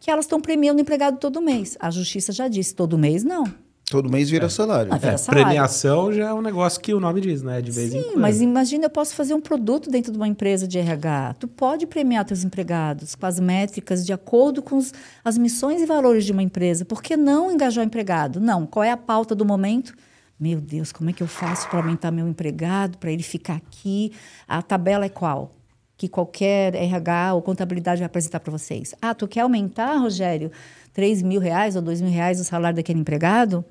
que 0.00 0.10
elas 0.10 0.24
estão 0.24 0.40
premiando 0.40 0.78
o 0.78 0.82
empregado 0.82 1.18
todo 1.18 1.40
mês. 1.40 1.76
A 1.78 1.90
justiça 1.90 2.32
já 2.32 2.48
disse, 2.48 2.74
todo 2.74 2.98
mês 2.98 3.22
não. 3.22 3.44
Todo 3.90 4.08
mês 4.08 4.30
vira 4.30 4.46
é. 4.46 4.48
salário. 4.48 4.92
Ah, 4.92 4.96
vira 4.96 5.12
é, 5.12 5.16
salário. 5.16 5.44
Premiação 5.46 6.12
já 6.12 6.28
é 6.28 6.32
um 6.32 6.40
negócio 6.40 6.80
que 6.80 6.94
o 6.94 7.00
nome 7.00 7.20
diz, 7.20 7.42
né? 7.42 7.60
De 7.60 7.72
vez 7.72 7.90
Sim, 7.90 7.98
em 7.98 8.02
quando. 8.04 8.20
mas 8.20 8.40
imagina, 8.40 8.86
eu 8.86 8.90
posso 8.90 9.14
fazer 9.14 9.34
um 9.34 9.40
produto 9.40 9.90
dentro 9.90 10.12
de 10.12 10.16
uma 10.16 10.28
empresa 10.28 10.66
de 10.66 10.78
RH. 10.78 11.34
Tu 11.40 11.48
pode 11.48 11.86
premiar 11.88 12.24
teus 12.24 12.44
empregados 12.44 13.16
com 13.16 13.26
as 13.26 13.40
métricas 13.40 14.06
de 14.06 14.12
acordo 14.12 14.62
com 14.62 14.76
os, 14.76 14.94
as 15.24 15.36
missões 15.36 15.82
e 15.82 15.86
valores 15.86 16.24
de 16.24 16.30
uma 16.30 16.42
empresa. 16.42 16.84
Por 16.84 17.02
que 17.02 17.16
não 17.16 17.50
engajar 17.50 17.84
o 17.84 17.86
empregado? 17.86 18.40
Não. 18.40 18.64
Qual 18.64 18.84
é 18.84 18.92
a 18.92 18.96
pauta 18.96 19.34
do 19.34 19.44
momento? 19.44 19.92
Meu 20.38 20.60
Deus, 20.60 20.92
como 20.92 21.10
é 21.10 21.12
que 21.12 21.22
eu 21.22 21.26
faço 21.26 21.68
para 21.68 21.80
aumentar 21.80 22.12
meu 22.12 22.26
empregado, 22.26 22.96
para 22.96 23.10
ele 23.10 23.24
ficar 23.24 23.56
aqui? 23.56 24.12
A 24.48 24.62
tabela 24.62 25.04
é 25.04 25.08
qual? 25.10 25.52
Que 26.00 26.08
qualquer 26.08 26.74
RH 26.74 27.34
ou 27.34 27.42
contabilidade 27.42 27.98
vai 27.98 28.06
apresentar 28.06 28.40
para 28.40 28.50
vocês. 28.50 28.94
Ah, 29.02 29.14
tu 29.14 29.28
quer 29.28 29.40
aumentar, 29.40 29.98
Rogério, 29.98 30.50
3 30.94 31.20
mil 31.20 31.38
reais 31.38 31.76
ou 31.76 31.82
2 31.82 32.00
mil 32.00 32.10
reais 32.10 32.40
o 32.40 32.44
salário 32.44 32.76
daquele 32.76 32.98
empregado? 32.98 33.62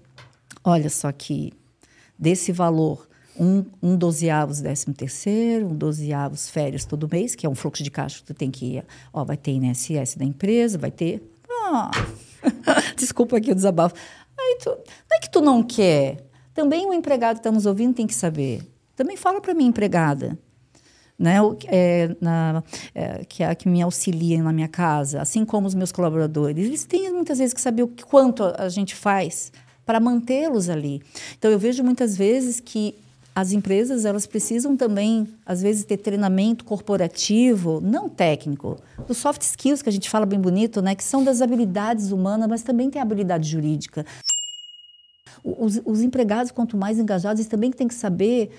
Olha 0.64 0.92
só 0.92 1.12
que 1.12 1.52
desse 2.20 2.52
valor, 2.52 3.10
um, 3.36 3.66
um 3.82 3.98
dozeavos 3.98 4.62
décimo 4.62 4.94
terceiro, 4.94 5.70
um 5.70 5.76
dozeavos 5.76 6.48
férias 6.52 6.86
todo 6.86 7.10
mês, 7.12 7.34
que 7.34 7.48
é 7.48 7.50
um 7.50 7.56
fluxo 7.56 7.82
de 7.82 7.90
caixa 7.90 8.20
que 8.20 8.26
tu 8.26 8.36
tem 8.36 8.52
que 8.52 8.76
ir. 8.76 8.86
Ó, 9.12 9.26
vai 9.26 9.36
ter 9.36 9.54
INSS 9.54 10.16
da 10.16 10.24
empresa, 10.24 10.78
vai 10.78 10.92
ter. 10.92 11.24
Ah, 11.50 11.90
desculpa 12.96 13.38
aqui 13.38 13.52
o 13.52 13.56
desabafo. 13.56 13.96
Aí 14.38 14.60
tu, 14.62 14.70
não 14.70 15.18
é 15.18 15.20
que 15.20 15.32
tu 15.32 15.42
não 15.42 15.64
quer. 15.64 16.24
Também 16.54 16.86
o 16.86 16.94
empregado 16.94 17.38
que 17.38 17.40
está 17.40 17.52
nos 17.52 17.66
ouvindo 17.66 17.96
tem 17.96 18.06
que 18.06 18.14
saber. 18.14 18.62
Também 18.96 19.18
fala 19.18 19.42
para 19.42 19.56
mim, 19.56 19.66
empregada. 19.66 20.38
Né, 21.20 21.36
é, 21.68 22.16
na, 22.22 22.64
é, 22.96 23.26
que, 23.26 23.44
que 23.56 23.68
me 23.68 23.82
auxilia 23.82 24.42
na 24.42 24.54
minha 24.54 24.70
casa, 24.70 25.22
assim 25.22 25.44
como 25.44 25.68
os 25.68 25.76
meus 25.76 25.92
colaboradores. 25.92 26.66
Eles 26.66 26.86
têm 26.86 27.12
muitas 27.12 27.40
vezes 27.40 27.54
que 27.54 27.60
saber 27.60 27.84
o 27.84 27.92
quanto 28.08 28.42
a 28.58 28.70
gente 28.70 28.96
faz 28.96 29.52
para 29.86 30.00
mantê-los 30.00 30.70
ali. 30.70 31.02
Então 31.38 31.52
eu 31.52 31.60
vejo 31.60 31.84
muitas 31.84 32.16
vezes 32.16 32.62
que 32.62 32.96
as 33.40 33.52
empresas 33.52 34.06
elas 34.06 34.28
precisam 34.28 34.76
também 34.76 35.28
às 35.46 35.62
vezes 35.62 35.84
ter 35.84 35.98
treinamento 35.98 36.66
corporativo, 36.66 37.80
não 37.82 38.10
técnico, 38.10 38.78
dos 39.08 39.18
soft 39.18 39.42
skills 39.42 39.82
que 39.82 39.90
a 39.90 39.92
gente 39.92 40.10
fala 40.10 40.26
bem 40.26 40.40
bonito, 40.40 40.82
né, 40.82 40.94
que 40.94 41.04
são 41.04 41.24
das 41.24 41.42
habilidades 41.42 42.12
humanas, 42.12 42.48
mas 42.48 42.64
também 42.64 42.90
tem 42.90 43.02
a 43.02 43.04
habilidade 43.04 43.50
jurídica. 43.50 44.06
Os, 45.44 45.82
os 45.86 46.02
empregados 46.02 46.52
quanto 46.52 46.76
mais 46.76 47.00
engajados, 47.00 47.40
eles 47.40 47.50
também 47.50 47.72
têm 47.72 47.88
que 47.88 47.94
saber 47.94 48.52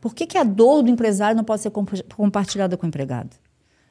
por 0.00 0.14
que, 0.14 0.26
que 0.26 0.38
a 0.38 0.44
dor 0.44 0.82
do 0.82 0.90
empresário 0.90 1.36
não 1.36 1.44
pode 1.44 1.62
ser 1.62 1.70
compartilhada 2.16 2.76
com 2.76 2.86
o 2.86 2.88
empregado? 2.88 3.36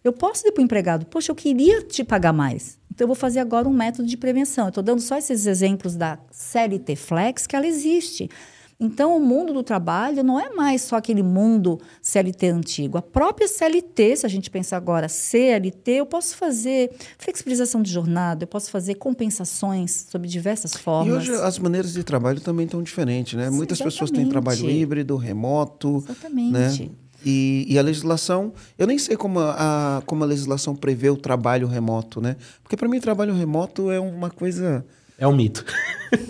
Eu 0.04 0.14
posso 0.14 0.42
dizer 0.42 0.52
para 0.52 0.62
o 0.62 0.64
empregado, 0.64 1.06
poxa, 1.08 1.32
eu 1.32 1.36
queria 1.36 1.82
te 1.82 2.04
pagar 2.04 2.32
mais. 2.32 2.78
Então, 2.94 3.06
eu 3.06 3.08
vou 3.08 3.16
fazer 3.16 3.40
agora 3.40 3.68
um 3.68 3.74
método 3.74 4.08
de 4.08 4.16
prevenção. 4.16 4.66
Eu 4.66 4.70
estou 4.70 4.84
dando 4.84 5.02
só 5.02 5.18
esses 5.18 5.48
exemplos 5.48 5.96
da 5.96 6.20
CLT 6.32 6.96
Flex, 6.96 7.48
que 7.48 7.56
ela 7.56 7.66
existe. 7.66 8.30
Então, 8.78 9.16
o 9.16 9.22
mundo 9.22 9.54
do 9.54 9.64
trabalho 9.64 10.22
não 10.22 10.38
é 10.38 10.50
mais 10.50 10.82
só 10.82 10.98
aquele 10.98 11.24
mundo 11.24 11.80
CLT 12.02 12.48
antigo. 12.48 12.98
A 12.98 13.02
própria 13.02 13.48
CLT, 13.48 14.18
se 14.18 14.26
a 14.26 14.30
gente 14.30 14.50
pensar 14.50 14.76
agora 14.76 15.08
CLT, 15.08 15.92
eu 15.92 16.06
posso 16.06 16.36
fazer 16.36 16.92
flexibilização 17.18 17.82
de 17.82 17.90
jornada, 17.90 18.44
eu 18.44 18.48
posso 18.48 18.70
fazer 18.70 18.96
compensações 18.96 20.08
sob 20.10 20.28
diversas 20.28 20.74
formas. 20.74 21.08
E 21.08 21.32
hoje 21.32 21.42
as 21.42 21.58
maneiras 21.58 21.94
de 21.94 22.04
trabalho 22.04 22.42
também 22.42 22.66
estão 22.66 22.84
diferentes, 22.84 23.36
né? 23.36 23.50
Sim, 23.50 23.56
Muitas 23.56 23.78
exatamente. 23.78 23.94
pessoas 23.94 24.12
têm 24.12 24.28
trabalho 24.28 24.70
híbrido, 24.70 25.16
remoto. 25.16 26.04
Exatamente. 26.06 26.52
Né? 26.84 26.90
E, 27.26 27.66
e, 27.70 27.80
a 27.80 27.82
legislação, 27.82 28.54
eu 28.78 28.86
nem 28.86 29.00
sei 29.00 29.16
como 29.16 29.40
a, 29.40 30.04
como 30.06 30.24
a 30.24 30.28
legislação 30.28 30.76
prevê 30.76 31.10
o 31.10 31.18
trabalho 31.18 31.66
remoto, 31.66 32.22
né? 32.22 32.36
Porque 32.62 32.78
para 32.78 32.88
mim 32.88 33.00
trabalho 33.00 33.34
remoto 33.34 33.90
é 33.90 34.00
uma 34.00 34.30
coisa... 34.30 34.86
É 35.18 35.26
um 35.26 35.36
mito. 35.36 35.66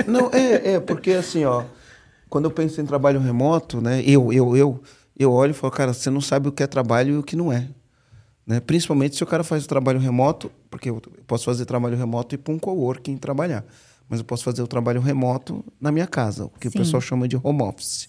Não, 0.07 0.29
é, 0.31 0.75
é 0.75 0.79
porque 0.79 1.11
assim, 1.11 1.43
ó 1.43 1.65
quando 2.29 2.45
eu 2.45 2.51
penso 2.51 2.81
em 2.81 2.85
trabalho 2.85 3.19
remoto, 3.19 3.81
né, 3.81 4.01
eu, 4.05 4.31
eu, 4.31 4.55
eu, 4.55 4.81
eu 5.17 5.31
olho 5.31 5.51
e 5.51 5.53
falo, 5.53 5.71
cara, 5.71 5.93
você 5.93 6.09
não 6.09 6.21
sabe 6.21 6.49
o 6.49 6.51
que 6.51 6.63
é 6.63 6.67
trabalho 6.67 7.15
e 7.15 7.17
o 7.17 7.23
que 7.23 7.35
não 7.35 7.51
é. 7.51 7.67
Né? 8.45 8.59
Principalmente 8.59 9.15
se 9.15 9.23
o 9.23 9.27
cara 9.27 9.43
faz 9.43 9.65
o 9.65 9.67
trabalho 9.67 9.99
remoto, 9.99 10.51
porque 10.69 10.89
eu 10.89 11.01
posso 11.25 11.45
fazer 11.45 11.65
trabalho 11.65 11.97
remoto 11.97 12.33
e 12.33 12.35
ir 12.35 12.39
para 12.39 12.53
um 12.53 12.59
coworking 12.59 13.17
trabalhar. 13.17 13.65
Mas 14.07 14.19
eu 14.19 14.25
posso 14.25 14.43
fazer 14.43 14.61
o 14.61 14.67
trabalho 14.67 15.01
remoto 15.01 15.65
na 15.81 15.91
minha 15.91 16.05
casa, 16.05 16.45
o 16.45 16.49
que 16.49 16.69
Sim. 16.69 16.77
o 16.77 16.81
pessoal 16.81 17.01
chama 17.01 17.27
de 17.27 17.39
home 17.41 17.63
office. 17.63 18.07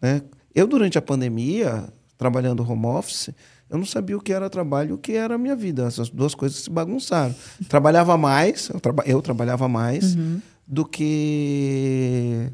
Né? 0.00 0.22
Eu, 0.54 0.66
durante 0.66 0.98
a 0.98 1.02
pandemia, 1.02 1.88
trabalhando 2.18 2.68
home 2.68 2.86
office, 2.86 3.30
eu 3.70 3.78
não 3.78 3.86
sabia 3.86 4.16
o 4.16 4.20
que 4.20 4.32
era 4.32 4.50
trabalho 4.50 4.90
e 4.90 4.92
o 4.92 4.98
que 4.98 5.12
era 5.12 5.36
a 5.36 5.38
minha 5.38 5.56
vida. 5.56 5.84
Essas 5.84 6.10
duas 6.10 6.34
coisas 6.34 6.58
se 6.58 6.70
bagunçaram. 6.70 7.34
trabalhava 7.68 8.16
mais, 8.16 8.68
eu, 8.68 8.80
traba 8.80 9.02
eu 9.06 9.22
trabalhava 9.22 9.68
mais 9.68 10.16
uhum. 10.16 10.40
do 10.66 10.84
que 10.84 12.50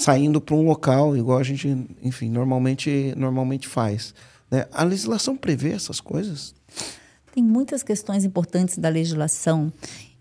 saindo 0.00 0.40
para 0.40 0.54
um 0.54 0.64
local, 0.64 1.14
igual 1.14 1.38
a 1.38 1.42
gente, 1.42 1.68
enfim, 2.02 2.30
normalmente, 2.30 3.12
normalmente 3.16 3.68
faz. 3.68 4.14
Né? 4.50 4.64
A 4.72 4.82
legislação 4.82 5.36
prevê 5.36 5.72
essas 5.72 6.00
coisas? 6.00 6.54
Tem 7.34 7.44
muitas 7.44 7.82
questões 7.82 8.24
importantes 8.24 8.78
da 8.78 8.88
legislação 8.88 9.70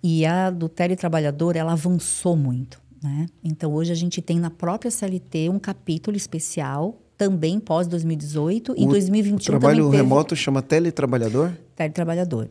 e 0.04 0.26
a 0.26 0.50
do 0.50 0.68
teletrabalhador, 0.68 1.56
ela 1.56 1.72
avançou 1.72 2.36
muito. 2.36 2.82
Né? 3.02 3.28
Então, 3.42 3.74
hoje 3.74 3.94
a 3.94 3.96
gente 3.96 4.22
tem 4.22 4.38
na 4.38 4.50
própria 4.50 4.92
CLT 4.92 5.50
um 5.50 5.58
capítulo 5.58 6.18
especial, 6.18 7.02
também 7.18 7.58
pós 7.58 7.88
2018 7.88 8.76
e 8.78 8.86
2021 8.86 9.36
o 9.36 9.60
trabalho 9.60 9.90
remoto 9.90 10.36
chama 10.36 10.62
teletrabalhador? 10.62 11.54
Teletrabalhador 11.76 12.50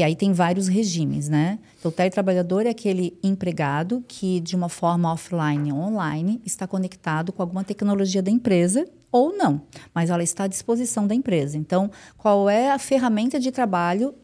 que 0.00 0.04
aí 0.04 0.16
tem 0.16 0.32
vários 0.32 0.66
regimes, 0.66 1.28
né? 1.28 1.58
Então, 1.78 1.90
o 1.90 1.92
teletrabalhador 1.92 2.62
é 2.62 2.70
aquele 2.70 3.18
empregado 3.22 4.02
que, 4.08 4.40
de 4.40 4.56
uma 4.56 4.70
forma 4.70 5.12
offline 5.12 5.70
ou 5.70 5.78
online, 5.78 6.40
está 6.42 6.66
conectado 6.66 7.34
com 7.34 7.42
alguma 7.42 7.62
tecnologia 7.62 8.22
da 8.22 8.30
empresa 8.30 8.88
ou 9.12 9.36
não, 9.36 9.60
mas 9.94 10.08
ela 10.08 10.22
está 10.22 10.44
à 10.44 10.46
disposição 10.46 11.06
da 11.06 11.14
empresa. 11.14 11.58
Então, 11.58 11.90
qual 12.16 12.48
é 12.48 12.70
a 12.70 12.78
ferramenta 12.78 13.38
de 13.38 13.52
trabalho 13.52 14.14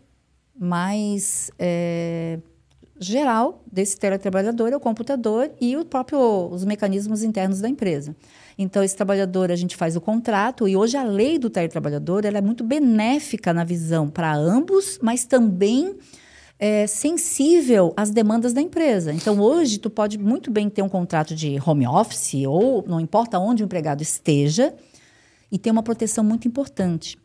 mais 0.59 1.51
é, 1.59 2.39
geral 2.99 3.62
desse 3.70 3.99
teletrabalhador? 3.99 4.72
É 4.72 4.77
o 4.77 4.81
computador 4.81 5.51
e 5.61 5.77
o 5.77 5.85
próprio, 5.85 6.49
os 6.51 6.64
mecanismos 6.64 7.22
internos 7.22 7.61
da 7.61 7.68
empresa. 7.68 8.16
Então, 8.59 8.82
esse 8.82 8.96
trabalhador, 8.96 9.50
a 9.50 9.57
gente 9.57 9.76
faz 9.76 9.96
o 9.96 10.00
contrato, 10.00 10.66
e 10.66 10.76
hoje 10.76 10.96
a 10.96 11.04
lei 11.04 11.38
do 11.38 11.50
teletrabalhador 11.50 12.24
ela 12.24 12.38
é 12.38 12.40
muito 12.40 12.64
benéfica 12.64 13.52
na 13.52 13.64
visão 13.64 14.09
para 14.09 14.34
ambos, 14.34 14.98
mas 15.02 15.26
também 15.26 15.94
é, 16.59 16.86
sensível 16.86 17.92
às 17.96 18.11
demandas 18.11 18.54
da 18.54 18.61
empresa. 18.62 19.12
Então, 19.12 19.38
hoje, 19.40 19.78
tu 19.78 19.90
pode 19.90 20.16
muito 20.18 20.50
bem 20.50 20.70
ter 20.70 20.80
um 20.80 20.88
contrato 20.88 21.34
de 21.34 21.59
home 21.66 21.86
office, 21.86 22.46
ou 22.46 22.82
não 22.86 22.98
importa 22.98 23.38
onde 23.38 23.62
o 23.62 23.66
empregado 23.66 24.02
esteja, 24.02 24.74
e 25.52 25.59
ter 25.59 25.70
uma 25.70 25.82
proteção 25.82 26.24
muito 26.24 26.48
importante 26.48 27.18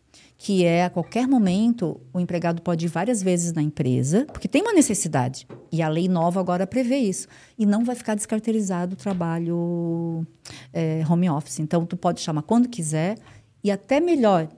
que 0.44 0.66
é 0.66 0.86
a 0.86 0.90
qualquer 0.90 1.28
momento 1.28 2.02
o 2.12 2.20
empregado 2.20 2.64
pode 2.64 2.86
ir 2.86 2.90
várias 2.90 3.22
vezes 3.22 3.54
na 3.54 3.62
empresa, 3.62 4.26
porque 4.26 4.48
tem 4.48 4.64
uma 4.64 4.74
necessidade. 4.74 5.48
E 5.72 5.84
a 5.84 5.88
lei 5.88 6.08
nova 6.08 6.40
agora 6.40 6.66
prevê 6.66 6.98
isso. 6.98 7.28
E 7.60 7.64
não 7.64 7.86
vai 7.86 7.96
ficar 7.96 8.16
descaracterizado 8.16 8.94
o 8.94 8.96
trabalho 8.96 10.26
é, 10.74 11.04
home 11.08 11.30
office. 11.30 11.60
Então, 11.60 11.86
tu 11.86 11.96
pode 11.96 12.22
chamar 12.22 12.42
quando 12.42 12.68
quiser 12.68 13.20
e 13.64 13.70
até 13.70 14.00
melhor 14.00 14.50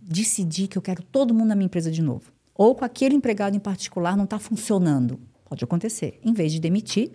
decidir 0.00 0.66
que 0.66 0.76
eu 0.76 0.82
quero 0.82 1.04
todo 1.04 1.32
mundo 1.32 1.50
na 1.50 1.54
minha 1.54 1.66
empresa 1.66 1.88
de 1.88 2.02
novo. 2.02 2.32
Ou 2.52 2.74
com 2.74 2.84
aquele 2.84 3.14
empregado 3.14 3.56
em 3.56 3.60
particular 3.60 4.16
não 4.16 4.24
está 4.24 4.40
funcionando. 4.40 5.20
Pode 5.44 5.62
acontecer. 5.62 6.18
Em 6.24 6.32
vez 6.32 6.50
de 6.50 6.58
demitir, 6.58 7.12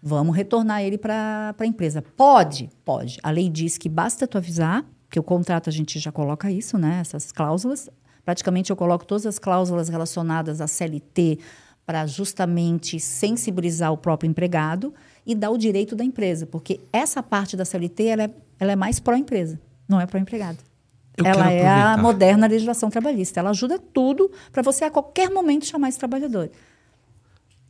vamos 0.00 0.36
retornar 0.36 0.84
ele 0.84 0.96
para 0.96 1.56
a 1.58 1.66
empresa. 1.66 2.00
Pode? 2.00 2.70
Pode. 2.84 3.18
A 3.20 3.32
lei 3.32 3.48
diz 3.48 3.76
que 3.76 3.88
basta 3.88 4.28
tu 4.28 4.38
avisar 4.38 4.86
que 5.16 5.20
o 5.20 5.22
contrato 5.22 5.70
a 5.70 5.72
gente 5.72 5.98
já 5.98 6.12
coloca 6.12 6.50
isso, 6.50 6.76
né? 6.76 6.98
Essas 7.00 7.32
cláusulas. 7.32 7.88
Praticamente 8.22 8.68
eu 8.68 8.76
coloco 8.76 9.06
todas 9.06 9.24
as 9.24 9.38
cláusulas 9.38 9.88
relacionadas 9.88 10.60
à 10.60 10.66
CLT 10.66 11.38
para 11.86 12.06
justamente 12.06 13.00
sensibilizar 13.00 13.90
o 13.90 13.96
próprio 13.96 14.28
empregado 14.28 14.92
e 15.24 15.34
dar 15.34 15.48
o 15.48 15.56
direito 15.56 15.96
da 15.96 16.04
empresa, 16.04 16.44
porque 16.44 16.80
essa 16.92 17.22
parte 17.22 17.56
da 17.56 17.64
CLT 17.64 18.04
ela 18.04 18.22
é, 18.24 18.30
ela 18.60 18.72
é 18.72 18.76
mais 18.76 19.00
pró-empresa, 19.00 19.58
não 19.88 19.98
é 19.98 20.04
pró-empregado. 20.04 20.58
Ela 21.16 21.50
é 21.50 21.66
a 21.66 21.96
moderna 21.96 22.46
legislação 22.46 22.90
trabalhista. 22.90 23.40
Ela 23.40 23.48
ajuda 23.50 23.78
tudo 23.78 24.30
para 24.52 24.62
você 24.62 24.84
a 24.84 24.90
qualquer 24.90 25.30
momento 25.30 25.64
chamar 25.64 25.88
esse 25.88 25.98
trabalhador. 25.98 26.50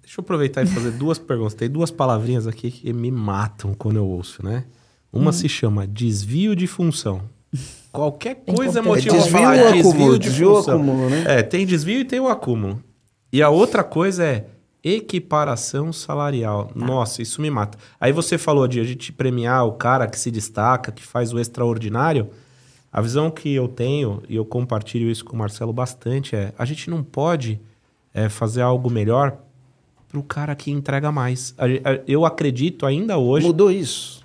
Deixa 0.03 0.21
eu 0.21 0.23
aproveitar 0.23 0.65
e 0.65 0.67
fazer 0.67 0.91
duas 0.91 1.17
perguntas. 1.17 1.55
Tem 1.55 1.71
duas 1.71 1.93
palavrinhas 1.93 2.49
aqui 2.49 2.73
que 2.73 2.93
me 2.93 3.13
matam 3.13 3.73
quando 3.73 3.99
eu 3.99 4.07
ouço, 4.09 4.45
né? 4.45 4.65
Uma 5.13 5.31
hum. 5.31 5.33
se 5.33 5.49
chama 5.49 5.87
desvio 5.87 6.57
de 6.57 6.67
função. 6.67 7.36
Qualquer 7.97 8.35
coisa 8.45 8.81
é 8.81 8.83
motivo 8.83 9.17
é 9.17 9.19
desvio 9.19 9.33
falar 9.33 9.57
ou 9.57 9.73
desvio 9.73 9.89
acúmulo, 9.89 10.19
de 10.19 10.29
desvio 10.29 10.59
acúmulo, 10.59 11.11
né? 11.11 11.25
É, 11.27 11.43
tem 11.43 11.65
desvio 11.65 12.01
e 12.01 12.05
tem 12.05 12.21
o 12.21 12.29
acúmulo. 12.29 12.83
E 13.33 13.43
a 13.43 13.49
outra 13.49 13.83
coisa 13.83 14.23
é 14.23 14.45
equiparação 14.85 15.95
salarial. 15.95 16.67
Tá. 16.67 16.73
Nossa, 16.75 17.23
isso 17.23 17.41
me 17.41 17.51
mata. 17.51 17.79
Aí 17.99 18.13
você 18.13 18.37
falou 18.37 18.69
de 18.69 18.81
a 18.81 18.85
gente 18.85 19.13
premiar 19.13 19.67
o 19.67 19.73
cara 19.73 20.07
que 20.07 20.19
se 20.19 20.31
destaca, 20.31 20.93
que 20.93 21.03
faz 21.03 21.33
o 21.33 21.41
extraordinário. 21.41 22.29
A 22.93 23.01
visão 23.01 23.31
que 23.31 23.55
eu 23.55 23.67
tenho, 23.67 24.23
e 24.29 24.37
eu 24.37 24.45
compartilho 24.45 25.11
isso 25.11 25.25
com 25.25 25.35
o 25.35 25.39
Marcelo 25.39 25.73
bastante, 25.73 26.37
é 26.37 26.53
a 26.59 26.67
gente 26.67 26.91
não 26.91 27.03
pode 27.03 27.59
é, 28.13 28.29
fazer 28.29 28.61
algo 28.61 28.91
melhor 28.91 29.39
para 30.07 30.19
o 30.19 30.23
cara 30.23 30.55
que 30.55 30.71
entrega 30.71 31.11
mais. 31.11 31.55
Eu 32.07 32.27
acredito 32.27 32.85
ainda 32.85 33.17
hoje. 33.17 33.47
Mudou 33.47 33.71
isso. 33.71 34.16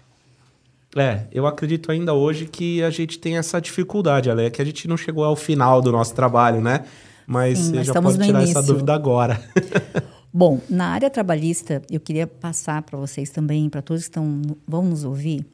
É, 0.96 1.26
eu 1.32 1.48
acredito 1.48 1.92
ainda 1.92 2.14
hoje 2.14 2.46
que 2.46 2.84
a 2.84 2.90
gente 2.90 3.18
tem 3.18 3.38
essa 3.38 3.62
dificuldade, 3.62 4.30
Ale, 4.30 4.52
que 4.52 4.62
a 4.62 4.66
gente 4.66 4.88
não 4.88 4.98
chegou 4.98 5.24
ao 5.24 5.36
final 5.36 5.82
do 5.82 5.92
nosso 5.92 6.14
trabalho, 6.14 6.62
né? 6.62 6.86
Mas 7.26 7.60
Sim, 7.60 7.72
você 7.72 7.84
já 7.86 8.02
pode 8.02 8.20
tirar 8.20 8.40
início. 8.40 8.58
essa 8.58 8.62
dúvida 8.62 8.94
agora. 8.94 9.42
Bom, 10.34 10.60
na 10.70 10.88
área 10.88 11.10
trabalhista, 11.10 11.82
eu 11.90 12.00
queria 12.00 12.28
passar 12.28 12.82
para 12.82 12.98
vocês 12.98 13.30
também, 13.30 13.70
para 13.70 13.82
todos 13.82 14.04
que 14.04 14.10
estão, 14.10 14.42
vão 14.68 14.84
nos 14.84 15.04
ouvir. 15.04 15.46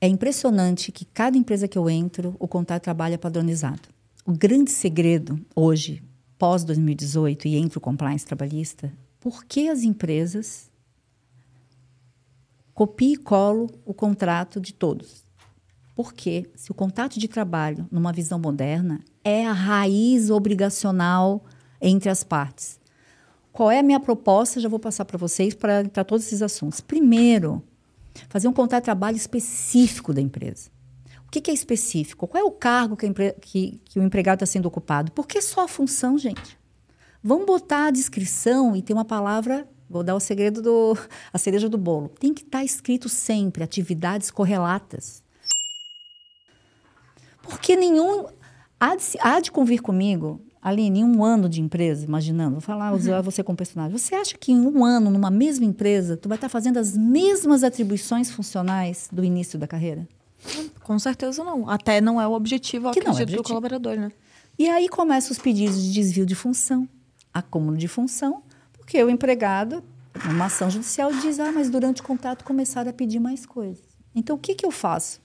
É 0.00 0.08
impressionante 0.08 0.92
que 0.92 1.04
cada 1.04 1.36
empresa 1.36 1.66
que 1.66 1.78
eu 1.78 1.88
entro, 1.88 2.36
o 2.38 2.46
contrato 2.46 2.82
de 2.82 2.84
trabalho 2.84 3.14
é 3.14 3.18
padronizado. 3.18 3.82
O 4.26 4.32
grande 4.32 4.70
segredo 4.70 5.40
hoje, 5.54 6.02
pós 6.38 6.64
2018 6.64 7.48
e 7.48 7.56
entre 7.56 7.78
o 7.78 7.80
compliance 7.80 8.24
trabalhista, 8.26 8.92
por 9.20 9.44
que 9.44 9.68
as 9.68 9.82
empresas 9.82 10.70
copie 12.74 13.12
e 13.12 13.16
colo 13.16 13.70
o 13.84 13.94
contrato 13.94 14.60
de 14.60 14.74
todos. 14.74 15.24
Porque 15.94 16.50
se 16.56 16.72
o 16.72 16.74
contrato 16.74 17.20
de 17.20 17.28
trabalho, 17.28 17.86
numa 17.90 18.12
visão 18.12 18.38
moderna, 18.38 19.00
é 19.22 19.46
a 19.46 19.52
raiz 19.52 20.28
obrigacional 20.28 21.44
entre 21.80 22.10
as 22.10 22.24
partes. 22.24 22.80
Qual 23.52 23.70
é 23.70 23.78
a 23.78 23.82
minha 23.82 24.00
proposta? 24.00 24.58
Já 24.58 24.68
vou 24.68 24.80
passar 24.80 25.04
para 25.04 25.16
vocês 25.16 25.54
para 25.54 26.04
todos 26.04 26.26
esses 26.26 26.42
assuntos. 26.42 26.80
Primeiro, 26.80 27.62
fazer 28.28 28.48
um 28.48 28.52
contrato 28.52 28.82
de 28.82 28.86
trabalho 28.86 29.16
específico 29.16 30.12
da 30.12 30.20
empresa. 30.20 30.70
O 31.28 31.30
que, 31.30 31.40
que 31.40 31.50
é 31.50 31.54
específico? 31.54 32.26
Qual 32.26 32.42
é 32.42 32.44
o 32.44 32.50
cargo 32.50 32.96
que, 32.96 33.08
que, 33.40 33.80
que 33.84 34.00
o 34.00 34.02
empregado 34.02 34.36
está 34.42 34.46
sendo 34.46 34.66
ocupado? 34.66 35.12
Por 35.12 35.28
que 35.28 35.40
só 35.40 35.64
a 35.64 35.68
função, 35.68 36.18
gente? 36.18 36.58
Vamos 37.22 37.46
botar 37.46 37.86
a 37.86 37.90
descrição 37.92 38.74
e 38.74 38.82
ter 38.82 38.92
uma 38.92 39.04
palavra 39.04 39.68
Vou 39.88 40.02
dar 40.02 40.14
o 40.14 40.20
segredo 40.20 40.62
do 40.62 40.96
a 41.32 41.38
cereja 41.38 41.68
do 41.68 41.78
bolo. 41.78 42.08
Tem 42.08 42.32
que 42.32 42.42
estar 42.42 42.58
tá 42.58 42.64
escrito 42.64 43.08
sempre 43.08 43.62
atividades 43.62 44.30
correlatas. 44.30 45.22
Porque 47.42 47.76
nenhum 47.76 48.26
há 48.80 48.96
de, 48.96 49.04
há 49.20 49.40
de 49.40 49.52
convir 49.52 49.82
comigo, 49.82 50.40
Aline, 50.64 51.00
em 51.00 51.04
um 51.04 51.22
ano 51.22 51.46
de 51.46 51.60
empresa, 51.60 52.06
imaginando, 52.06 52.52
vou 52.52 52.60
falar, 52.60 52.92
uhum. 52.92 53.22
você 53.22 53.42
como 53.42 53.56
personagem. 53.56 53.96
Você 53.96 54.14
acha 54.14 54.38
que 54.38 54.50
em 54.50 54.66
um 54.66 54.82
ano, 54.82 55.10
numa 55.10 55.30
mesma 55.30 55.66
empresa, 55.66 56.16
tu 56.16 56.26
vai 56.26 56.36
estar 56.36 56.48
tá 56.48 56.50
fazendo 56.50 56.78
as 56.78 56.96
mesmas 56.96 57.62
atribuições 57.62 58.30
funcionais 58.30 59.08
do 59.12 59.22
início 59.22 59.58
da 59.58 59.66
carreira? 59.66 60.08
Com 60.82 60.98
certeza 60.98 61.44
não. 61.44 61.68
Até 61.68 62.00
não 62.00 62.20
é 62.20 62.26
o 62.26 62.32
objetivo, 62.32 62.90
que 62.92 63.00
não 63.00 63.08
é 63.08 63.10
objetivo. 63.10 63.42
do 63.42 63.46
colaborador, 63.46 63.96
né? 63.96 64.10
E 64.58 64.68
aí 64.68 64.88
começam 64.88 65.32
os 65.32 65.38
pedidos 65.38 65.82
de 65.82 65.92
desvio 65.92 66.24
de 66.24 66.34
função, 66.34 66.88
acúmulo 67.32 67.76
de 67.76 67.88
função, 67.88 68.42
porque 68.84 69.02
o 69.02 69.08
empregado, 69.08 69.82
numa 70.26 70.44
ação 70.44 70.70
judicial, 70.70 71.10
diz: 71.10 71.40
ah, 71.40 71.50
mas 71.50 71.70
durante 71.70 72.02
o 72.02 72.04
contrato 72.04 72.44
começaram 72.44 72.90
a 72.90 72.92
pedir 72.92 73.18
mais 73.18 73.46
coisas. 73.46 73.82
Então, 74.14 74.36
o 74.36 74.38
que, 74.38 74.54
que 74.54 74.64
eu 74.64 74.70
faço? 74.70 75.20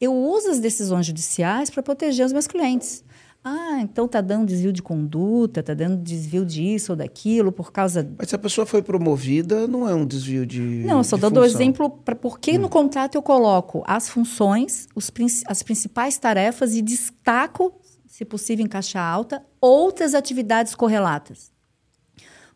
Eu 0.00 0.12
uso 0.12 0.50
as 0.50 0.58
decisões 0.58 1.06
judiciais 1.06 1.70
para 1.70 1.82
proteger 1.82 2.26
os 2.26 2.32
meus 2.32 2.46
clientes. 2.46 3.04
Ah, 3.42 3.78
então 3.80 4.08
tá 4.08 4.22
dando 4.22 4.46
desvio 4.46 4.72
de 4.72 4.82
conduta, 4.82 5.62
tá 5.62 5.74
dando 5.74 6.02
desvio 6.02 6.46
disso 6.46 6.92
ou 6.92 6.96
daquilo 6.96 7.52
por 7.52 7.70
causa. 7.70 8.10
Mas 8.18 8.30
se 8.30 8.34
a 8.34 8.38
pessoa 8.38 8.66
foi 8.66 8.82
promovida, 8.82 9.68
não 9.68 9.88
é 9.88 9.94
um 9.94 10.06
desvio 10.06 10.44
de. 10.44 10.60
Não, 10.60 10.98
eu 10.98 11.04
só 11.04 11.16
dando 11.16 11.40
o 11.40 11.44
exemplo 11.44 11.90
para 11.90 12.16
por 12.16 12.38
que 12.40 12.58
hum. 12.58 12.62
no 12.62 12.68
contrato 12.68 13.14
eu 13.14 13.22
coloco 13.22 13.84
as 13.86 14.08
funções, 14.08 14.88
os, 14.94 15.12
as 15.46 15.62
principais 15.62 16.18
tarefas 16.18 16.74
e 16.74 16.82
destaco, 16.82 17.72
se 18.06 18.24
possível 18.24 18.64
em 18.64 18.68
caixa 18.68 18.98
alta, 18.98 19.44
outras 19.60 20.14
atividades 20.14 20.74
correlatas 20.74 21.53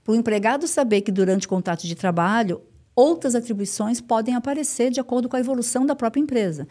para 0.08 0.14
o 0.14 0.16
empregado 0.16 0.66
saber 0.66 1.02
que 1.02 1.12
durante 1.12 1.44
o 1.44 1.50
contrato 1.50 1.86
de 1.86 1.94
trabalho, 1.94 2.62
outras 2.96 3.34
atribuições 3.34 4.00
podem 4.00 4.34
aparecer 4.34 4.90
de 4.90 4.98
acordo 4.98 5.28
com 5.28 5.36
a 5.36 5.38
evolução 5.38 5.84
da 5.84 5.94
própria 5.94 6.18
empresa. 6.18 6.66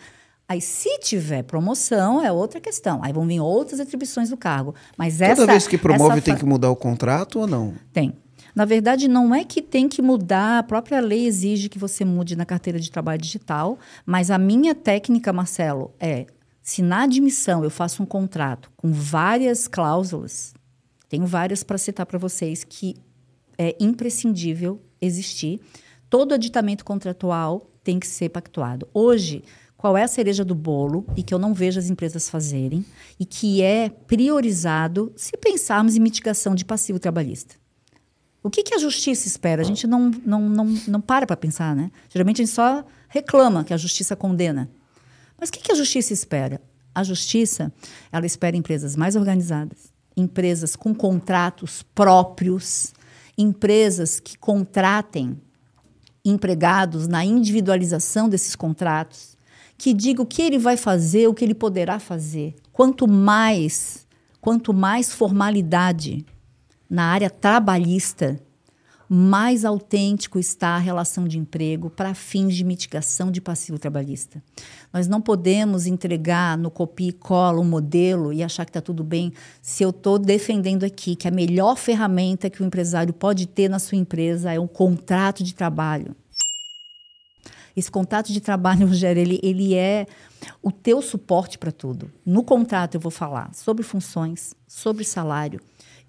Aí, 0.50 0.60
se 0.60 0.98
tiver 0.98 1.44
promoção, 1.44 2.24
é 2.24 2.32
outra 2.32 2.60
questão. 2.60 3.00
Aí 3.04 3.14
vão 3.14 3.28
vir 3.28 3.40
outras 3.40 3.80
atribuições 3.80 4.32
do 4.32 4.38
cargo. 4.38 4.74
Mas 4.98 5.20
Toda 5.20 5.26
essa, 5.28 5.46
vez 5.46 5.68
que 5.68 5.78
promove, 5.78 6.20
tem 6.20 6.36
que 6.36 6.46
mudar 6.46 6.72
o 6.72 6.76
contrato 6.76 7.42
ou 7.42 7.46
não? 7.46 7.76
Tem. 7.94 8.12
Na 8.56 8.66
verdade, 8.66 9.08
não 9.08 9.36
é 9.36 9.44
que 9.44 9.62
tem 9.62 9.88
que 9.88 10.02
mudar, 10.02 10.58
a 10.58 10.64
própria 10.64 11.00
lei 11.00 11.28
exige 11.28 11.70
que 11.70 11.78
você 11.78 12.04
mude 12.04 12.36
na 12.36 12.44
carteira 12.44 12.80
de 12.80 12.90
trabalho 12.90 13.22
digital, 13.22 13.78
mas 14.04 14.32
a 14.32 14.40
minha 14.40 14.74
técnica, 14.74 15.32
Marcelo, 15.32 15.94
é 16.00 16.26
se 16.64 16.82
na 16.82 17.04
admissão 17.04 17.64
eu 17.64 17.70
faço 17.70 18.02
um 18.02 18.06
contrato 18.06 18.72
com 18.76 18.92
várias 18.92 19.68
cláusulas, 19.68 20.56
tenho 21.08 21.28
várias 21.28 21.62
para 21.62 21.78
citar 21.78 22.06
para 22.08 22.18
vocês, 22.18 22.64
que 22.64 22.96
é 23.58 23.76
imprescindível 23.80 24.82
existir. 25.02 25.60
Todo 26.10 26.34
aditamento 26.34 26.86
contratual 26.86 27.70
tem 27.84 28.00
que 28.00 28.08
ser 28.08 28.30
pactuado. 28.30 28.88
Hoje, 28.94 29.44
qual 29.78 29.96
é 29.96 30.04
a 30.04 30.08
cereja 30.08 30.44
do 30.44 30.56
bolo 30.56 31.06
e 31.16 31.22
que 31.22 31.34
eu 31.34 31.40
não 31.40 31.54
vejo 31.54 31.80
as 31.80 31.90
empresas 31.90 32.30
fazerem 32.30 32.84
e 33.20 33.26
que 33.26 33.62
é 33.62 33.90
priorizado 33.90 35.14
se 35.16 35.38
pensarmos 35.38 35.96
em 35.96 36.00
mitigação 36.00 36.56
de 36.56 36.66
passivo 36.66 37.00
trabalhista? 37.00 37.56
O 38.42 38.50
que, 38.50 38.64
que 38.64 38.74
a 38.74 38.78
justiça 38.78 39.28
espera? 39.28 39.62
A 39.62 39.66
gente 39.66 39.86
não, 39.86 40.10
não, 40.26 40.42
não, 40.50 40.66
não 40.88 41.02
para 41.02 41.28
para 41.28 41.36
pensar, 41.36 41.76
né? 41.76 41.92
Geralmente 42.10 42.42
a 42.42 42.46
gente 42.46 42.56
só 42.56 42.84
reclama 43.10 43.64
que 43.64 43.74
a 43.74 43.78
justiça 43.78 44.16
condena. 44.16 44.70
Mas 45.40 45.50
o 45.50 45.52
que, 45.52 45.62
que 45.62 45.72
a 45.72 45.76
justiça 45.76 46.14
espera? 46.14 46.62
A 46.96 47.04
justiça, 47.04 47.72
ela 48.12 48.26
espera 48.26 48.58
empresas 48.58 48.96
mais 48.96 49.16
organizadas, 49.16 49.94
empresas 50.16 50.76
com 50.76 50.96
contratos 50.96 51.84
próprios, 51.94 52.94
empresas 53.38 54.20
que 54.20 54.38
contratem 54.38 55.40
empregados 56.26 57.08
na 57.08 57.24
individualização 57.24 58.28
desses 58.28 58.56
contratos, 58.56 59.38
que 59.78 59.94
diga 59.94 60.22
o 60.22 60.26
que 60.26 60.42
ele 60.42 60.58
vai 60.58 60.76
fazer, 60.76 61.28
o 61.28 61.34
que 61.34 61.46
ele 61.46 61.54
poderá 61.54 62.00
fazer. 62.00 62.56
Quanto 62.74 63.08
mais, 63.08 64.08
quanto 64.42 64.74
mais 64.74 65.14
formalidade 65.14 66.26
na 66.90 67.06
área 67.06 67.30
trabalhista, 67.30 68.42
mais 69.10 69.64
autêntico 69.64 70.38
está 70.38 70.70
a 70.70 70.80
relação 70.80 71.28
de 71.28 71.38
emprego 71.38 71.90
para 71.90 72.14
fins 72.14 72.56
de 72.56 72.64
mitigação 72.64 73.32
de 73.32 73.40
passivo 73.40 73.80
trabalhista. 73.80 74.44
Nós 74.92 75.08
não 75.08 75.22
podemos 75.22 75.86
entregar 75.86 76.58
no 76.58 76.72
copia 76.72 77.10
e 77.10 77.14
cola 77.14 77.60
um 77.60 77.66
modelo 77.66 78.32
e 78.32 78.42
achar 78.42 78.66
que 78.66 78.70
está 78.70 78.82
tudo 78.82 79.04
bem 79.04 79.34
se 79.62 79.84
eu 79.84 79.90
estou 79.90 80.18
defendendo 80.18 80.84
aqui 80.84 81.16
que 81.16 81.28
a 81.28 81.32
melhor 81.32 81.76
ferramenta 81.78 82.50
que 82.50 82.62
o 82.62 82.66
empresário 82.66 83.14
pode 83.14 83.46
ter 83.48 83.70
na 83.70 83.80
sua 83.80 83.98
empresa 83.98 84.54
é 84.54 84.60
um 84.60 84.68
contrato 84.68 85.44
de 85.44 85.54
trabalho. 85.54 86.16
Esse 87.76 87.92
contrato 87.92 88.34
de 88.34 88.42
trabalho, 88.42 88.88
Rogério, 88.88 89.22
ele, 89.22 89.40
ele 89.44 89.76
é 89.76 90.08
o 90.64 90.72
teu 90.72 91.02
suporte 91.02 91.58
para 91.58 91.72
tudo. 91.72 92.12
No 92.26 92.44
contrato 92.44 92.96
eu 92.96 93.02
vou 93.02 93.12
falar 93.12 93.54
sobre 93.54 93.84
funções, 93.84 94.56
sobre 94.68 95.04
salário, 95.04 95.60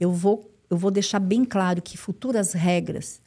eu 0.01 0.13
vou 0.13 0.51
eu 0.71 0.77
vou 0.77 0.91
deixar 0.91 1.19
bem 1.19 1.47
claro 1.47 1.81
que 1.81 1.97
futuras 1.97 2.53
regras 2.53 3.23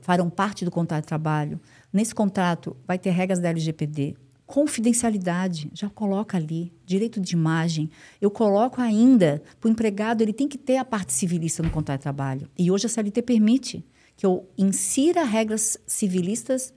farão 0.00 0.30
parte 0.30 0.64
do 0.64 0.70
contrato 0.70 1.02
de 1.02 1.08
trabalho. 1.08 1.60
Nesse 1.92 2.14
contrato 2.14 2.76
vai 2.86 2.98
ter 2.98 3.10
regras 3.10 3.40
da 3.40 3.48
LGPD, 3.48 4.16
confidencialidade, 4.48 5.70
já 5.74 5.90
coloca 5.90 6.38
ali, 6.38 6.72
direito 6.86 7.20
de 7.20 7.34
imagem. 7.34 7.90
Eu 8.18 8.30
coloco 8.30 8.80
ainda, 8.80 9.42
para 9.60 9.68
o 9.68 9.70
empregado, 9.70 10.22
ele 10.22 10.32
tem 10.32 10.48
que 10.48 10.56
ter 10.56 10.78
a 10.78 10.84
parte 10.86 11.12
civilista 11.12 11.62
no 11.62 11.70
contrato 11.70 12.00
de 12.00 12.04
trabalho. 12.04 12.48
E 12.58 12.70
hoje 12.70 12.86
a 12.86 12.88
CLT 12.88 13.20
permite 13.20 13.84
que 14.16 14.24
eu 14.24 14.48
insira 14.56 15.22
regras 15.22 15.78
civilistas 15.86 16.72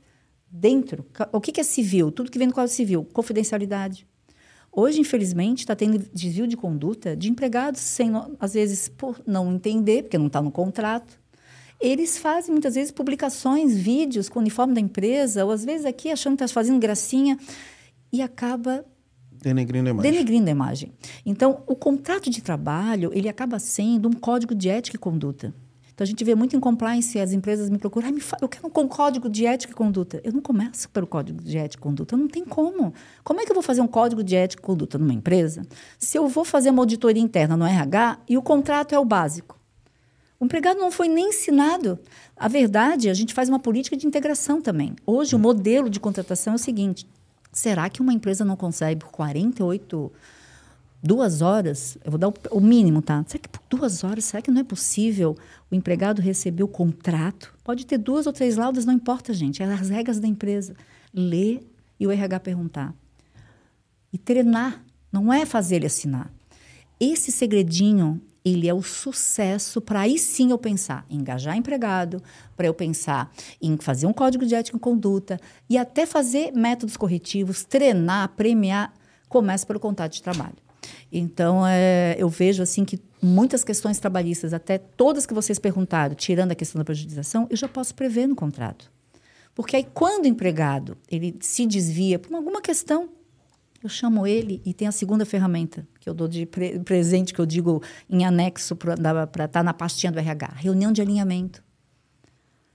dentro. 0.51 1.05
O 1.31 1.39
que 1.39 1.61
é 1.61 1.63
civil? 1.63 2.11
Tudo 2.11 2.29
que 2.29 2.37
vem 2.37 2.49
do 2.49 2.53
Código 2.53 2.75
Civil. 2.75 3.05
Confidencialidade, 3.05 4.05
Hoje, 4.73 5.01
infelizmente, 5.01 5.59
está 5.59 5.75
tendo 5.75 5.99
desvio 6.13 6.47
de 6.47 6.55
conduta 6.55 7.13
de 7.13 7.29
empregados, 7.29 7.81
sem, 7.81 8.09
às 8.39 8.53
vezes, 8.53 8.87
por 8.87 9.21
não 9.27 9.53
entender, 9.53 10.03
porque 10.03 10.17
não 10.17 10.27
está 10.27 10.41
no 10.41 10.49
contrato. 10.49 11.20
Eles 11.81 12.17
fazem, 12.17 12.51
muitas 12.51 12.75
vezes, 12.75 12.91
publicações, 12.91 13.75
vídeos 13.75 14.29
com 14.29 14.39
o 14.39 14.41
uniforme 14.41 14.73
da 14.73 14.79
empresa, 14.79 15.43
ou 15.43 15.51
às 15.51 15.65
vezes 15.65 15.85
aqui 15.85 16.11
achando 16.11 16.37
que 16.37 16.43
está 16.43 16.53
fazendo 16.53 16.79
gracinha, 16.79 17.37
e 18.13 18.21
acaba 18.21 18.85
denegrindo 19.31 19.89
a 19.89 19.91
imagem. 19.91 20.11
Denegrindo 20.11 20.47
a 20.47 20.51
imagem. 20.51 20.91
Então, 21.25 21.63
o 21.65 21.75
contrato 21.75 22.29
de 22.29 22.41
trabalho, 22.41 23.11
ele 23.13 23.27
acaba 23.27 23.57
sendo 23.57 24.07
um 24.07 24.13
código 24.13 24.53
de 24.53 24.69
ética 24.69 24.95
e 24.95 24.99
conduta. 24.99 25.53
Então 25.93 26.05
a 26.05 26.07
gente 26.07 26.23
vê 26.23 26.33
muito 26.33 26.55
em 26.55 26.59
compliance, 26.59 27.19
as 27.19 27.31
empresas 27.31 27.69
me 27.69 27.77
procuram, 27.77 28.09
ah, 28.09 28.11
me 28.11 28.21
eu 28.41 28.49
quero 28.49 28.65
um 28.65 28.87
código 28.87 29.29
de 29.29 29.45
ética 29.45 29.71
e 29.71 29.75
conduta. 29.75 30.19
Eu 30.23 30.33
não 30.33 30.41
começo 30.41 30.89
pelo 30.89 31.05
código 31.05 31.39
de 31.43 31.55
ética 31.57 31.79
e 31.79 31.83
conduta, 31.83 32.17
não 32.17 32.27
tem 32.27 32.43
como. 32.43 32.91
Como 33.23 33.39
é 33.39 33.45
que 33.45 33.51
eu 33.51 33.53
vou 33.53 33.61
fazer 33.61 33.81
um 33.81 33.87
código 33.87 34.23
de 34.23 34.35
ética 34.35 34.63
e 34.63 34.65
conduta 34.65 34.97
numa 34.97 35.13
empresa 35.13 35.61
se 35.99 36.17
eu 36.17 36.27
vou 36.27 36.43
fazer 36.43 36.71
uma 36.71 36.81
auditoria 36.81 37.21
interna 37.21 37.55
no 37.55 37.65
RH 37.65 38.17
e 38.27 38.35
o 38.35 38.41
contrato 38.41 38.95
é 38.95 38.99
o 38.99 39.05
básico? 39.05 39.60
O 40.41 40.45
empregado 40.45 40.79
não 40.79 40.89
foi 40.89 41.07
nem 41.07 41.29
ensinado. 41.29 41.99
A 42.35 42.47
verdade, 42.47 43.11
a 43.11 43.13
gente 43.13 43.31
faz 43.31 43.47
uma 43.47 43.59
política 43.59 43.95
de 43.95 44.07
integração 44.07 44.59
também. 44.59 44.95
Hoje, 45.05 45.35
o 45.35 45.39
modelo 45.39 45.87
de 45.87 45.99
contratação 45.99 46.53
é 46.53 46.55
o 46.55 46.59
seguinte: 46.59 47.07
será 47.53 47.87
que 47.91 48.01
uma 48.01 48.11
empresa 48.11 48.43
não 48.43 48.55
consegue, 48.55 49.01
por 49.01 49.11
48 49.11 50.11
duas 51.03 51.43
horas, 51.43 51.95
eu 52.03 52.09
vou 52.09 52.17
dar 52.17 52.29
o, 52.29 52.33
o, 52.53 52.59
mínimo, 52.59 53.03
tá? 53.03 53.23
Será 53.27 53.39
que 53.39 53.49
por 53.49 53.61
duas 53.69 54.03
horas, 54.03 54.25
será 54.25 54.41
que 54.41 54.49
não 54.49 54.61
é 54.61 54.63
possível 54.63 55.37
o 55.69 55.75
empregado 55.75 56.23
receber 56.23 56.63
o 56.63 56.67
contrato? 56.67 57.53
Pode 57.63 57.85
ter 57.85 57.99
duas 57.99 58.25
ou 58.25 58.33
três 58.33 58.55
laudas, 58.55 58.83
não 58.83 58.95
importa, 58.95 59.35
gente. 59.35 59.61
É 59.61 59.65
as 59.65 59.89
regras 59.89 60.19
da 60.19 60.27
empresa. 60.27 60.75
Ler 61.13 61.63
e 61.99 62.07
o 62.07 62.11
RH 62.11 62.39
perguntar. 62.39 62.95
E 64.11 64.17
treinar, 64.17 64.83
não 65.11 65.31
é 65.31 65.45
fazer 65.45 65.75
ele 65.75 65.85
assinar. 65.85 66.31
Esse 66.99 67.31
segredinho, 67.31 68.19
ele 68.43 68.67
é 68.67 68.73
o 68.73 68.81
sucesso 68.81 69.79
para 69.79 70.01
aí 70.01 70.17
sim 70.17 70.51
eu 70.51 70.57
pensar 70.57 71.05
em 71.09 71.17
engajar 71.17 71.55
empregado, 71.55 72.21
para 72.55 72.67
eu 72.67 72.73
pensar 72.73 73.31
em 73.61 73.77
fazer 73.77 74.07
um 74.07 74.13
código 74.13 74.45
de 74.45 74.55
ética 74.55 74.77
e 74.77 74.79
conduta 74.79 75.39
e 75.69 75.77
até 75.77 76.05
fazer 76.05 76.51
métodos 76.51 76.97
corretivos, 76.97 77.63
treinar, 77.63 78.29
premiar. 78.29 78.93
Começa 79.29 79.65
pelo 79.65 79.79
contato 79.79 80.13
de 80.13 80.21
trabalho. 80.21 80.57
Então, 81.11 81.65
é, 81.65 82.15
eu 82.17 82.27
vejo 82.27 82.63
assim 82.63 82.83
que 82.83 82.99
muitas 83.21 83.63
questões 83.63 83.99
trabalhistas, 83.99 84.53
até 84.53 84.77
todas 84.77 85.25
que 85.25 85.33
vocês 85.33 85.59
perguntaram, 85.59 86.15
tirando 86.15 86.51
a 86.51 86.55
questão 86.55 86.79
da 86.79 86.85
prejudicação, 86.85 87.47
eu 87.49 87.55
já 87.55 87.67
posso 87.67 87.93
prever 87.93 88.27
no 88.27 88.35
contrato. 88.35 88.91
Porque 89.53 89.75
aí, 89.75 89.85
quando 89.93 90.25
o 90.25 90.27
empregado 90.27 90.97
ele 91.09 91.37
se 91.41 91.65
desvia 91.65 92.17
por 92.17 92.33
alguma 92.33 92.61
questão, 92.61 93.09
eu 93.83 93.89
chamo 93.89 94.27
ele 94.27 94.61
e 94.63 94.73
tem 94.73 94.87
a 94.87 94.91
segunda 94.91 95.25
ferramenta 95.25 95.87
que 95.99 96.07
eu 96.07 96.13
dou 96.13 96.27
de 96.27 96.45
pre 96.45 96.79
presente, 96.79 97.33
que 97.33 97.41
eu 97.41 97.45
digo 97.45 97.81
em 98.09 98.23
anexo 98.23 98.75
para 98.75 98.93
estar 98.93 99.47
tá 99.47 99.63
na 99.63 99.73
pastinha 99.73 100.11
do 100.11 100.19
RH. 100.19 100.53
Reunião 100.55 100.91
de 100.91 101.01
alinhamento. 101.01 101.63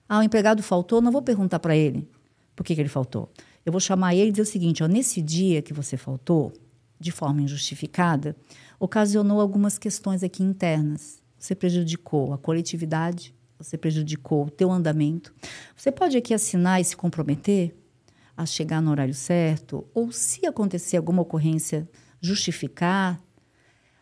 Ah, 0.09 0.19
o 0.19 0.23
empregado 0.23 0.63
faltou, 0.63 1.01
não 1.01 1.13
vou 1.13 1.23
perguntar 1.23 1.59
para 1.59 1.77
ele 1.77 2.09
por 2.55 2.65
que, 2.65 2.75
que 2.75 2.81
ele 2.81 2.89
faltou. 2.89 3.31
Eu 3.65 3.73
vou 3.73 3.81
chamar 3.81 4.15
ele 4.15 4.29
e 4.29 4.33
dizer 4.33 4.43
o 4.43 4.47
seguinte: 4.47 4.83
ó, 4.83 4.89
nesse 4.89 5.23
dia 5.23 5.63
que 5.63 5.73
você 5.73 5.97
faltou, 5.97 6.53
de 6.99 7.13
forma 7.13 7.43
injustificada, 7.43 8.37
ocasionou 8.81 9.41
algumas 9.41 9.79
questões 9.79 10.23
aqui 10.23 10.43
internas. 10.43 11.23
Você 11.39 11.55
prejudicou 11.55 12.33
a 12.33 12.39
coletividade, 12.39 13.35
você 13.59 13.77
prejudicou 13.79 14.47
o 14.47 14.51
teu 14.51 14.71
andamento. 14.73 15.35
Você 15.77 15.93
pode 15.93 16.17
aqui 16.17 16.35
assinar 16.35 16.81
e 16.81 16.85
se 16.85 16.97
comprometer 16.97 17.77
a 18.37 18.45
chegar 18.45 18.83
no 18.83 18.91
horário 18.91 19.15
certo, 19.15 19.87
ou 19.95 20.13
se 20.13 20.47
acontecer 20.47 20.97
alguma 20.97 21.23
ocorrência, 21.23 21.89
justificar. 22.21 23.21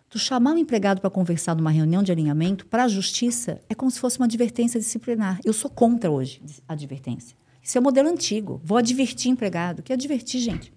Tu 0.09 0.19
chamar 0.19 0.55
o 0.55 0.59
empregado 0.59 1.01
para 1.01 1.11
conversar 1.11 1.55
numa 1.55 1.71
reunião 1.71 2.03
de 2.03 2.13
alinhamento 2.13 2.67
para 2.67 2.85
a 2.85 2.89
justiça 2.89 3.61
é 3.69 3.75
como 3.75 3.91
se 3.91 4.01
fosse 4.01 4.19
uma 4.19 4.27
advertência 4.27 4.81
disciplinar. 4.81 5.41
Eu 5.45 5.53
sou 5.53 5.71
contra 5.71 6.11
hoje 6.11 6.43
a 6.69 6.73
advertência. 6.73 7.37
Isso 7.63 7.79
é 7.79 7.81
um 7.81 7.85
modelo 7.85 8.09
antigo. 8.09 8.61
Vou 8.63 8.77
advertir 8.77 9.31
empregado. 9.31 9.83
Que 9.83 9.93
advertir, 9.93 10.41
gente? 10.41 10.73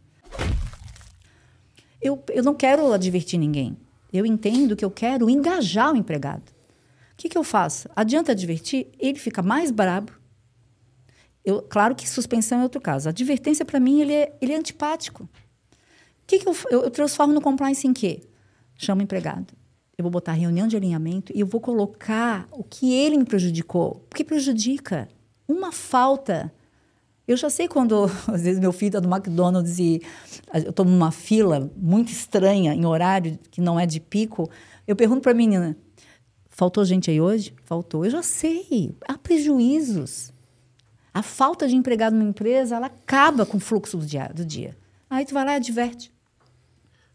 Eu, 2.01 2.24
eu 2.30 2.43
não 2.43 2.55
quero 2.55 2.93
advertir 2.93 3.38
ninguém. 3.38 3.78
Eu 4.12 4.26
entendo 4.26 4.76
que 4.76 4.86
eu 4.86 4.91
quero 4.91 5.30
engajar 5.30 5.93
o 5.93 5.97
empregado. 5.97 6.49
O 6.49 7.18
que, 7.18 7.28
que 7.28 7.38
eu 7.38 7.43
faço? 7.43 7.89
Adianta 7.95 8.32
advertir, 8.32 8.88
ele 8.97 9.20
fica 9.20 9.41
mais 9.41 9.72
brabo. 9.72 10.14
Eu, 11.47 11.61
claro 11.61 11.95
que 11.95 12.09
suspensão 12.09 12.59
é 12.59 12.63
outro 12.63 12.81
caso. 12.81 13.07
A 13.07 13.11
advertência, 13.11 13.63
para 13.63 13.79
mim, 13.79 14.01
ele 14.01 14.11
é, 14.11 14.35
ele 14.41 14.51
é 14.51 14.57
antipático. 14.57 15.23
O 15.23 15.27
que, 16.27 16.39
que 16.39 16.49
eu, 16.49 16.53
eu, 16.69 16.83
eu 16.83 16.91
transformo 16.91 17.33
no 17.33 17.39
compliance 17.39 17.87
em 17.87 17.93
quê? 17.93 18.19
Chamo 18.75 18.99
o 18.99 19.03
empregado. 19.05 19.53
Eu 19.97 20.03
vou 20.03 20.11
botar 20.11 20.33
reunião 20.33 20.67
de 20.67 20.75
alinhamento 20.75 21.31
e 21.33 21.39
eu 21.39 21.47
vou 21.47 21.61
colocar 21.61 22.49
o 22.51 22.65
que 22.65 22.93
ele 22.93 23.17
me 23.17 23.23
prejudicou. 23.23 24.05
Porque 24.09 24.25
prejudica. 24.25 25.07
Uma 25.47 25.71
falta 25.71 26.53
eu 27.25 27.37
já 27.37 27.49
sei 27.49 27.69
quando, 27.69 28.03
às 28.27 28.43
vezes, 28.43 28.59
meu 28.59 28.73
filho 28.73 28.97
está 28.97 29.01
no 29.01 29.13
McDonald's 29.13 29.79
e 29.79 30.01
eu 30.53 30.69
estou 30.71 30.85
numa 30.85 31.11
fila 31.11 31.71
muito 31.77 32.11
estranha, 32.11 32.73
em 32.73 32.85
horário 32.85 33.39
que 33.49 33.61
não 33.61 33.79
é 33.79 33.85
de 33.85 34.01
pico, 34.01 34.49
eu 34.85 34.97
pergunto 34.97 35.21
para 35.21 35.31
a 35.31 35.35
menina, 35.35 35.77
faltou 36.49 36.83
gente 36.83 37.09
aí 37.09 37.21
hoje? 37.21 37.53
Faltou. 37.63 38.03
Eu 38.03 38.11
já 38.11 38.21
sei, 38.21 38.95
há 39.07 39.17
prejuízos. 39.17 40.33
A 41.18 41.24
falta 41.24 41.68
de 41.68 41.76
empregado 41.76 42.15
numa 42.15 42.30
empresa, 42.30 42.76
ela 42.76 42.86
acaba 42.86 43.43
com 43.43 43.57
o 43.57 43.59
fluxo 43.59 43.97
do 43.97 44.05
dia. 44.05 44.30
Do 44.36 44.45
dia. 44.45 44.78
Aí 45.09 45.26
tu 45.26 45.34
vai 45.34 45.43
lá 45.43 45.53
e 45.53 45.55
adverte. 45.55 46.11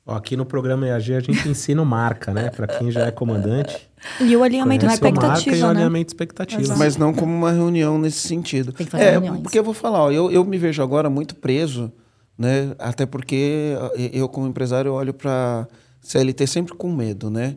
Aqui 0.05 0.37
no 0.37 0.45
programa 0.45 0.89
EAG 0.89 1.15
a 1.15 1.21
gente 1.21 1.49
ensina 1.49 1.85
marca, 1.85 2.35
né? 2.35 2.51
Para 2.51 2.67
quem 2.67 2.91
já 2.91 3.07
é 3.07 3.13
comandante. 3.13 3.89
E 4.21 4.37
o 4.37 4.43
alinhamento 4.43 4.85
de 4.85 4.93
expectativa, 4.93 5.55
e 5.55 5.61
né? 5.61 5.65
o 5.65 5.71
alinhamento 5.71 6.07
de 6.07 6.11
expectativa. 6.11 6.77
Mas 6.77 6.97
não 6.97 7.15
como 7.15 7.33
uma 7.33 7.53
reunião 7.53 7.97
nesse 7.97 8.27
sentido. 8.27 8.73
Tem 8.73 8.85
que 8.85 8.91
fazer 8.91 9.05
é, 9.05 9.11
reuniões. 9.13 9.41
porque 9.41 9.57
eu 9.57 9.63
vou 9.63 9.73
falar, 9.73 10.01
ó, 10.01 10.11
eu, 10.11 10.33
eu 10.33 10.45
me 10.45 10.59
vejo 10.59 10.83
agora 10.83 11.09
muito 11.09 11.37
preso, 11.37 11.93
né? 12.37 12.75
Até 12.81 13.07
porque 13.07 13.77
eu 14.13 14.29
como 14.29 14.49
empresário 14.49 14.93
olho 14.93 15.15
para 15.15 15.69
CLT 16.01 16.45
sempre 16.49 16.75
com 16.75 16.91
medo, 16.91 17.31
né? 17.31 17.55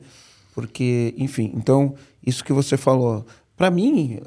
Porque, 0.54 1.16
enfim, 1.18 1.52
então 1.56 1.96
isso 2.24 2.44
que 2.44 2.54
você 2.54 2.78
falou, 2.78 3.26
para 3.56 3.72
mim 3.72 4.20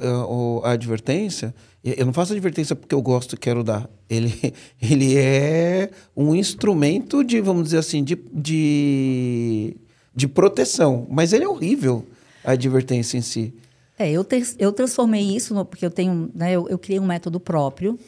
a, 0.63 0.69
a 0.69 0.73
advertência 0.73 1.55
eu 1.85 2.05
não 2.05 2.13
faço 2.13 2.33
advertência 2.33 2.75
porque 2.75 2.95
eu 2.95 3.01
gosto 3.01 3.35
e 3.35 3.39
quero 3.39 3.63
dar. 3.63 3.89
Ele, 4.11 4.33
ele 4.83 5.17
é 5.17 5.91
um 6.17 6.35
instrumento 6.35 7.23
de, 7.23 7.41
vamos 7.41 7.65
dizer 7.65 7.79
assim, 7.79 8.03
de, 8.03 8.17
de, 8.33 9.77
de 10.15 10.29
proteção. 10.29 11.07
Mas 11.09 11.33
ele 11.33 11.45
é 11.45 11.49
horrível, 11.49 12.05
a 12.45 12.53
advertência 12.53 13.17
em 13.17 13.23
si. 13.23 13.55
É, 13.99 14.11
eu, 14.11 14.23
te, 14.25 14.43
eu 14.59 14.73
transformei 14.73 15.23
isso, 15.37 15.55
no, 15.55 15.65
porque 15.65 15.85
eu 15.85 15.91
tenho, 15.91 16.31
né, 16.35 16.53
eu, 16.53 16.69
eu 16.69 16.79
criei 16.79 17.01
um 17.01 17.07
método 17.07 17.41
próprio, 17.41 17.99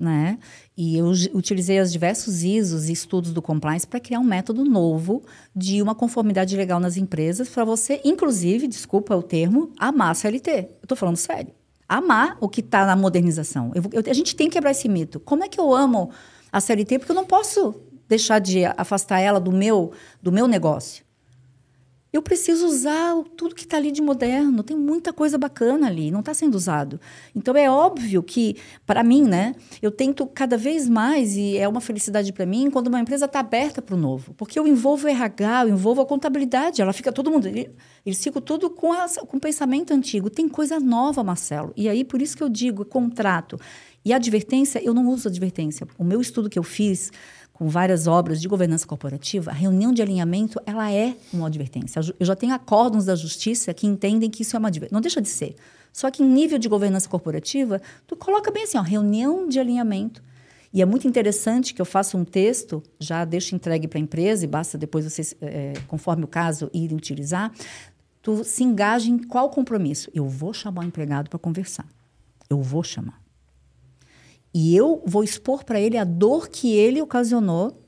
né? 0.00 0.38
E 0.76 0.96
eu 0.96 1.12
utilizei 1.34 1.78
os 1.80 1.92
diversos 1.92 2.42
ISOs 2.42 2.88
e 2.88 2.92
estudos 2.92 3.32
do 3.32 3.42
compliance 3.42 3.86
para 3.86 4.00
criar 4.00 4.18
um 4.18 4.24
método 4.24 4.64
novo 4.64 5.22
de 5.54 5.82
uma 5.82 5.94
conformidade 5.94 6.56
legal 6.56 6.80
nas 6.80 6.96
empresas 6.96 7.48
para 7.48 7.64
você, 7.64 8.00
inclusive, 8.02 8.66
desculpa 8.66 9.14
o 9.14 9.22
termo, 9.22 9.70
amar 9.78 10.12
a 10.12 10.14
CLT. 10.14 10.50
Eu 10.50 10.68
estou 10.82 10.96
falando 10.96 11.16
sério 11.16 11.52
amar 11.90 12.36
o 12.40 12.48
que 12.48 12.60
está 12.60 12.86
na 12.86 12.94
modernização. 12.94 13.72
Eu, 13.74 13.82
eu, 13.92 14.08
a 14.08 14.14
gente 14.14 14.36
tem 14.36 14.46
que 14.46 14.52
quebrar 14.52 14.70
esse 14.70 14.88
mito. 14.88 15.18
Como 15.18 15.42
é 15.42 15.48
que 15.48 15.58
eu 15.58 15.74
amo 15.74 16.10
a 16.52 16.60
CLT? 16.60 17.00
Porque 17.00 17.10
eu 17.10 17.16
não 17.16 17.26
posso 17.26 17.74
deixar 18.08 18.38
de 18.38 18.64
afastar 18.64 19.18
ela 19.18 19.40
do 19.40 19.50
meu, 19.50 19.90
do 20.22 20.30
meu 20.30 20.46
negócio. 20.46 21.04
Eu 22.12 22.22
preciso 22.22 22.66
usar 22.66 23.14
tudo 23.36 23.54
que 23.54 23.62
está 23.62 23.76
ali 23.76 23.92
de 23.92 24.02
moderno. 24.02 24.64
Tem 24.64 24.76
muita 24.76 25.12
coisa 25.12 25.38
bacana 25.38 25.86
ali, 25.86 26.10
não 26.10 26.20
está 26.20 26.34
sendo 26.34 26.56
usado. 26.56 27.00
Então 27.34 27.56
é 27.56 27.70
óbvio 27.70 28.20
que, 28.22 28.56
para 28.84 29.04
mim, 29.04 29.22
né, 29.22 29.54
eu 29.80 29.92
tento 29.92 30.26
cada 30.26 30.56
vez 30.56 30.88
mais, 30.88 31.36
e 31.36 31.56
é 31.56 31.68
uma 31.68 31.80
felicidade 31.80 32.32
para 32.32 32.44
mim, 32.44 32.68
quando 32.68 32.88
uma 32.88 32.98
empresa 32.98 33.26
está 33.26 33.38
aberta 33.38 33.80
para 33.80 33.94
o 33.94 33.98
novo. 33.98 34.34
Porque 34.34 34.58
eu 34.58 34.66
envolvo 34.66 35.06
o 35.06 35.10
RH, 35.10 35.66
eu 35.66 35.68
envolvo 35.68 36.00
a 36.00 36.06
contabilidade, 36.06 36.82
ela 36.82 36.92
fica 36.92 37.12
todo 37.12 37.30
mundo. 37.30 37.46
Eles 37.46 38.22
ficam 38.22 38.42
tudo 38.42 38.70
com, 38.70 38.92
a, 38.92 39.06
com 39.08 39.36
o 39.36 39.40
pensamento 39.40 39.94
antigo. 39.94 40.28
Tem 40.28 40.48
coisa 40.48 40.80
nova, 40.80 41.22
Marcelo. 41.22 41.72
E 41.76 41.88
aí, 41.88 42.04
por 42.04 42.20
isso 42.20 42.36
que 42.36 42.42
eu 42.42 42.48
digo, 42.48 42.84
contrato. 42.84 43.56
E 44.04 44.12
advertência, 44.12 44.82
eu 44.82 44.94
não 44.94 45.06
uso 45.08 45.28
advertência. 45.28 45.86
O 45.98 46.04
meu 46.04 46.20
estudo 46.20 46.48
que 46.48 46.58
eu 46.58 46.62
fiz 46.62 47.12
com 47.60 47.68
várias 47.68 48.06
obras 48.06 48.40
de 48.40 48.48
governança 48.48 48.86
corporativa, 48.86 49.50
a 49.50 49.54
reunião 49.54 49.92
de 49.92 50.00
alinhamento 50.00 50.58
ela 50.64 50.90
é 50.90 51.14
uma 51.30 51.46
advertência. 51.46 52.00
Eu 52.18 52.24
já 52.24 52.34
tenho 52.34 52.54
acórdons 52.54 53.04
da 53.04 53.14
justiça 53.14 53.74
que 53.74 53.86
entendem 53.86 54.30
que 54.30 54.40
isso 54.40 54.56
é 54.56 54.58
uma 54.58 54.68
advertência. 54.68 54.94
Não 54.94 55.02
deixa 55.02 55.20
de 55.20 55.28
ser. 55.28 55.56
Só 55.92 56.10
que 56.10 56.22
em 56.22 56.26
nível 56.26 56.58
de 56.58 56.70
governança 56.70 57.06
corporativa, 57.06 57.78
tu 58.06 58.16
coloca 58.16 58.50
bem 58.50 58.62
assim, 58.62 58.78
ó, 58.78 58.80
reunião 58.80 59.46
de 59.46 59.60
alinhamento. 59.60 60.22
E 60.72 60.80
é 60.80 60.86
muito 60.86 61.06
interessante 61.06 61.74
que 61.74 61.82
eu 61.82 61.84
faça 61.84 62.16
um 62.16 62.24
texto, 62.24 62.82
já 62.98 63.26
deixo 63.26 63.54
entregue 63.54 63.86
para 63.86 63.98
a 63.98 64.00
empresa, 64.00 64.42
e 64.42 64.48
basta 64.48 64.78
depois 64.78 65.04
vocês, 65.04 65.34
é, 65.42 65.74
conforme 65.86 66.24
o 66.24 66.28
caso, 66.28 66.70
irem 66.72 66.96
utilizar. 66.96 67.52
Tu 68.22 68.42
se 68.42 68.64
engaja 68.64 69.10
em 69.10 69.18
qual 69.18 69.50
compromisso? 69.50 70.10
Eu 70.14 70.26
vou 70.26 70.54
chamar 70.54 70.80
o 70.80 70.86
empregado 70.86 71.28
para 71.28 71.38
conversar. 71.38 71.84
Eu 72.48 72.62
vou 72.62 72.82
chamar. 72.82 73.20
E 74.52 74.74
eu 74.76 75.02
vou 75.06 75.22
expor 75.22 75.64
para 75.64 75.80
ele 75.80 75.96
a 75.96 76.04
dor 76.04 76.48
que 76.48 76.72
ele 76.72 77.00
ocasionou 77.00 77.80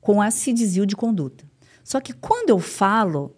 com 0.00 0.22
esse 0.22 0.52
desvio 0.52 0.84
de 0.84 0.96
conduta. 0.96 1.44
Só 1.82 2.00
que 2.00 2.12
quando 2.12 2.50
eu 2.50 2.58
falo, 2.58 3.36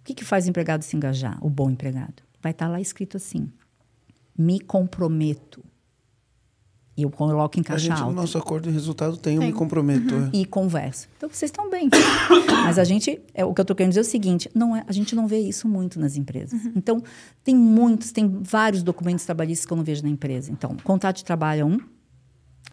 o 0.00 0.04
que, 0.04 0.14
que 0.14 0.24
faz 0.24 0.46
o 0.46 0.50
empregado 0.50 0.82
se 0.82 0.96
engajar? 0.96 1.38
O 1.44 1.50
bom 1.50 1.70
empregado. 1.70 2.22
Vai 2.40 2.52
estar 2.52 2.66
tá 2.66 2.72
lá 2.72 2.80
escrito 2.80 3.16
assim: 3.16 3.50
me 4.36 4.60
comprometo 4.60 5.64
e 6.94 7.04
eu 7.04 7.10
coloco 7.10 7.58
em 7.58 7.62
caixa 7.62 7.86
a 7.86 7.88
gente, 7.88 8.02
alta. 8.02 8.14
No 8.14 8.20
nosso 8.20 8.36
acordo 8.36 8.68
de 8.68 8.70
resultado 8.70 9.16
tem, 9.16 9.38
tem. 9.38 9.48
eu 9.48 9.52
me 9.52 9.58
comprometo. 9.58 10.14
Uhum. 10.14 10.26
É. 10.26 10.30
E 10.36 10.44
converso. 10.44 11.08
Então 11.16 11.28
vocês 11.28 11.50
estão 11.50 11.70
bem. 11.70 11.88
Mas 12.64 12.78
a 12.78 12.84
gente, 12.84 13.18
é, 13.32 13.44
o 13.44 13.54
que 13.54 13.60
eu 13.60 13.62
estou 13.62 13.74
querendo 13.74 13.92
dizer 13.92 14.00
é 14.00 14.02
o 14.02 14.06
seguinte: 14.06 14.50
não 14.54 14.76
é, 14.76 14.84
a 14.86 14.92
gente 14.92 15.14
não 15.14 15.26
vê 15.26 15.38
isso 15.38 15.66
muito 15.66 15.98
nas 15.98 16.16
empresas. 16.16 16.62
Uhum. 16.62 16.72
Então, 16.76 17.02
tem 17.42 17.56
muitos, 17.56 18.12
tem 18.12 18.28
vários 18.42 18.82
documentos 18.82 19.24
trabalhistas 19.24 19.64
que 19.64 19.72
eu 19.72 19.76
não 19.76 19.84
vejo 19.84 20.02
na 20.02 20.10
empresa. 20.10 20.52
Então, 20.52 20.76
contrato 20.84 21.16
de 21.16 21.24
trabalho 21.24 21.62
é 21.62 21.64
um, 21.64 21.78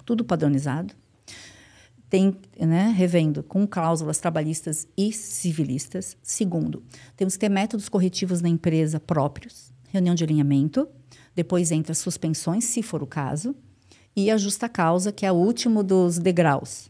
tudo 0.04 0.26
padronizado. 0.26 0.94
Tem, 2.10 2.36
né, 2.60 2.94
revendo, 2.98 3.44
com 3.44 3.68
cláusulas 3.68 4.18
trabalhistas 4.18 4.88
e 4.98 5.14
civilistas. 5.14 6.18
Segundo, 6.24 6.84
temos 7.16 7.36
que 7.36 7.40
ter 7.40 7.50
métodos 7.50 7.88
corretivos 7.88 8.42
na 8.42 8.50
empresa 8.50 9.00
próprios, 9.00 9.72
reunião 9.90 10.16
de 10.16 10.24
alinhamento. 10.24 10.90
Depois 11.36 11.72
entra 11.72 11.94
suspensões, 11.94 12.66
se 12.66 12.82
for 12.82 13.04
o 13.04 13.08
caso 13.08 13.56
e 14.26 14.32
a 14.32 14.38
justa 14.38 14.68
causa, 14.68 15.12
que 15.12 15.26
é 15.26 15.32
o 15.32 15.36
último 15.36 15.84
dos 15.84 16.18
degraus. 16.18 16.90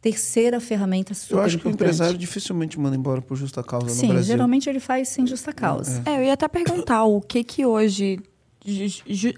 Terceira 0.00 0.60
ferramenta 0.60 1.14
super 1.14 1.36
Eu 1.36 1.42
acho 1.42 1.58
que 1.58 1.66
o 1.66 1.70
empresário 1.70 2.16
dificilmente 2.16 2.78
manda 2.78 2.96
embora 2.96 3.20
por 3.20 3.36
justa 3.36 3.62
causa 3.62 3.88
Sim, 3.88 4.08
no 4.08 4.12
Brasil. 4.14 4.34
geralmente 4.34 4.68
ele 4.68 4.78
faz 4.78 5.08
sem 5.08 5.26
justa 5.26 5.52
causa. 5.52 6.02
É. 6.06 6.10
é, 6.10 6.18
eu 6.18 6.24
ia 6.24 6.34
até 6.34 6.46
perguntar 6.46 7.04
o 7.04 7.20
que 7.20 7.42
que 7.42 7.66
hoje 7.66 8.20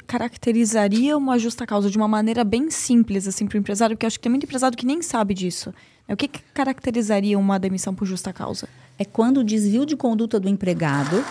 caracterizaria 0.07 1.17
uma 1.17 1.39
justa 1.39 1.67
causa 1.67 1.91
de 1.91 1.97
uma 1.97 2.09
maneira 2.09 2.45
bem 2.45 2.71
simples 2.71 3.27
assim 3.27 3.47
para 3.47 3.57
o 3.57 3.59
empresário, 3.59 3.97
porque 3.97 4.07
acho 4.07 4.19
que 4.19 4.23
tem 4.23 4.31
muito 4.31 4.45
empresário 4.45 4.77
que 4.77 4.87
nem 4.87 5.03
sabe 5.03 5.35
disso. 5.35 5.73
O 6.09 6.17
que, 6.17 6.27
que 6.27 6.41
caracterizaria 6.55 7.39
uma 7.39 7.59
demissão 7.59 7.95
por 7.95 8.07
justa 8.07 8.33
causa? 8.33 8.67
É 8.99 9.05
quando 9.05 9.41
o 9.41 9.45
desvio 9.45 9.85
de 9.85 9.95
conduta 9.95 10.41
do 10.41 10.49
empregado, 10.49 11.23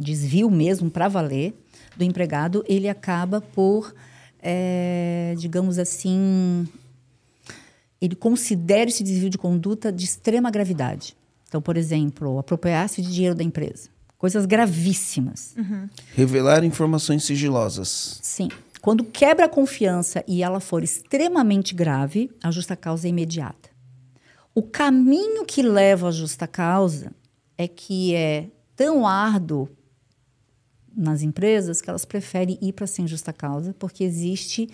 desvio 0.00 0.50
mesmo 0.50 0.90
para 0.90 1.06
valer, 1.08 1.54
do 1.96 2.02
empregado, 2.02 2.64
ele 2.66 2.88
acaba 2.88 3.40
por 3.40 3.94
é, 4.48 5.34
digamos 5.36 5.76
assim, 5.76 6.68
ele 8.00 8.14
considera 8.14 8.88
esse 8.88 9.02
desvio 9.02 9.28
de 9.28 9.36
conduta 9.36 9.90
de 9.90 10.04
extrema 10.04 10.52
gravidade. 10.52 11.16
Então, 11.48 11.60
por 11.60 11.76
exemplo, 11.76 12.38
apropriar-se 12.38 13.02
de 13.02 13.12
dinheiro 13.12 13.34
da 13.34 13.42
empresa. 13.42 13.88
Coisas 14.16 14.46
gravíssimas. 14.46 15.56
Revelar 16.14 16.62
informações 16.62 17.24
sigilosas. 17.24 18.20
Sim. 18.22 18.48
Quando 18.80 19.02
quebra 19.02 19.46
a 19.46 19.48
confiança 19.48 20.22
e 20.28 20.44
ela 20.44 20.60
for 20.60 20.84
extremamente 20.84 21.74
grave, 21.74 22.30
a 22.40 22.52
justa 22.52 22.76
causa 22.76 23.08
é 23.08 23.10
imediata. 23.10 23.68
O 24.54 24.62
caminho 24.62 25.44
que 25.44 25.60
leva 25.60 26.08
à 26.08 26.12
justa 26.12 26.46
causa 26.46 27.10
é 27.58 27.66
que 27.66 28.14
é 28.14 28.46
tão 28.76 29.06
árduo 29.06 29.68
nas 30.96 31.22
empresas 31.22 31.80
que 31.80 31.90
elas 31.90 32.04
preferem 32.04 32.58
ir 32.62 32.72
para 32.72 32.86
sem 32.86 33.06
justa 33.06 33.32
causa, 33.32 33.74
porque 33.78 34.02
existe 34.02 34.70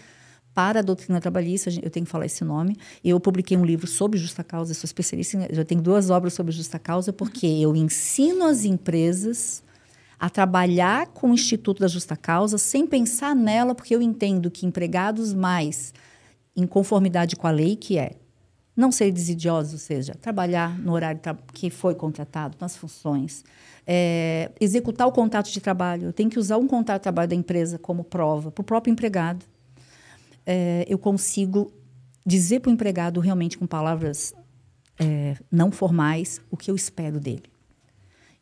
para 0.54 0.80
a 0.80 0.82
doutrina 0.82 1.20
trabalhista, 1.20 1.70
eu 1.82 1.90
tenho 1.90 2.04
que 2.04 2.12
falar 2.12 2.26
esse 2.26 2.44
nome. 2.44 2.76
Eu 3.02 3.18
publiquei 3.18 3.56
um 3.56 3.64
livro 3.64 3.86
sobre 3.86 4.18
justa 4.18 4.44
causa, 4.44 4.74
sou 4.74 4.86
especialista, 4.86 5.48
já 5.50 5.64
tenho 5.64 5.80
duas 5.80 6.10
obras 6.10 6.34
sobre 6.34 6.52
justa 6.52 6.78
causa, 6.78 7.12
porque 7.12 7.46
eu 7.46 7.74
ensino 7.74 8.44
as 8.44 8.64
empresas 8.64 9.62
a 10.20 10.30
trabalhar 10.30 11.08
com 11.08 11.30
o 11.30 11.34
Instituto 11.34 11.80
da 11.80 11.88
Justa 11.88 12.16
Causa 12.16 12.56
sem 12.56 12.86
pensar 12.86 13.34
nela, 13.34 13.74
porque 13.74 13.92
eu 13.92 14.00
entendo 14.00 14.52
que 14.52 14.64
empregados 14.64 15.34
mais 15.34 15.92
em 16.54 16.64
conformidade 16.64 17.34
com 17.34 17.48
a 17.48 17.50
lei, 17.50 17.74
que 17.74 17.98
é 17.98 18.12
não 18.76 18.92
ser 18.92 19.10
desidiosos, 19.10 19.72
ou 19.72 19.78
seja, 19.80 20.14
trabalhar 20.14 20.78
no 20.78 20.92
horário 20.92 21.20
que 21.52 21.70
foi 21.70 21.96
contratado, 21.96 22.56
nas 22.60 22.76
funções, 22.76 23.44
é, 23.86 24.50
executar 24.60 25.06
o 25.06 25.12
contrato 25.12 25.50
de 25.50 25.60
trabalho. 25.60 26.06
Eu 26.08 26.12
tenho 26.12 26.30
que 26.30 26.38
usar 26.38 26.56
um 26.56 26.66
contrato 26.66 27.00
de 27.00 27.04
trabalho 27.04 27.28
da 27.28 27.36
empresa 27.36 27.78
como 27.78 28.04
prova 28.04 28.50
para 28.50 28.62
o 28.62 28.64
próprio 28.64 28.92
empregado 28.92 29.44
é, 30.46 30.84
eu 30.88 30.98
consigo 30.98 31.72
dizer 32.24 32.60
para 32.60 32.70
o 32.70 32.72
empregado 32.72 33.20
realmente 33.20 33.58
com 33.58 33.66
palavras 33.66 34.34
é, 34.98 35.36
não 35.50 35.70
formais 35.70 36.40
o 36.50 36.56
que 36.56 36.70
eu 36.70 36.76
espero 36.76 37.18
dele. 37.18 37.44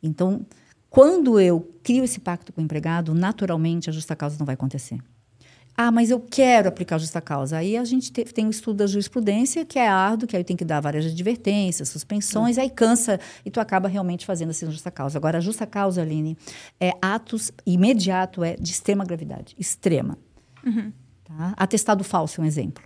Então, 0.01 0.45
quando 0.89 1.39
eu 1.39 1.71
crio 1.83 2.03
esse 2.03 2.19
pacto 2.19 2.51
com 2.51 2.61
o 2.61 2.63
empregado, 2.63 3.13
naturalmente 3.13 3.89
a 3.89 3.93
justa 3.93 4.15
causa 4.15 4.37
não 4.37 4.45
vai 4.45 4.55
acontecer. 4.55 4.99
Ah, 5.75 5.91
mas 5.91 6.11
eu 6.11 6.19
quero 6.19 6.67
aplicar 6.67 6.97
a 6.97 6.99
justa 6.99 7.21
causa. 7.21 7.57
Aí 7.57 7.77
a 7.77 7.83
gente 7.83 8.11
te, 8.11 8.23
tem 8.25 8.45
o 8.45 8.49
estudo 8.49 8.77
da 8.77 8.87
jurisprudência, 8.87 9.65
que 9.65 9.79
é 9.79 9.87
árduo, 9.87 10.27
que 10.27 10.35
aí 10.35 10.43
tem 10.43 10.55
que 10.55 10.65
dar 10.65 10.79
várias 10.79 11.05
advertências, 11.05 11.89
suspensões, 11.89 12.57
aí 12.57 12.69
cansa 12.69 13.19
e 13.45 13.49
tu 13.49 13.59
acaba 13.59 13.87
realmente 13.87 14.25
fazendo 14.25 14.49
assim 14.49 14.67
a 14.67 14.69
justa 14.69 14.91
causa. 14.91 15.17
Agora, 15.17 15.37
a 15.37 15.41
justa 15.41 15.65
causa, 15.65 16.01
Aline, 16.01 16.37
é 16.79 16.91
atos 17.01 17.51
imediato, 17.65 18.43
é 18.43 18.55
de 18.55 18.71
extrema 18.71 19.05
gravidade, 19.05 19.55
extrema. 19.57 20.17
Uhum. 20.65 20.91
Tá? 21.23 21.53
Atestado 21.57 22.03
falso 22.03 22.41
é 22.41 22.43
um 22.43 22.47
exemplo. 22.47 22.83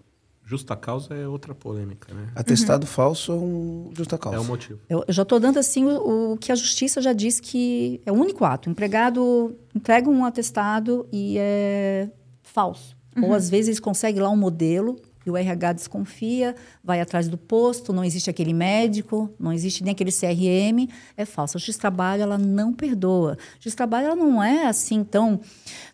Justa 0.48 0.76
causa 0.76 1.16
é 1.16 1.28
outra 1.28 1.56
polêmica, 1.56 2.14
né? 2.14 2.30
Atestado 2.36 2.86
uhum. 2.86 2.92
falso 2.92 3.32
é 3.32 3.36
um 3.36 3.92
justa 3.98 4.16
causa. 4.16 4.38
É 4.38 4.40
o 4.40 4.44
um 4.44 4.46
motivo. 4.46 4.80
Eu, 4.88 5.04
eu 5.08 5.14
já 5.14 5.24
estou 5.24 5.40
dando 5.40 5.58
assim 5.58 5.86
o, 5.86 6.34
o, 6.34 6.38
que 6.38 6.52
a 6.52 6.56
justiça 6.56 7.02
já 7.02 7.14
diz 7.14 7.40
que 7.40 8.00
é 8.06 8.12
o 8.12 8.16
único 8.16 8.46
ato. 8.46 8.70
O 8.70 8.72
empregado 8.72 9.58
entrega 9.74 10.08
um 10.08 10.24
atestado 10.24 11.08
e 11.12 11.36
é 11.40 12.12
falso. 12.56 12.96
Uhum. 13.18 13.26
Ou 13.26 13.34
às 13.34 13.50
vezes 13.50 13.80
consegue 13.82 14.20
lá 14.20 14.30
um 14.30 14.38
modelo 14.38 14.96
e 15.26 15.30
o 15.30 15.36
RH 15.36 15.74
desconfia, 15.74 16.56
vai 16.84 17.02
atrás 17.02 17.28
do 17.28 17.38
posto, 17.38 17.92
não 17.92 18.04
existe 18.04 18.30
aquele 18.30 18.54
médico, 18.54 19.30
não 19.38 19.52
existe 19.52 19.84
nem 19.84 19.92
aquele 19.92 20.12
CRM, 20.12 20.88
é 21.18 21.26
falso. 21.26 21.58
A 21.58 21.60
Justiça 21.60 21.80
Trabalho, 21.80 22.24
ela 22.24 22.38
não 22.38 22.72
perdoa. 22.72 23.34
A 23.34 23.54
Justiça 23.56 23.78
Trabalho, 23.78 24.08
ela 24.08 24.16
não 24.16 24.42
é 24.42 24.68
assim 24.68 25.04
tão, 25.04 25.40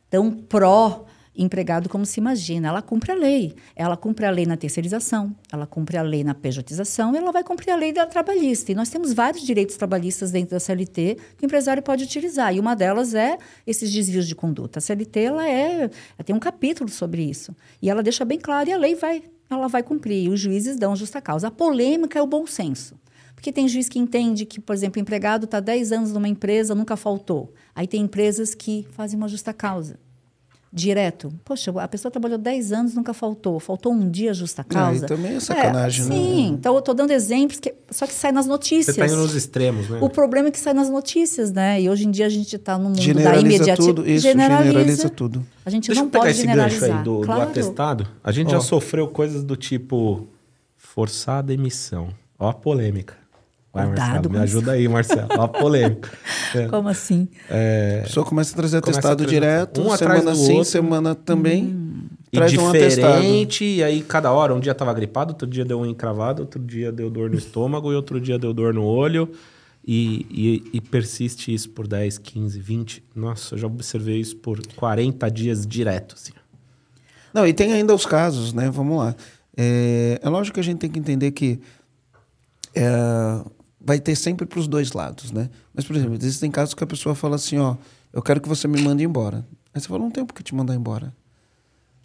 tão 0.09 0.31
pró 0.31 1.05
empregado 1.35 1.89
como 1.89 2.05
se 2.05 2.19
imagina. 2.19 2.67
Ela 2.67 2.81
cumpre 2.81 3.11
a 3.11 3.15
lei. 3.15 3.53
Ela 3.75 3.95
cumpre 3.95 4.25
a 4.25 4.31
lei 4.31 4.45
na 4.45 4.57
terceirização, 4.57 5.35
ela 5.51 5.65
cumpre 5.65 5.97
a 5.97 6.01
lei 6.01 6.23
na 6.23 6.33
pejotização, 6.33 7.15
ela 7.15 7.31
vai 7.31 7.43
cumprir 7.43 7.71
a 7.71 7.75
lei 7.75 7.93
da 7.93 8.05
trabalhista. 8.05 8.71
E 8.71 8.75
nós 8.75 8.89
temos 8.89 9.13
vários 9.13 9.43
direitos 9.43 9.75
trabalhistas 9.75 10.31
dentro 10.31 10.51
da 10.51 10.59
CLT 10.59 11.17
que 11.37 11.43
o 11.43 11.45
empresário 11.45 11.81
pode 11.81 12.03
utilizar. 12.03 12.53
E 12.53 12.59
uma 12.59 12.75
delas 12.75 13.13
é 13.13 13.37
esses 13.65 13.91
desvios 13.91 14.27
de 14.27 14.35
conduta. 14.35 14.79
A 14.79 14.81
CLT 14.81 15.19
ela 15.19 15.47
é, 15.47 15.81
ela 15.83 16.23
tem 16.25 16.35
um 16.35 16.39
capítulo 16.39 16.89
sobre 16.89 17.23
isso. 17.23 17.55
E 17.81 17.89
ela 17.89 18.03
deixa 18.03 18.25
bem 18.25 18.39
claro 18.39 18.69
e 18.69 18.73
a 18.73 18.77
lei 18.77 18.95
vai, 18.95 19.23
ela 19.49 19.67
vai 19.67 19.83
cumprir. 19.83 20.25
E 20.25 20.29
os 20.29 20.39
juízes 20.39 20.77
dão 20.77 20.95
justa 20.95 21.21
causa. 21.21 21.47
A 21.47 21.51
polêmica 21.51 22.19
é 22.19 22.21
o 22.21 22.27
bom 22.27 22.45
senso. 22.45 22.99
Porque 23.33 23.51
tem 23.51 23.67
juiz 23.67 23.89
que 23.89 23.97
entende 23.97 24.45
que, 24.45 24.59
por 24.59 24.73
exemplo, 24.73 24.99
o 24.99 25.01
empregado 25.01 25.45
está 25.45 25.59
10 25.59 25.91
anos 25.93 26.11
numa 26.11 26.27
empresa, 26.27 26.75
nunca 26.75 26.95
faltou. 26.95 27.51
Aí 27.73 27.87
tem 27.87 28.03
empresas 28.03 28.53
que 28.53 28.85
fazem 28.91 29.17
uma 29.17 29.27
justa 29.27 29.51
causa 29.51 29.97
direto. 30.73 31.33
Poxa, 31.43 31.71
a 31.81 31.87
pessoa 31.87 32.09
trabalhou 32.11 32.37
10 32.37 32.71
anos, 32.71 32.93
nunca 32.93 33.13
faltou. 33.13 33.59
Faltou 33.59 33.91
um 33.91 34.09
dia 34.09 34.33
justa 34.33 34.63
causa. 34.63 35.05
É, 35.05 35.07
também 35.07 35.35
é 35.35 35.39
sacanagem, 35.39 36.05
é, 36.05 36.09
né? 36.09 36.15
Sim, 36.15 36.47
então 36.53 36.73
eu 36.73 36.79
estou 36.79 36.93
dando 36.93 37.11
exemplos, 37.11 37.59
que, 37.59 37.73
só 37.89 38.07
que 38.07 38.13
sai 38.13 38.31
nas 38.31 38.47
notícias. 38.47 38.95
Você 38.95 39.01
está 39.01 39.13
indo 39.13 39.21
nos 39.21 39.35
extremos, 39.35 39.89
né? 39.89 39.99
O 40.01 40.09
problema 40.09 40.47
é 40.47 40.51
que 40.51 40.59
sai 40.59 40.73
nas 40.73 40.89
notícias, 40.89 41.51
né? 41.51 41.81
E 41.81 41.89
hoje 41.89 42.07
em 42.07 42.11
dia 42.11 42.25
a 42.25 42.29
gente 42.29 42.55
está 42.55 42.77
no 42.77 42.85
mundo 42.85 43.01
generaliza 43.01 43.43
da 43.43 43.49
imediatez. 43.55 43.85
Tudo, 43.85 44.09
isso, 44.09 44.23
generaliza, 44.23 44.71
generaliza 44.71 45.09
tudo. 45.09 45.45
A 45.65 45.69
gente 45.69 45.87
Deixa 45.87 46.01
não 46.01 46.07
eu 46.07 46.11
pegar 46.11 46.23
pode 46.23 46.31
esse 46.31 46.41
generalizar. 46.41 46.89
gancho 46.89 46.99
aí 46.99 47.03
do, 47.03 47.21
claro. 47.21 47.41
do 47.41 47.47
atestado. 47.49 48.07
A 48.23 48.31
gente 48.31 48.47
Ó. 48.47 48.51
já 48.51 48.61
sofreu 48.61 49.07
coisas 49.07 49.43
do 49.43 49.57
tipo 49.57 50.27
forçar 50.77 51.39
a 51.39 51.41
demissão. 51.41 52.09
Ó 52.39 52.49
a 52.49 52.53
polêmica. 52.53 53.20
Vai, 53.73 53.87
Cuidado 53.87 54.11
Marcelo, 54.11 54.29
me 54.29 54.39
ajuda 54.39 54.71
aí, 54.73 54.87
Marcelo. 54.87 55.27
Ó 55.37 55.43
a 55.43 55.47
polêmica. 55.47 56.11
É. 56.53 56.67
Como 56.67 56.89
assim? 56.89 57.29
A 57.49 58.03
pessoa 58.03 58.25
começa 58.25 58.51
a 58.51 58.57
trazer 58.57 58.81
Começa 58.81 58.99
atestado 58.99 59.23
a 59.23 59.25
trazer 59.25 59.39
direto, 59.39 59.81
um 59.81 59.89
atrás 59.89 60.19
semana 60.19 60.37
do 60.37 60.45
sim, 60.45 60.51
outro. 60.51 60.65
semana 60.65 61.15
também. 61.15 61.63
Hum. 61.63 62.07
E 62.29 62.35
Traz 62.37 62.53
um 62.57 62.67
atestado. 62.67 63.21
diferente, 63.21 63.63
e 63.63 63.81
aí 63.81 64.01
cada 64.01 64.33
hora, 64.33 64.53
um 64.53 64.59
dia 64.59 64.75
tava 64.75 64.93
gripado, 64.93 65.31
outro 65.31 65.47
dia 65.47 65.63
deu 65.63 65.79
um 65.79 65.85
encravado, 65.85 66.41
outro 66.41 66.61
dia 66.61 66.91
deu 66.91 67.09
dor 67.09 67.29
no 67.29 67.37
estômago 67.37 67.89
e 67.89 67.95
outro 67.95 68.19
dia 68.19 68.37
deu 68.37 68.53
dor 68.53 68.73
no 68.73 68.83
olho. 68.83 69.31
E, 69.87 70.27
e, 70.29 70.77
e 70.77 70.81
persiste 70.81 71.53
isso 71.53 71.69
por 71.69 71.87
10, 71.87 72.17
15, 72.17 72.59
20. 72.59 73.03
Nossa, 73.15 73.55
eu 73.55 73.59
já 73.59 73.67
observei 73.67 74.19
isso 74.19 74.35
por 74.35 74.61
40 74.75 75.29
dias 75.31 75.65
direto. 75.65 76.15
Assim. 76.15 76.33
Não, 77.33 77.47
e 77.47 77.53
tem 77.53 77.71
ainda 77.71 77.95
os 77.95 78.05
casos, 78.05 78.53
né? 78.53 78.69
Vamos 78.69 78.97
lá. 78.97 79.15
É, 79.55 80.19
é 80.21 80.29
lógico 80.29 80.55
que 80.55 80.59
a 80.59 80.63
gente 80.63 80.79
tem 80.79 80.89
que 80.89 80.99
entender 80.99 81.31
que 81.31 81.59
é, 82.75 83.41
vai 83.83 83.99
ter 83.99 84.15
sempre 84.15 84.45
para 84.45 84.59
os 84.59 84.67
dois 84.67 84.93
lados, 84.93 85.31
né? 85.31 85.49
Mas, 85.73 85.85
por 85.85 85.95
exemplo, 85.95 86.15
existem 86.15 86.51
casos 86.51 86.73
que 86.73 86.83
a 86.83 86.87
pessoa 86.87 87.15
fala 87.15 87.35
assim, 87.35 87.57
ó, 87.57 87.75
eu 88.13 88.21
quero 88.21 88.39
que 88.41 88.47
você 88.49 88.67
me 88.67 88.81
mande 88.81 89.03
embora. 89.03 89.45
Aí 89.73 89.81
você 89.81 89.87
fala, 89.87 89.99
não 89.99 90.11
tenho 90.11 90.25
por 90.25 90.33
que 90.33 90.43
te 90.43 90.53
mandar 90.53 90.75
embora. 90.75 91.13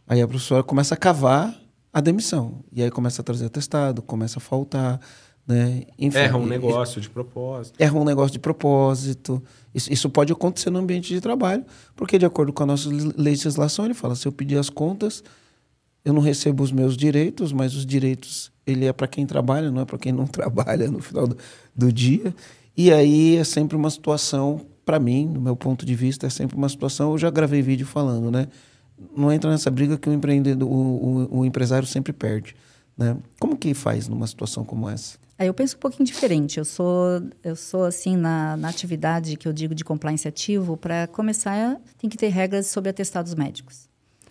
Aí 0.06 0.20
a 0.22 0.28
professora 0.28 0.62
começa 0.62 0.94
a 0.94 0.96
cavar 0.96 1.54
a 1.92 2.00
demissão. 2.00 2.64
E 2.72 2.82
aí 2.82 2.90
começa 2.90 3.20
a 3.22 3.24
trazer 3.24 3.46
atestado, 3.46 4.00
começa 4.02 4.38
a 4.38 4.40
faltar, 4.40 5.00
né? 5.46 5.82
Enfim, 5.98 6.18
Erra 6.18 6.38
um 6.38 6.46
negócio 6.46 7.00
de 7.00 7.08
propósito. 7.10 7.74
erra 7.80 7.98
um 7.98 8.04
negócio 8.04 8.32
de 8.32 8.38
propósito. 8.38 9.42
Isso, 9.74 9.92
isso 9.92 10.08
pode 10.10 10.32
acontecer 10.32 10.70
no 10.70 10.78
ambiente 10.78 11.12
de 11.12 11.20
trabalho, 11.20 11.64
porque 11.94 12.18
de 12.18 12.24
acordo 12.26 12.52
com 12.52 12.62
a 12.62 12.66
nossa 12.66 12.88
le- 12.88 13.12
legislação, 13.16 13.84
ele 13.84 13.94
fala, 13.94 14.14
se 14.14 14.26
eu 14.26 14.32
pedir 14.32 14.58
as 14.58 14.70
contas, 14.70 15.22
eu 16.04 16.12
não 16.12 16.20
recebo 16.22 16.62
os 16.62 16.70
meus 16.72 16.96
direitos, 16.96 17.52
mas 17.52 17.74
os 17.74 17.84
direitos 17.84 18.50
ele 18.66 18.84
é 18.84 18.92
para 18.92 19.06
quem 19.06 19.24
trabalha, 19.24 19.70
não 19.70 19.82
é 19.82 19.84
para 19.84 19.98
quem 19.98 20.12
não 20.12 20.26
trabalha 20.28 20.90
no 20.90 21.00
final 21.00 21.26
do, 21.26 21.36
do 21.74 21.92
dia. 21.92 22.34
E 22.76 22.92
aí 22.92 23.36
é 23.36 23.44
sempre 23.44 23.76
uma 23.76 23.88
situação, 23.88 24.66
para 24.84 24.98
mim, 24.98 25.32
do 25.32 25.40
meu 25.40 25.56
ponto 25.56 25.86
de 25.86 25.94
vista, 25.94 26.26
é 26.26 26.30
sempre 26.30 26.56
uma 26.56 26.68
situação. 26.68 27.12
Eu 27.12 27.18
já 27.18 27.30
gravei 27.30 27.62
vídeo 27.62 27.86
falando, 27.86 28.30
né? 28.30 28.48
Não 29.16 29.32
entra 29.32 29.50
nessa 29.50 29.70
briga 29.70 29.96
que 29.96 30.08
o 30.08 30.12
empreendedor, 30.12 30.68
o, 30.68 30.74
o, 30.74 31.38
o 31.40 31.44
empresário 31.44 31.86
sempre 31.86 32.12
perde, 32.12 32.56
né? 32.96 33.16
Como 33.38 33.56
que 33.56 33.72
faz 33.74 34.08
numa 34.08 34.26
situação 34.26 34.64
como 34.64 34.88
essa? 34.88 35.18
Aí 35.38 35.46
eu 35.46 35.54
penso 35.54 35.76
um 35.76 35.78
pouquinho 35.78 36.06
diferente. 36.06 36.58
Eu 36.58 36.64
sou, 36.64 37.22
eu 37.44 37.54
sou 37.54 37.84
assim, 37.84 38.16
na, 38.16 38.56
na 38.56 38.68
atividade 38.68 39.36
que 39.36 39.46
eu 39.46 39.52
digo 39.52 39.74
de 39.74 39.84
compliance 39.84 40.26
ativo, 40.26 40.76
para 40.76 41.06
começar, 41.06 41.78
tem 41.98 42.08
que 42.08 42.16
ter 42.16 42.28
regras 42.28 42.68
sobre 42.68 42.90
atestados 42.90 43.34
médicos. 43.34 43.88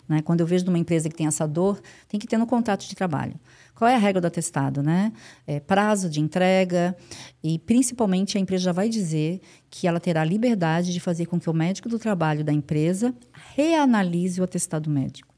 Né? 0.08 0.20
Quando 0.22 0.40
eu 0.40 0.46
vejo 0.46 0.64
numa 0.64 0.78
empresa 0.78 1.08
que 1.08 1.14
tem 1.14 1.26
essa 1.26 1.46
dor, 1.46 1.80
tem 2.08 2.18
que 2.18 2.26
ter 2.26 2.38
no 2.38 2.46
contrato 2.46 2.86
de 2.88 2.94
trabalho. 2.94 3.34
Qual 3.76 3.88
é 3.88 3.94
a 3.94 3.98
regra 3.98 4.20
do 4.20 4.26
atestado? 4.26 4.82
Né? 4.82 5.12
É 5.46 5.60
prazo 5.60 6.08
de 6.10 6.18
entrega 6.18 6.96
e, 7.44 7.58
principalmente, 7.60 8.36
a 8.36 8.40
empresa 8.40 8.64
já 8.64 8.72
vai 8.72 8.88
dizer 8.88 9.40
que 9.70 9.86
ela 9.86 10.00
terá 10.00 10.24
liberdade 10.24 10.92
de 10.92 10.98
fazer 10.98 11.26
com 11.26 11.38
que 11.38 11.48
o 11.48 11.52
médico 11.52 11.88
do 11.88 11.98
trabalho 11.98 12.42
da 12.42 12.52
empresa 12.52 13.14
reanalise 13.54 14.40
o 14.40 14.44
atestado 14.44 14.90
médico. 14.90 15.32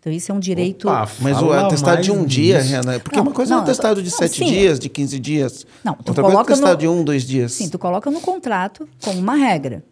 Então, 0.00 0.12
isso 0.12 0.32
é 0.32 0.34
um 0.34 0.40
direito... 0.40 0.88
Opa, 0.88 1.08
Mas 1.20 1.40
o 1.40 1.52
atestado 1.52 2.02
de 2.02 2.10
um 2.10 2.24
dia. 2.24 2.60
Renan, 2.60 2.98
porque 2.98 3.16
Não, 3.18 3.22
uma 3.22 3.32
coisa 3.32 3.52
é 3.52 3.54
um 3.54 3.58
não, 3.58 3.64
atestado 3.64 4.02
de 4.02 4.10
não, 4.10 4.18
sete 4.18 4.38
sim. 4.38 4.46
dias, 4.46 4.80
de 4.80 4.88
15 4.88 5.18
dias. 5.20 5.66
Não, 5.84 5.94
tu 5.94 6.08
Outra 6.08 6.14
coisa 6.14 6.20
é 6.20 6.24
um 6.24 6.32
coloca 6.32 6.52
atestado 6.54 6.72
no- 6.72 6.78
de 6.78 6.88
um, 6.88 7.04
dois 7.04 7.22
dias. 7.24 7.52
Sim, 7.52 7.68
tu 7.68 7.78
coloca 7.78 8.10
no 8.10 8.20
contrato 8.20 8.88
como 9.00 9.20
uma 9.20 9.36
regra. 9.36 9.84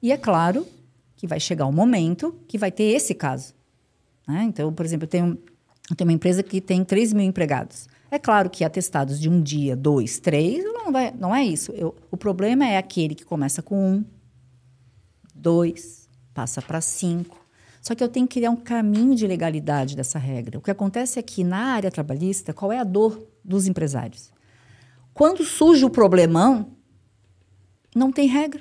E 0.00 0.12
é 0.12 0.16
claro 0.16 0.64
que 1.16 1.26
vai 1.26 1.40
chegar 1.40 1.66
um 1.66 1.72
momento 1.72 2.36
que 2.46 2.56
vai 2.56 2.70
ter 2.70 2.84
esse 2.84 3.14
caso. 3.14 3.52
né? 4.28 4.44
Então, 4.44 4.72
por 4.72 4.86
exemplo, 4.86 5.04
eu 5.06 5.08
tenho, 5.08 5.38
tenho 5.94 6.08
uma 6.08 6.14
empresa 6.14 6.42
que 6.42 6.60
tem 6.60 6.82
3 6.84 7.12
mil 7.12 7.24
empregados. 7.26 7.86
É 8.10 8.18
claro 8.18 8.48
que 8.48 8.64
atestados 8.64 9.20
de 9.20 9.28
um 9.28 9.40
dia, 9.42 9.76
dois, 9.76 10.18
três, 10.18 10.64
não, 10.64 10.90
vai, 10.90 11.12
não 11.12 11.34
é 11.34 11.44
isso. 11.44 11.72
Eu- 11.72 11.94
o 12.10 12.16
problema 12.16 12.64
é 12.66 12.78
aquele 12.78 13.14
que 13.14 13.24
começa 13.24 13.62
com 13.62 13.96
um, 13.96 14.04
dois, 15.34 16.08
passa 16.32 16.62
para 16.62 16.80
cinco. 16.80 17.44
Só 17.82 17.94
que 17.94 18.02
eu 18.02 18.08
tenho 18.08 18.26
que 18.26 18.38
criar 18.40 18.50
um 18.50 18.56
caminho 18.56 19.14
de 19.14 19.26
legalidade 19.26 19.94
dessa 19.94 20.18
regra. 20.18 20.58
O 20.58 20.62
que 20.62 20.70
acontece 20.70 21.18
é 21.18 21.22
que 21.22 21.44
na 21.44 21.58
área 21.74 21.90
trabalhista, 21.90 22.52
qual 22.52 22.72
é 22.72 22.78
a 22.78 22.84
dor 22.84 23.24
dos 23.44 23.66
empresários? 23.66 24.32
Quando 25.14 25.44
surge 25.44 25.84
o 25.84 25.90
problemão, 25.90 26.72
Não 27.94 28.12
tem 28.12 28.28
regra. 28.28 28.60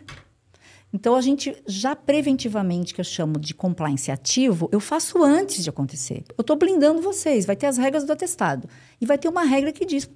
Então, 0.95 1.13
a 1.13 1.19
gente 1.19 1.53
já 1.67 1.93
preventivamente, 1.93 2.93
que 2.93 3.01
eu 3.01 3.05
chamo 3.05 3.37
de 3.37 3.53
compliance 3.53 4.09
ativo, 4.09 4.69
eu 4.71 4.79
faço 4.79 5.21
antes 5.21 5.61
de 5.61 5.69
acontecer. 5.69 6.23
Eu 6.37 6.41
estou 6.41 6.55
blindando 6.55 7.01
vocês. 7.01 7.45
Vai 7.45 7.57
ter 7.57 7.65
as 7.65 7.77
regras 7.77 8.05
do 8.05 8.13
atestado. 8.13 8.69
E 9.01 9.05
vai 9.05 9.17
ter 9.17 9.27
uma 9.27 9.43
regra 9.43 9.73
que 9.73 9.85
diz 9.85 10.09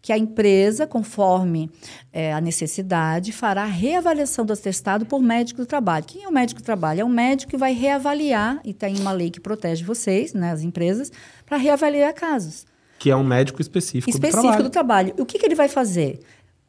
que 0.00 0.10
a 0.10 0.16
empresa, 0.16 0.86
conforme 0.86 1.70
é, 2.10 2.32
a 2.32 2.40
necessidade, 2.40 3.32
fará 3.32 3.64
a 3.64 3.66
reavaliação 3.66 4.46
do 4.46 4.52
atestado 4.54 5.04
por 5.04 5.20
médico 5.20 5.60
do 5.60 5.66
trabalho. 5.66 6.06
Quem 6.06 6.24
é 6.24 6.28
o 6.28 6.32
médico 6.32 6.62
do 6.62 6.64
trabalho? 6.64 7.02
É 7.02 7.04
um 7.04 7.10
médico 7.10 7.50
que 7.50 7.58
vai 7.58 7.74
reavaliar, 7.74 8.60
e 8.64 8.72
tem 8.72 8.98
uma 8.98 9.12
lei 9.12 9.28
que 9.28 9.40
protege 9.40 9.84
vocês, 9.84 10.32
né, 10.32 10.52
as 10.52 10.62
empresas, 10.62 11.12
para 11.44 11.58
reavaliar 11.58 12.14
casos. 12.14 12.64
Que 12.98 13.10
é 13.10 13.16
um 13.16 13.24
médico 13.24 13.60
específico, 13.60 14.08
específico 14.08 14.62
do 14.62 14.70
trabalho. 14.70 15.12
do 15.12 15.12
trabalho. 15.12 15.14
O 15.18 15.26
que, 15.26 15.38
que 15.38 15.44
ele 15.44 15.54
vai 15.54 15.68
fazer? 15.68 16.18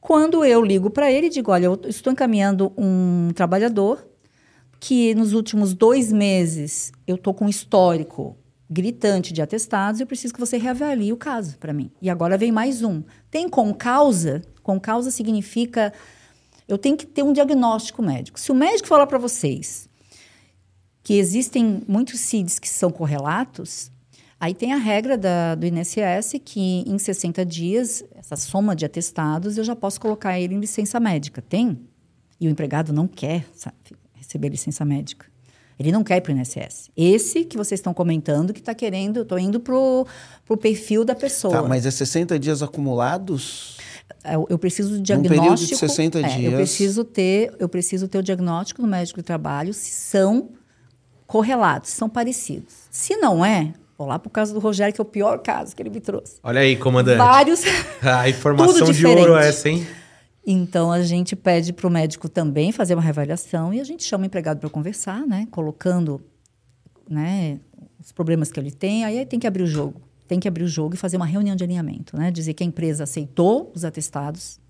Quando 0.02 0.46
eu 0.46 0.64
ligo 0.64 0.90
para 0.90 1.12
ele 1.12 1.28
e 1.28 1.30
digo, 1.30 1.52
olha, 1.52 1.66
eu 1.66 1.80
estou 1.86 2.12
encaminhando 2.12 2.72
um 2.78 3.30
trabalhador 3.36 4.08
que 4.80 5.14
nos 5.14 5.34
últimos 5.34 5.74
dois 5.74 6.12
meses 6.12 6.92
eu 7.06 7.16
estou 7.16 7.34
com 7.34 7.46
um 7.46 7.50
histórico 7.50 8.38
gritante 8.70 9.34
de 9.34 9.42
atestados, 9.42 10.00
eu 10.00 10.08
preciso 10.08 10.34
que 10.34 10.40
você 10.40 10.58
reavalie 10.58 11.12
o 11.12 11.18
caso 11.18 11.58
para 11.58 11.74
mim. 11.74 11.92
E 12.02 12.10
agora 12.10 12.38
vem 12.38 12.52
mais 12.52 12.84
um. 12.84 13.04
Tem 13.30 13.50
com 13.50 13.74
causa? 13.74 14.42
Com 14.62 14.80
causa 14.80 15.12
significa 15.12 15.92
eu 16.68 16.78
tenho 16.78 16.96
que 16.96 17.08
ter 17.08 17.24
um 17.24 17.34
diagnóstico 17.34 18.02
médico. 18.04 18.40
Se 18.40 18.52
o 18.52 18.56
médico 18.56 18.88
falar 18.88 19.08
para 19.08 19.18
vocês 19.18 19.90
que 21.02 21.16
existem 21.16 21.82
muitos 21.88 22.20
CIDs 22.20 22.60
que 22.60 22.70
são 22.70 22.92
correlatos, 22.92 23.92
aí 24.40 24.54
tem 24.54 24.74
a 24.74 24.78
regra 24.78 25.18
da, 25.18 25.56
do 25.56 25.66
INSS 25.66 26.40
que 26.44 26.84
em 26.88 26.98
60 26.98 27.46
dias, 27.46 28.04
essa 28.16 28.36
soma 28.36 28.76
de 28.76 28.86
atestados, 28.86 29.58
eu 29.58 29.64
já 29.64 29.76
posso 29.76 30.00
colocar 30.00 30.40
ele 30.40 30.56
em 30.56 30.60
licença 30.60 31.00
médica. 31.00 31.42
Tem? 31.42 31.80
E 32.40 32.48
o 32.48 32.50
empregado 32.50 32.94
não 32.94 33.08
quer 33.08 33.46
sabe, 33.54 33.76
receber 34.14 34.50
licença 34.50 34.86
médica. 34.86 35.28
Ele 35.80 35.94
não 35.94 36.04
quer 36.04 36.18
ir 36.18 36.22
para 36.22 36.34
o 36.34 36.38
INSS. 36.38 36.90
Esse 36.96 37.46
que 37.46 37.56
vocês 37.56 37.80
estão 37.80 37.94
comentando 37.94 38.54
que 38.54 38.60
está 38.60 38.76
querendo, 38.76 39.18
eu 39.18 39.24
estou 39.24 39.40
indo 39.40 39.62
para 39.62 39.74
o 39.74 40.58
perfil 40.60 41.06
da 41.06 41.16
pessoa. 41.16 41.54
Tá, 41.54 41.64
mas 41.64 41.86
é 41.86 41.92
60 41.92 42.38
dias 42.38 42.62
acumulados? 42.62 43.78
Eu, 44.26 44.46
eu 44.50 44.60
preciso 44.60 44.98
de 44.98 45.02
diagnóstico. 45.02 45.42
período 45.42 45.66
de 45.66 45.76
60 45.78 46.20
é, 46.20 46.24
dias. 46.24 46.52
Eu 46.52 46.58
preciso 46.58 47.04
ter, 47.06 47.56
eu 47.60 47.70
preciso 47.70 48.08
ter 48.10 48.18
o 48.18 48.24
diagnóstico 48.24 48.82
do 48.82 48.88
médico 48.88 49.22
de 49.22 49.24
trabalho 49.24 49.74
se 49.74 49.92
são 49.92 50.50
correlatos, 51.26 51.92
são 51.92 52.10
parecidos. 52.10 52.74
Se 52.92 53.16
não 53.16 53.46
é, 53.46 53.74
vou 54.00 54.08
lá 54.08 54.18
para 54.18 54.30
o 54.30 54.32
caso 54.32 54.54
do 54.54 54.62
Rogério, 54.62 54.94
que 54.94 55.02
é 55.02 55.04
o 55.04 55.06
pior 55.06 55.40
caso 55.40 55.76
que 55.76 55.82
ele 55.82 55.90
me 55.90 56.00
trouxe. 56.00 56.40
Olha 56.42 56.62
aí, 56.62 56.78
comandante. 56.78 57.18
Vários. 57.18 57.62
A 58.02 58.30
informação 58.30 58.90
de 58.90 59.06
ouro 59.06 59.20
diferente. 59.20 59.46
essa, 59.46 59.70
hein? 59.70 59.86
Então 60.48 60.90
a 60.90 61.04
gente 61.04 61.36
pede 61.36 61.74
para 61.74 61.86
o 61.86 61.92
médico 61.92 62.30
também 62.30 62.72
fazer 62.72 62.96
uma 62.96 63.04
reavaliação 63.04 63.74
e 63.74 63.80
a 63.82 63.84
gente 63.84 64.04
chama 64.04 64.24
o 64.24 64.28
empregado 64.28 64.58
para 64.58 64.70
conversar, 64.70 65.28
né? 65.28 65.46
Colocando, 65.52 66.22
né, 67.10 67.60
os 68.00 68.14
problemas 68.14 68.50
que 68.50 68.58
ele 68.58 68.72
tem. 68.72 69.04
Aí 69.04 69.26
tem 69.26 69.38
que 69.38 69.46
abrir 69.46 69.64
o 69.64 69.68
jogo, 69.68 70.02
tem 70.30 70.40
que 70.40 70.48
abrir 70.48 70.64
o 70.64 70.68
jogo 70.68 70.96
e 70.96 70.98
fazer 70.98 71.18
uma 71.18 71.26
reunião 71.26 71.56
de 71.56 71.64
alinhamento, 71.66 72.18
né? 72.18 72.32
Dizer 72.32 72.54
que 72.54 72.64
a 72.64 72.66
empresa 72.66 73.04
aceitou 73.04 73.70
os 73.76 73.84
atestados, 73.84 74.62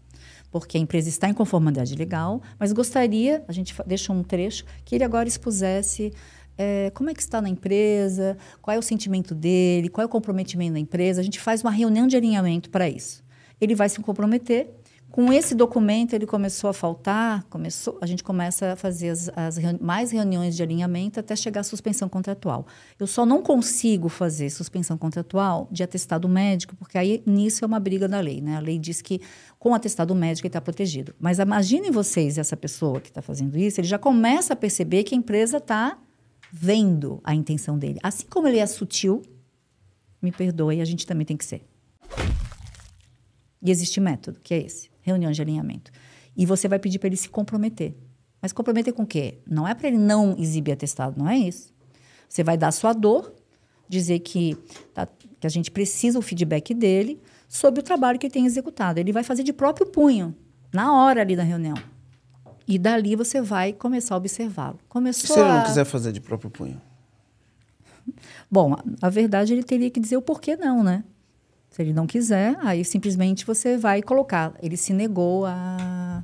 porque 0.52 0.76
a 0.76 0.82
empresa 0.82 1.08
está 1.08 1.30
em 1.30 1.34
conformidade 1.36 1.94
legal, 1.94 2.42
mas 2.58 2.74
gostaria, 2.74 3.44
a 3.48 3.52
gente 3.52 3.76
deixa 3.86 4.12
um 4.12 4.24
trecho 4.24 4.66
que 4.84 4.96
ele 4.96 5.04
agora 5.04 5.30
expusesse 5.30 6.12
é, 6.60 6.92
como 6.94 7.10
é 7.10 7.14
que 7.14 7.22
está 7.22 7.42
na 7.42 7.50
empresa, 7.50 8.38
qual 8.62 8.76
é 8.76 8.78
o 8.78 8.84
sentimento 8.84 9.34
dele, 9.34 9.88
qual 9.88 10.04
é 10.04 10.06
o 10.06 10.10
comprometimento 10.10 10.74
da 10.74 10.80
empresa. 10.80 11.22
A 11.22 11.24
gente 11.24 11.40
faz 11.40 11.64
uma 11.64 11.72
reunião 11.72 12.06
de 12.06 12.18
alinhamento 12.18 12.70
para 12.70 12.88
isso. 12.90 13.24
Ele 13.60 13.74
vai 13.74 13.88
se 13.88 14.00
comprometer. 14.02 14.76
Com 15.12 15.34
esse 15.34 15.56
documento, 15.56 16.14
ele 16.14 16.28
começou 16.28 16.70
a 16.70 16.74
faltar, 16.74 17.44
começou, 17.50 17.98
a 18.00 18.06
gente 18.06 18.24
começa 18.24 18.74
a 18.74 18.76
fazer 18.76 19.10
as, 19.10 19.28
as 19.36 19.58
reuni- 19.58 19.80
mais 19.82 20.12
reuniões 20.12 20.56
de 20.56 20.62
alinhamento 20.62 21.20
até 21.20 21.36
chegar 21.36 21.62
à 21.62 21.64
suspensão 21.64 22.08
contratual. 22.08 22.68
Eu 23.00 23.08
só 23.08 23.26
não 23.26 23.42
consigo 23.42 24.08
fazer 24.08 24.52
suspensão 24.52 25.00
contratual 25.00 25.68
de 25.72 25.82
atestado 25.82 26.30
médico, 26.30 26.76
porque 26.76 26.96
aí 26.96 27.24
nisso 27.26 27.66
é 27.66 27.68
uma 27.68 27.80
briga 27.80 28.08
da 28.08 28.20
lei. 28.20 28.40
Né? 28.40 28.56
A 28.56 28.60
lei 28.60 28.78
diz 28.78 29.02
que 29.02 29.20
com 29.58 29.74
atestado 29.74 30.14
médico 30.14 30.46
ele 30.46 30.50
está 30.50 30.62
protegido. 30.62 31.16
Mas 31.20 31.40
imaginem 31.40 31.90
vocês, 31.90 32.38
essa 32.38 32.56
pessoa 32.56 33.02
que 33.02 33.10
está 33.10 33.22
fazendo 33.22 33.58
isso, 33.58 33.82
ele 33.82 33.88
já 33.88 33.98
começa 33.98 34.54
a 34.54 34.56
perceber 34.56 35.04
que 35.06 35.16
a 35.16 35.18
empresa 35.18 35.58
está 35.58 35.98
vendo 36.52 37.20
a 37.24 37.34
intenção 37.36 37.78
dele. 37.78 38.00
Assim 38.04 38.26
como 38.28 38.48
ele 38.48 38.58
é 38.58 38.66
sutil, 38.66 39.22
me 40.22 40.32
perdoe, 40.32 40.82
a 40.82 40.86
gente 40.86 41.06
também 41.06 41.26
tem 41.26 41.38
que 41.38 41.46
ser. 41.46 41.66
E 43.62 43.70
existe 43.72 44.00
método, 44.00 44.40
que 44.42 44.54
é 44.54 44.62
esse, 44.66 44.90
reunião 45.02 45.32
de 45.32 45.42
alinhamento. 45.42 45.92
E 46.36 46.46
você 46.46 46.68
vai 46.68 46.80
pedir 46.80 47.00
para 47.00 47.08
ele 47.08 47.18
se 47.18 47.30
comprometer. 47.30 47.96
Mas 48.42 48.54
comprometer 48.54 48.94
com 48.94 49.04
o 49.04 49.08
quê? 49.08 49.40
Não 49.46 49.68
é 49.68 49.74
para 49.76 49.90
ele 49.90 49.98
não 49.98 50.36
exibir 50.38 50.72
atestado, 50.72 51.18
não 51.18 51.28
é 51.30 51.38
isso. 51.38 51.74
Você 52.28 52.44
vai 52.44 52.58
dar 52.58 52.72
sua 52.72 52.94
dor, 52.94 53.34
dizer 53.88 54.20
que, 54.20 54.56
tá- 54.94 55.08
que 55.40 55.46
a 55.46 55.50
gente 55.50 55.70
precisa 55.72 56.18
o 56.18 56.22
feedback 56.22 56.74
dele 56.74 57.20
sobre 57.50 57.82
o 57.82 57.84
trabalho 57.84 58.18
que 58.18 58.28
ele 58.28 58.34
tem 58.34 58.46
executado. 58.46 59.00
Ele 59.00 59.12
vai 59.12 59.24
fazer 59.24 59.44
de 59.44 59.52
próprio 59.52 59.88
punho, 59.88 60.34
na 60.72 60.94
hora 60.94 61.22
ali 61.22 61.36
da 61.36 61.44
reunião. 61.44 61.76
E 62.70 62.78
dali 62.78 63.16
você 63.16 63.42
vai 63.42 63.74
começar 63.74 64.14
a 64.14 64.18
observá-lo. 64.20 64.78
E 64.80 64.88
Começou 64.88 65.36
se 65.36 65.42
ele 65.42 65.50
a... 65.50 65.56
não 65.56 65.64
quiser 65.64 65.86
fazer 65.86 66.12
de 66.12 66.22
próprio 66.22 66.52
punho? 66.52 66.80
Bom, 68.50 68.74
a, 68.76 69.08
a 69.08 69.10
verdade 69.10 69.54
ele 69.54 69.64
teria 69.64 69.90
que 69.90 70.00
dizer 70.00 70.18
o 70.18 70.22
porquê 70.22 70.56
não, 70.56 70.84
né? 70.84 71.04
Se 71.72 71.82
ele 71.82 71.94
não 71.94 72.06
quiser, 72.06 72.56
aí 72.62 72.86
simplesmente 72.86 73.44
você 73.44 73.76
vai 73.76 74.04
colocar. 74.04 74.54
Ele 74.62 74.78
se 74.78 74.94
negou 74.94 75.48
a. 75.48 76.24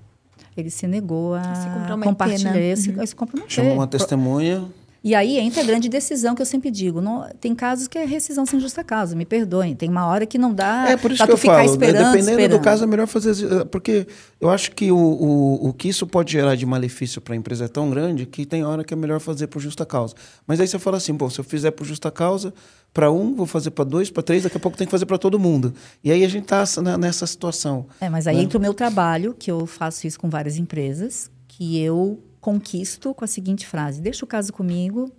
Ele 0.55 0.69
se 0.69 0.85
negou 0.87 1.33
a 1.33 1.55
Se 1.55 1.67
compartilhar, 2.03 2.53
né? 2.53 2.67
esse, 2.67 2.91
Uhum. 2.91 3.01
a 3.01 3.05
se 3.07 3.15
comprometer. 3.15 3.51
Chama 3.51 3.71
uma 3.73 3.87
testemunha. 3.87 4.65
E 5.05 5.13
aí 5.13 5.37
entra 5.37 5.61
a 5.61 5.63
grande 5.63 5.87
decisão 5.87 6.33
que 6.33 6.41
eu 6.41 6.45
sempre 6.47 6.71
digo. 6.71 6.99
Não, 6.99 7.29
tem 7.39 7.53
casos 7.53 7.87
que 7.87 7.95
é 7.95 8.05
rescisão 8.05 8.43
sem 8.43 8.59
justa 8.59 8.83
causa, 8.83 9.15
me 9.15 9.23
perdoem. 9.23 9.75
Tem 9.75 9.87
uma 9.87 10.07
hora 10.07 10.25
que 10.25 10.35
não 10.35 10.51
dá 10.51 10.89
É 10.89 10.97
por 10.97 11.11
isso 11.11 11.23
que 11.23 11.31
eu 11.31 11.37
falo, 11.37 11.77
né? 11.77 11.93
dependendo 11.93 12.31
esperando. 12.31 12.57
do 12.57 12.59
caso, 12.59 12.83
é 12.85 12.87
melhor 12.87 13.05
fazer. 13.05 13.65
Porque 13.65 14.07
eu 14.41 14.49
acho 14.49 14.71
que 14.71 14.91
o, 14.91 14.97
o, 14.97 15.69
o 15.69 15.73
que 15.73 15.89
isso 15.89 16.07
pode 16.07 16.31
gerar 16.31 16.55
de 16.55 16.65
malefício 16.65 17.21
para 17.21 17.35
a 17.35 17.37
empresa 17.37 17.65
é 17.65 17.67
tão 17.67 17.87
grande 17.91 18.25
que 18.25 18.47
tem 18.47 18.65
hora 18.65 18.83
que 18.83 18.95
é 18.95 18.97
melhor 18.97 19.19
fazer 19.19 19.45
por 19.45 19.59
justa 19.59 19.85
causa. 19.85 20.15
Mas 20.47 20.59
aí 20.59 20.67
você 20.67 20.79
fala 20.79 20.97
assim, 20.97 21.15
pô, 21.15 21.29
se 21.29 21.39
eu 21.39 21.43
fizer 21.43 21.69
por 21.69 21.85
justa 21.85 22.09
causa, 22.09 22.51
para 22.91 23.11
um, 23.11 23.35
vou 23.35 23.45
fazer 23.45 23.69
para 23.69 23.85
dois, 23.85 24.09
para 24.09 24.23
três, 24.23 24.41
daqui 24.41 24.57
a 24.57 24.59
pouco 24.59 24.75
tem 24.75 24.87
que 24.87 24.91
fazer 24.91 25.05
para 25.05 25.19
todo 25.19 25.37
mundo. 25.37 25.71
E 26.03 26.11
aí 26.11 26.23
a 26.25 26.27
gente 26.27 26.51
está 26.51 26.63
nessa 26.97 27.27
situação. 27.27 27.85
É, 28.01 28.09
mas 28.09 28.25
aí 28.25 28.37
né? 28.37 28.41
entra 28.41 28.57
o 28.57 28.61
meu 28.61 28.73
trabalho, 28.73 29.35
que 29.37 29.51
eu 29.51 29.67
faço 29.67 30.07
isso 30.07 30.19
com 30.19 30.31
várias 30.31 30.57
empresas, 30.57 31.29
que 31.47 31.79
eu 31.79 32.17
conquisto 32.45 33.11
com 33.15 33.25
a 33.25 33.27
seguinte 33.27 33.65
frase: 33.65 33.99
deixa 33.99 34.23
o 34.23 34.27
caso 34.27 34.53
comigo. 34.53 35.11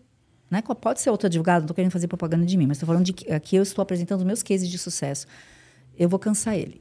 Né? 0.48 0.62
Pode 0.80 1.00
ser 1.00 1.10
outro 1.10 1.26
advogado, 1.26 1.62
não 1.62 1.64
estou 1.64 1.74
querendo 1.74 1.90
fazer 1.90 2.06
propaganda 2.06 2.46
de 2.46 2.56
mim, 2.56 2.68
mas 2.68 2.76
estou 2.76 2.86
falando 2.86 3.04
de 3.04 3.12
que 3.12 3.32
aqui 3.32 3.56
eu 3.56 3.64
estou 3.64 3.82
apresentando 3.82 4.20
os 4.20 4.24
meus 4.24 4.44
cases 4.44 4.68
de 4.68 4.78
sucesso. 4.78 5.26
Eu 5.98 6.08
vou 6.08 6.20
cansar 6.20 6.56
ele. 6.56 6.80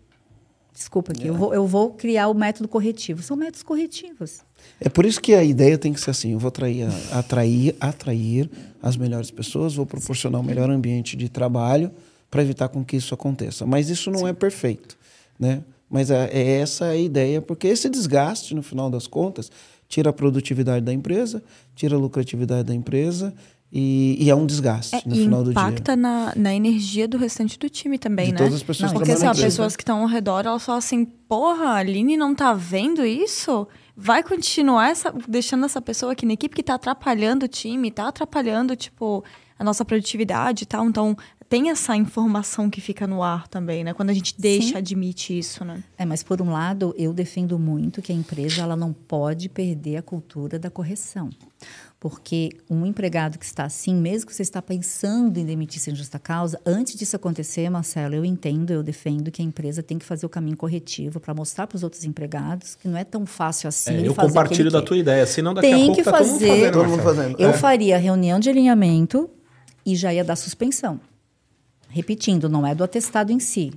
Desculpa 0.71 1.13
aqui, 1.13 1.25
eu, 1.25 1.33
vou, 1.33 1.53
eu 1.53 1.65
vou 1.65 1.93
criar 1.93 2.27
o 2.27 2.33
método 2.35 2.67
corretivo. 2.67 3.23
São 3.23 3.35
métodos 3.35 3.63
corretivos. 3.63 4.41
É 4.79 4.87
por 4.87 5.05
isso 5.05 5.19
que 5.19 5.33
a 5.33 5.43
ideia 5.43 5.79
tem 5.79 5.91
que 5.93 5.99
ser 5.99 6.11
assim: 6.11 6.33
eu 6.33 6.39
vou 6.39 6.49
atrair, 6.49 6.87
atrair, 7.11 7.75
atrair 7.79 8.51
as 8.83 8.95
melhores 8.95 9.31
pessoas, 9.31 9.73
vou 9.73 9.85
proporcionar 9.85 10.39
o 10.41 10.43
melhor 10.43 10.69
ambiente 10.69 11.17
de 11.17 11.27
trabalho 11.27 11.91
para 12.29 12.43
evitar 12.43 12.69
com 12.69 12.85
que 12.85 12.97
isso 12.97 13.15
aconteça. 13.15 13.65
Mas 13.65 13.89
isso 13.89 14.11
não 14.11 14.27
é 14.27 14.33
perfeito, 14.33 14.95
né? 15.39 15.63
Mas 15.89 16.11
é, 16.11 16.29
é 16.31 16.59
essa 16.59 16.85
a 16.85 16.97
ideia, 16.97 17.41
porque 17.41 17.67
esse 17.67 17.89
desgaste, 17.89 18.53
no 18.53 18.61
final 18.61 18.89
das 18.89 19.07
contas, 19.07 19.51
tira 19.95 20.09
a 20.09 20.13
produtividade 20.13 20.83
da 20.83 20.91
empresa, 20.91 21.41
tira 21.73 21.95
a 21.95 21.97
lucratividade 21.97 22.65
da 22.67 22.75
empresa 22.75 23.33
e, 23.71 24.17
e 24.19 24.29
é 24.29 24.35
um 24.35 24.45
desgaste 24.45 24.93
É, 24.93 25.01
no 25.05 25.15
final 25.15 25.41
do 25.41 25.53
dia. 25.53 25.61
impacta 25.61 25.95
na, 25.95 26.33
na 26.35 26.53
energia 26.53 27.07
do 27.07 27.17
restante 27.17 27.57
do 27.57 27.69
time 27.69 27.97
também, 27.97 28.25
De 28.25 28.31
né? 28.33 28.37
todas 28.39 28.55
as 28.55 28.63
pessoas 28.63 28.91
Não, 28.91 28.99
que 28.99 29.05
Porque 29.05 29.11
trabalham 29.13 29.31
assim, 29.31 29.41
pessoas 29.41 29.75
que 29.77 29.83
estão 29.83 30.01
ao 30.01 30.07
redor, 30.07 30.45
elas 30.45 30.65
falam 30.65 30.79
assim, 30.79 31.05
porra, 31.05 31.67
a 31.67 31.75
Aline 31.75 32.17
não 32.17 32.35
tá 32.35 32.51
vendo 32.53 33.05
isso? 33.05 33.65
Vai 33.95 34.21
continuar 34.21 34.89
essa, 34.89 35.13
deixando 35.29 35.63
essa 35.65 35.81
pessoa 35.81 36.11
aqui 36.11 36.25
na 36.25 36.33
equipe 36.33 36.53
que 36.53 36.63
tá 36.63 36.75
atrapalhando 36.75 37.45
o 37.45 37.47
time, 37.47 37.89
tá 37.89 38.09
atrapalhando, 38.09 38.75
tipo, 38.75 39.23
a 39.57 39.63
nossa 39.63 39.85
produtividade 39.85 40.63
e 40.63 40.65
tal. 40.65 40.85
Então, 40.89 41.15
tem 41.55 41.69
essa 41.69 41.95
informação 41.95 42.69
que 42.69 42.81
fica 42.81 43.07
no 43.07 43.23
ar 43.23 43.47
também, 43.47 43.83
né? 43.83 43.93
Quando 43.93 44.09
a 44.09 44.13
gente 44.13 44.35
deixa, 44.37 44.77
admite 44.79 45.37
isso, 45.37 45.63
né? 45.63 45.81
É, 45.97 46.05
mas 46.05 46.21
por 46.21 46.41
um 46.41 46.51
lado, 46.51 46.93
eu 46.97 47.13
defendo 47.13 47.57
muito 47.57 48.01
que 48.01 48.11
a 48.11 48.15
empresa 48.15 48.61
ela 48.61 48.75
não 48.75 48.91
pode 48.91 49.47
perder 49.47 49.97
a 49.97 50.01
cultura 50.01 50.59
da 50.59 50.69
correção. 50.69 51.29
Porque 51.97 52.49
um 52.69 52.85
empregado 52.85 53.39
que 53.39 53.45
está 53.45 53.63
assim, 53.63 53.95
mesmo 53.95 54.27
que 54.27 54.35
você 54.35 54.41
está 54.43 54.61
pensando 54.61 55.37
em 55.39 55.45
demitir 55.45 55.79
sem 55.81 55.95
justa 55.95 56.19
causa, 56.19 56.59
antes 56.65 56.93
disso 56.95 57.15
acontecer, 57.15 57.69
Marcelo, 57.69 58.13
eu 58.15 58.25
entendo, 58.25 58.71
eu 58.71 58.83
defendo 58.83 59.31
que 59.31 59.41
a 59.41 59.45
empresa 59.45 59.81
tem 59.81 59.97
que 59.97 60.05
fazer 60.05 60.25
o 60.25 60.29
caminho 60.29 60.57
corretivo 60.57 61.19
para 61.21 61.33
mostrar 61.33 61.65
para 61.67 61.77
os 61.77 61.83
outros 61.83 62.03
empregados 62.03 62.75
que 62.75 62.87
não 62.87 62.97
é 62.97 63.03
tão 63.05 63.25
fácil 63.25 63.69
assim. 63.69 63.91
É, 63.95 64.07
eu 64.07 64.13
fazer 64.13 64.27
compartilho 64.27 64.69
da 64.69 64.81
quer. 64.81 64.85
tua 64.87 64.97
ideia, 64.97 65.25
senão 65.25 65.53
daqui 65.53 65.67
a 65.67 65.75
Tem 65.75 65.85
pouco 65.85 65.97
que 65.97 66.03
tá 66.03 66.11
todo 66.11 66.27
mundo 66.27 66.33
fazer. 66.39 66.47
fazendo. 66.49 66.73
Todo 66.73 66.89
mundo 66.89 67.01
fazendo. 67.03 67.39
Eu 67.39 67.49
É. 67.51 67.53
faria 67.53 67.97
reunião 67.97 68.39
de 68.39 68.49
alinhamento 68.49 69.29
e 69.85 69.95
já 69.95 70.13
ia 70.13 70.23
dar 70.23 70.35
suspensão. 70.35 70.99
Repetindo, 71.95 72.49
não 72.49 72.67
é 72.67 72.75
do 72.75 72.83
atestado 72.83 73.31
em 73.31 73.39
si. 73.39 73.71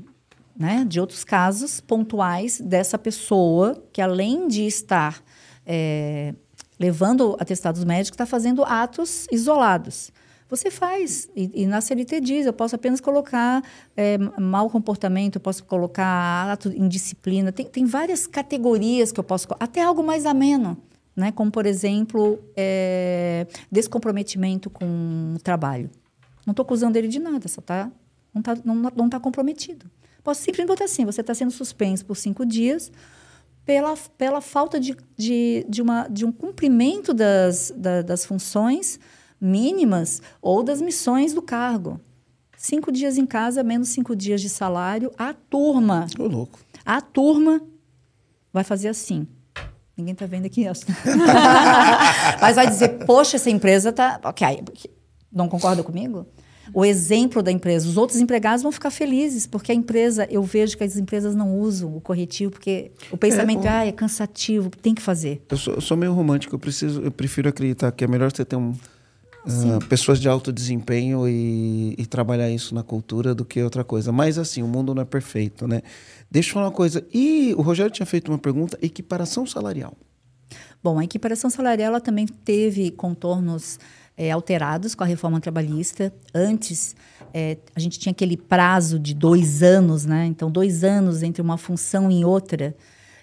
né, 0.59 0.85
de 0.85 0.99
outros 0.99 1.23
casos 1.23 1.81
pontuais 1.81 2.61
dessa 2.61 2.99
pessoa 2.99 3.81
que, 3.93 4.03
além 4.03 4.49
de 4.49 4.67
estar 4.67 5.23
é, 5.65 6.35
levando 6.81 7.37
atestados 7.39 7.85
médicos, 7.85 8.17
está 8.17 8.27
fazendo 8.27 8.65
atos 8.65 9.29
isolados. 9.31 10.11
Você 10.49 10.69
faz, 10.69 11.29
e, 11.37 11.63
e, 11.63 11.67
na 11.69 11.81
CLT 11.81 12.21
diz, 12.21 12.45
eu 12.45 12.53
posso 12.53 12.75
apenas 12.75 13.01
colocar 13.01 13.63
é, 13.97 14.19
mau 14.37 14.69
comportamento, 14.69 15.37
eu 15.37 15.41
posso 15.41 15.63
colocar 15.63 16.51
ato 16.51 16.71
indisciplina, 16.71 17.53
tem, 17.53 17.67
tem 17.67 17.85
várias 17.85 18.27
categorias 18.27 19.13
que 19.13 19.21
eu 19.21 19.25
posso, 19.25 19.47
até 19.61 19.81
algo 19.81 20.03
mais 20.03 20.27
ameno, 20.27 20.77
né? 21.15 21.31
como, 21.31 21.53
por 21.53 21.67
exemplo, 21.67 22.41
é, 22.57 23.47
descomprometimento 23.71 24.69
com 24.69 25.35
o 25.37 25.39
trabalho. 25.39 25.89
Não 26.45 26.51
estou 26.51 26.65
acusando 26.65 26.99
ele 26.99 27.07
de 27.07 27.21
nada, 27.21 27.47
só 27.47 27.61
tá, 27.61 27.93
não 28.39 28.55
está 28.55 28.63
não, 28.65 28.75
não 28.75 29.09
tá 29.09 29.21
comprometido. 29.21 29.87
Posso 30.23 30.43
simplesmente 30.43 30.69
botar 30.69 30.85
assim, 30.85 31.05
você 31.05 31.21
está 31.21 31.35
sendo 31.35 31.51
suspenso 31.51 32.05
por 32.05 32.17
cinco 32.17 32.45
dias 32.45 32.93
pela, 33.65 33.95
pela 34.17 34.41
falta 34.41 34.81
de, 34.81 34.97
de, 35.15 35.67
de, 35.69 35.83
uma, 35.83 36.09
de 36.09 36.25
um 36.25 36.33
cumprimento 36.33 37.13
das, 37.13 37.71
da, 37.77 38.01
das 38.01 38.25
funções 38.25 38.99
mínimas 39.39 40.23
ou 40.41 40.63
das 40.63 40.81
missões 40.81 41.35
do 41.35 41.43
cargo. 41.43 42.01
Cinco 42.57 42.91
dias 42.91 43.19
em 43.19 43.27
casa, 43.27 43.63
menos 43.63 43.91
cinco 43.91 44.17
dias 44.17 44.41
de 44.41 44.49
salário. 44.49 45.13
A 45.19 45.33
turma. 45.35 46.07
Ô, 46.19 46.27
louco. 46.27 46.59
A 46.85 47.01
turma 47.01 47.61
vai 48.53 48.65
fazer 48.65 48.89
assim. 48.89 49.29
Ninguém 49.97 50.15
está 50.15 50.25
vendo 50.25 50.47
aqui. 50.47 50.65
Mas 52.41 52.57
vai 52.57 52.67
dizer, 52.67 53.05
poxa, 53.05 53.37
essa 53.37 53.51
empresa 53.51 53.91
está. 53.91 54.19
Ok, 54.25 54.65
não 55.31 55.47
concorda 55.47 55.83
comigo? 55.83 56.27
O 56.73 56.85
exemplo 56.85 57.43
da 57.43 57.51
empresa. 57.51 57.89
Os 57.89 57.97
outros 57.97 58.21
empregados 58.21 58.63
vão 58.63 58.73
ficar 58.73 58.91
felizes, 58.91 59.47
porque 59.47 59.73
a 59.73 59.75
empresa, 59.75 60.27
eu 60.31 60.43
vejo 60.43 60.77
que 60.77 60.85
as 60.85 60.97
empresas 60.97 61.35
não 61.35 61.59
usam 61.59 61.97
o 61.97 62.01
corretivo, 62.01 62.53
porque 62.53 62.91
o 63.11 63.17
pensamento 63.17 63.67
é, 63.67 63.69
ah, 63.69 63.87
é 63.87 63.93
cansativo, 63.93 64.71
tem 64.71 64.95
que 64.95 65.03
fazer. 65.03 65.43
Eu 65.49 65.57
sou, 65.57 65.75
eu 65.75 65.81
sou 65.81 65.97
meio 65.97 66.13
romântico, 66.13 66.55
eu, 66.55 66.59
preciso, 66.59 67.01
eu 67.03 67.11
prefiro 67.11 67.49
acreditar 67.49 67.91
que 67.93 68.05
é 68.05 68.07
melhor 68.07 68.31
você 68.31 68.45
ter 68.45 68.57
um 68.57 68.75
Uh, 69.47 69.83
pessoas 69.87 70.21
de 70.21 70.29
alto 70.29 70.53
desempenho 70.53 71.27
e, 71.27 71.95
e, 71.97 72.05
trabalhar 72.05 72.51
isso 72.51 72.75
na 72.75 72.83
cultura 72.83 73.35
do 73.35 73.47
que 73.47 73.63
outra 73.63 73.83
coisa. 73.83 74.13
Mas 74.13 74.37
assim, 74.37 74.63
o 74.63 74.67
mundo 74.67 74.95
não 74.95 75.01
é 75.01 75.07
perfeito, 75.07 75.67
né? 75.67 75.81
Deixa 76.31 76.51
eu 76.51 76.55
falar 76.55 76.67
uma 76.67 76.73
coisa. 76.73 77.07
E 77.15 77.55
o 77.57 77.63
Rogério 77.63 77.91
tinha 77.91 78.05
feito 78.05 78.31
uma 78.31 78.39
pergunta: 78.39 78.77
equiparação 78.83 79.47
salarial. 79.47 79.97
Bom, 80.83 80.99
a 80.99 81.05
equiparação 81.05 81.49
salarial 81.49 81.93
ela 81.93 82.01
também 82.01 82.27
teve 82.27 82.91
contornos 82.91 83.79
é, 84.19 84.33
alterados 84.33 84.97
com 84.97 85.05
a 85.05 85.07
reforma 85.07 85.41
trabalhista. 85.41 86.13
Antes, 86.35 86.97
é, 87.33 87.57
a 87.75 87.79
gente 87.79 88.01
tinha 88.01 88.11
aquele 88.11 88.37
prazo 88.37 88.99
de 88.99 89.15
dois 89.15 89.63
anos, 89.63 90.05
né? 90.05 90.27
Então, 90.27 90.51
dois 90.51 90.83
anos 90.83 91.23
entre 91.23 91.41
uma 91.41 91.57
função 91.57 92.11
e 92.11 92.25
outra 92.25 92.75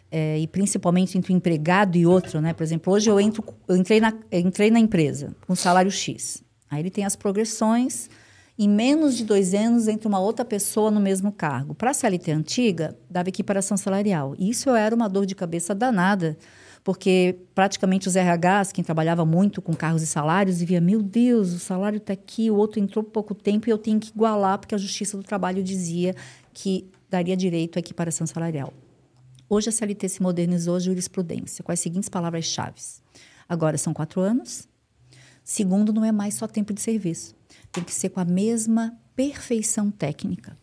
é, 0.09 0.39
e 0.39 0.47
principalmente 0.47 1.17
entre 1.17 1.34
um 1.34 1.35
empregado 1.35 1.97
e 1.97 2.05
outro, 2.05 2.39
né? 2.39 2.53
Por 2.53 2.63
exemplo, 2.63 2.93
hoje 2.93 3.09
eu, 3.09 3.19
entro, 3.19 3.43
eu 3.67 3.76
entrei, 3.76 3.99
na, 3.99 4.13
entrei 4.31 4.72
na 4.72 4.80
empresa 4.80 5.35
com 5.45 5.53
salário 5.53 5.91
X. 5.91 6.41
Aí 6.72 6.81
ele 6.81 6.89
tem 6.89 7.03
as 7.03 7.17
progressões. 7.17 8.09
Em 8.57 8.69
menos 8.69 9.17
de 9.17 9.26
dois 9.26 9.53
anos, 9.53 9.89
entre 9.89 10.07
uma 10.07 10.17
outra 10.17 10.45
pessoa 10.45 10.89
no 10.89 11.01
mesmo 11.01 11.30
cargo. 11.30 11.76
Para 11.76 11.91
a 11.91 11.93
CLT 11.93 12.31
antiga, 12.31 12.97
dava 13.09 13.27
equiparação 13.27 13.76
salarial. 13.76 14.34
E 14.39 14.49
isso 14.49 14.69
era 14.69 14.95
uma 14.95 15.09
dor 15.09 15.26
de 15.26 15.35
cabeça 15.35 15.76
danada, 15.76 16.38
porque 16.86 17.40
praticamente 17.56 18.07
os 18.07 18.14
RHs, 18.14 18.72
quem 18.72 18.84
trabalhava 18.84 19.26
muito 19.26 19.60
com 19.60 19.74
cargos 19.74 20.03
e 20.03 20.07
salários, 20.07 20.62
via, 20.62 20.80
meu 20.80 21.02
Deus, 21.02 21.52
o 21.52 21.57
salário 21.57 21.98
está 21.98 22.14
aqui, 22.14 22.52
o 22.52 22.56
outro 22.56 22.80
entrou 22.80 23.03
pouco 23.03 23.34
tempo 23.34 23.68
e 23.68 23.72
eu 23.72 23.78
tenho 23.80 23.99
que 23.99 24.12
igualar, 24.12 24.60
porque 24.60 24.76
a 24.76 24.78
Justiça 24.78 25.18
do 25.18 25.24
Trabalho 25.24 25.64
dizia 25.64 26.16
que 26.53 26.88
daria 27.10 27.36
direito 27.36 27.78
à 27.78 27.80
equiparação 27.80 28.28
salarial. 28.28 28.72
Hoje 29.49 29.70
a 29.70 29.72
CLT 29.72 30.07
se 30.07 30.22
modernizou 30.22 30.76
a 30.76 30.80
jurisprudência 30.80 31.64
com 31.64 31.72
as 31.72 31.80
seguintes 31.80 32.07
palavras-chave. 32.07 32.80
Agora 33.49 33.80
são 33.80 33.91
quatro 33.91 34.22
anos. 34.22 34.68
Segundo, 35.44 35.91
não 35.91 36.06
é 36.06 36.12
mais 36.12 36.36
só 36.36 36.45
tempo 36.45 36.72
de 36.72 36.82
serviço. 36.82 37.36
Tem 37.72 37.84
que 37.84 37.94
ser 37.95 38.10
com 38.10 38.20
a 38.20 38.26
mesma 38.26 38.95
perfeição 39.16 39.90
técnica. 39.90 40.56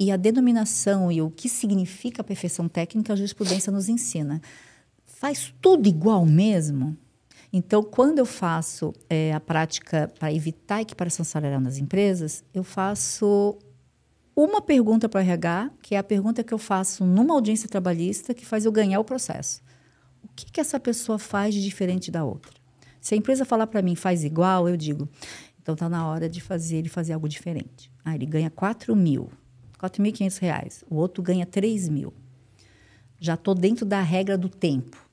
E 0.00 0.10
a 0.10 0.16
denominação 0.16 1.12
e 1.12 1.20
o 1.20 1.30
que 1.30 1.50
significa 1.50 2.24
perfeição 2.24 2.66
técnica, 2.66 3.12
a 3.12 3.16
jurisprudência 3.16 3.70
nos 3.70 3.90
ensina. 3.90 4.40
Faz 5.18 5.50
tudo 5.62 5.88
igual 5.88 6.26
mesmo? 6.26 6.94
Então, 7.50 7.82
quando 7.82 8.18
eu 8.18 8.26
faço 8.26 8.92
é, 9.08 9.32
a 9.32 9.40
prática 9.40 10.12
para 10.18 10.30
evitar 10.30 10.76
a 10.76 10.82
equiparação 10.82 11.24
salarial 11.24 11.58
nas 11.58 11.78
empresas, 11.78 12.44
eu 12.52 12.62
faço 12.62 13.56
uma 14.36 14.60
pergunta 14.60 15.08
para 15.08 15.18
o 15.18 15.22
RH, 15.22 15.70
que 15.80 15.94
é 15.94 15.98
a 15.98 16.02
pergunta 16.02 16.44
que 16.44 16.52
eu 16.52 16.58
faço 16.58 17.06
numa 17.06 17.32
audiência 17.32 17.66
trabalhista, 17.66 18.34
que 18.34 18.44
faz 18.44 18.66
eu 18.66 18.72
ganhar 18.72 19.00
o 19.00 19.04
processo. 19.04 19.62
O 20.22 20.28
que, 20.36 20.52
que 20.52 20.60
essa 20.60 20.78
pessoa 20.78 21.18
faz 21.18 21.54
de 21.54 21.64
diferente 21.64 22.10
da 22.10 22.22
outra? 22.22 22.52
Se 23.00 23.14
a 23.14 23.16
empresa 23.16 23.46
falar 23.46 23.68
para 23.68 23.80
mim 23.80 23.94
faz 23.94 24.22
igual, 24.22 24.68
eu 24.68 24.76
digo, 24.76 25.08
então 25.62 25.72
está 25.72 25.88
na 25.88 26.06
hora 26.06 26.28
de 26.28 26.42
fazer 26.42 26.76
ele 26.76 26.90
fazer 26.90 27.14
algo 27.14 27.26
diferente. 27.26 27.90
Ah, 28.04 28.14
ele 28.14 28.26
ganha 28.26 28.50
4 28.50 28.94
mil, 28.94 29.30
4.500 29.80 30.38
reais. 30.40 30.84
O 30.90 30.96
outro 30.96 31.22
ganha 31.22 31.46
3 31.46 31.88
mil. 31.88 32.12
Já 33.18 33.32
estou 33.32 33.54
dentro 33.54 33.86
da 33.86 34.02
regra 34.02 34.36
do 34.36 34.50
tempo. 34.50 35.05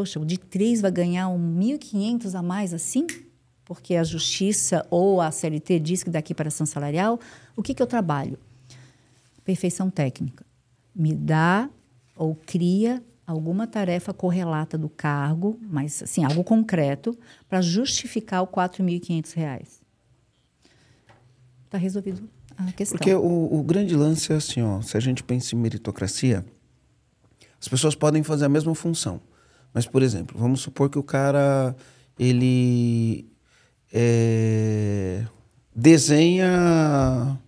Poxa, 0.00 0.18
o 0.18 0.24
de 0.24 0.38
3 0.38 0.80
vai 0.80 0.90
ganhar 0.90 1.28
um 1.28 1.58
1.500 1.58 2.34
a 2.34 2.42
mais 2.42 2.72
assim? 2.72 3.06
Porque 3.66 3.96
a 3.96 4.02
justiça 4.02 4.86
ou 4.88 5.20
a 5.20 5.30
CLT 5.30 5.78
diz 5.78 6.02
que 6.02 6.08
daqui 6.08 6.32
para 6.32 6.48
ação 6.48 6.64
salarial, 6.64 7.20
o 7.54 7.62
que, 7.62 7.74
que 7.74 7.82
eu 7.82 7.86
trabalho? 7.86 8.38
perfeição 9.44 9.90
técnica. 9.90 10.42
Me 10.94 11.14
dá 11.14 11.68
ou 12.16 12.34
cria 12.34 13.02
alguma 13.26 13.66
tarefa 13.66 14.14
correlata 14.14 14.78
do 14.78 14.88
cargo, 14.88 15.60
mas 15.60 16.02
assim, 16.02 16.24
algo 16.24 16.42
concreto, 16.42 17.14
para 17.46 17.60
justificar 17.60 18.40
o 18.40 18.46
R$ 18.46 18.52
4.500. 18.52 19.82
Está 21.66 21.76
resolvido 21.76 22.26
a 22.56 22.72
questão. 22.72 22.96
Porque 22.96 23.14
o, 23.14 23.48
o, 23.52 23.62
grande 23.62 23.94
lance 23.94 24.32
é 24.32 24.36
assim, 24.36 24.62
ó, 24.62 24.80
se 24.80 24.96
a 24.96 25.00
gente 25.00 25.22
pensa 25.22 25.54
em 25.54 25.58
meritocracia, 25.58 26.42
as 27.60 27.68
pessoas 27.68 27.94
podem 27.94 28.22
fazer 28.22 28.46
a 28.46 28.48
mesma 28.48 28.74
função. 28.74 29.20
Mas, 29.72 29.86
por 29.86 30.02
exemplo, 30.02 30.38
vamos 30.38 30.60
supor 30.60 30.90
que 30.90 30.98
o 30.98 31.02
cara 31.02 31.74
ele 32.18 33.26
é, 33.92 35.24
desenha 35.74 37.38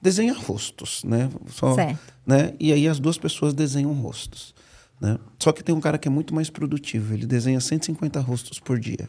desenha 0.00 0.34
rostos, 0.34 1.02
né? 1.04 1.30
Só, 1.48 1.74
certo. 1.74 2.14
Né? 2.26 2.52
E 2.60 2.72
aí 2.72 2.86
as 2.86 2.98
duas 2.98 3.16
pessoas 3.16 3.54
desenham 3.54 3.92
rostos. 3.92 4.54
Né? 5.00 5.18
Só 5.38 5.50
que 5.50 5.64
tem 5.64 5.74
um 5.74 5.80
cara 5.80 5.98
que 5.98 6.06
é 6.06 6.10
muito 6.10 6.34
mais 6.34 6.50
produtivo. 6.50 7.14
Ele 7.14 7.26
desenha 7.26 7.60
150 7.60 8.20
rostos 8.20 8.60
por 8.60 8.78
dia. 8.78 9.08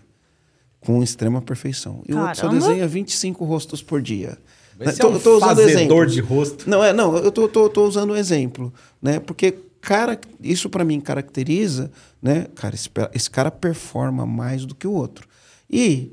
Com 0.80 1.04
extrema 1.04 1.42
perfeição. 1.42 2.02
E 2.06 2.14
Caramba. 2.14 2.26
o 2.26 2.28
outro 2.30 2.42
só 2.42 2.48
desenha 2.48 2.88
25 2.88 3.44
rostos 3.44 3.82
por 3.82 4.02
dia. 4.02 4.38
Né? 4.80 4.92
Tô, 4.94 5.08
é 5.08 5.12
um 5.12 5.20
tô 5.20 5.38
usando 5.38 5.60
exemplo. 5.62 6.06
de 6.06 6.20
rosto. 6.22 6.70
Não, 6.70 6.84
é, 6.84 6.94
não, 6.94 7.16
eu 7.18 7.32
tô, 7.32 7.48
tô, 7.48 7.70
tô 7.70 7.86
usando 7.86 8.14
um 8.14 8.16
exemplo. 8.16 8.74
Né? 9.02 9.20
Porque 9.20 9.54
cara, 9.86 10.20
isso 10.42 10.68
para 10.68 10.84
mim 10.84 11.00
caracteriza, 11.00 11.92
né? 12.20 12.48
Cara, 12.56 12.74
esse, 12.74 12.90
esse 13.14 13.30
cara 13.30 13.52
performa 13.52 14.26
mais 14.26 14.66
do 14.66 14.74
que 14.74 14.88
o 14.88 14.92
outro. 14.92 15.28
E, 15.70 16.12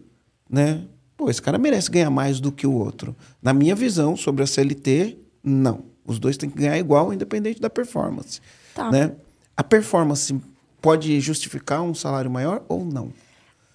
né? 0.48 0.84
pô, 1.16 1.30
esse 1.30 1.40
cara 1.40 1.56
merece 1.56 1.90
ganhar 1.90 2.10
mais 2.10 2.38
do 2.38 2.52
que 2.52 2.66
o 2.66 2.72
outro. 2.72 3.16
Na 3.40 3.54
minha 3.54 3.74
visão 3.74 4.14
sobre 4.14 4.42
a 4.42 4.46
CLT, 4.46 5.16
não. 5.42 5.84
Os 6.04 6.18
dois 6.18 6.36
têm 6.36 6.50
que 6.50 6.58
ganhar 6.58 6.76
igual, 6.78 7.14
independente 7.14 7.60
da 7.60 7.70
performance. 7.70 8.40
Tá. 8.74 8.90
Né? 8.90 9.12
A 9.56 9.64
performance 9.64 10.38
pode 10.80 11.18
justificar 11.20 11.80
um 11.80 11.94
salário 11.94 12.30
maior 12.30 12.62
ou 12.68 12.84
não? 12.84 13.10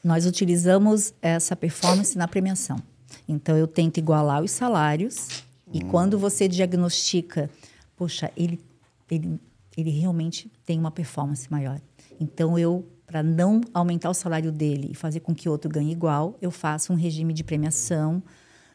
Nós 0.04 0.28
utilizamos 0.28 1.12
essa 1.22 1.56
performance 1.56 2.16
na 2.16 2.28
premiação. 2.28 2.78
Então, 3.28 3.58
eu 3.58 3.66
tento 3.66 3.98
igualar 3.98 4.44
os 4.44 4.52
salários 4.52 5.28
e 5.74 5.80
hum. 5.80 5.88
quando 5.90 6.20
você 6.20 6.48
diagnostica, 6.48 7.50
poxa, 7.96 8.32
ele, 8.38 8.60
ele, 9.10 9.40
ele 9.78 9.92
realmente 9.92 10.52
tem 10.66 10.80
uma 10.80 10.92
performance 10.92 11.50
maior. 11.50 11.80
Então, 12.20 12.58
eu 12.58 12.86
para 13.06 13.24
não 13.24 13.62
aumentar 13.74 14.10
o 14.10 14.14
salário 14.14 14.52
dele 14.52 14.90
e 14.92 14.94
fazer 14.94 15.22
com 15.22 15.34
que 15.34 15.48
outro 15.48 15.72
ganhe 15.72 15.94
igual, 15.94 16.38
eu 16.42 16.52
faço 16.52 16.92
um 16.92 16.96
regime 16.98 17.32
de 17.32 17.42
premiação, 17.42 18.22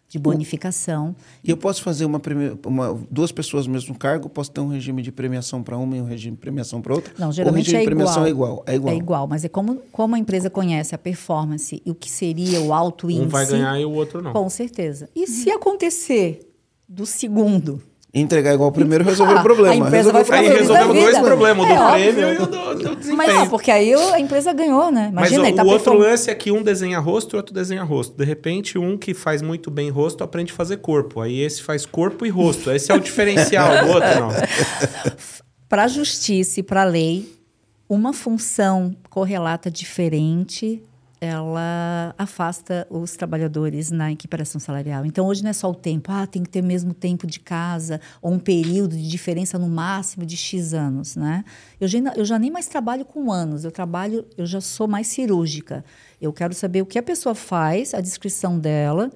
de 0.09 0.19
bonificação. 0.19 1.15
E 1.45 1.51
eu 1.51 1.57
posso 1.57 1.83
fazer 1.83 2.07
uma, 2.07 2.21
uma 2.65 2.99
duas 3.11 3.31
pessoas 3.31 3.67
no 3.67 3.73
mesmo 3.75 3.95
cargo, 3.95 4.31
posso 4.31 4.51
ter 4.51 4.61
um 4.61 4.69
regime 4.69 5.03
de 5.03 5.13
premiação 5.13 5.63
para 5.63 5.77
uma 5.77 5.97
e 5.99 6.01
um 6.01 6.05
regime 6.05 6.35
de 6.35 6.41
premiação 6.41 6.81
para 6.81 6.95
outra? 6.95 7.13
Não, 7.19 7.31
geralmente 7.31 7.65
o 7.65 7.67
regime 7.67 7.77
é 7.77 7.81
de 7.81 7.87
premiação 7.87 8.27
igual. 8.27 8.27
é 8.27 8.31
igual. 8.31 8.65
É 8.67 8.75
igual. 8.75 8.95
É 8.95 8.97
igual, 8.97 9.27
mas 9.29 9.45
é 9.45 9.51
como, 9.51 9.83
como 9.93 10.15
a 10.15 10.19
empresa 10.19 10.49
conhece 10.49 10.95
a 10.95 10.99
performance 10.99 11.83
e 11.85 11.91
o 11.91 11.95
que 11.95 12.11
seria 12.11 12.59
o 12.63 12.73
alto 12.73 13.11
índice. 13.11 13.27
Um 13.27 13.29
vai 13.29 13.47
ganhar 13.47 13.79
e 13.79 13.85
o 13.85 13.93
outro 13.93 14.23
não. 14.23 14.33
Com 14.33 14.49
certeza. 14.49 15.11
E 15.15 15.27
se 15.27 15.51
acontecer 15.51 16.41
do 16.89 17.05
segundo 17.05 17.83
Entregar 18.15 18.53
igual 18.53 18.69
o 18.69 18.73
primeiro 18.73 19.03
resolveu 19.09 19.39
o 19.39 19.43
problema. 19.43 19.73
A 19.73 19.89
empresa 19.89 20.13
vai 20.13 20.23
Resolveu- 20.23 20.25
ficar 20.25 20.39
Aí 20.39 20.47
feliz 20.49 20.69
da 20.69 20.75
resolveu 20.79 21.03
dois 21.03 21.17
vida. 21.17 21.27
problemas, 21.27 21.65
o 21.65 21.69
do 21.69 21.73
É 21.75 21.93
prêmio 21.93 22.29
óbvio. 22.29 22.29
e 22.29 22.37
o 22.37 22.47
do, 22.47 22.75
do 22.75 22.97
desempenho. 22.97 23.17
Mas 23.17 23.35
não, 23.35 23.49
porque 23.49 23.71
aí 23.71 23.97
o- 23.97 24.13
a 24.13 24.21
empresa 24.21 24.53
ganhou, 24.53 24.91
né? 24.93 25.11
Mas 25.15 25.31
Imagina, 25.31 25.43
o, 25.43 25.47
ele 25.47 25.57
tá 25.57 25.63
o 25.63 25.67
outro 25.69 25.85
perform- 25.93 26.11
lance 26.11 26.31
é 26.31 26.35
que 26.35 26.53
um 26.53 26.63
desenha 26.63 26.99
rosto 26.99 27.33
e 27.33 27.35
o 27.37 27.39
outro 27.39 27.55
desenha 27.55 27.83
rosto. 27.83 28.15
De 28.17 28.25
repente, 28.25 28.77
um 28.79 28.99
que 28.99 29.15
faz 29.15 29.41
muito 29.41 29.71
bem 29.71 29.89
rosto 29.89 30.23
aprende 30.23 30.53
a 30.53 30.55
fazer 30.55 30.77
corpo. 30.77 31.21
Aí 31.23 31.41
esse 31.41 31.63
faz 31.63 31.87
corpo 31.87 32.27
e 32.27 32.29
rosto. 32.29 32.71
Esse 32.71 32.93
é 32.93 32.95
o 32.95 33.01
diferencial. 33.01 33.87
O 33.87 33.93
outro 33.95 34.11
não. 34.21 34.29
para 35.69 35.85
a 35.85 35.89
justiça 35.89 36.61
e 36.61 36.63
para 36.63 36.83
a 36.83 36.85
lei, 36.85 37.27
uma 37.89 38.13
função 38.13 38.95
correlata 39.09 39.71
diferente, 39.71 40.83
ela 41.23 42.13
afasta 42.19 42.85
os 42.91 43.13
trabalhadores 43.13 43.93
na 43.93 44.11
equiparação 44.11 44.61
salarial. 44.61 45.07
Então, 45.07 45.29
hoje 45.29 45.41
não 45.41 45.51
é 45.51 45.53
só 45.53 45.71
o 45.71 45.75
tempo, 45.75 46.11
ah, 46.11 46.27
tem 46.27 46.43
que 46.43 46.49
ter 46.49 46.61
mesmo 46.61 46.93
tempo 46.93 47.29
de 47.29 47.39
casa, 47.39 48.01
ou 48.21 48.33
um 48.33 48.41
período 48.41 48.97
de 48.97 49.09
diferença 49.09 49.57
no 49.57 49.69
máximo 49.69 50.27
de 50.27 50.37
X 50.37 50.75
anos, 50.75 51.15
né? 51.15 51.45
Eu 51.81 51.87
já, 51.87 51.99
eu 52.17 52.25
já 52.25 52.41
nem 52.41 52.51
mais 52.51 52.67
trabalho 52.67 53.05
com 53.05 53.31
anos, 53.31 53.65
eu 53.65 53.71
trabalho, 53.71 54.27
eu 54.37 54.45
já 54.45 54.61
sou 54.61 54.89
mais 54.89 55.07
cirúrgica. 55.07 55.85
Eu 56.21 56.33
quero 56.33 56.53
saber 56.55 56.83
o 56.83 56.87
que 56.87 56.99
a 56.99 57.03
pessoa 57.05 57.37
faz, 57.37 57.95
a 57.95 58.01
descrição 58.01 58.59
dela, 58.59 59.09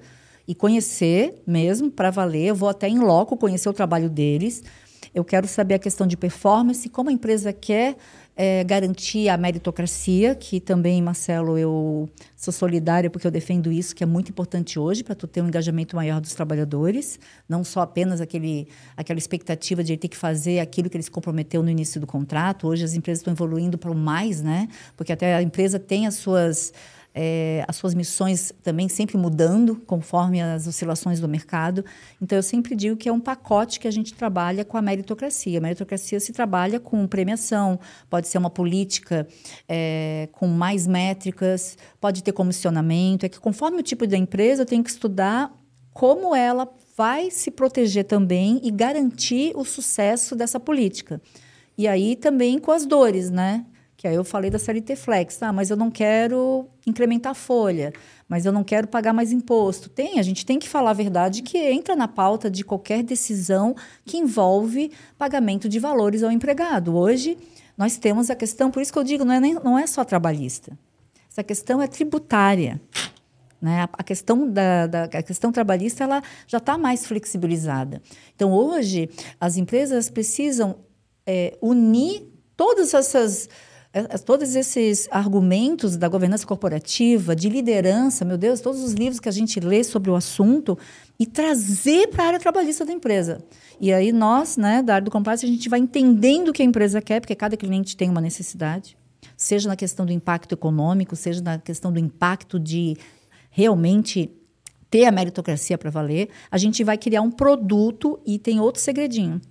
e 0.47 0.55
conhecer 0.55 1.43
mesmo, 1.45 1.91
para 1.91 2.09
valer. 2.09 2.47
Eu 2.47 2.55
vou 2.55 2.69
até 2.69 2.87
em 2.87 2.99
loco 2.99 3.35
conhecer 3.35 3.67
o 3.67 3.73
trabalho 3.73 4.09
deles. 4.09 4.63
Eu 5.13 5.25
quero 5.25 5.45
saber 5.45 5.73
a 5.73 5.79
questão 5.79 6.07
de 6.07 6.15
performance, 6.15 6.87
como 6.87 7.09
a 7.09 7.13
empresa 7.13 7.51
quer 7.51 7.97
eh, 8.37 8.63
garantir 8.63 9.29
a 9.29 9.35
meritocracia, 9.35 10.35
que 10.35 10.59
também, 10.59 11.01
Marcelo, 11.01 11.57
eu 11.57 12.07
sou 12.35 12.53
solidária 12.53 13.09
porque 13.09 13.25
eu 13.25 13.31
defendo 13.31 13.71
isso, 13.71 13.95
que 13.95 14.03
é 14.03 14.05
muito 14.05 14.29
importante 14.29 14.77
hoje 14.77 15.03
para 15.03 15.15
tu 15.15 15.25
ter 15.25 15.41
um 15.41 15.47
engajamento 15.47 15.95
maior 15.95 16.21
dos 16.21 16.35
trabalhadores, 16.35 17.19
não 17.49 17.63
só 17.63 17.81
apenas 17.81 18.21
aquele, 18.21 18.67
aquela 18.95 19.17
expectativa 19.17 19.83
de 19.83 19.93
ele 19.93 19.97
ter 19.97 20.07
que 20.07 20.15
fazer 20.15 20.59
aquilo 20.59 20.87
que 20.87 20.95
ele 20.95 21.03
se 21.03 21.09
comprometeu 21.09 21.63
no 21.63 21.69
início 21.69 21.99
do 21.99 22.05
contrato. 22.05 22.67
Hoje 22.67 22.83
as 22.83 22.93
empresas 22.93 23.21
estão 23.21 23.33
evoluindo 23.33 23.75
para 23.75 23.89
o 23.89 23.95
mais, 23.95 24.39
né? 24.39 24.67
Porque 24.95 25.11
até 25.11 25.33
a 25.33 25.41
empresa 25.41 25.79
tem 25.79 26.05
as 26.05 26.13
suas 26.13 26.71
é, 27.19 27.65
as 27.67 27.75
suas 27.75 27.95
missões 27.95 28.53
também 28.61 28.87
sempre 28.87 29.17
mudando 29.17 29.75
conforme 29.87 30.39
as 30.39 30.67
oscilações 30.67 31.19
do 31.19 31.27
mercado. 31.27 31.83
Então, 32.21 32.37
eu 32.37 32.43
sempre 32.43 32.75
digo 32.75 32.95
que 32.95 33.09
é 33.09 33.11
um 33.11 33.19
pacote 33.19 33.79
que 33.79 33.87
a 33.87 33.91
gente 33.91 34.13
trabalha 34.13 34.63
com 34.63 34.77
a 34.77 34.81
meritocracia. 34.83 35.57
A 35.57 35.61
meritocracia 35.61 36.19
se 36.19 36.31
trabalha 36.31 36.79
com 36.79 37.07
premiação, 37.07 37.79
pode 38.07 38.27
ser 38.27 38.37
uma 38.37 38.51
política 38.51 39.27
é, 39.67 40.29
com 40.31 40.47
mais 40.47 40.85
métricas, 40.85 41.75
pode 41.99 42.21
ter 42.21 42.33
comissionamento. 42.33 43.25
É 43.25 43.29
que 43.29 43.39
conforme 43.39 43.79
o 43.79 43.83
tipo 43.83 44.05
da 44.05 44.15
empresa, 44.15 44.61
eu 44.61 44.65
tenho 44.67 44.83
que 44.83 44.91
estudar 44.91 45.51
como 45.91 46.35
ela 46.35 46.71
vai 46.95 47.31
se 47.31 47.49
proteger 47.49 48.05
também 48.05 48.61
e 48.63 48.69
garantir 48.69 49.53
o 49.55 49.65
sucesso 49.65 50.35
dessa 50.35 50.59
política. 50.59 51.19
E 51.75 51.87
aí 51.87 52.15
também 52.15 52.59
com 52.59 52.71
as 52.71 52.85
dores, 52.85 53.31
né? 53.31 53.65
Que 53.97 54.07
aí 54.07 54.13
eu 54.13 54.23
falei 54.23 54.51
da 54.51 54.59
CLT 54.59 54.95
Flex, 54.95 55.41
ah, 55.41 55.51
mas 55.51 55.71
eu 55.71 55.75
não 55.75 55.89
quero 55.89 56.67
incrementar 56.85 57.31
a 57.31 57.35
folha, 57.35 57.91
mas 58.29 58.45
eu 58.45 58.51
não 58.51 58.63
quero 58.63 58.87
pagar 58.87 59.11
mais 59.11 59.31
imposto. 59.31 59.89
Tem, 59.89 60.19
a 60.19 60.21
gente 60.21 60.45
tem 60.45 60.59
que 60.59 60.69
falar 60.69 60.91
a 60.91 60.93
verdade 60.93 61.41
que 61.41 61.57
entra 61.57 61.95
na 61.95 62.07
pauta 62.07 62.47
de 62.47 62.63
qualquer 62.63 63.01
decisão 63.01 63.75
que 64.05 64.15
envolve 64.15 64.91
pagamento 65.17 65.67
de 65.67 65.79
valores 65.79 66.21
ao 66.21 66.31
empregado. 66.31 66.95
Hoje, 66.95 67.39
nós 67.75 67.97
temos 67.97 68.29
a 68.29 68.35
questão, 68.35 68.69
por 68.69 68.83
isso 68.83 68.93
que 68.93 68.99
eu 68.99 69.03
digo, 69.03 69.25
não 69.25 69.33
é, 69.33 69.39
nem, 69.39 69.55
não 69.55 69.79
é 69.79 69.87
só 69.87 70.03
trabalhista. 70.03 70.77
Essa 71.27 71.43
questão 71.43 71.81
é 71.81 71.87
tributária. 71.87 72.79
Né? 73.59 73.89
A, 73.91 74.03
questão 74.03 74.47
da, 74.47 74.85
da 74.85 75.03
a 75.05 75.23
questão 75.23 75.51
trabalhista 75.51 76.03
ela 76.03 76.21
já 76.45 76.59
está 76.59 76.77
mais 76.77 77.07
flexibilizada. 77.07 77.99
Então, 78.35 78.51
hoje, 78.53 79.09
as 79.39 79.57
empresas 79.57 80.07
precisam 80.07 80.75
é, 81.25 81.57
unir 81.59 82.31
todas 82.55 82.93
essas 82.93 83.49
todos 84.25 84.55
esses 84.55 85.07
argumentos 85.11 85.97
da 85.97 86.07
governança 86.07 86.45
corporativa, 86.45 87.35
de 87.35 87.49
liderança, 87.49 88.25
meu 88.25 88.37
Deus, 88.37 88.61
todos 88.61 88.81
os 88.81 88.93
livros 88.93 89.19
que 89.19 89.29
a 89.29 89.31
gente 89.31 89.59
lê 89.59 89.83
sobre 89.83 90.09
o 90.09 90.15
assunto 90.15 90.77
e 91.19 91.25
trazer 91.25 92.07
para 92.07 92.23
a 92.23 92.27
área 92.27 92.39
trabalhista 92.39 92.85
da 92.85 92.91
empresa. 92.91 93.39
E 93.79 93.93
aí 93.93 94.11
nós, 94.11 94.57
né, 94.57 94.81
da 94.81 94.95
área 94.95 95.05
do 95.05 95.11
compliance, 95.11 95.45
a 95.45 95.49
gente 95.49 95.69
vai 95.69 95.79
entendendo 95.79 96.49
o 96.49 96.53
que 96.53 96.61
a 96.61 96.65
empresa 96.65 97.01
quer, 97.01 97.19
porque 97.19 97.35
cada 97.35 97.55
cliente 97.55 97.95
tem 97.95 98.09
uma 98.09 98.21
necessidade, 98.21 98.97
seja 99.35 99.69
na 99.69 99.75
questão 99.75 100.05
do 100.05 100.11
impacto 100.11 100.53
econômico, 100.53 101.15
seja 101.15 101.41
na 101.41 101.57
questão 101.57 101.91
do 101.91 101.99
impacto 101.99 102.59
de 102.59 102.95
realmente 103.49 104.31
ter 104.89 105.05
a 105.05 105.11
meritocracia 105.11 105.77
para 105.77 105.89
valer, 105.89 106.29
a 106.49 106.57
gente 106.57 106.83
vai 106.83 106.97
criar 106.97 107.21
um 107.21 107.31
produto 107.31 108.19
e 108.25 108.39
tem 108.39 108.59
outro 108.59 108.81
segredinho. 108.81 109.41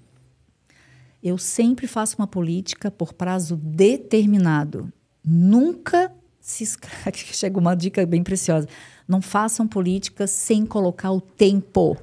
Eu 1.27 1.39
sempre 1.39 1.89
faço 1.89 2.15
uma 2.21 2.27
política 2.29 2.89
por 2.89 3.13
prazo 3.13 3.57
determinado. 3.57 4.93
Nunca 5.25 6.13
se 6.39 6.63
escreve. 6.63 7.19
Chega 7.35 7.59
uma 7.59 7.75
dica 7.75 8.07
bem 8.07 8.23
preciosa. 8.23 8.69
Não 9.09 9.21
façam 9.21 9.67
políticas 9.67 10.31
sem 10.31 10.65
colocar 10.65 11.11
o 11.11 11.21
tempo, 11.21 11.97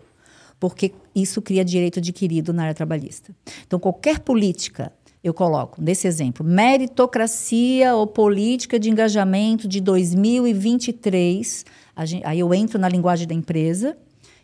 porque 0.59 0.91
isso 1.15 1.41
cria 1.41 1.63
direito 1.63 1.99
adquirido 1.99 2.51
na 2.51 2.63
área 2.63 2.73
trabalhista. 2.73 3.33
Então, 3.65 3.79
qualquer 3.79 4.19
política, 4.19 4.91
eu 5.23 5.33
coloco, 5.33 5.81
nesse 5.81 6.05
exemplo, 6.05 6.45
meritocracia 6.45 7.95
ou 7.95 8.05
política 8.05 8.77
de 8.77 8.89
engajamento 8.89 9.69
de 9.69 9.79
2023. 9.79 11.65
Gente, 12.03 12.25
aí 12.25 12.41
eu 12.41 12.53
entro 12.53 12.77
na 12.77 12.89
linguagem 12.89 13.25
da 13.25 13.33
empresa 13.33 13.95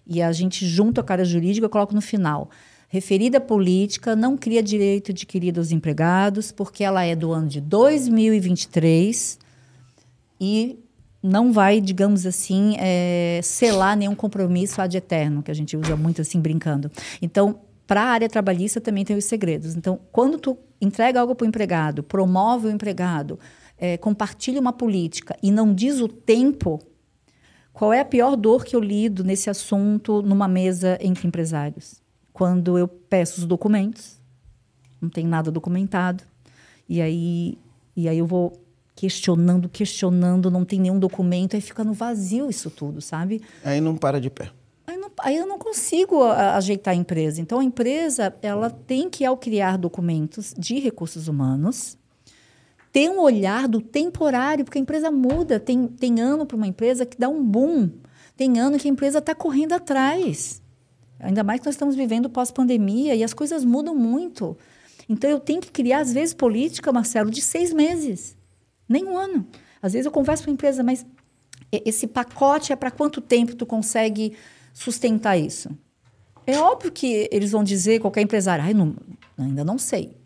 e 0.08 0.22
a 0.22 0.32
gente, 0.32 0.66
junto 0.66 1.02
à 1.02 1.04
cara 1.04 1.26
jurídica, 1.26 1.66
eu 1.66 1.70
coloco 1.70 1.94
no 1.94 2.02
final 2.02 2.50
referida 2.90 3.40
política 3.40 4.16
não 4.16 4.36
cria 4.36 4.62
direito 4.62 5.12
adquirido 5.12 5.60
aos 5.60 5.72
empregados, 5.72 6.52
porque 6.52 6.84
ela 6.84 7.06
é 7.06 7.16
do 7.16 7.32
ano 7.32 7.48
de 7.48 7.62
2023 7.62 9.40
e 10.42 10.80
não 11.22 11.54
vai, 11.54 11.80
digamos 11.80 12.26
assim, 12.26 12.76
é, 12.80 13.40
selar 13.44 13.96
nenhum 13.96 14.16
compromisso 14.16 14.82
ad 14.82 14.98
eterno, 14.98 15.44
que 15.44 15.52
a 15.52 15.54
gente 15.54 15.78
usa 15.78 15.96
muito 15.96 16.22
assim, 16.22 16.40
brincando. 16.42 16.90
Então, 17.22 17.60
para 17.86 18.02
a 18.02 18.06
área 18.06 18.30
trabalhista 18.30 18.82
também 18.82 19.06
tem 19.06 19.16
os 19.16 19.26
segredos. 19.26 19.76
Então, 19.76 20.00
quando 20.12 20.40
tu 20.40 20.58
entrega 20.82 21.22
algo 21.22 21.36
para 21.36 21.46
o 21.46 21.48
empregado, 21.48 22.02
promove 22.02 22.68
o 22.68 22.72
empregado, 22.72 23.38
é, 23.78 23.98
compartilha 23.98 24.60
uma 24.60 24.74
política 24.74 25.38
e 25.44 25.52
não 25.52 25.74
diz 25.74 26.00
o 26.00 26.08
tempo, 26.08 26.80
qual 27.72 27.94
é 27.94 28.00
a 28.00 28.06
pior 28.06 28.36
dor 28.36 28.66
que 28.66 28.76
eu 28.76 28.80
lido 28.80 29.24
nesse 29.24 29.50
assunto 29.50 30.22
numa 30.22 30.48
mesa 30.48 30.98
entre 31.02 31.28
empresários? 31.28 32.02
Quando 32.40 32.78
eu 32.78 32.88
peço 32.88 33.42
os 33.42 33.46
documentos, 33.46 34.18
não 35.02 35.10
tem 35.10 35.28
nada 35.28 35.52
documentado, 35.52 36.24
e 36.88 37.02
aí, 37.02 37.58
e 37.98 38.08
aí 38.08 38.18
eu 38.18 38.26
vou 38.26 38.54
questionando, 38.96 39.68
questionando, 39.68 40.50
não 40.50 40.64
tem 40.64 40.80
nenhum 40.80 40.98
documento, 40.98 41.58
aí 41.58 41.62
fica 41.62 41.84
no 41.84 41.92
vazio 41.92 42.50
isso 42.50 42.70
tudo, 42.70 43.02
sabe? 43.02 43.42
Aí 43.62 43.82
não 43.82 43.98
para 43.98 44.22
de 44.22 44.30
pé. 44.30 44.52
Aí, 44.88 44.96
não, 44.96 45.12
aí 45.20 45.36
eu 45.36 45.46
não 45.46 45.60
consigo 45.60 46.24
a, 46.24 46.56
ajeitar 46.56 46.94
a 46.94 46.98
empresa. 46.98 47.42
Então, 47.42 47.60
a 47.60 47.64
empresa 47.64 48.34
ela 48.42 48.70
tem 48.70 49.10
que, 49.10 49.26
ao 49.26 49.36
criar 49.36 49.78
documentos 49.78 50.54
de 50.58 50.80
recursos 50.80 51.28
humanos, 51.28 51.98
ter 52.90 53.10
um 53.10 53.20
olhar 53.20 53.68
do 53.68 53.82
temporário, 53.82 54.64
porque 54.64 54.78
a 54.78 54.82
empresa 54.82 55.12
muda. 55.12 55.60
Tem, 55.60 55.88
tem 55.88 56.22
ano 56.22 56.46
para 56.46 56.56
uma 56.56 56.68
empresa 56.68 57.06
que 57.06 57.18
dá 57.18 57.28
um 57.28 57.44
boom. 57.44 57.90
Tem 58.38 58.58
ano 58.60 58.80
que 58.80 58.88
a 58.88 58.92
empresa 58.92 59.20
está 59.20 59.36
correndo 59.36 59.74
atrás. 59.74 60.62
Ainda 61.20 61.44
mais 61.44 61.60
que 61.60 61.66
nós 61.66 61.76
estamos 61.76 61.96
vivendo 61.96 62.30
pós-pandemia 62.30 63.16
e 63.16 63.24
as 63.24 63.34
coisas 63.34 63.66
mudam 63.66 63.96
muito. 63.96 64.58
Então, 65.08 65.30
eu 65.30 65.40
tenho 65.40 65.60
que 65.60 65.72
criar, 65.72 66.00
às 66.00 66.14
vezes, 66.14 66.34
política, 66.34 66.92
Marcelo, 66.92 67.30
de 67.30 67.42
seis 67.42 67.74
meses. 67.74 68.38
Nem 68.88 69.06
um 69.06 69.18
ano. 69.18 69.46
Às 69.82 69.94
vezes 69.94 70.06
eu 70.06 70.12
converso 70.12 70.44
com 70.44 70.50
a 70.50 70.54
empresa, 70.54 70.84
mas 70.84 71.06
esse 71.72 72.08
pacote 72.08 72.72
é 72.72 72.76
para 72.76 72.92
quanto 72.92 73.20
tempo 73.22 73.56
tu 73.56 73.66
consegue 73.66 74.34
sustentar 74.74 75.38
isso? 75.38 75.70
É 76.46 76.58
óbvio 76.60 76.92
que 76.92 77.28
eles 77.32 77.52
vão 77.52 77.64
dizer, 77.64 78.00
qualquer 78.00 78.22
empresário, 78.22 78.76
não, 78.76 78.96
ainda 79.38 79.64
não 79.64 79.78
sei. 79.78 80.18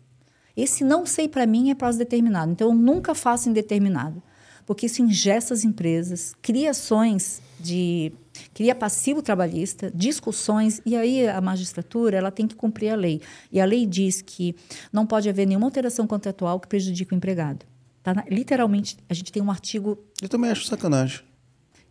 Esse 0.56 0.84
não 0.84 1.04
sei 1.04 1.28
para 1.28 1.46
mim 1.46 1.70
é 1.70 1.74
prazo 1.74 1.98
determinado. 1.98 2.52
Então, 2.52 2.68
eu 2.68 2.74
nunca 2.74 3.14
faço 3.14 3.48
indeterminado. 3.48 4.22
Porque 4.64 4.86
isso 4.86 5.02
ingesta 5.02 5.52
as 5.52 5.64
empresas, 5.64 6.34
cria 6.40 6.70
ações 6.70 7.42
de 7.60 8.12
cria 8.52 8.74
passivo 8.74 9.22
trabalhista, 9.22 9.90
discussões, 9.94 10.80
e 10.84 10.96
aí 10.96 11.28
a 11.28 11.40
magistratura 11.40 12.16
ela 12.16 12.30
tem 12.30 12.46
que 12.46 12.54
cumprir 12.54 12.90
a 12.90 12.96
lei. 12.96 13.20
E 13.50 13.60
a 13.60 13.64
lei 13.64 13.86
diz 13.86 14.22
que 14.22 14.54
não 14.92 15.06
pode 15.06 15.28
haver 15.28 15.46
nenhuma 15.46 15.66
alteração 15.66 16.06
contratual 16.06 16.58
que 16.60 16.68
prejudique 16.68 17.12
o 17.12 17.16
empregado. 17.16 17.64
Tá 18.02 18.24
literalmente, 18.30 18.98
a 19.08 19.14
gente 19.14 19.32
tem 19.32 19.42
um 19.42 19.50
artigo. 19.50 19.98
Eu 20.20 20.28
também 20.28 20.50
acho 20.50 20.66
sacanagem. 20.66 21.20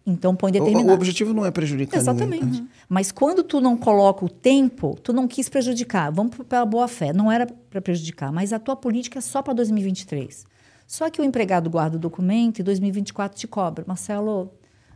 Então 0.06 0.36
põe 0.36 0.50
O, 0.50 0.54
determinado. 0.54 0.90
o 0.90 0.94
objetivo 0.94 1.34
não 1.34 1.46
é 1.46 1.52
prejudicar 1.52 1.98
Exatamente. 1.98 2.44
ninguém. 2.44 2.68
Mas 2.90 3.12
quando 3.12 3.42
tu 3.44 3.62
não 3.62 3.78
coloca 3.78 4.26
o 4.26 4.30
tempo, 4.30 4.98
tu 5.02 5.14
não 5.14 5.28
quis 5.28 5.48
prejudicar. 5.48 6.12
Vamos 6.12 6.36
pela 6.48 6.66
boa 6.66 6.88
fé. 6.88 7.14
Não 7.14 7.32
era 7.32 7.48
para 7.48 7.82
prejudicar, 7.82 8.32
mas 8.32 8.52
a 8.52 8.60
tua 8.60 8.76
política 8.76 9.20
é 9.20 9.22
só 9.22 9.42
para 9.42 9.54
2023. 9.54 10.46
Só 10.86 11.10
que 11.10 11.22
o 11.22 11.24
empregado 11.24 11.70
guarda 11.70 11.96
o 11.96 12.00
documento 12.00 12.60
e 12.60 12.64
2024 12.64 13.40
te 13.40 13.48
cobra. 13.48 13.86
Marcelo, 13.88 14.52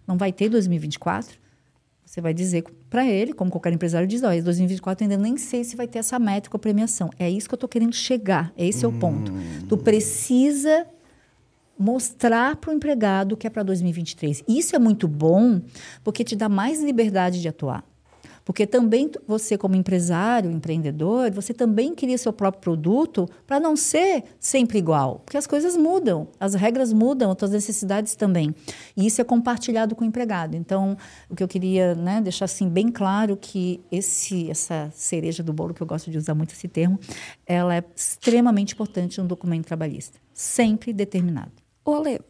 não 0.08 0.18
vai 0.18 0.32
ter 0.32 0.50
2024? 0.50 1.38
Você 2.06 2.22
vai 2.22 2.34
dizer 2.34 2.64
para 2.90 3.06
ele, 3.06 3.34
como 3.34 3.52
qualquer 3.52 3.74
empresário 3.74 4.08
diz, 4.08 4.24
olha, 4.24 4.42
2024 4.42 5.04
ainda 5.04 5.18
nem 5.18 5.36
sei 5.36 5.66
se 5.66 5.76
vai 5.76 5.88
ter 5.88 6.00
essa 6.00 6.18
métrica 6.18 6.56
ou 6.56 6.60
premiação. 6.60 7.10
É 7.20 7.30
isso 7.30 7.50
que 7.50 7.54
eu 7.54 7.58
estou 7.58 7.68
querendo 7.68 7.94
chegar. 7.94 8.54
Esse 8.58 8.86
é 8.86 8.88
o 8.88 8.94
ponto. 8.94 9.32
Tu 9.68 9.78
precisa 9.78 10.88
mostrar 11.78 12.56
para 12.56 12.72
o 12.72 12.74
empregado 12.74 13.36
que 13.36 13.46
é 13.46 13.50
para 13.50 13.62
2023. 13.62 14.44
Isso 14.48 14.76
é 14.76 14.80
muito 14.80 15.08
bom 15.08 15.62
porque 16.04 16.24
te 16.24 16.36
dá 16.36 16.48
mais 16.48 16.82
liberdade 16.82 17.42
de 17.42 17.48
atuar. 17.50 17.84
Porque 18.48 18.66
também 18.66 19.12
você, 19.28 19.58
como 19.58 19.76
empresário, 19.76 20.50
empreendedor, 20.50 21.30
você 21.32 21.54
também 21.54 21.94
cria 21.94 22.18
seu 22.18 22.32
próprio 22.32 22.62
produto 22.62 23.28
para 23.46 23.60
não 23.60 23.76
ser 23.76 24.24
sempre 24.40 24.78
igual. 24.78 25.20
Porque 25.26 25.36
as 25.36 25.46
coisas 25.46 25.76
mudam, 25.76 26.30
as 26.40 26.54
regras 26.54 26.94
mudam, 26.94 27.36
as 27.38 27.52
necessidades 27.52 28.16
também. 28.16 28.56
E 28.96 29.06
isso 29.06 29.20
é 29.20 29.26
compartilhado 29.26 29.98
com 29.98 30.06
o 30.06 30.08
empregado. 30.08 30.56
Então, 30.56 30.96
o 31.30 31.36
que 31.36 31.44
eu 31.44 31.48
queria 31.50 31.94
né, 31.94 32.22
deixar 32.22 32.46
assim 32.46 32.70
bem 32.70 32.90
claro 32.90 33.36
que 33.36 33.82
esse, 33.92 34.50
essa 34.50 34.90
cereja 34.96 35.44
do 35.44 35.52
bolo, 35.52 35.74
que 35.74 35.84
eu 35.84 35.88
gosto 35.88 36.10
de 36.10 36.18
usar 36.18 36.34
muito 36.34 36.54
esse 36.54 36.70
termo, 36.70 36.98
ela 37.46 37.76
é 37.76 37.84
extremamente 37.94 38.76
importante 38.76 39.20
no 39.20 39.28
documento 39.28 39.66
trabalhista. 39.66 40.20
Sempre 40.34 40.94
determinado. 40.94 41.52
Ale, 41.86 42.22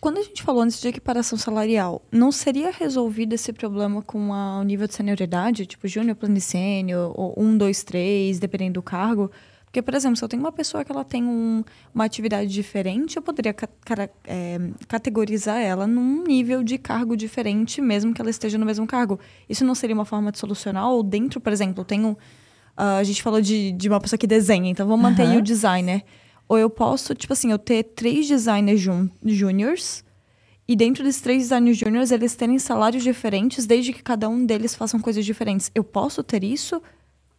quando 0.00 0.18
a 0.18 0.22
gente 0.22 0.42
falou 0.42 0.62
antes 0.62 0.80
de 0.80 0.88
equiparação 0.88 1.38
salarial, 1.38 2.02
não 2.12 2.30
seria 2.30 2.70
resolvido 2.70 3.32
esse 3.32 3.52
problema 3.52 4.02
com 4.02 4.32
a, 4.32 4.60
o 4.60 4.62
nível 4.62 4.86
de 4.86 4.94
senioridade, 4.94 5.66
tipo 5.66 5.88
júnior, 5.88 6.16
planicênio, 6.16 7.12
ou 7.14 7.34
um, 7.36 7.56
dois, 7.56 7.82
três, 7.82 8.38
dependendo 8.38 8.74
do 8.74 8.82
cargo? 8.82 9.30
Porque, 9.64 9.82
por 9.82 9.94
exemplo, 9.94 10.16
se 10.16 10.24
eu 10.24 10.28
tenho 10.28 10.42
uma 10.42 10.52
pessoa 10.52 10.84
que 10.84 10.90
ela 10.90 11.04
tem 11.04 11.22
um, 11.24 11.62
uma 11.94 12.04
atividade 12.04 12.50
diferente, 12.50 13.16
eu 13.16 13.22
poderia 13.22 13.52
ca 13.52 13.68
é, 14.24 14.58
categorizar 14.88 15.60
ela 15.60 15.86
num 15.86 16.22
nível 16.24 16.62
de 16.62 16.78
cargo 16.78 17.14
diferente, 17.16 17.82
mesmo 17.82 18.14
que 18.14 18.20
ela 18.20 18.30
esteja 18.30 18.56
no 18.56 18.64
mesmo 18.64 18.86
cargo. 18.86 19.20
Isso 19.48 19.64
não 19.66 19.74
seria 19.74 19.94
uma 19.94 20.06
forma 20.06 20.32
de 20.32 20.38
solucionar? 20.38 20.88
Ou 20.88 21.02
dentro, 21.02 21.40
por 21.40 21.52
exemplo, 21.52 21.82
eu 21.82 21.84
tenho... 21.84 22.16
Uh, 22.78 23.00
a 23.00 23.04
gente 23.04 23.22
falou 23.22 23.40
de, 23.40 23.72
de 23.72 23.88
uma 23.88 24.00
pessoa 24.00 24.18
que 24.18 24.26
desenha, 24.26 24.70
então 24.70 24.86
vamos 24.86 25.02
manter 25.02 25.26
uhum. 25.26 25.38
o 25.38 25.42
designer. 25.42 26.02
Ou 26.48 26.58
eu 26.58 26.70
posso, 26.70 27.14
tipo 27.14 27.32
assim, 27.32 27.50
eu 27.50 27.58
ter 27.58 27.82
três 27.82 28.28
designers 28.28 28.80
júniors 29.24 30.04
e 30.68 30.74
dentro 30.74 31.04
desses 31.04 31.20
três 31.20 31.44
designers 31.44 31.76
júniors 31.76 32.10
eles 32.10 32.34
terem 32.34 32.58
salários 32.58 33.02
diferentes 33.02 33.66
desde 33.66 33.92
que 33.92 34.02
cada 34.02 34.28
um 34.28 34.44
deles 34.44 34.74
façam 34.74 35.00
coisas 35.00 35.24
diferentes. 35.24 35.70
Eu 35.74 35.84
posso 35.84 36.22
ter 36.22 36.42
isso? 36.42 36.80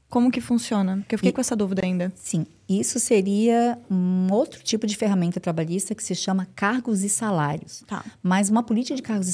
Como 0.10 0.32
que 0.32 0.40
funciona? 0.40 0.98
Porque 0.98 1.16
eu 1.16 1.20
fiquei 1.20 1.32
e, 1.32 1.34
com 1.34 1.42
essa 1.42 1.56
dúvida 1.56 1.86
ainda. 1.86 2.14
Sim, 2.16 2.46
isso 2.68 2.98
seria 2.98 3.78
um 3.92 4.32
outro 4.32 4.64
tipo 4.64 4.88
de 4.88 4.96
ferramenta 4.96 5.38
trabalhista 5.38 5.94
que 5.94 6.02
se 6.02 6.16
chama 6.16 6.48
cargos 6.56 7.04
e 7.04 7.10
salários. 7.10 7.84
Tá. 7.86 8.06
Mas 8.24 8.50
uma 8.50 8.64
política 8.64 8.96
de 8.96 9.02
cargos 9.02 9.28
e 9.28 9.34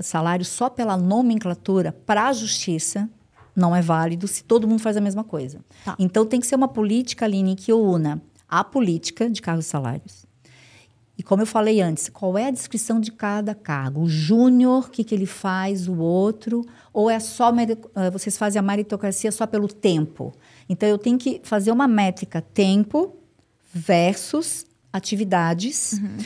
salários 0.00 0.48
só 0.48 0.70
pela 0.70 0.96
nomenclatura 0.96 1.92
para 1.92 2.28
a 2.28 2.32
justiça 2.32 3.10
não 3.54 3.76
é 3.76 3.82
válido 3.82 4.26
se 4.26 4.42
todo 4.42 4.66
mundo 4.66 4.80
faz 4.80 4.96
a 4.96 5.02
mesma 5.02 5.22
coisa. 5.22 5.60
Tá. 5.84 5.94
Então 5.98 6.24
tem 6.24 6.40
que 6.40 6.46
ser 6.46 6.56
uma 6.56 6.68
política, 6.68 7.26
Aline, 7.26 7.54
que 7.54 7.72
una 7.72 8.22
a 8.48 8.62
política 8.62 9.28
de 9.28 9.40
cargos 9.42 9.66
e 9.66 9.68
salários. 9.68 10.26
E 11.18 11.22
como 11.22 11.42
eu 11.42 11.46
falei 11.46 11.80
antes, 11.80 12.10
qual 12.10 12.36
é 12.36 12.46
a 12.46 12.50
descrição 12.50 13.00
de 13.00 13.10
cada 13.10 13.54
cargo? 13.54 14.02
O 14.02 14.08
júnior, 14.08 14.86
o 14.86 14.90
que, 14.90 15.02
que 15.02 15.14
ele 15.14 15.24
faz, 15.24 15.88
o 15.88 15.96
outro? 15.96 16.62
Ou 16.92 17.08
é 17.08 17.18
só 17.18 17.50
ah, 17.94 18.10
vocês 18.10 18.36
fazem 18.36 18.60
a 18.60 18.62
meritocracia 18.62 19.32
só 19.32 19.46
pelo 19.46 19.66
tempo? 19.66 20.34
Então 20.68 20.86
eu 20.86 20.98
tenho 20.98 21.16
que 21.16 21.40
fazer 21.42 21.70
uma 21.70 21.88
métrica 21.88 22.42
tempo 22.42 23.16
versus 23.72 24.66
atividades 24.92 25.94
uhum. 25.94 26.18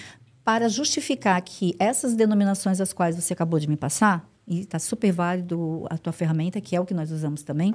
para 0.44 0.68
justificar 0.68 1.40
que 1.42 1.74
essas 1.78 2.16
denominações 2.16 2.80
as 2.80 2.92
quais 2.92 3.14
você 3.14 3.32
acabou 3.32 3.60
de 3.60 3.68
me 3.68 3.76
passar, 3.76 4.28
e 4.46 4.60
está 4.60 4.80
super 4.80 5.12
válido 5.12 5.86
a 5.88 5.96
tua 5.96 6.12
ferramenta, 6.12 6.60
que 6.60 6.74
é 6.74 6.80
o 6.80 6.84
que 6.84 6.92
nós 6.92 7.12
usamos 7.12 7.42
também, 7.42 7.72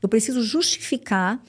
eu 0.00 0.08
preciso 0.08 0.40
justificar 0.42 1.42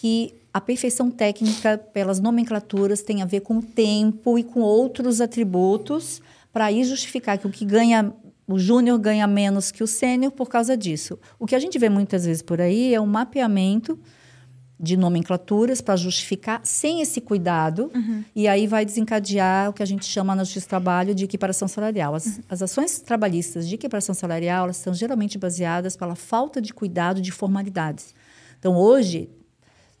que 0.00 0.32
a 0.52 0.62
perfeição 0.62 1.10
técnica 1.10 1.76
pelas 1.76 2.18
nomenclaturas 2.18 3.02
tem 3.02 3.20
a 3.20 3.26
ver 3.26 3.40
com 3.40 3.58
o 3.58 3.62
tempo 3.62 4.38
e 4.38 4.42
com 4.42 4.60
outros 4.60 5.20
atributos 5.20 6.22
para 6.50 6.64
aí 6.64 6.82
justificar 6.84 7.36
que 7.36 7.46
o 7.46 7.50
que 7.50 7.66
ganha 7.66 8.10
o 8.48 8.58
júnior 8.58 8.98
ganha 8.98 9.26
menos 9.26 9.70
que 9.70 9.84
o 9.84 9.86
sênior 9.86 10.32
por 10.32 10.48
causa 10.48 10.74
disso. 10.74 11.18
O 11.38 11.46
que 11.46 11.54
a 11.54 11.58
gente 11.58 11.78
vê 11.78 11.90
muitas 11.90 12.24
vezes 12.24 12.40
por 12.40 12.62
aí 12.62 12.94
é 12.94 13.00
um 13.00 13.06
mapeamento 13.06 13.98
de 14.78 14.96
nomenclaturas 14.96 15.82
para 15.82 15.96
justificar 15.96 16.62
sem 16.64 17.02
esse 17.02 17.20
cuidado 17.20 17.90
uhum. 17.94 18.24
e 18.34 18.48
aí 18.48 18.66
vai 18.66 18.86
desencadear 18.86 19.68
o 19.68 19.74
que 19.74 19.82
a 19.82 19.86
gente 19.86 20.06
chama 20.06 20.34
na 20.34 20.44
justiça 20.44 20.66
do 20.66 20.70
trabalho 20.70 21.14
de 21.14 21.26
equiparação 21.26 21.68
salarial. 21.68 22.14
As, 22.14 22.24
uhum. 22.24 22.42
as 22.48 22.62
ações 22.62 23.00
trabalhistas 23.00 23.68
de 23.68 23.74
equiparação 23.74 24.14
salarial 24.14 24.64
elas 24.64 24.78
são 24.78 24.94
geralmente 24.94 25.36
baseadas 25.36 25.94
pela 25.94 26.14
falta 26.14 26.58
de 26.58 26.72
cuidado 26.72 27.20
de 27.20 27.30
formalidades. 27.30 28.14
Então 28.58 28.74
hoje 28.74 29.28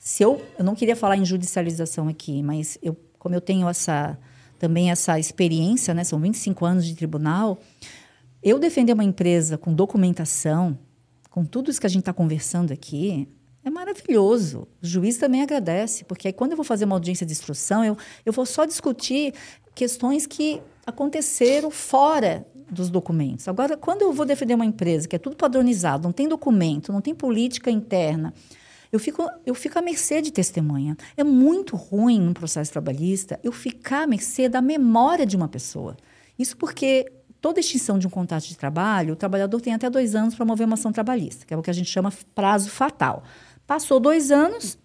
se 0.02 0.22
eu, 0.22 0.42
eu 0.58 0.64
não 0.64 0.74
queria 0.74 0.96
falar 0.96 1.18
em 1.18 1.26
judicialização 1.26 2.08
aqui, 2.08 2.42
mas 2.42 2.78
eu, 2.82 2.96
como 3.18 3.34
eu 3.34 3.40
tenho 3.40 3.68
essa 3.68 4.18
também 4.58 4.90
essa 4.90 5.18
experiência, 5.18 5.94
né, 5.94 6.04
são 6.04 6.18
25 6.20 6.66
anos 6.66 6.84
de 6.84 6.94
tribunal, 6.94 7.58
eu 8.42 8.58
defender 8.58 8.92
uma 8.92 9.04
empresa 9.04 9.56
com 9.56 9.72
documentação, 9.72 10.78
com 11.30 11.44
tudo 11.44 11.70
isso 11.70 11.80
que 11.80 11.86
a 11.86 11.90
gente 11.90 12.00
está 12.00 12.12
conversando 12.12 12.70
aqui, 12.70 13.26
é 13.64 13.70
maravilhoso. 13.70 14.68
O 14.82 14.86
juiz 14.86 15.16
também 15.16 15.42
agradece, 15.42 16.04
porque 16.04 16.28
aí 16.28 16.32
quando 16.32 16.52
eu 16.52 16.56
vou 16.56 16.64
fazer 16.64 16.84
uma 16.84 16.94
audiência 16.94 17.24
de 17.24 17.32
instrução, 17.32 17.82
eu, 17.82 17.96
eu 18.24 18.32
vou 18.32 18.44
só 18.44 18.66
discutir 18.66 19.32
questões 19.74 20.26
que 20.26 20.62
aconteceram 20.86 21.70
fora 21.70 22.46
dos 22.70 22.90
documentos. 22.90 23.48
Agora, 23.48 23.76
quando 23.76 24.02
eu 24.02 24.12
vou 24.12 24.26
defender 24.26 24.54
uma 24.54 24.66
empresa 24.66 25.08
que 25.08 25.16
é 25.16 25.18
tudo 25.18 25.36
padronizado, 25.36 26.04
não 26.04 26.12
tem 26.12 26.28
documento, 26.28 26.92
não 26.92 27.00
tem 27.00 27.14
política 27.14 27.70
interna, 27.70 28.32
eu 28.92 28.98
fico, 28.98 29.28
eu 29.46 29.54
fico 29.54 29.78
à 29.78 29.82
mercê 29.82 30.20
de 30.20 30.32
testemunha. 30.32 30.96
É 31.16 31.22
muito 31.22 31.76
ruim 31.76 32.20
num 32.20 32.32
processo 32.32 32.72
trabalhista 32.72 33.38
eu 33.42 33.52
ficar 33.52 34.02
à 34.02 34.06
mercê 34.06 34.48
da 34.48 34.60
memória 34.60 35.24
de 35.24 35.36
uma 35.36 35.48
pessoa. 35.48 35.96
Isso 36.38 36.56
porque 36.56 37.12
toda 37.40 37.60
extinção 37.60 37.98
de 37.98 38.06
um 38.06 38.10
contrato 38.10 38.44
de 38.44 38.56
trabalho, 38.56 39.14
o 39.14 39.16
trabalhador 39.16 39.60
tem 39.60 39.72
até 39.72 39.88
dois 39.88 40.14
anos 40.14 40.34
para 40.34 40.44
mover 40.44 40.66
uma 40.66 40.74
ação 40.74 40.92
trabalhista, 40.92 41.46
que 41.46 41.54
é 41.54 41.56
o 41.56 41.62
que 41.62 41.70
a 41.70 41.74
gente 41.74 41.88
chama 41.88 42.12
prazo 42.34 42.68
fatal. 42.68 43.22
Passou 43.66 44.00
dois 44.00 44.32
anos, 44.32 44.76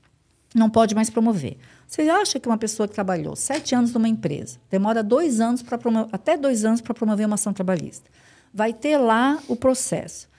não 0.53 0.69
pode 0.69 0.93
mais 0.93 1.09
promover. 1.09 1.57
Você 1.87 2.03
acha 2.03 2.39
que 2.39 2.47
uma 2.47 2.57
pessoa 2.57 2.87
que 2.87 2.93
trabalhou 2.93 3.35
sete 3.35 3.73
anos 3.73 3.91
numa 3.91 4.07
empresa 4.07 4.59
demora 4.69 5.03
dois 5.03 5.39
anos 5.39 5.61
para 5.63 5.79
até 6.11 6.37
dois 6.37 6.63
anos 6.63 6.81
para 6.81 6.93
promover 6.93 7.25
uma 7.25 7.35
ação 7.35 7.53
trabalhista? 7.53 8.09
Vai 8.53 8.71
ter 8.71 8.97
lá 8.97 9.39
o 9.47 9.55
processo. 9.55 10.29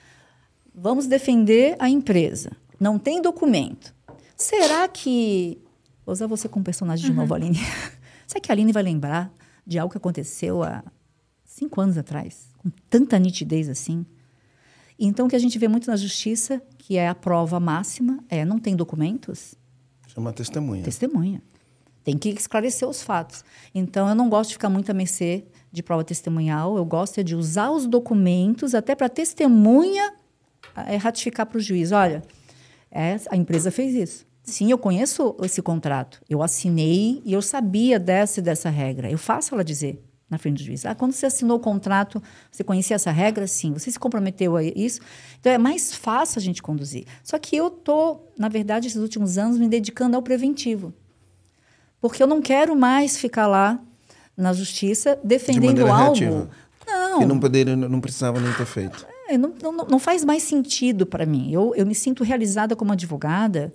Vamos 0.73 1.05
defender 1.07 1.75
a 1.79 1.89
empresa 1.89 2.51
não 2.79 2.97
tem 2.99 3.21
documento. 3.21 3.93
Será 4.35 4.87
que. 4.87 5.59
Vou 6.05 6.13
usar 6.13 6.27
você 6.27 6.47
como 6.47 6.63
personagem 6.63 7.05
de 7.05 7.11
uhum. 7.11 7.17
novo, 7.17 7.33
Aline. 7.33 7.57
Será 8.27 8.39
que 8.41 8.51
a 8.51 8.53
Aline 8.53 8.71
vai 8.71 8.83
lembrar 8.83 9.31
de 9.65 9.77
algo 9.77 9.91
que 9.91 9.97
aconteceu 9.97 10.63
há 10.63 10.83
cinco 11.43 11.81
anos 11.81 11.97
atrás, 11.97 12.49
com 12.57 12.69
tanta 12.89 13.17
nitidez 13.19 13.67
assim? 13.67 14.05
Então, 14.99 15.27
o 15.27 15.29
que 15.29 15.35
a 15.35 15.39
gente 15.39 15.59
vê 15.59 15.67
muito 15.67 15.89
na 15.89 15.95
justiça, 15.95 16.61
que 16.77 16.97
é 16.97 17.07
a 17.07 17.15
prova 17.15 17.59
máxima, 17.59 18.23
é 18.29 18.43
não 18.43 18.57
tem 18.57 18.75
documentos. 18.75 19.55
Chama 20.07 20.33
testemunha. 20.33 20.83
Testemunha. 20.83 21.41
Tem 22.03 22.17
que 22.17 22.29
esclarecer 22.29 22.87
os 22.87 23.03
fatos. 23.03 23.43
Então, 23.75 24.07
eu 24.07 24.15
não 24.15 24.29
gosto 24.29 24.49
de 24.49 24.55
ficar 24.55 24.69
muito 24.69 24.89
à 24.89 24.93
mercê 24.93 25.45
de 25.71 25.83
prova 25.83 26.03
testemunhal. 26.03 26.77
Eu 26.77 26.85
gosto 26.85 27.19
é 27.19 27.23
de 27.23 27.35
usar 27.35 27.69
os 27.69 27.85
documentos 27.85 28.73
até 28.73 28.95
para 28.95 29.09
testemunha 29.09 30.13
é, 30.87 30.95
ratificar 30.95 31.45
para 31.45 31.57
o 31.57 31.61
juiz. 31.61 31.91
Olha, 31.91 32.23
é, 32.91 33.17
a 33.29 33.35
empresa 33.35 33.71
fez 33.71 33.93
isso. 33.93 34.25
Sim, 34.43 34.71
eu 34.71 34.77
conheço 34.77 35.35
esse 35.43 35.61
contrato. 35.61 36.21
Eu 36.29 36.41
assinei 36.41 37.21
e 37.25 37.33
eu 37.33 37.41
sabia 37.41 37.99
dessa 37.99 38.39
e 38.39 38.43
dessa 38.43 38.69
regra. 38.69 39.11
Eu 39.11 39.17
faço 39.17 39.53
ela 39.53 39.63
dizer 39.63 40.01
na 40.29 40.37
frente 40.37 40.57
do 40.57 40.65
juiz. 40.65 40.85
Ah, 40.85 40.95
quando 40.95 41.13
você 41.13 41.25
assinou 41.25 41.57
o 41.57 41.59
contrato, 41.59 42.21
você 42.51 42.63
conhecia 42.63 42.95
essa 42.95 43.11
regra? 43.11 43.47
Sim. 43.47 43.73
Você 43.73 43.91
se 43.91 43.99
comprometeu 43.99 44.55
a 44.55 44.63
isso? 44.63 45.01
Então, 45.39 45.51
é 45.51 45.57
mais 45.57 45.93
fácil 45.93 46.39
a 46.39 46.41
gente 46.41 46.61
conduzir. 46.61 47.05
Só 47.23 47.37
que 47.37 47.55
eu 47.55 47.67
estou, 47.67 48.31
na 48.37 48.49
verdade, 48.49 48.87
esses 48.87 49.01
últimos 49.01 49.37
anos, 49.37 49.57
me 49.57 49.67
dedicando 49.67 50.15
ao 50.15 50.21
preventivo. 50.21 50.93
Porque 51.99 52.21
eu 52.21 52.27
não 52.27 52.41
quero 52.41 52.75
mais 52.75 53.17
ficar 53.17 53.47
lá 53.47 53.79
na 54.35 54.53
justiça 54.53 55.19
defendendo 55.23 55.83
de 55.83 55.89
algo. 55.89 56.19
Reativa. 56.19 56.49
Não. 56.85 57.19
Que 57.19 57.25
não, 57.25 57.39
poderia, 57.39 57.75
não 57.75 57.99
precisava 57.99 58.39
nem 58.39 58.53
ter 58.53 58.65
feito. 58.65 59.05
É, 59.27 59.37
não, 59.37 59.53
não, 59.61 59.73
não 59.73 59.99
faz 59.99 60.23
mais 60.23 60.43
sentido 60.43 61.05
para 61.05 61.25
mim. 61.25 61.51
Eu, 61.51 61.73
eu 61.75 61.85
me 61.85 61.95
sinto 61.95 62.23
realizada 62.23 62.75
como 62.75 62.93
advogada. 62.93 63.73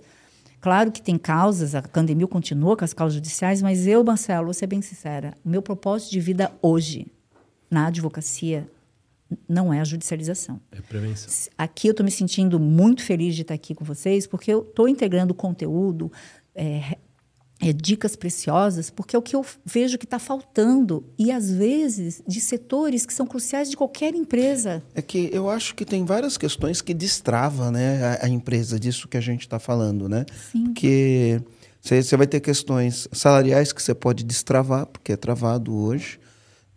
Claro 0.59 0.91
que 0.91 1.01
tem 1.01 1.17
causas, 1.17 1.75
a 1.75 1.81
Candemil 1.81 2.27
continua 2.27 2.77
com 2.77 2.85
as 2.85 2.93
causas 2.93 3.15
judiciais, 3.15 3.61
mas 3.61 3.85
eu, 3.85 4.01
Marcelo, 4.03 4.45
vou 4.45 4.53
ser 4.53 4.65
bem 4.65 4.81
sincera, 4.81 5.33
o 5.43 5.49
meu 5.49 5.61
propósito 5.61 6.11
de 6.11 6.21
vida 6.21 6.53
hoje 6.61 7.05
na 7.69 7.87
advocacia 7.87 8.65
não 9.47 9.73
é 9.73 9.81
a 9.81 9.83
judicialização. 9.83 10.61
É 10.71 10.79
prevenção. 10.79 11.51
Aqui 11.57 11.87
eu 11.87 11.91
estou 11.91 12.03
me 12.03 12.11
sentindo 12.11 12.59
muito 12.59 13.03
feliz 13.03 13.35
de 13.35 13.41
estar 13.41 13.53
aqui 13.53 13.75
com 13.75 13.83
vocês, 13.83 14.25
porque 14.25 14.53
eu 14.53 14.61
estou 14.61 14.87
integrando 14.87 15.33
conteúdo, 15.33 16.11
é, 16.55 16.97
é, 17.69 17.73
dicas 17.73 18.15
preciosas, 18.15 18.89
porque 18.89 19.15
é 19.15 19.19
o 19.19 19.21
que 19.21 19.35
eu 19.35 19.45
vejo 19.65 19.97
que 19.97 20.05
está 20.05 20.19
faltando, 20.19 21.03
e 21.17 21.31
às 21.31 21.49
vezes 21.49 22.21
de 22.27 22.39
setores 22.39 23.05
que 23.05 23.13
são 23.13 23.25
cruciais 23.25 23.69
de 23.69 23.77
qualquer 23.77 24.13
empresa. 24.15 24.83
É 24.93 25.01
que 25.01 25.29
eu 25.31 25.49
acho 25.49 25.75
que 25.75 25.85
tem 25.85 26.05
várias 26.05 26.37
questões 26.37 26.81
que 26.81 26.93
destrava 26.93 27.71
né, 27.71 28.17
a, 28.21 28.25
a 28.25 28.29
empresa 28.29 28.79
disso 28.79 29.07
que 29.07 29.17
a 29.17 29.21
gente 29.21 29.41
está 29.41 29.59
falando, 29.59 30.07
né? 30.07 30.25
Sim. 30.51 30.65
Porque 30.65 31.41
você 31.81 32.15
vai 32.15 32.25
ter 32.25 32.39
questões 32.39 33.09
salariais 33.11 33.73
que 33.73 33.81
você 33.81 33.93
pode 33.93 34.23
destravar, 34.23 34.85
porque 34.85 35.11
é 35.11 35.17
travado 35.17 35.75
hoje, 35.75 36.19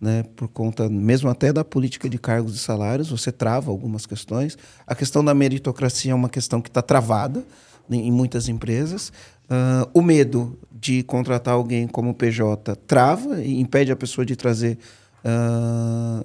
né? 0.00 0.24
Por 0.34 0.48
conta 0.48 0.88
mesmo 0.88 1.28
até 1.28 1.52
da 1.52 1.64
política 1.64 2.08
de 2.08 2.18
cargos 2.18 2.56
e 2.56 2.58
salários, 2.58 3.10
você 3.10 3.32
trava 3.32 3.70
algumas 3.70 4.04
questões. 4.04 4.58
A 4.86 4.94
questão 4.94 5.24
da 5.24 5.32
meritocracia 5.34 6.12
é 6.12 6.14
uma 6.14 6.28
questão 6.28 6.60
que 6.60 6.68
está 6.68 6.82
travada 6.82 7.44
em 7.90 8.10
muitas 8.10 8.48
empresas. 8.48 9.12
Uh, 9.44 9.88
o 9.94 10.02
medo 10.02 10.58
de 10.86 11.02
contratar 11.02 11.54
alguém 11.54 11.88
como 11.88 12.14
PJ 12.14 12.76
trava 12.86 13.42
e 13.42 13.60
impede 13.60 13.90
a 13.90 13.96
pessoa 13.96 14.24
de 14.24 14.36
trazer. 14.36 14.78
Uh, 15.24 16.24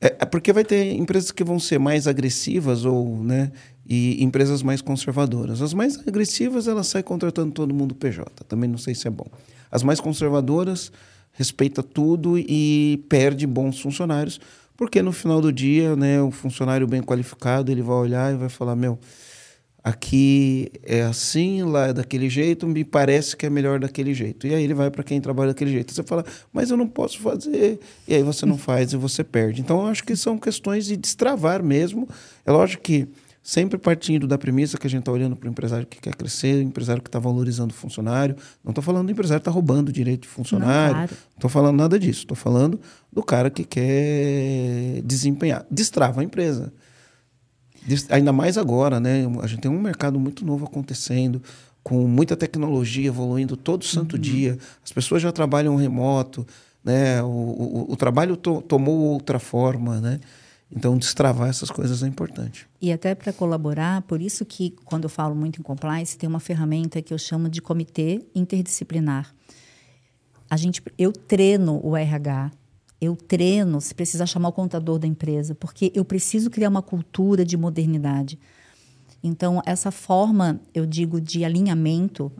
é, 0.00 0.08
porque 0.26 0.52
vai 0.52 0.64
ter 0.64 0.94
empresas 0.94 1.30
que 1.30 1.44
vão 1.44 1.60
ser 1.60 1.78
mais 1.78 2.08
agressivas 2.08 2.84
ou, 2.84 3.22
né, 3.22 3.52
e 3.86 4.22
empresas 4.22 4.60
mais 4.60 4.82
conservadoras. 4.82 5.62
As 5.62 5.72
mais 5.72 5.96
agressivas 5.96 6.66
elas 6.66 6.88
saem 6.88 7.04
contratando 7.04 7.52
todo 7.52 7.72
mundo 7.72 7.94
PJ. 7.94 8.28
Também 8.48 8.68
não 8.68 8.78
sei 8.78 8.96
se 8.96 9.06
é 9.06 9.10
bom. 9.10 9.26
As 9.70 9.84
mais 9.84 10.00
conservadoras 10.00 10.90
respeita 11.32 11.84
tudo 11.84 12.36
e 12.36 13.04
perde 13.08 13.46
bons 13.46 13.80
funcionários, 13.80 14.40
porque 14.76 15.00
no 15.00 15.12
final 15.12 15.40
do 15.40 15.52
dia, 15.52 15.94
né, 15.94 16.20
o 16.20 16.32
funcionário 16.32 16.86
bem 16.88 17.00
qualificado 17.00 17.70
ele 17.70 17.80
vai 17.80 17.96
olhar 17.96 18.34
e 18.34 18.36
vai 18.36 18.48
falar 18.48 18.74
meu 18.74 18.98
aqui 19.82 20.70
é 20.82 21.02
assim, 21.02 21.62
lá 21.62 21.88
é 21.88 21.92
daquele 21.92 22.28
jeito, 22.28 22.66
me 22.66 22.84
parece 22.84 23.36
que 23.36 23.44
é 23.44 23.50
melhor 23.50 23.80
daquele 23.80 24.14
jeito. 24.14 24.46
E 24.46 24.54
aí 24.54 24.62
ele 24.62 24.74
vai 24.74 24.90
para 24.90 25.02
quem 25.02 25.20
trabalha 25.20 25.48
daquele 25.48 25.72
jeito. 25.72 25.92
Você 25.92 26.02
fala, 26.02 26.24
mas 26.52 26.70
eu 26.70 26.76
não 26.76 26.86
posso 26.86 27.18
fazer. 27.18 27.80
E 28.06 28.14
aí 28.14 28.22
você 28.22 28.46
não 28.46 28.56
faz 28.58 28.92
e 28.92 28.96
você 28.96 29.24
perde. 29.24 29.60
Então 29.60 29.80
eu 29.80 29.86
acho 29.86 30.04
que 30.04 30.14
são 30.14 30.38
questões 30.38 30.86
de 30.86 30.96
destravar 30.96 31.62
mesmo. 31.62 32.08
É 32.46 32.52
lógico 32.52 32.82
que 32.82 33.08
sempre 33.42 33.76
partindo 33.76 34.28
da 34.28 34.38
premissa 34.38 34.78
que 34.78 34.86
a 34.86 34.90
gente 34.90 35.00
está 35.00 35.10
olhando 35.10 35.34
para 35.34 35.48
o 35.48 35.50
empresário 35.50 35.84
que 35.84 36.00
quer 36.00 36.14
crescer, 36.14 36.58
o 36.58 36.62
empresário 36.62 37.02
que 37.02 37.08
está 37.08 37.18
valorizando 37.18 37.74
o 37.74 37.76
funcionário. 37.76 38.36
Não 38.62 38.70
estou 38.70 38.84
falando 38.84 39.06
do 39.06 39.12
empresário 39.12 39.40
que 39.40 39.48
está 39.48 39.50
roubando 39.50 39.88
o 39.88 39.92
direito 39.92 40.22
de 40.22 40.28
funcionário. 40.28 40.96
Não 40.96 41.04
estou 41.04 41.20
claro. 41.40 41.52
falando 41.52 41.76
nada 41.76 41.98
disso. 41.98 42.20
Estou 42.20 42.36
falando 42.36 42.80
do 43.12 43.22
cara 43.22 43.50
que 43.50 43.64
quer 43.64 45.02
desempenhar. 45.04 45.66
Destrava 45.68 46.20
a 46.20 46.24
empresa. 46.24 46.72
Ainda 48.10 48.32
mais 48.32 48.56
agora, 48.56 49.00
né? 49.00 49.26
A 49.42 49.46
gente 49.46 49.60
tem 49.60 49.70
um 49.70 49.80
mercado 49.80 50.18
muito 50.18 50.44
novo 50.44 50.64
acontecendo, 50.64 51.42
com 51.82 52.06
muita 52.06 52.36
tecnologia 52.36 53.08
evoluindo 53.08 53.56
todo 53.56 53.84
santo 53.84 54.14
uhum. 54.14 54.22
dia. 54.22 54.58
As 54.84 54.92
pessoas 54.92 55.20
já 55.20 55.32
trabalham 55.32 55.74
remoto, 55.76 56.46
né? 56.84 57.22
O, 57.22 57.26
o, 57.26 57.86
o 57.92 57.96
trabalho 57.96 58.36
to, 58.36 58.62
tomou 58.62 58.98
outra 59.12 59.38
forma, 59.38 60.00
né? 60.00 60.20
Então, 60.74 60.96
destravar 60.96 61.50
essas 61.50 61.70
coisas 61.70 62.02
é 62.02 62.06
importante. 62.06 62.66
E 62.80 62.90
até 62.90 63.14
para 63.14 63.32
colaborar, 63.32 64.00
por 64.02 64.22
isso 64.22 64.44
que, 64.44 64.74
quando 64.86 65.04
eu 65.04 65.10
falo 65.10 65.34
muito 65.34 65.60
em 65.60 65.62
compliance, 65.62 66.16
tem 66.16 66.26
uma 66.26 66.40
ferramenta 66.40 67.02
que 67.02 67.12
eu 67.12 67.18
chamo 67.18 67.48
de 67.50 67.60
comitê 67.60 68.22
interdisciplinar. 68.34 69.34
A 70.48 70.56
gente, 70.56 70.82
eu 70.96 71.12
treino 71.12 71.78
o 71.84 71.94
RH 71.94 72.50
eu 73.02 73.16
treino, 73.16 73.80
se 73.80 73.92
precisar 73.92 74.26
chamar 74.26 74.50
o 74.50 74.52
contador 74.52 74.96
da 74.96 75.08
empresa, 75.08 75.56
porque 75.56 75.90
eu 75.92 76.04
preciso 76.04 76.48
criar 76.48 76.68
uma 76.68 76.80
cultura 76.80 77.44
de 77.44 77.56
modernidade. 77.56 78.38
Então, 79.20 79.60
essa 79.66 79.90
forma, 79.90 80.60
eu 80.72 80.86
digo, 80.86 81.20
de 81.20 81.44
alinhamento, 81.44 82.30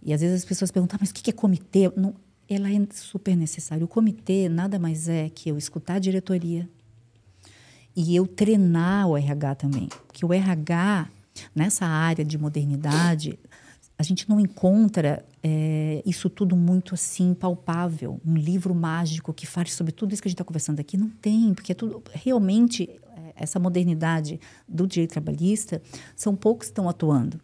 e 0.00 0.12
às 0.12 0.20
vezes 0.20 0.36
as 0.36 0.44
pessoas 0.44 0.70
perguntam, 0.70 0.96
ah, 0.96 0.98
mas 1.00 1.10
o 1.10 1.14
que 1.14 1.28
é 1.28 1.32
comitê? 1.32 1.90
Não, 1.96 2.14
ela 2.48 2.70
é 2.70 2.86
super 2.92 3.36
necessária. 3.36 3.84
O 3.84 3.88
comitê 3.88 4.48
nada 4.48 4.78
mais 4.78 5.08
é 5.08 5.28
que 5.28 5.48
eu 5.48 5.58
escutar 5.58 5.94
a 5.94 5.98
diretoria 5.98 6.70
e 7.96 8.14
eu 8.14 8.24
treinar 8.24 9.08
o 9.08 9.16
RH 9.16 9.56
também. 9.56 9.88
Porque 10.06 10.24
o 10.24 10.32
RH, 10.32 11.08
nessa 11.52 11.84
área 11.84 12.24
de 12.24 12.38
modernidade, 12.38 13.40
a 14.02 14.04
gente 14.04 14.28
não 14.28 14.40
encontra 14.40 15.24
é, 15.44 16.02
isso 16.04 16.28
tudo 16.28 16.56
muito 16.56 16.92
assim 16.92 17.32
palpável, 17.34 18.20
um 18.26 18.34
livro 18.34 18.74
mágico 18.74 19.32
que 19.32 19.46
fale 19.46 19.70
sobre 19.70 19.92
tudo 19.92 20.12
isso 20.12 20.20
que 20.20 20.26
a 20.26 20.30
gente 20.30 20.34
está 20.34 20.44
conversando 20.44 20.80
aqui. 20.80 20.96
Não 20.96 21.08
tem, 21.08 21.54
porque 21.54 21.70
é 21.70 21.74
tudo 21.74 22.02
realmente 22.12 22.90
é, 23.16 23.32
essa 23.36 23.60
modernidade 23.60 24.40
do 24.66 24.88
direito 24.88 25.12
trabalhista 25.12 25.80
são 26.16 26.34
poucos 26.34 26.66
que 26.66 26.72
estão 26.72 26.88
atuando. 26.88 27.40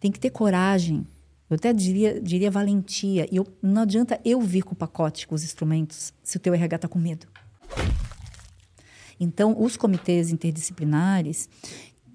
Tem 0.00 0.10
que 0.10 0.18
ter 0.18 0.30
coragem. 0.30 1.06
Eu 1.48 1.54
até 1.54 1.72
diria, 1.72 2.20
diria 2.20 2.50
valentia. 2.50 3.28
E 3.30 3.36
eu, 3.36 3.46
não 3.62 3.82
adianta 3.82 4.20
eu 4.24 4.40
vir 4.40 4.64
com 4.64 4.72
o 4.72 4.76
pacote, 4.76 5.28
com 5.28 5.36
os 5.36 5.44
instrumentos, 5.44 6.12
se 6.20 6.36
o 6.36 6.40
teu 6.40 6.52
RH 6.52 6.76
está 6.76 6.88
com 6.88 6.98
medo. 6.98 7.28
Então, 9.20 9.54
os 9.56 9.76
comitês 9.76 10.32
interdisciplinares 10.32 11.48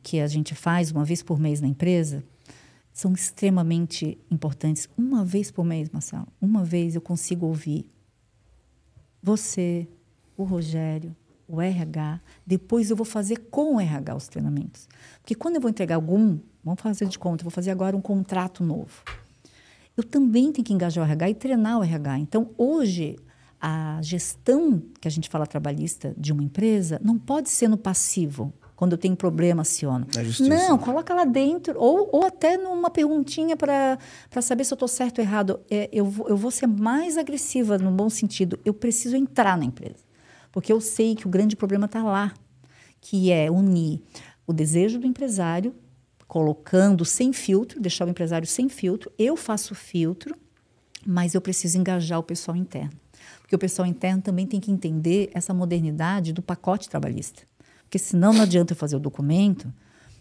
que 0.04 0.20
a 0.20 0.28
gente 0.28 0.54
faz 0.54 0.92
uma 0.92 1.06
vez 1.06 1.24
por 1.24 1.40
mês 1.40 1.62
na 1.62 1.70
empresa, 1.70 2.22
são 2.98 3.14
extremamente 3.14 4.18
importantes. 4.32 4.90
Uma 4.98 5.24
vez 5.24 5.52
por 5.52 5.64
mês, 5.64 5.88
Marcelo, 5.88 6.28
uma 6.42 6.64
vez 6.64 6.96
eu 6.96 7.02
consigo 7.02 7.46
ouvir 7.46 7.88
você, 9.22 9.88
o 10.36 10.44
Rogério, 10.44 11.16
o 11.48 11.62
RH. 11.62 12.20
Depois 12.44 12.90
eu 12.90 12.96
vou 12.96 13.06
fazer 13.06 13.38
com 13.52 13.76
o 13.76 13.80
RH 13.80 14.16
os 14.16 14.28
treinamentos. 14.28 14.90
Porque 15.22 15.36
quando 15.36 15.58
eu 15.58 15.62
vou 15.62 15.70
entregar 15.70 15.94
algum, 15.94 16.40
vamos 16.64 16.82
fazer 16.82 17.06
de 17.06 17.20
conta, 17.20 17.44
eu 17.44 17.46
vou 17.46 17.52
fazer 17.52 17.70
agora 17.70 17.96
um 17.96 18.02
contrato 18.02 18.64
novo. 18.64 19.04
Eu 19.96 20.04
também 20.04 20.52
tenho 20.52 20.66
que 20.66 20.74
engajar 20.74 21.04
o 21.04 21.08
RH 21.08 21.30
e 21.30 21.36
treinar 21.36 21.78
o 21.78 21.84
RH. 21.84 22.18
Então, 22.18 22.50
hoje, 22.58 23.16
a 23.62 24.00
gestão 24.02 24.82
que 25.00 25.08
a 25.08 25.12
gente 25.12 25.30
fala 25.30 25.46
trabalhista 25.46 26.16
de 26.18 26.34
uma 26.34 26.44
empresa 26.44 27.00
não 27.04 27.20
pode 27.20 27.52
ser 27.52 27.68
no 27.68 27.78
passivo. 27.78 28.52
Quando 28.78 28.92
eu 28.92 28.98
tenho 29.00 29.16
problema, 29.16 29.64
aciono. 29.64 30.06
Não, 30.48 30.78
coloca 30.78 31.12
lá 31.12 31.26
dentro. 31.26 31.74
Ou, 31.80 32.10
ou 32.14 32.26
até 32.28 32.58
numa 32.58 32.92
perguntinha 32.92 33.58
para 33.58 33.98
saber 34.40 34.64
se 34.64 34.72
eu 34.72 34.76
estou 34.76 34.88
certo 34.88 35.18
ou 35.18 35.26
errado. 35.26 35.60
É, 35.68 35.90
eu, 35.92 36.06
eu 36.28 36.38
vou 36.38 36.52
ser 36.52 36.68
mais 36.68 37.18
agressiva, 37.18 37.80
no 37.80 37.90
bom 37.90 38.08
sentido. 38.08 38.60
Eu 38.64 38.76
preciso 38.76 39.16
entrar 39.16 39.58
na 39.58 39.66
empresa. 39.66 40.06
Porque 40.52 40.72
eu 40.72 40.80
sei 40.80 41.16
que 41.16 41.26
o 41.26 41.30
grande 41.30 41.56
problema 41.56 41.88
está 41.88 42.04
lá, 42.04 42.32
que 43.02 43.32
é 43.32 43.50
unir 43.50 44.00
o 44.46 44.54
desejo 44.54 45.00
do 45.00 45.08
empresário, 45.08 45.74
colocando 46.28 47.04
sem 47.04 47.34
filtro, 47.34 47.82
deixar 47.82 48.06
o 48.06 48.12
empresário 48.12 48.48
sem 48.48 48.70
filtro. 48.70 49.12
Eu 49.18 49.36
faço 49.36 49.74
filtro, 49.74 50.36
mas 51.04 51.34
eu 51.34 51.42
preciso 51.42 51.80
engajar 51.80 52.20
o 52.20 52.24
pessoal 52.24 52.56
interno. 52.56 52.94
Porque 53.42 53.56
o 53.56 53.60
pessoal 53.60 53.88
interno 53.88 54.22
também 54.22 54.46
tem 54.46 54.60
que 54.60 54.70
entender 54.70 55.32
essa 55.34 55.52
modernidade 55.52 56.32
do 56.32 56.44
pacote 56.44 56.88
trabalhista. 56.88 57.42
Porque 57.88 57.98
senão 57.98 58.34
não 58.34 58.42
adianta 58.42 58.74
eu 58.74 58.78
fazer 58.78 58.98
o 58.98 59.00
documento 59.00 59.74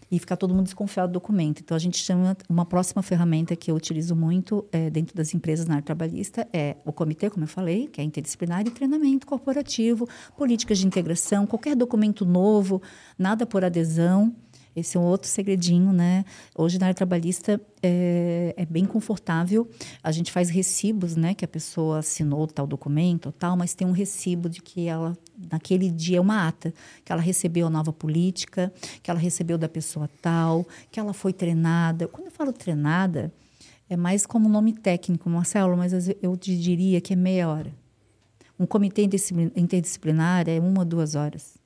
e 0.09 0.17
ficar 0.17 0.37
todo 0.37 0.53
mundo 0.53 0.63
desconfiado 0.63 1.09
do 1.09 1.13
documento. 1.13 1.59
Então, 1.59 1.75
a 1.75 1.79
gente 1.79 1.97
chama 1.97 2.37
uma 2.47 2.65
próxima 2.65 3.03
ferramenta 3.03 3.57
que 3.57 3.69
eu 3.69 3.75
utilizo 3.75 4.15
muito 4.15 4.65
é, 4.71 4.89
dentro 4.89 5.13
das 5.13 5.33
empresas 5.33 5.65
na 5.65 5.75
área 5.75 5.85
trabalhista 5.85 6.47
é 6.53 6.77
o 6.85 6.93
comitê, 6.93 7.29
como 7.29 7.43
eu 7.43 7.47
falei, 7.47 7.87
que 7.87 7.99
é 7.99 8.03
interdisciplinar 8.05 8.65
e 8.65 8.71
treinamento 8.71 9.27
corporativo, 9.27 10.07
políticas 10.37 10.77
de 10.79 10.87
integração, 10.87 11.45
qualquer 11.45 11.75
documento 11.75 12.25
novo, 12.25 12.81
nada 13.19 13.45
por 13.45 13.65
adesão. 13.65 14.33
Esse 14.73 14.95
é 14.95 14.99
um 14.99 15.03
outro 15.03 15.27
segredinho, 15.27 15.91
né? 15.91 16.23
Hoje 16.55 16.77
na 16.77 16.85
área 16.85 16.95
trabalhista 16.95 17.59
é, 17.81 18.53
é, 18.55 18.65
bem 18.65 18.85
confortável. 18.85 19.67
A 20.03 20.11
gente 20.11 20.31
faz 20.31 20.49
recibos, 20.49 21.15
né? 21.15 21.33
Que 21.33 21.43
a 21.43 21.47
pessoa 21.47 21.97
assinou 21.97 22.45
tal 22.45 22.67
documento, 22.67 23.31
tal, 23.31 23.57
mas 23.57 23.73
tem 23.73 23.87
um 23.87 23.91
recibo 23.91 24.47
de 24.47 24.61
que 24.61 24.87
ela 24.87 25.17
naquele 25.51 25.91
dia 25.91 26.21
uma 26.21 26.47
ata 26.47 26.73
que 27.03 27.11
ela 27.11 27.21
recebeu 27.21 27.67
a 27.67 27.69
nova 27.69 27.93
política, 27.93 28.71
que 29.03 29.11
ela 29.11 29.19
recebeu 29.19 29.57
da 29.57 29.69
pessoa 29.69 30.09
tal, 30.21 30.65
que 30.91 30.99
ela 30.99 31.13
foi 31.13 31.33
treinada. 31.33 32.07
Quando 32.07 32.25
eu 32.25 32.31
falo 32.31 32.51
treinada, 32.51 33.31
é 33.89 33.95
mais 33.95 34.25
como 34.25 34.49
nome 34.49 34.73
técnico, 34.73 35.29
Marcelo, 35.29 35.77
mas 35.77 35.93
eu 36.21 36.35
te 36.35 36.57
diria 36.57 36.99
que 36.99 37.13
é 37.13 37.15
meia 37.15 37.47
hora. 37.49 37.73
Um 38.59 38.65
comitê 38.65 39.03
interdisciplinar 39.55 40.49
é 40.49 40.59
uma 40.59 40.83
duas 40.83 41.13
horas 41.13 41.56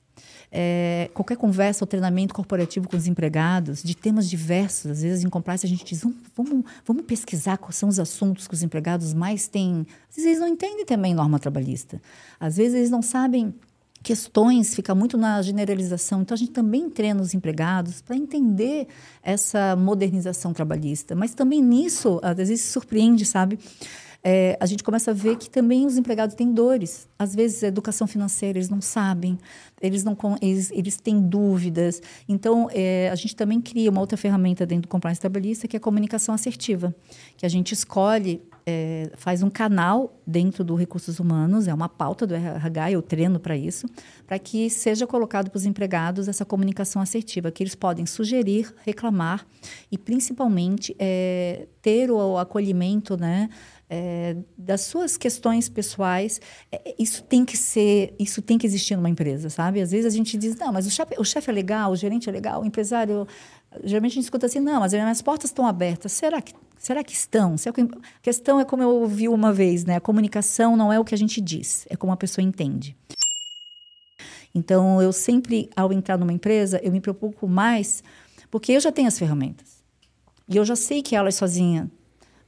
é, 0.54 1.10
qualquer 1.14 1.38
conversa 1.38 1.82
ou 1.82 1.86
treinamento 1.86 2.34
corporativo 2.34 2.86
com 2.86 2.94
os 2.94 3.06
empregados, 3.06 3.82
de 3.82 3.96
temas 3.96 4.28
diversos. 4.28 4.90
Às 4.90 5.02
vezes, 5.02 5.24
em 5.24 5.30
compliance, 5.30 5.64
a 5.64 5.68
gente 5.68 5.82
diz: 5.82 6.04
vamos, 6.36 6.64
vamos 6.84 7.04
pesquisar 7.06 7.56
quais 7.56 7.76
são 7.76 7.88
os 7.88 7.98
assuntos 7.98 8.46
que 8.46 8.52
os 8.52 8.62
empregados 8.62 9.14
mais 9.14 9.48
têm. 9.48 9.86
Às 10.10 10.16
vezes, 10.16 10.26
eles 10.26 10.40
não 10.40 10.48
entendem 10.48 10.84
também 10.84 11.14
norma 11.14 11.38
trabalhista. 11.38 12.00
Às 12.38 12.58
vezes, 12.58 12.74
eles 12.74 12.90
não 12.90 13.00
sabem 13.00 13.54
questões, 14.02 14.74
fica 14.74 14.94
muito 14.94 15.16
na 15.16 15.40
generalização. 15.40 16.20
Então, 16.20 16.34
a 16.34 16.38
gente 16.38 16.50
também 16.50 16.90
treina 16.90 17.22
os 17.22 17.32
empregados 17.32 18.02
para 18.02 18.14
entender 18.14 18.88
essa 19.22 19.74
modernização 19.74 20.52
trabalhista. 20.52 21.14
Mas 21.14 21.32
também 21.32 21.62
nisso, 21.62 22.20
às 22.22 22.36
vezes, 22.36 22.60
surpreende, 22.60 23.24
sabe? 23.24 23.58
É, 24.24 24.56
a 24.60 24.66
gente 24.66 24.84
começa 24.84 25.10
a 25.10 25.14
ver 25.14 25.36
que 25.36 25.50
também 25.50 25.84
os 25.84 25.96
empregados 25.96 26.34
têm 26.34 26.52
dores. 26.52 27.08
Às 27.18 27.34
vezes, 27.34 27.62
educação 27.62 28.06
financeira, 28.06 28.58
eles 28.58 28.68
não 28.68 28.80
sabem, 28.80 29.36
eles, 29.80 30.04
não, 30.04 30.16
eles, 30.40 30.70
eles 30.70 30.96
têm 30.96 31.20
dúvidas. 31.20 32.00
Então, 32.28 32.68
é, 32.72 33.10
a 33.10 33.14
gente 33.16 33.34
também 33.34 33.60
cria 33.60 33.90
uma 33.90 34.00
outra 34.00 34.16
ferramenta 34.16 34.64
dentro 34.64 34.82
do 34.82 34.88
compliance 34.88 35.20
trabalhista, 35.20 35.66
que 35.66 35.76
é 35.76 35.78
a 35.78 35.80
comunicação 35.80 36.34
assertiva, 36.34 36.94
que 37.36 37.44
a 37.44 37.48
gente 37.48 37.72
escolhe 37.72 38.40
é, 38.66 39.10
faz 39.16 39.42
um 39.42 39.50
canal 39.50 40.16
dentro 40.26 40.62
do 40.62 40.74
Recursos 40.74 41.18
Humanos, 41.18 41.66
é 41.66 41.74
uma 41.74 41.88
pauta 41.88 42.26
do 42.26 42.34
RH, 42.34 42.92
eu 42.92 43.02
treino 43.02 43.40
para 43.40 43.56
isso, 43.56 43.86
para 44.26 44.38
que 44.38 44.70
seja 44.70 45.06
colocado 45.06 45.50
para 45.50 45.56
os 45.56 45.66
empregados 45.66 46.28
essa 46.28 46.44
comunicação 46.44 47.02
assertiva, 47.02 47.50
que 47.50 47.62
eles 47.62 47.74
podem 47.74 48.06
sugerir, 48.06 48.72
reclamar 48.84 49.44
e, 49.90 49.98
principalmente, 49.98 50.94
é, 50.98 51.66
ter 51.80 52.10
o 52.10 52.38
acolhimento, 52.38 53.16
né? 53.16 53.48
É, 53.94 54.34
das 54.56 54.80
suas 54.80 55.18
questões 55.18 55.68
pessoais, 55.68 56.40
é, 56.72 56.94
isso 56.98 57.22
tem 57.24 57.44
que 57.44 57.58
ser, 57.58 58.14
isso 58.18 58.40
tem 58.40 58.56
que 58.56 58.66
existir 58.66 58.96
numa 58.96 59.10
empresa, 59.10 59.50
sabe? 59.50 59.82
Às 59.82 59.90
vezes 59.90 60.06
a 60.06 60.16
gente 60.16 60.38
diz, 60.38 60.56
não, 60.56 60.72
mas 60.72 60.86
o 60.86 60.90
chefe, 60.90 61.14
o 61.18 61.50
é 61.50 61.52
legal, 61.52 61.92
o 61.92 61.96
gerente 61.96 62.26
é 62.26 62.32
legal, 62.32 62.62
o 62.62 62.64
empresário, 62.64 63.28
geralmente 63.84 64.12
a 64.12 64.14
gente 64.14 64.24
escuta 64.24 64.46
assim, 64.46 64.60
não, 64.60 64.80
mas 64.80 64.94
as 64.94 65.20
portas 65.20 65.50
estão 65.50 65.66
abertas. 65.66 66.12
Será 66.12 66.40
que 66.40 66.54
Será 66.78 67.04
que 67.04 67.12
estão? 67.12 67.54
A 67.54 68.20
questão 68.20 68.58
é 68.58 68.64
como 68.64 68.82
eu 68.82 68.88
ouvi 68.88 69.28
uma 69.28 69.52
vez, 69.52 69.84
né? 69.84 69.94
A 69.94 70.00
comunicação 70.00 70.76
não 70.76 70.92
é 70.92 70.98
o 70.98 71.04
que 71.04 71.14
a 71.14 71.18
gente 71.18 71.40
diz, 71.40 71.86
é 71.88 71.94
como 71.94 72.12
a 72.12 72.16
pessoa 72.16 72.44
entende. 72.44 72.96
Então, 74.52 75.00
eu 75.00 75.12
sempre, 75.12 75.70
ao 75.76 75.92
entrar 75.92 76.18
numa 76.18 76.32
empresa, 76.32 76.80
eu 76.82 76.90
me 76.90 77.00
preocupo 77.00 77.46
mais 77.46 78.02
porque 78.50 78.72
eu 78.72 78.80
já 78.80 78.90
tenho 78.90 79.06
as 79.06 79.16
ferramentas. 79.16 79.84
E 80.48 80.56
eu 80.56 80.64
já 80.64 80.74
sei 80.74 81.02
que 81.02 81.14
elas 81.14 81.36
sozinha, 81.36 81.88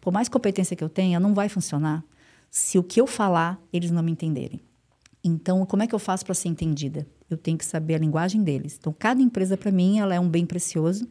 por 0.05 0.13
mais 0.13 0.29
competência 0.29 0.77
que 0.77 0.85
eu 0.85 0.89
tenha, 0.91 1.19
não 1.19 1.33
vai 1.33 1.49
funcionar 1.49 2.05
se 2.51 2.79
o 2.79 2.83
que 2.83 3.01
eu 3.01 3.07
falar 3.07 3.59
eles 3.73 3.91
não 3.91 4.03
me 4.03 4.13
entenderem. 4.13 4.61
Então, 5.25 5.65
como 5.65 5.83
é 5.83 5.87
que 5.87 5.95
eu 5.95 5.99
faço 5.99 6.27
para 6.27 6.35
ser 6.35 6.49
entendida? 6.49 7.07
Eu 7.31 7.39
tenho 7.39 7.57
que 7.57 7.65
saber 7.65 7.95
a 7.95 7.99
linguagem 7.99 8.43
deles. 8.43 8.77
Então, 8.79 8.95
cada 8.97 9.23
empresa 9.23 9.57
para 9.57 9.73
mim, 9.73 9.99
ela 9.99 10.15
é 10.15 10.21
um 10.21 10.29
bem 10.29 10.45
precioso 10.45 11.09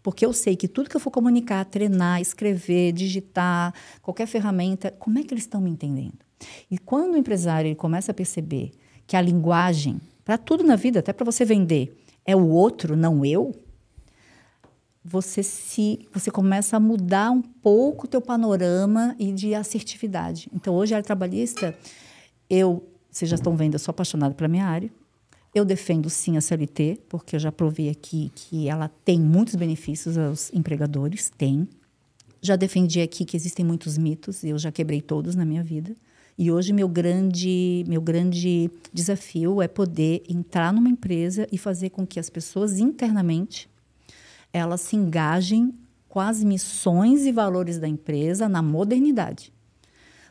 porque 0.00 0.24
eu 0.24 0.32
sei 0.32 0.54
que 0.54 0.68
tudo 0.68 0.88
que 0.88 0.96
eu 0.96 1.00
for 1.00 1.10
comunicar, 1.10 1.64
treinar, 1.64 2.20
escrever, 2.20 2.92
digitar, 2.92 3.74
qualquer 4.00 4.28
ferramenta, 4.28 4.92
como 4.92 5.18
é 5.18 5.24
que 5.24 5.34
eles 5.34 5.42
estão 5.42 5.60
me 5.60 5.68
entendendo? 5.68 6.18
E 6.70 6.78
quando 6.78 7.14
o 7.14 7.16
empresário 7.16 7.66
ele 7.66 7.74
começa 7.74 8.12
a 8.12 8.14
perceber 8.14 8.70
que 9.04 9.16
a 9.16 9.20
linguagem, 9.20 10.00
para 10.24 10.38
tudo 10.38 10.62
na 10.62 10.76
vida, 10.76 11.00
até 11.00 11.12
para 11.12 11.24
você 11.24 11.44
vender, 11.44 12.00
é 12.24 12.36
o 12.36 12.46
outro, 12.46 12.96
não 12.96 13.24
eu, 13.24 13.52
você 15.08 15.42
se 15.42 16.00
você 16.12 16.30
começa 16.30 16.76
a 16.76 16.80
mudar 16.80 17.30
um 17.30 17.40
pouco 17.40 18.06
o 18.06 18.08
teu 18.08 18.20
panorama 18.20 19.14
e 19.18 19.32
de 19.32 19.54
assertividade. 19.54 20.48
Então, 20.52 20.74
hoje, 20.74 20.94
a 20.94 20.96
área 20.96 21.06
trabalhista, 21.06 21.76
eu, 22.50 22.84
vocês 23.10 23.30
já 23.30 23.36
estão 23.36 23.56
vendo, 23.56 23.74
eu 23.74 23.78
sou 23.78 23.92
apaixonada 23.92 24.34
pela 24.34 24.48
minha 24.48 24.66
área, 24.66 24.90
eu 25.54 25.64
defendo 25.64 26.10
sim 26.10 26.36
a 26.36 26.40
CLT, 26.40 27.02
porque 27.08 27.36
eu 27.36 27.40
já 27.40 27.52
provei 27.52 27.88
aqui 27.88 28.32
que 28.34 28.68
ela 28.68 28.90
tem 29.04 29.20
muitos 29.20 29.54
benefícios 29.54 30.18
aos 30.18 30.52
empregadores, 30.52 31.30
tem. 31.30 31.68
Já 32.42 32.56
defendi 32.56 33.00
aqui 33.00 33.24
que 33.24 33.36
existem 33.36 33.64
muitos 33.64 33.96
mitos, 33.96 34.42
eu 34.42 34.58
já 34.58 34.72
quebrei 34.72 35.00
todos 35.00 35.36
na 35.36 35.44
minha 35.44 35.62
vida. 35.62 35.94
E 36.36 36.50
hoje 36.50 36.72
meu 36.72 36.88
grande, 36.88 37.84
meu 37.86 38.00
grande 38.00 38.70
desafio 38.92 39.62
é 39.62 39.68
poder 39.68 40.22
entrar 40.28 40.72
numa 40.72 40.90
empresa 40.90 41.46
e 41.50 41.56
fazer 41.56 41.90
com 41.90 42.04
que 42.06 42.20
as 42.20 42.28
pessoas 42.28 42.78
internamente 42.78 43.68
elas 44.52 44.80
se 44.80 44.96
engajem 44.96 45.74
com 46.08 46.20
as 46.20 46.42
missões 46.42 47.26
e 47.26 47.32
valores 47.32 47.78
da 47.78 47.86
empresa 47.86 48.48
na 48.48 48.62
modernidade. 48.62 49.52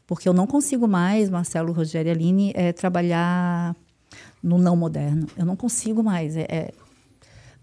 Porque 0.07 0.27
eu 0.27 0.33
não 0.33 0.45
consigo 0.45 0.87
mais, 0.87 1.29
Marcelo, 1.29 1.71
Rogério 1.71 2.09
e 2.09 2.11
Aline, 2.11 2.51
é, 2.55 2.71
trabalhar 2.71 3.75
no 4.41 4.57
não 4.57 4.75
moderno. 4.75 5.27
Eu 5.37 5.45
não 5.45 5.55
consigo 5.55 6.03
mais. 6.03 6.37
É, 6.37 6.45
é 6.49 6.73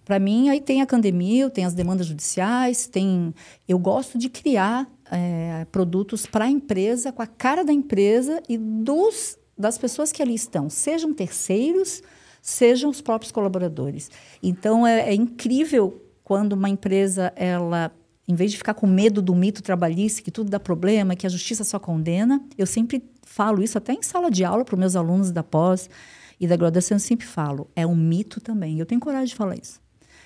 para 0.05 0.19
mim, 0.19 0.49
aí 0.49 0.61
tem 0.61 0.81
a 0.81 0.85
academia, 0.85 1.49
tem 1.49 1.65
as 1.65 1.75
demandas 1.75 2.07
judiciais, 2.07 2.89
tem. 2.89 3.33
Eu 3.69 3.79
gosto 3.79 4.19
de 4.19 4.29
criar 4.29 4.91
é, 5.11 5.65
produtos 5.71 6.27
para 6.27 6.47
a 6.47 6.51
empresa, 6.51 7.13
com 7.13 7.23
a 7.23 7.27
cara 7.27 7.65
da 7.65 7.73
empresa 7.73 8.43
e 8.49 8.59
dos, 8.59 9.39
das 9.57 9.79
pessoas 9.79 10.11
que 10.11 10.21
ali 10.21 10.35
estão, 10.35 10.69
sejam 10.69 11.15
terceiros, 11.15 12.03
sejam 12.41 12.91
os 12.91 13.01
próprios 13.01 13.31
colaboradores. 13.31 14.11
Então, 14.43 14.85
é, 14.85 15.11
é 15.11 15.15
incrível 15.15 16.01
quando 16.23 16.53
uma 16.53 16.69
empresa, 16.69 17.33
ela 17.37 17.93
em 18.27 18.35
vez 18.35 18.51
de 18.53 18.57
ficar 18.57 18.75
com 18.75 18.87
medo 18.87 19.21
do 19.21 19.35
mito 19.35 19.63
trabalhista, 19.63 20.23
que 20.23 20.31
tudo 20.31 20.49
dá 20.49 20.61
problema, 20.61 21.17
que 21.17 21.27
a 21.27 21.31
justiça 21.31 21.65
só 21.65 21.79
condena, 21.79 22.43
eu 22.57 22.67
sempre 22.67 23.03
falo 23.23 23.63
isso 23.63 23.77
até 23.77 23.93
em 23.93 24.03
sala 24.03 24.31
de 24.31 24.45
aula 24.45 24.65
para 24.65 24.75
os 24.75 24.79
meus 24.79 24.97
alunos 24.97 25.31
da 25.33 25.43
pós 25.43 25.91
e 26.39 26.47
da 26.47 26.57
graduação 26.57 26.97
eu 26.97 27.01
sempre 27.01 27.27
falo, 27.27 27.71
é 27.75 27.87
um 27.87 27.95
mito 27.95 28.41
também. 28.41 28.79
Eu 28.79 28.87
tenho 28.87 29.01
coragem 29.01 29.29
de 29.29 29.35
falar 29.35 29.57
isso. 29.57 29.81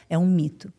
É 0.09 0.16
um 0.16 0.27
mito. 0.27 0.73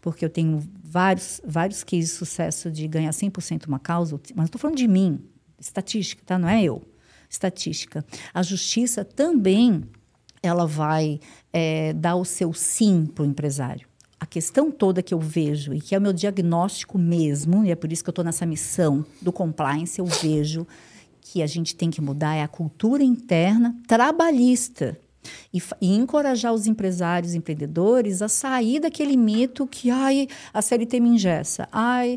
Porque 0.00 0.24
eu 0.24 0.30
tenho 0.30 0.62
vários, 0.82 1.40
vários 1.44 1.82
cases 1.82 2.10
de 2.10 2.16
sucesso 2.16 2.70
de 2.70 2.86
ganhar 2.86 3.10
100% 3.10 3.66
uma 3.66 3.78
causa, 3.78 4.20
mas 4.34 4.46
estou 4.46 4.60
falando 4.60 4.76
de 4.76 4.86
mim, 4.86 5.24
estatística, 5.58 6.22
tá? 6.24 6.38
Não 6.38 6.48
é 6.48 6.62
eu. 6.62 6.82
Estatística. 7.28 8.04
A 8.32 8.42
justiça 8.42 9.04
também 9.04 9.82
ela 10.42 10.66
vai 10.66 11.20
é, 11.52 11.92
dar 11.92 12.16
o 12.16 12.24
seu 12.24 12.52
sim 12.52 13.06
para 13.06 13.22
o 13.22 13.26
empresário. 13.26 13.86
A 14.18 14.24
questão 14.24 14.70
toda 14.70 15.02
que 15.02 15.12
eu 15.12 15.20
vejo, 15.20 15.74
e 15.74 15.80
que 15.80 15.94
é 15.94 15.98
o 15.98 16.00
meu 16.00 16.12
diagnóstico 16.12 16.98
mesmo, 16.98 17.64
e 17.64 17.70
é 17.70 17.74
por 17.74 17.92
isso 17.92 18.02
que 18.02 18.08
eu 18.08 18.12
estou 18.12 18.24
nessa 18.24 18.46
missão 18.46 19.04
do 19.20 19.30
compliance, 19.30 19.98
eu 19.98 20.06
vejo 20.06 20.66
que 21.20 21.42
a 21.42 21.46
gente 21.46 21.74
tem 21.74 21.90
que 21.90 22.00
mudar 22.00 22.34
é 22.34 22.42
a 22.42 22.48
cultura 22.48 23.02
interna 23.02 23.76
trabalhista. 23.86 24.98
E, 25.52 25.60
e, 25.80 25.94
encorajar 25.94 26.52
os 26.54 26.66
empresários, 26.66 27.34
empreendedores 27.34 28.22
a 28.22 28.28
sair 28.28 28.78
daquele 28.78 29.16
mito 29.16 29.66
que 29.66 29.90
ai, 29.90 30.28
a 30.54 30.62
CLT 30.62 31.00
me 31.00 31.10
ingessa. 31.10 31.68
Ai, 31.72 32.16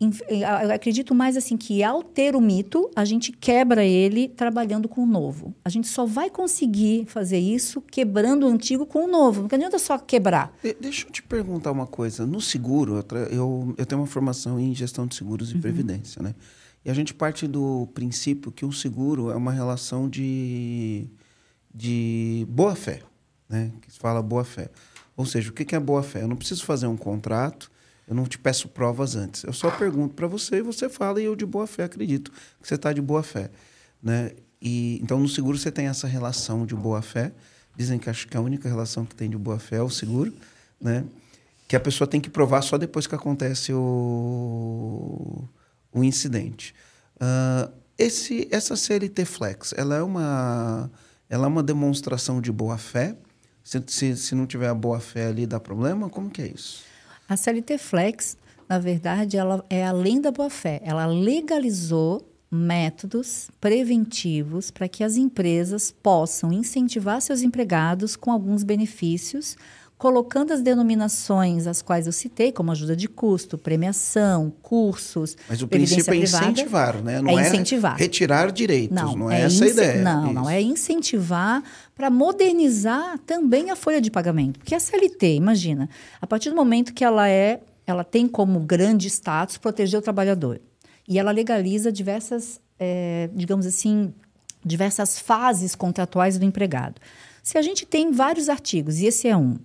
eu 0.00 0.72
acredito 0.72 1.14
mais 1.14 1.36
assim 1.36 1.56
que 1.56 1.82
ao 1.82 2.02
ter 2.02 2.36
o 2.36 2.40
mito, 2.40 2.90
a 2.94 3.04
gente 3.04 3.32
quebra 3.32 3.82
ele 3.82 4.28
trabalhando 4.28 4.88
com 4.88 5.02
o 5.02 5.06
novo. 5.06 5.54
A 5.64 5.70
gente 5.70 5.88
só 5.88 6.04
vai 6.04 6.28
conseguir 6.28 7.06
fazer 7.06 7.38
isso 7.38 7.80
quebrando 7.80 8.46
o 8.46 8.48
antigo 8.48 8.84
com 8.84 9.04
o 9.04 9.08
novo. 9.08 9.42
Não 9.42 9.48
adianta 9.50 9.78
só 9.78 9.96
quebrar. 9.96 10.54
deixa 10.78 11.06
eu 11.06 11.10
te 11.10 11.22
perguntar 11.22 11.72
uma 11.72 11.86
coisa. 11.86 12.26
No 12.26 12.42
seguro, 12.42 13.02
eu, 13.30 13.74
eu 13.76 13.86
tenho 13.86 14.02
uma 14.02 14.06
formação 14.06 14.60
em 14.60 14.74
gestão 14.74 15.06
de 15.06 15.14
seguros 15.14 15.50
e 15.50 15.54
uhum. 15.54 15.60
previdência, 15.62 16.22
né? 16.22 16.34
E 16.84 16.90
a 16.90 16.94
gente 16.94 17.14
parte 17.14 17.48
do 17.48 17.88
princípio 17.94 18.52
que 18.52 18.64
o 18.64 18.72
seguro 18.72 19.30
é 19.30 19.34
uma 19.34 19.50
relação 19.50 20.08
de, 20.08 21.06
de 21.74 22.46
boa-fé, 22.48 23.02
né? 23.48 23.72
Que 23.80 23.90
se 23.90 23.98
fala 23.98 24.22
boa-fé. 24.22 24.70
Ou 25.16 25.24
seja, 25.24 25.50
o 25.50 25.52
que 25.52 25.74
é 25.74 25.80
boa-fé? 25.80 26.22
Eu 26.22 26.28
não 26.28 26.36
preciso 26.36 26.64
fazer 26.64 26.86
um 26.86 26.96
contrato, 26.96 27.70
eu 28.06 28.14
não 28.14 28.24
te 28.24 28.38
peço 28.38 28.68
provas 28.68 29.16
antes. 29.16 29.44
Eu 29.44 29.52
só 29.52 29.70
pergunto 29.70 30.14
para 30.14 30.26
você 30.26 30.56
e 30.56 30.62
você 30.62 30.88
fala 30.88 31.20
e 31.20 31.24
eu 31.24 31.34
de 31.34 31.44
boa-fé 31.44 31.84
acredito 31.84 32.30
que 32.60 32.68
você 32.68 32.74
está 32.74 32.92
de 32.92 33.00
boa-fé. 33.00 33.50
Né? 34.02 34.32
E, 34.60 35.00
então, 35.02 35.18
no 35.18 35.28
seguro 35.28 35.58
você 35.58 35.70
tem 35.70 35.86
essa 35.86 36.06
relação 36.06 36.64
de 36.64 36.74
boa-fé. 36.74 37.32
Dizem 37.76 37.98
que 37.98 38.08
acho 38.08 38.28
que 38.28 38.36
a 38.36 38.40
única 38.40 38.68
relação 38.68 39.04
que 39.04 39.14
tem 39.14 39.28
de 39.28 39.36
boa-fé 39.36 39.76
é 39.76 39.82
o 39.82 39.90
seguro, 39.90 40.32
né? 40.80 41.04
Que 41.68 41.76
a 41.76 41.80
pessoa 41.80 42.08
tem 42.08 42.20
que 42.20 42.30
provar 42.30 42.62
só 42.62 42.78
depois 42.78 43.06
que 43.06 43.14
acontece 43.14 43.70
o 43.74 45.46
o 45.96 46.04
incidente. 46.04 46.74
Uh, 47.16 47.72
esse, 47.96 48.46
essa 48.50 48.76
CLT 48.76 49.24
Flex, 49.24 49.72
ela 49.76 49.96
é 49.96 50.02
uma, 50.02 50.90
ela 51.30 51.46
é 51.46 51.48
uma 51.48 51.62
demonstração 51.62 52.40
de 52.40 52.52
boa 52.52 52.76
fé? 52.76 53.16
Se, 53.64 53.82
se, 53.86 54.16
se 54.16 54.34
não 54.34 54.46
tiver 54.46 54.68
a 54.68 54.74
boa 54.74 55.00
fé 55.00 55.26
ali, 55.26 55.46
dá 55.46 55.58
problema? 55.58 56.10
Como 56.10 56.28
que 56.28 56.42
é 56.42 56.48
isso? 56.48 56.84
A 57.28 57.36
CLT 57.36 57.78
Flex, 57.78 58.36
na 58.68 58.78
verdade, 58.78 59.36
ela 59.36 59.64
é 59.68 59.84
além 59.84 60.20
da 60.20 60.30
boa 60.30 60.50
fé. 60.50 60.80
Ela 60.84 61.06
legalizou 61.06 62.26
métodos 62.50 63.50
preventivos 63.60 64.70
para 64.70 64.88
que 64.88 65.02
as 65.02 65.16
empresas 65.16 65.90
possam 65.90 66.52
incentivar 66.52 67.20
seus 67.20 67.42
empregados 67.42 68.14
com 68.14 68.30
alguns 68.30 68.62
benefícios, 68.62 69.56
colocando 69.98 70.52
as 70.52 70.60
denominações 70.60 71.66
as 71.66 71.80
quais 71.80 72.06
eu 72.06 72.12
citei, 72.12 72.52
como 72.52 72.70
ajuda 72.70 72.94
de 72.94 73.08
custo, 73.08 73.56
premiação, 73.56 74.52
cursos. 74.62 75.36
Mas 75.48 75.62
o 75.62 75.68
princípio 75.68 76.12
é 76.12 76.16
incentivar, 76.18 77.02
né? 77.02 77.22
Não 77.22 77.38
é, 77.38 77.48
incentivar. 77.48 77.96
retirar 77.96 78.52
direitos, 78.52 78.94
não, 78.94 79.16
não 79.16 79.30
é, 79.30 79.40
é 79.40 79.44
essa 79.44 79.64
a 79.64 79.68
ideia. 79.68 80.02
Não, 80.02 80.24
Isso. 80.24 80.34
não, 80.34 80.50
é 80.50 80.60
incentivar 80.60 81.62
para 81.94 82.10
modernizar 82.10 83.18
também 83.20 83.70
a 83.70 83.76
folha 83.76 84.00
de 84.00 84.10
pagamento. 84.10 84.58
Porque 84.58 84.74
a 84.74 84.80
CLT, 84.80 85.34
imagina, 85.34 85.88
a 86.20 86.26
partir 86.26 86.50
do 86.50 86.56
momento 86.56 86.92
que 86.92 87.04
ela 87.04 87.28
é, 87.28 87.60
ela 87.86 88.04
tem 88.04 88.28
como 88.28 88.60
grande 88.60 89.08
status 89.08 89.56
proteger 89.56 89.98
o 89.98 90.02
trabalhador. 90.02 90.60
E 91.08 91.18
ela 91.18 91.30
legaliza 91.30 91.90
diversas, 91.90 92.60
é, 92.78 93.30
digamos 93.32 93.64
assim, 93.64 94.12
diversas 94.62 95.18
fases 95.18 95.74
contratuais 95.74 96.38
do 96.38 96.44
empregado. 96.44 97.00
Se 97.42 97.56
a 97.56 97.62
gente 97.62 97.86
tem 97.86 98.10
vários 98.10 98.48
artigos, 98.48 98.98
e 98.98 99.06
esse 99.06 99.28
é 99.28 99.36
um, 99.36 99.56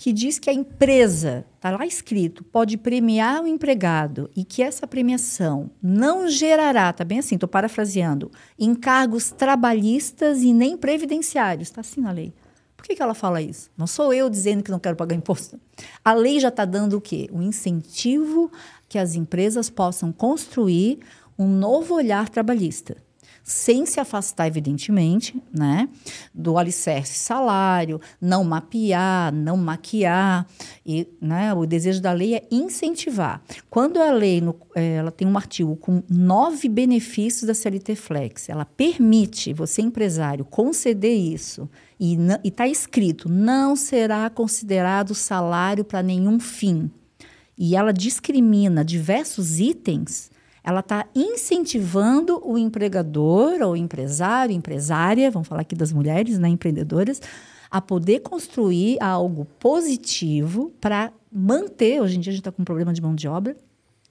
que 0.00 0.14
diz 0.14 0.38
que 0.38 0.48
a 0.48 0.54
empresa 0.54 1.44
está 1.56 1.72
lá 1.72 1.84
escrito, 1.84 2.42
pode 2.42 2.78
premiar 2.78 3.42
o 3.42 3.46
empregado 3.46 4.30
e 4.34 4.46
que 4.46 4.62
essa 4.62 4.86
premiação 4.86 5.70
não 5.82 6.26
gerará, 6.26 6.90
tá 6.90 7.04
bem 7.04 7.18
assim, 7.18 7.34
estou 7.34 7.46
parafraseando, 7.46 8.30
encargos 8.58 9.30
trabalhistas 9.30 10.40
e 10.40 10.54
nem 10.54 10.74
previdenciários. 10.74 11.68
Está 11.68 11.82
assim 11.82 12.00
na 12.00 12.12
lei. 12.12 12.32
Por 12.78 12.86
que, 12.86 12.96
que 12.96 13.02
ela 13.02 13.12
fala 13.12 13.42
isso? 13.42 13.70
Não 13.76 13.86
sou 13.86 14.10
eu 14.10 14.30
dizendo 14.30 14.62
que 14.62 14.70
não 14.70 14.78
quero 14.78 14.96
pagar 14.96 15.14
imposto. 15.14 15.60
A 16.02 16.14
lei 16.14 16.40
já 16.40 16.48
está 16.48 16.64
dando 16.64 16.96
o 16.96 17.00
quê? 17.00 17.28
Um 17.30 17.42
incentivo 17.42 18.50
que 18.88 18.98
as 18.98 19.14
empresas 19.14 19.68
possam 19.68 20.10
construir 20.10 21.00
um 21.38 21.46
novo 21.46 21.94
olhar 21.94 22.30
trabalhista 22.30 22.96
sem 23.42 23.86
se 23.86 23.98
afastar, 23.98 24.46
evidentemente, 24.46 25.40
né, 25.52 25.88
do 26.32 26.58
alicerce 26.58 27.14
salário, 27.18 28.00
não 28.20 28.44
mapear, 28.44 29.32
não 29.32 29.56
maquiar. 29.56 30.46
E, 30.84 31.06
né, 31.20 31.52
o 31.54 31.66
desejo 31.66 32.00
da 32.00 32.12
lei 32.12 32.34
é 32.34 32.46
incentivar. 32.50 33.42
Quando 33.68 34.00
a 34.00 34.12
lei 34.12 34.40
no, 34.40 34.56
é, 34.74 34.94
ela 34.94 35.10
tem 35.10 35.26
um 35.26 35.36
artigo 35.36 35.76
com 35.76 36.02
nove 36.08 36.68
benefícios 36.68 37.46
da 37.46 37.54
CLT 37.54 37.94
Flex, 37.96 38.48
ela 38.48 38.64
permite 38.64 39.52
você, 39.52 39.82
empresário, 39.82 40.44
conceder 40.44 41.16
isso. 41.16 41.68
E 41.98 42.16
está 42.44 42.66
escrito: 42.66 43.28
não 43.28 43.76
será 43.76 44.30
considerado 44.30 45.14
salário 45.14 45.84
para 45.84 46.02
nenhum 46.02 46.40
fim. 46.40 46.90
E 47.58 47.76
ela 47.76 47.92
discrimina 47.92 48.82
diversos 48.82 49.60
itens 49.60 50.30
ela 50.70 50.80
está 50.80 51.06
incentivando 51.14 52.40
o 52.44 52.56
empregador 52.56 53.60
ou 53.60 53.76
empresário, 53.76 54.54
empresária, 54.54 55.30
vamos 55.30 55.48
falar 55.48 55.62
aqui 55.62 55.74
das 55.74 55.92
mulheres, 55.92 56.38
né, 56.38 56.48
empreendedoras, 56.48 57.20
a 57.70 57.80
poder 57.80 58.20
construir 58.20 59.00
algo 59.00 59.44
positivo 59.58 60.72
para 60.80 61.12
manter. 61.30 62.00
Hoje 62.00 62.16
em 62.16 62.20
dia 62.20 62.30
a 62.30 62.34
gente 62.34 62.40
está 62.40 62.52
com 62.52 62.62
um 62.62 62.64
problema 62.64 62.92
de 62.92 63.00
mão 63.00 63.14
de 63.14 63.28
obra. 63.28 63.56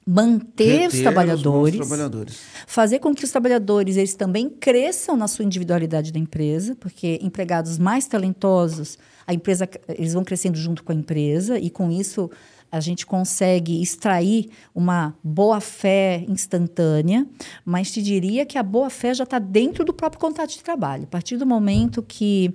Manter 0.07 0.87
os 0.87 0.99
trabalhadores, 1.01 1.79
os 1.79 1.87
trabalhadores, 1.87 2.39
fazer 2.65 2.97
com 2.97 3.13
que 3.13 3.23
os 3.23 3.29
trabalhadores 3.29 3.95
eles 3.95 4.15
também 4.15 4.49
cresçam 4.49 5.15
na 5.15 5.27
sua 5.27 5.45
individualidade 5.45 6.11
da 6.11 6.17
empresa, 6.17 6.75
porque 6.75 7.19
empregados 7.21 7.77
mais 7.77 8.07
talentosos, 8.07 8.97
a 9.27 9.35
empresa 9.35 9.69
eles 9.87 10.13
vão 10.13 10.23
crescendo 10.23 10.57
junto 10.57 10.83
com 10.83 10.91
a 10.91 10.95
empresa 10.95 11.59
e 11.59 11.69
com 11.69 11.91
isso 11.91 12.27
a 12.71 12.79
gente 12.79 13.05
consegue 13.05 13.81
extrair 13.81 14.49
uma 14.73 15.15
boa 15.23 15.59
fé 15.59 16.23
instantânea, 16.27 17.27
mas 17.65 17.91
te 17.91 18.01
diria 18.01 18.45
que 18.45 18.57
a 18.57 18.63
boa 18.63 18.89
fé 18.89 19.13
já 19.13 19.23
está 19.23 19.39
dentro 19.39 19.83
do 19.83 19.93
próprio 19.93 20.19
contrato 20.19 20.51
de 20.51 20.63
trabalho. 20.63 21.03
A 21.03 21.07
partir 21.07 21.37
do 21.37 21.45
momento 21.45 22.03
que 22.03 22.53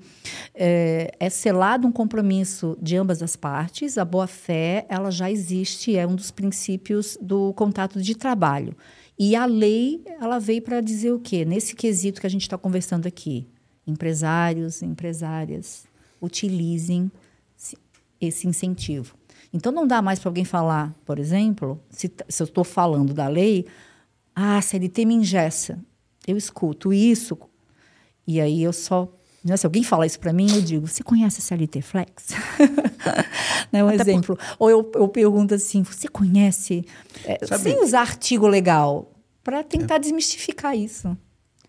é, 0.55 1.13
é 1.19 1.29
selado 1.29 1.87
um 1.87 1.93
compromisso 1.93 2.77
de 2.81 2.97
ambas 2.97 3.23
as 3.23 3.37
partes, 3.37 3.99
a 3.99 4.05
boa 4.05 4.27
fé 4.27 4.87
ela 4.89 5.11
já 5.11 5.31
existe, 5.31 5.97
é 5.97 6.07
um 6.07 6.15
dos 6.15 6.31
princípios 6.31 7.19
do 7.21 7.53
contrato 7.55 8.01
de 8.01 8.15
trabalho. 8.15 8.77
E 9.19 9.37
a 9.37 9.45
lei 9.45 10.03
ela 10.21 10.39
veio 10.39 10.63
para 10.63 10.81
dizer 10.81 11.13
o 11.13 11.21
quê? 11.21 11.45
Nesse 11.45 11.75
quesito 11.75 12.21
que 12.21 12.27
a 12.27 12.31
gente 12.31 12.43
está 12.43 12.59
conversando 12.59 13.07
aqui, 13.07 13.47
empresários, 13.87 14.83
empresárias, 14.83 15.85
utilizem 16.21 17.11
esse 18.21 18.49
incentivo. 18.49 19.15
Então 19.55 19.71
não 19.71 19.87
dá 19.87 20.03
mais 20.03 20.19
para 20.19 20.29
alguém 20.29 20.45
falar, 20.45 20.93
por 21.07 21.21
exemplo, 21.21 21.81
se, 21.89 22.13
se 22.29 22.43
eu 22.43 22.45
estou 22.45 22.65
falando 22.65 23.15
da 23.15 23.29
lei, 23.29 23.65
ah, 24.35 24.59
a 24.59 24.61
CLT 24.61 25.05
me 25.05 25.15
ingessa. 25.15 25.79
Eu 26.27 26.37
escuto 26.37 26.93
isso 26.93 27.39
e 28.27 28.41
aí 28.41 28.65
eu 28.65 28.73
só 28.73 29.09
né, 29.45 29.59
se 29.59 29.67
alguém 29.67 29.85
fala 29.85 30.07
isso 30.07 30.19
para 30.19 30.33
mim, 30.33 30.51
eu 30.51 30.63
digo: 30.63 30.89
Você 30.89 31.03
conhece 31.03 31.39
a 31.39 31.43
CLT 31.43 31.83
Flex? 31.83 32.29
né, 33.71 33.85
um 33.85 33.89
Até 33.89 34.01
exemplo. 34.01 34.37
Por... 34.37 34.57
Ou 34.59 34.71
eu, 34.71 34.91
eu 34.95 35.07
pergunto 35.07 35.55
assim: 35.55 35.83
Você 35.83 36.09
conhece? 36.09 36.85
É, 37.27 37.39
sem 37.59 37.79
usar 37.83 38.01
artigo 38.01 38.49
legal, 38.49 39.13
para 39.43 39.63
tentar 39.63 39.97
é. 39.97 39.99
desmistificar 39.99 40.75
isso. 40.75 41.15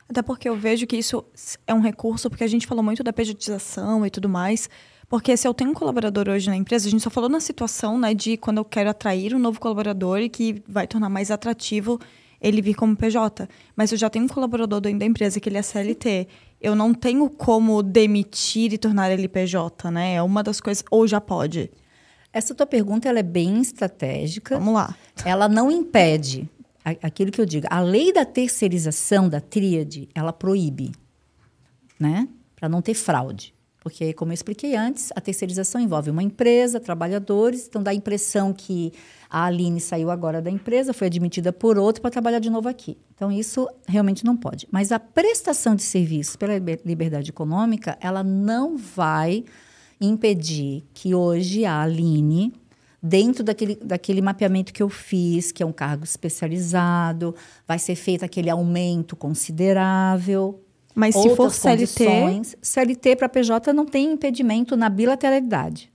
Até 0.07 0.21
porque 0.21 0.47
eu 0.47 0.55
vejo 0.55 0.87
que 0.87 0.95
isso 0.95 1.25
é 1.67 1.73
um 1.73 1.81
recurso, 1.81 2.29
porque 2.29 2.45
a 2.45 2.47
gente 2.47 2.65
falou 2.65 2.83
muito 2.83 3.03
da 3.03 3.11
pejotização 3.11 4.05
e 4.05 4.09
tudo 4.09 4.29
mais. 4.29 4.69
Porque 5.07 5.37
se 5.37 5.47
eu 5.47 5.53
tenho 5.53 5.71
um 5.71 5.73
colaborador 5.73 6.29
hoje 6.29 6.49
na 6.49 6.55
empresa, 6.55 6.87
a 6.87 6.91
gente 6.91 7.03
só 7.03 7.09
falou 7.09 7.29
na 7.29 7.39
situação, 7.39 7.97
né, 7.97 8.13
de 8.13 8.37
quando 8.37 8.57
eu 8.57 8.65
quero 8.65 8.89
atrair 8.89 9.35
um 9.35 9.39
novo 9.39 9.59
colaborador 9.59 10.19
e 10.19 10.29
que 10.29 10.63
vai 10.67 10.87
tornar 10.87 11.09
mais 11.09 11.29
atrativo 11.31 11.99
ele 12.41 12.61
vir 12.61 12.75
como 12.75 12.95
PJ. 12.95 13.47
Mas 13.75 13.91
eu 13.91 13.97
já 13.97 14.09
tenho 14.09 14.25
um 14.25 14.27
colaborador 14.27 14.79
dentro 14.79 14.99
da 14.99 15.05
empresa 15.05 15.39
que 15.39 15.49
ele 15.49 15.57
é 15.57 15.61
CLT. 15.61 16.27
Eu 16.61 16.75
não 16.75 16.93
tenho 16.93 17.27
como 17.29 17.81
demitir 17.81 18.73
e 18.73 18.77
tornar 18.77 19.11
ele 19.11 19.27
PJ, 19.27 19.89
né? 19.89 20.15
É 20.15 20.21
uma 20.21 20.43
das 20.43 20.61
coisas. 20.61 20.83
Ou 20.91 21.07
já 21.07 21.19
pode. 21.19 21.71
Essa 22.31 22.53
tua 22.53 22.67
pergunta 22.67 23.09
ela 23.09 23.19
é 23.19 23.23
bem 23.23 23.61
estratégica. 23.61 24.59
Vamos 24.59 24.75
lá. 24.75 24.95
Ela 25.23 25.47
não 25.47 25.71
impede 25.71 26.47
aquilo 27.01 27.31
que 27.31 27.41
eu 27.41 27.45
digo. 27.45 27.65
A 27.69 27.79
lei 27.79 28.13
da 28.13 28.25
terceirização 28.25 29.27
da 29.27 29.41
tríade, 29.41 30.07
ela 30.13 30.31
proíbe, 30.31 30.91
né? 31.99 32.27
Para 32.55 32.69
não 32.69 32.81
ter 32.81 32.93
fraude. 32.93 33.54
Porque, 33.85 34.13
como 34.13 34.31
eu 34.31 34.33
expliquei 34.33 34.75
antes, 34.75 35.11
a 35.15 35.21
terceirização 35.21 35.79
envolve 35.79 36.09
uma 36.09 36.23
empresa, 36.23 36.79
trabalhadores, 36.79 37.67
então 37.67 37.83
dá 37.83 37.91
a 37.91 37.93
impressão 37.93 38.51
que 38.51 38.91
a 39.29 39.45
Aline 39.45 39.79
saiu 39.79 40.09
agora 40.09 40.41
da 40.41 40.49
empresa, 40.49 40.91
foi 40.91 41.05
admitida 41.05 41.53
por 41.53 41.77
outro 41.77 42.01
para 42.01 42.09
trabalhar 42.09 42.39
de 42.39 42.49
novo 42.49 42.67
aqui. 42.67 42.97
Então, 43.13 43.31
isso 43.31 43.69
realmente 43.87 44.25
não 44.25 44.35
pode. 44.35 44.67
Mas 44.71 44.91
a 44.91 44.97
prestação 44.97 45.75
de 45.75 45.83
serviço 45.83 46.35
pela 46.39 46.53
liberdade 46.83 47.29
econômica, 47.29 47.95
ela 48.01 48.23
não 48.23 48.75
vai 48.75 49.45
impedir 50.01 50.83
que 50.91 51.13
hoje 51.13 51.63
a 51.63 51.83
Aline, 51.83 52.53
dentro 52.99 53.43
daquele, 53.43 53.75
daquele 53.75 54.19
mapeamento 54.19 54.73
que 54.73 54.81
eu 54.81 54.89
fiz, 54.89 55.51
que 55.51 55.61
é 55.61 55.65
um 55.65 55.71
cargo 55.71 56.05
especializado, 56.05 57.35
vai 57.67 57.77
ser 57.77 57.93
feito 57.93 58.25
aquele 58.25 58.49
aumento 58.49 59.15
considerável, 59.15 60.64
mas 60.95 61.13
se 61.13 61.35
for 61.35 61.51
CLT. 61.51 62.57
CLT 62.61 63.15
para 63.17 63.27
PJ 63.27 63.73
não 63.73 63.85
tem 63.85 64.13
impedimento 64.13 64.77
na 64.77 64.89
bilateralidade. 64.89 65.91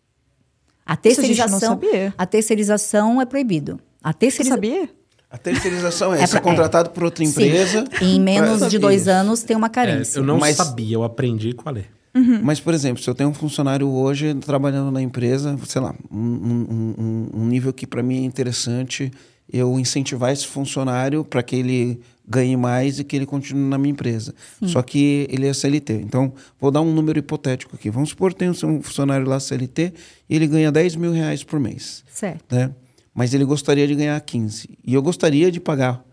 A 0.85 0.97
terceirização, 0.97 1.81
a, 2.18 2.22
a 2.22 2.27
terceirização 2.27 3.20
é 3.20 3.24
proibido. 3.24 3.81
A 4.02 4.12
terceirização. 4.12 4.56
sabia? 4.56 4.90
A 5.31 5.39
terceirização 5.39 6.12
é, 6.12 6.20
é, 6.20 6.24
é 6.24 6.40
contratado 6.40 6.90
por 6.90 7.05
outra 7.05 7.24
empresa. 7.24 7.85
Sim. 7.98 8.16
Em 8.16 8.20
menos 8.20 8.68
de 8.68 8.78
dois 8.78 9.06
anos 9.06 9.43
tem 9.43 9.56
uma 9.56 9.68
carência. 9.68 10.18
É, 10.18 10.20
eu 10.20 10.24
não 10.24 10.39
Mas, 10.39 10.56
sabia, 10.56 10.97
eu 10.97 11.05
aprendi 11.05 11.52
com 11.52 11.68
a 11.68 11.72
lei. 11.72 11.86
Uhum. 12.12 12.40
Mas, 12.43 12.59
por 12.59 12.74
exemplo, 12.74 13.01
se 13.01 13.09
eu 13.09 13.14
tenho 13.14 13.31
um 13.31 13.35
funcionário 13.35 13.89
hoje 13.89 14.35
trabalhando 14.35 14.90
na 14.90 15.01
empresa, 15.01 15.56
sei 15.66 15.81
lá, 15.81 15.94
um, 16.10 16.18
um, 16.18 17.31
um 17.32 17.47
nível 17.47 17.72
que 17.72 17.86
para 17.86 18.02
mim 18.02 18.22
é 18.22 18.24
interessante, 18.24 19.12
eu 19.52 19.78
incentivar 19.78 20.32
esse 20.32 20.47
funcionário 20.47 21.24
para 21.24 21.43
que 21.43 21.55
ele 21.55 22.01
ganhe 22.31 22.57
mais 22.57 23.01
e 23.01 23.05
que 23.05 23.16
ele 23.16 23.27
continue 23.27 23.69
na 23.69 23.77
minha 23.77 23.90
empresa. 23.90 24.32
Sim. 24.61 24.69
Só 24.69 24.81
que 24.82 25.27
ele 25.28 25.48
é 25.48 25.52
CLT. 25.52 25.94
Então, 25.94 26.32
vou 26.61 26.70
dar 26.70 26.81
um 26.81 26.94
número 26.94 27.19
hipotético 27.19 27.74
aqui. 27.74 27.90
Vamos 27.90 28.11
supor 28.11 28.32
que 28.32 28.39
tem 28.39 28.51
um 28.51 28.81
funcionário 28.81 29.27
lá 29.27 29.40
CLT 29.40 29.93
e 30.28 30.36
ele 30.36 30.47
ganha 30.47 30.70
10 30.70 30.94
mil 30.94 31.11
reais 31.11 31.43
por 31.43 31.59
mês. 31.59 32.05
Certo. 32.09 32.55
Né? 32.55 32.70
Mas 33.12 33.35
ele 33.35 33.44
gostaria 33.44 33.86
de 33.86 33.97
ganhar 33.97 34.20
15. 34.20 34.78
E 34.86 34.94
eu 34.94 35.02
gostaria 35.02 35.51
de 35.51 35.59
pagar 35.59 36.05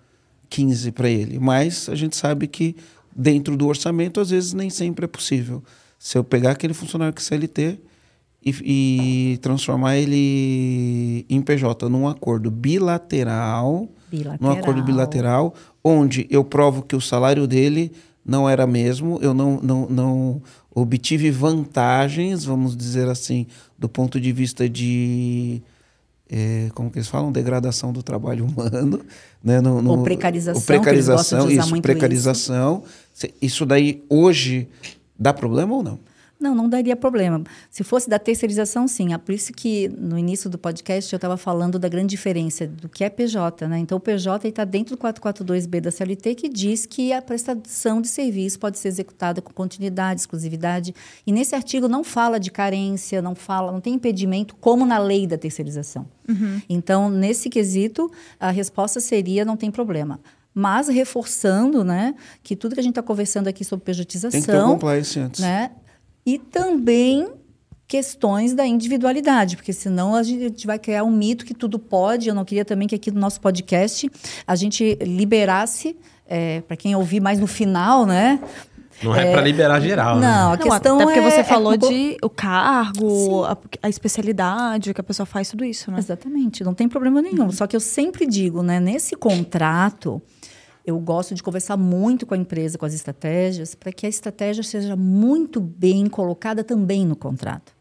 15 0.50 0.92
para 0.92 1.08
ele. 1.08 1.38
Mas 1.38 1.88
a 1.88 1.94
gente 1.94 2.18
sabe 2.18 2.48
que 2.48 2.76
dentro 3.16 3.56
do 3.56 3.68
orçamento, 3.68 4.20
às 4.20 4.32
vezes, 4.32 4.54
nem 4.54 4.72
sempre 4.72 5.06
é 5.06 5.08
possível. 5.08 5.64
Se 6.00 6.18
eu 6.18 6.24
pegar 6.24 6.52
aquele 6.52 6.74
funcionário 6.74 7.14
que 7.14 7.22
é 7.22 7.24
CLT 7.24 7.80
e, 8.44 9.34
e 9.34 9.38
transformar 9.38 9.98
ele 9.98 11.26
em 11.30 11.42
PJ 11.42 11.88
num 11.90 12.08
acordo 12.08 12.50
bilateral, 12.50 13.88
bilateral, 14.10 14.38
num 14.40 14.52
acordo 14.52 14.84
bilateral, 14.84 15.56
onde 15.88 16.28
eu 16.30 16.44
provo 16.44 16.82
que 16.82 16.96
o 16.96 17.02
salário 17.02 17.48
dele 17.48 17.92
não 18.26 18.50
era 18.50 18.68
mesmo, 18.68 19.18
eu 19.22 19.34
não, 19.34 19.60
não, 19.62 19.88
não 19.90 20.42
obtive 20.76 21.32
vantagens, 21.32 22.44
vamos 22.44 22.76
dizer 22.76 23.08
assim, 23.08 23.48
do 23.80 23.88
ponto 23.88 24.20
de 24.20 24.32
vista 24.34 24.68
de. 24.68 25.62
É, 26.30 26.70
como 26.74 26.92
que 26.92 26.98
eles 26.98 27.08
falam? 27.08 27.32
Degradação 27.32 27.94
do 27.94 28.04
trabalho 28.04 28.46
humano. 28.46 29.00
Né? 29.44 29.62
No, 29.62 29.82
no, 29.82 29.92
ou 29.92 30.04
precarização. 30.04 30.60
Ou 30.60 30.66
precarização, 30.66 31.50
isso, 31.50 31.82
precarização. 31.82 32.84
Isso. 33.14 33.28
isso 33.42 33.66
daí 33.68 34.04
hoje 34.10 34.68
dá 35.18 35.32
problema 35.32 35.76
ou 35.76 35.84
não? 35.84 36.00
Não, 36.40 36.54
não 36.54 36.70
daria 36.70 36.96
problema. 36.96 37.44
Se 37.70 37.84
fosse 37.84 38.08
da 38.08 38.20
terceirização, 38.20 38.88
sim. 38.88 39.14
É 39.14 39.18
por 39.18 39.34
isso 39.34 39.52
que 39.52 39.88
no 39.90 40.18
início 40.18 40.50
do 40.50 40.58
podcast 40.58 41.12
eu 41.12 41.18
estava 41.18 41.36
falando 41.36 41.80
da 41.80 41.90
grande 41.90 42.12
diferença 42.12 42.68
do 42.68 42.88
que 42.88 43.04
é 43.04 43.10
PJ. 43.10 43.68
Né? 43.68 43.80
Então, 43.80 43.98
o 43.98 44.02
PJ 44.02 44.48
está 44.48 44.64
dentro 44.64 44.96
do 44.96 45.02
442B 45.02 45.82
da 45.82 45.90
CLT, 45.90 46.36
que 46.36 46.48
diz 46.48 46.86
que 46.86 47.12
a 47.12 47.22
prestação 47.22 48.00
de 48.02 48.08
serviço 48.08 48.60
pode 48.60 48.78
ser 48.78 48.90
executada 48.90 49.42
com 49.42 49.52
continuidade, 49.52 50.22
exclusividade. 50.22 50.94
E 51.26 51.32
nesse 51.32 51.56
artigo 51.56 51.88
não 51.88 52.04
fala 52.04 52.40
de 52.40 52.52
carência, 52.52 53.20
não 53.20 53.34
fala, 53.34 53.72
não 53.72 53.82
tem 53.82 53.96
impedimento, 53.96 54.56
como 54.56 54.86
na 54.86 55.00
lei 55.00 55.26
da 55.26 55.38
terceirização. 55.38 56.06
Uhum. 56.30 56.62
Então, 56.70 57.10
nesse 57.10 57.50
quesito, 57.50 58.12
a 58.40 58.52
resposta 58.52 59.00
seria: 59.00 59.44
não 59.44 59.58
tem 59.58 59.72
problema 59.72 60.20
mas 60.60 60.88
reforçando, 60.88 61.84
né, 61.84 62.16
que 62.42 62.56
tudo 62.56 62.74
que 62.74 62.80
a 62.80 62.84
gente 62.84 62.94
está 62.94 63.04
conversando 63.04 63.48
aqui 63.48 63.64
sobre 63.64 63.86
pejotização, 63.86 64.32
tem 64.32 64.42
que 64.42 64.48
ter 64.48 64.60
compliance 64.60 65.20
antes. 65.20 65.40
né, 65.40 65.70
e 66.28 66.38
também 66.38 67.30
questões 67.88 68.54
da 68.54 68.66
individualidade, 68.68 69.56
porque 69.56 69.72
senão 69.72 70.14
a 70.14 70.22
gente 70.22 70.68
vai 70.68 70.78
criar 70.78 71.06
um 71.06 71.10
mito 71.12 71.46
que 71.46 71.54
tudo 71.54 71.80
pode. 71.80 72.28
Eu 72.28 72.36
não 72.36 72.44
queria 72.44 72.66
também 72.66 72.86
que 72.86 72.94
aqui 72.96 73.10
no 73.10 73.20
nosso 73.22 73.40
podcast 73.40 74.12
a 74.46 74.56
gente 74.58 74.96
liberasse, 75.02 75.96
é, 76.28 76.60
para 76.62 76.76
quem 76.76 76.94
ouvir 76.98 77.22
mais 77.22 77.40
no 77.40 77.48
final, 77.48 78.06
né? 78.06 78.42
Não 79.02 79.16
é, 79.16 79.30
é 79.30 79.32
para 79.32 79.42
liberar 79.42 79.80
geral. 79.80 80.16
Não, 80.16 80.22
né? 80.22 80.28
a 80.28 80.50
Não, 80.50 80.58
questão 80.58 80.96
até 80.98 81.06
porque 81.06 81.20
é, 81.20 81.22
você 81.22 81.40
é 81.40 81.44
falou 81.46 81.80
como- 81.80 81.94
de 81.94 82.18
o 82.22 82.30
cargo, 82.30 83.46
a, 83.46 83.58
a 83.84 83.88
especialidade, 83.90 84.94
que 84.94 85.00
a 85.00 85.04
pessoa 85.04 85.26
faz 85.26 85.50
tudo 85.50 85.64
isso, 85.64 85.90
né? 85.90 86.00
Exatamente, 86.00 86.64
não 86.66 86.74
tem 86.74 86.90
problema 86.90 87.22
nenhum. 87.22 87.50
Só 87.52 87.68
que 87.68 87.76
eu 87.76 87.80
sempre 87.80 88.26
digo, 88.26 88.62
né, 88.64 88.80
nesse 88.82 89.16
contrato, 89.16 90.22
eu 90.88 90.98
gosto 91.02 91.36
de 91.36 91.44
conversar 91.44 91.76
muito 91.76 92.26
com 92.26 92.34
a 92.34 92.38
empresa, 92.38 92.78
com 92.78 92.86
as 92.86 92.94
estratégias, 92.94 93.76
para 93.76 93.92
que 93.92 94.06
a 94.06 94.10
estratégia 94.10 94.64
seja 94.64 94.96
muito 94.96 95.60
bem 95.60 96.08
colocada 96.08 96.64
também 96.64 97.06
no 97.06 97.14
contrato. 97.16 97.76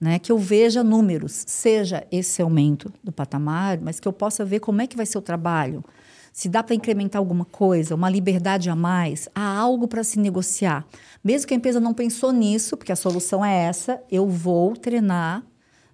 Né? 0.00 0.20
Que 0.20 0.30
eu 0.30 0.38
veja 0.38 0.84
números, 0.84 1.42
seja 1.44 2.06
esse 2.10 2.40
aumento 2.40 2.92
do 3.02 3.10
patamar, 3.10 3.80
mas 3.80 3.98
que 3.98 4.06
eu 4.06 4.12
possa 4.12 4.44
ver 4.44 4.60
como 4.60 4.80
é 4.80 4.86
que 4.86 4.96
vai 4.96 5.04
ser 5.04 5.18
o 5.18 5.22
trabalho. 5.22 5.84
Se 6.32 6.48
dá 6.48 6.62
para 6.62 6.76
incrementar 6.76 7.18
alguma 7.18 7.44
coisa, 7.44 7.96
uma 7.96 8.08
liberdade 8.08 8.70
a 8.70 8.76
mais, 8.76 9.28
há 9.34 9.44
algo 9.58 9.88
para 9.88 10.04
se 10.04 10.20
negociar. 10.20 10.86
Mesmo 11.22 11.48
que 11.48 11.54
a 11.54 11.56
empresa 11.56 11.80
não 11.80 11.92
pensou 11.92 12.30
nisso, 12.30 12.76
porque 12.76 12.92
a 12.92 12.96
solução 12.96 13.44
é 13.44 13.64
essa, 13.64 14.00
eu 14.08 14.28
vou 14.28 14.76
treinar 14.76 15.42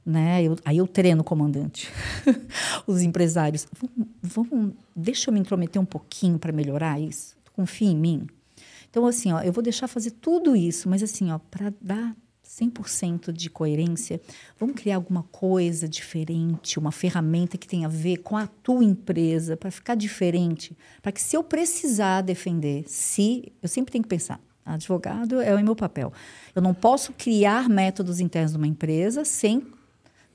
né? 0.08 0.42
Eu, 0.42 0.56
aí 0.64 0.78
eu 0.78 0.86
treino 0.86 1.20
o 1.20 1.24
comandante, 1.24 1.90
os 2.86 3.02
empresários. 3.02 3.66
Vamos, 3.78 4.08
vamos, 4.22 4.74
deixa 4.96 5.28
eu 5.28 5.34
me 5.34 5.40
intrometer 5.40 5.80
um 5.80 5.84
pouquinho 5.84 6.38
para 6.38 6.50
melhorar 6.50 6.98
isso. 6.98 7.36
Confia 7.52 7.90
em 7.90 7.96
mim. 7.96 8.26
Então, 8.88 9.06
assim, 9.06 9.32
ó, 9.32 9.40
eu 9.42 9.52
vou 9.52 9.62
deixar 9.62 9.86
fazer 9.86 10.12
tudo 10.12 10.56
isso, 10.56 10.88
mas 10.88 11.02
assim, 11.02 11.30
ó, 11.30 11.38
para 11.38 11.72
dar 11.78 12.16
100% 12.42 13.30
de 13.30 13.50
coerência, 13.50 14.18
vamos 14.58 14.76
criar 14.76 14.96
alguma 14.96 15.24
coisa 15.24 15.86
diferente, 15.86 16.78
uma 16.78 16.90
ferramenta 16.90 17.58
que 17.58 17.68
tenha 17.68 17.86
a 17.86 17.90
ver 17.90 18.18
com 18.18 18.34
a 18.34 18.46
tua 18.46 18.82
empresa, 18.82 19.58
para 19.58 19.70
ficar 19.70 19.94
diferente, 19.94 20.76
para 21.02 21.12
que 21.12 21.20
se 21.20 21.36
eu 21.36 21.44
precisar 21.44 22.22
defender, 22.22 22.84
se 22.86 23.52
eu 23.62 23.68
sempre 23.68 23.92
tenho 23.92 24.02
que 24.02 24.08
pensar, 24.08 24.40
advogado 24.64 25.40
é 25.42 25.54
o 25.54 25.62
meu 25.62 25.76
papel. 25.76 26.10
Eu 26.54 26.62
não 26.62 26.72
posso 26.72 27.12
criar 27.12 27.68
métodos 27.68 28.20
internos 28.20 28.52
de 28.52 28.56
uma 28.56 28.66
empresa 28.66 29.22
sem 29.24 29.62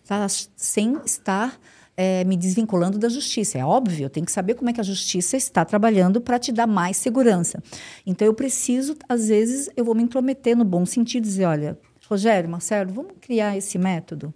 tá, 0.07 0.27
sem 0.55 0.97
estar 1.05 1.59
é, 1.95 2.23
me 2.23 2.35
desvinculando 2.35 2.97
da 2.97 3.09
justiça. 3.09 3.57
É 3.57 3.65
óbvio, 3.65 4.05
eu 4.05 4.09
tenho 4.09 4.25
que 4.25 4.31
saber 4.31 4.55
como 4.55 4.69
é 4.69 4.73
que 4.73 4.81
a 4.81 4.83
justiça 4.83 5.37
está 5.37 5.63
trabalhando 5.63 6.19
para 6.19 6.39
te 6.39 6.51
dar 6.51 6.67
mais 6.67 6.97
segurança. 6.97 7.61
Então, 8.05 8.25
eu 8.25 8.33
preciso, 8.33 8.95
às 9.07 9.27
vezes, 9.27 9.69
eu 9.75 9.85
vou 9.85 9.95
me 9.95 10.03
intrometer 10.03 10.55
no 10.55 10.65
bom 10.65 10.85
sentido, 10.85 11.23
dizer, 11.23 11.45
olha, 11.45 11.77
Rogério, 12.09 12.49
Marcelo, 12.49 12.93
vamos 12.93 13.13
criar 13.21 13.57
esse 13.57 13.77
método 13.77 14.33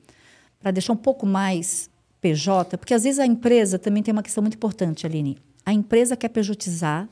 para 0.60 0.72
deixar 0.72 0.94
um 0.94 0.98
pouco 0.98 1.26
mais 1.26 1.90
PJ, 2.22 2.78
porque 2.78 2.94
às 2.94 3.04
vezes 3.04 3.20
a 3.20 3.26
empresa 3.26 3.78
também 3.78 4.02
tem 4.02 4.12
uma 4.12 4.24
questão 4.24 4.42
muito 4.42 4.56
importante, 4.56 5.06
Aline. 5.06 5.38
A 5.66 5.74
empresa 5.74 6.16
quer 6.16 6.30
pejotizar 6.30 7.08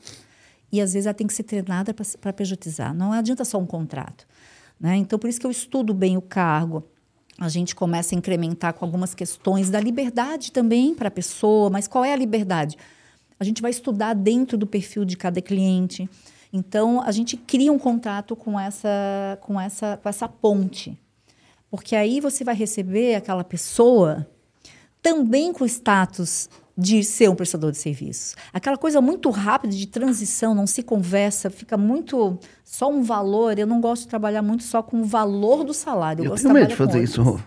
e 0.72 0.82
às 0.82 0.94
vezes 0.94 1.06
ela 1.06 1.14
tem 1.14 1.28
que 1.28 1.34
ser 1.34 1.44
treinada 1.44 1.94
para 1.94 2.34
pejotizar. 2.34 2.94
Não 2.94 3.12
adianta 3.12 3.46
só 3.46 3.58
um 3.60 3.66
contrato. 3.66 4.26
Né? 4.80 4.96
Então, 4.98 5.20
por 5.20 5.30
isso 5.30 5.40
que 5.40 5.46
eu 5.46 5.52
estudo 5.52 5.94
bem 5.94 6.18
o 6.18 6.22
cargo, 6.22 6.84
a 7.38 7.50
gente 7.50 7.76
começa 7.76 8.16
a 8.16 8.18
incrementar 8.18 8.74
com 8.74 8.86
algumas 8.86 9.14
questões 9.14 9.70
da 9.70 9.80
liberdade 9.80 10.52
também 10.52 10.96
para 10.96 11.10
a 11.10 11.12
pessoa, 11.12 11.70
mas 11.70 11.88
qual 11.88 12.06
é 12.06 12.14
a 12.14 12.16
liberdade? 12.16 12.78
A 13.40 13.44
gente 13.44 13.62
vai 13.62 13.72
estudar 13.72 14.14
dentro 14.14 14.58
do 14.58 14.66
perfil 14.66 15.04
de 15.04 15.18
cada 15.18 15.42
cliente. 15.42 16.10
Então, 16.54 17.02
a 17.02 17.12
gente 17.12 17.36
cria 17.36 17.72
um 17.72 17.78
contato 17.78 18.36
com 18.36 18.58
essa, 18.58 19.38
com 19.42 19.60
essa, 19.60 20.00
com 20.02 20.08
essa 20.08 20.28
ponte. 20.30 20.98
Porque 21.70 21.96
aí 21.96 22.22
você 22.22 22.46
vai 22.46 22.56
receber 22.56 23.16
aquela 23.16 23.44
pessoa 23.44 24.26
também 25.02 25.52
com 25.52 25.66
o 25.66 25.68
status 25.68 26.50
de 26.78 27.04
ser 27.04 27.30
um 27.30 27.36
prestador 27.36 27.72
de 27.72 27.78
serviços. 27.78 28.36
Aquela 28.52 28.78
coisa 28.78 29.00
muito 29.00 29.30
rápida 29.30 29.74
de 29.74 29.88
transição, 29.88 30.54
não 30.54 30.68
se 30.68 30.84
conversa, 30.84 31.50
fica 31.50 31.78
muito 31.78 32.38
só 32.64 32.90
um 32.90 33.02
valor. 33.02 33.58
Eu 33.58 33.68
não 33.68 33.80
gosto 33.80 34.04
de 34.04 34.10
trabalhar 34.10 34.42
muito 34.42 34.64
só 34.64 34.84
com 34.84 35.02
o 35.02 35.06
valor 35.06 35.64
do 35.64 35.74
salário. 35.74 36.22
Eu, 36.22 36.26
Eu 36.26 36.32
gosto 36.32 36.44
tenho 36.44 36.54
medo 36.54 36.68
de 36.68 36.76
fazer 36.76 37.04
isso. 37.04 37.40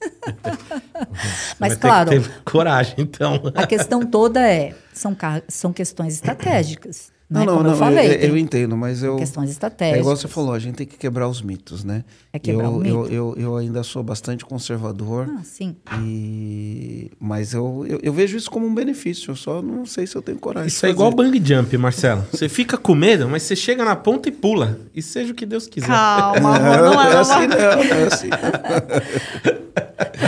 Mas 1.58 1.74
ter 1.74 1.80
claro, 1.80 2.10
que 2.10 2.20
ter 2.20 2.42
coragem, 2.42 2.94
então. 2.98 3.40
a 3.54 3.66
questão 3.66 4.04
toda 4.04 4.40
é 4.40 4.74
são, 4.92 5.16
são 5.48 5.72
questões 5.72 6.14
estratégicas. 6.14 7.13
Não, 7.34 7.40
né? 7.40 7.46
não, 7.46 7.52
Como 7.56 7.64
não. 7.64 7.70
eu 7.72 7.76
falei, 7.76 8.06
eu, 8.14 8.28
eu 8.30 8.36
entendo, 8.38 8.76
mas 8.76 9.02
eu. 9.02 9.16
questões 9.16 9.48
É 9.48 9.52
estratégicas. 9.52 10.00
igual 10.00 10.16
você 10.16 10.28
falou, 10.28 10.52
a 10.54 10.58
gente 10.58 10.76
tem 10.76 10.86
que 10.86 10.96
quebrar 10.96 11.28
os 11.28 11.42
mitos, 11.42 11.84
né? 11.84 12.04
É 12.32 12.38
quebrar 12.38 12.64
eu, 12.66 12.70
o 12.72 12.84
eu, 12.86 13.02
mito. 13.02 13.14
eu, 13.14 13.34
eu 13.36 13.56
ainda 13.56 13.82
sou 13.82 14.02
bastante 14.02 14.44
conservador. 14.44 15.28
Ah, 15.38 15.42
sim. 15.44 15.76
E... 16.00 17.10
Mas 17.20 17.52
eu, 17.54 17.84
eu, 17.88 18.00
eu 18.02 18.12
vejo 18.12 18.36
isso 18.36 18.50
como 18.50 18.66
um 18.66 18.74
benefício. 18.74 19.30
Eu 19.32 19.36
só 19.36 19.60
não 19.60 19.84
sei 19.84 20.06
se 20.06 20.16
eu 20.16 20.22
tenho 20.22 20.38
coragem. 20.38 20.68
Isso 20.68 20.80
de 20.80 20.86
é 20.86 20.90
igual 20.90 21.10
bang 21.10 21.40
jump, 21.44 21.76
Marcelo. 21.76 22.24
Você 22.32 22.48
fica 22.48 22.76
com 22.76 22.94
medo, 22.94 23.28
mas 23.28 23.42
você 23.42 23.56
chega 23.56 23.84
na 23.84 23.96
ponta 23.96 24.28
e 24.28 24.32
pula. 24.32 24.78
E 24.94 25.02
seja 25.02 25.32
o 25.32 25.34
que 25.34 25.44
Deus 25.46 25.66
quiser. 25.66 25.88
Calma, 25.88 26.56
amor, 26.56 26.60
não 26.60 26.74
é 27.02 27.06
é 27.06 27.10
uma 27.10 27.20
assim, 27.20 27.46
não, 27.46 27.56
é 27.56 28.02
assim. 28.12 28.28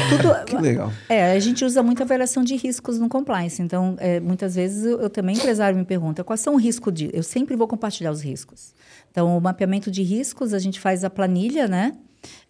Tudo, 0.09 0.35
Que 0.47 0.57
legal. 0.57 0.93
É, 1.09 1.33
a 1.33 1.39
gente 1.39 1.65
usa 1.65 1.83
muita 1.83 2.05
avaliação 2.05 2.43
de 2.43 2.57
riscos 2.57 2.99
no 2.99 3.09
compliance. 3.09 3.61
Então, 3.61 3.97
é, 3.99 4.21
muitas 4.21 4.55
vezes 4.55 4.85
eu, 4.85 5.01
eu 5.01 5.11
também, 5.11 5.37
empresário, 5.37 5.77
me 5.77 5.85
pergunta 5.85 6.23
quais 6.25 6.41
são 6.41 6.55
o 6.55 6.57
risco 6.57 6.91
de. 6.91 7.11
Eu 7.13 7.23
sempre 7.23 7.57
vou 7.57 7.67
compartilhar 7.67 8.11
os 8.11 8.23
riscos. 8.23 8.75
Então, 9.11 9.37
o 9.37 9.41
mapeamento 9.41 9.91
de 9.91 10.03
riscos, 10.03 10.53
a 10.53 10.59
gente 10.59 10.79
faz 10.79 11.05
a 11.05 11.11
planilha, 11.11 11.67
né? 11.67 11.93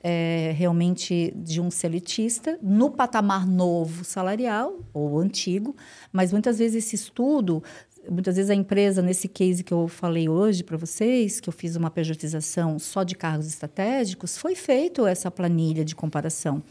É, 0.03 0.55
realmente 0.57 1.35
de 1.37 1.61
um 1.61 1.71
seletista 1.71 2.59
no 2.63 2.91
patamar 2.91 3.47
novo 3.47 4.05
salarial 4.05 4.79
ou 4.93 5.19
antigo, 5.19 5.77
mas 6.11 6.33
muitas 6.33 6.59
vezes 6.59 6.87
esse 6.87 6.97
estudo, 6.97 7.63
muitas 8.11 8.37
vezes 8.37 8.51
a 8.51 8.55
empresa, 8.55 9.03
nesse 9.03 9.29
case 9.29 9.63
que 9.63 9.73
eu 9.73 9.89
falei 9.89 10.29
hoje 10.29 10.63
para 10.63 10.77
vocês, 10.77 11.41
que 11.41 11.49
eu 11.49 11.53
fiz 11.53 11.77
uma 11.77 11.91
pejotização 11.91 12.79
só 12.79 13.03
de 13.03 13.15
cargos 13.15 13.47
estratégicos, 13.47 14.39
foi 14.39 14.55
feito 14.55 15.07
essa 15.07 15.31
planilha 15.31 15.85
de 15.85 15.95
comparação. 15.95 16.63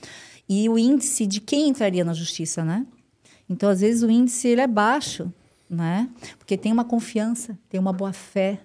E 0.47 0.69
o 0.69 0.77
índice 0.77 1.25
de 1.25 1.41
quem 1.41 1.67
entraria 1.69 2.03
na 2.05 2.13
justiça, 2.13 2.63
né? 2.63 2.85
Então, 3.49 3.69
às 3.69 3.81
vezes, 3.81 4.03
o 4.03 4.09
índice 4.09 4.47
ele 4.47 4.61
é 4.61 4.67
baixo, 4.67 5.31
né? 5.69 6.09
Porque 6.37 6.57
tem 6.57 6.71
uma 6.71 6.83
confiança, 6.85 7.57
tem 7.69 7.79
uma 7.79 7.93
boa 7.93 8.13
fé. 8.13 8.59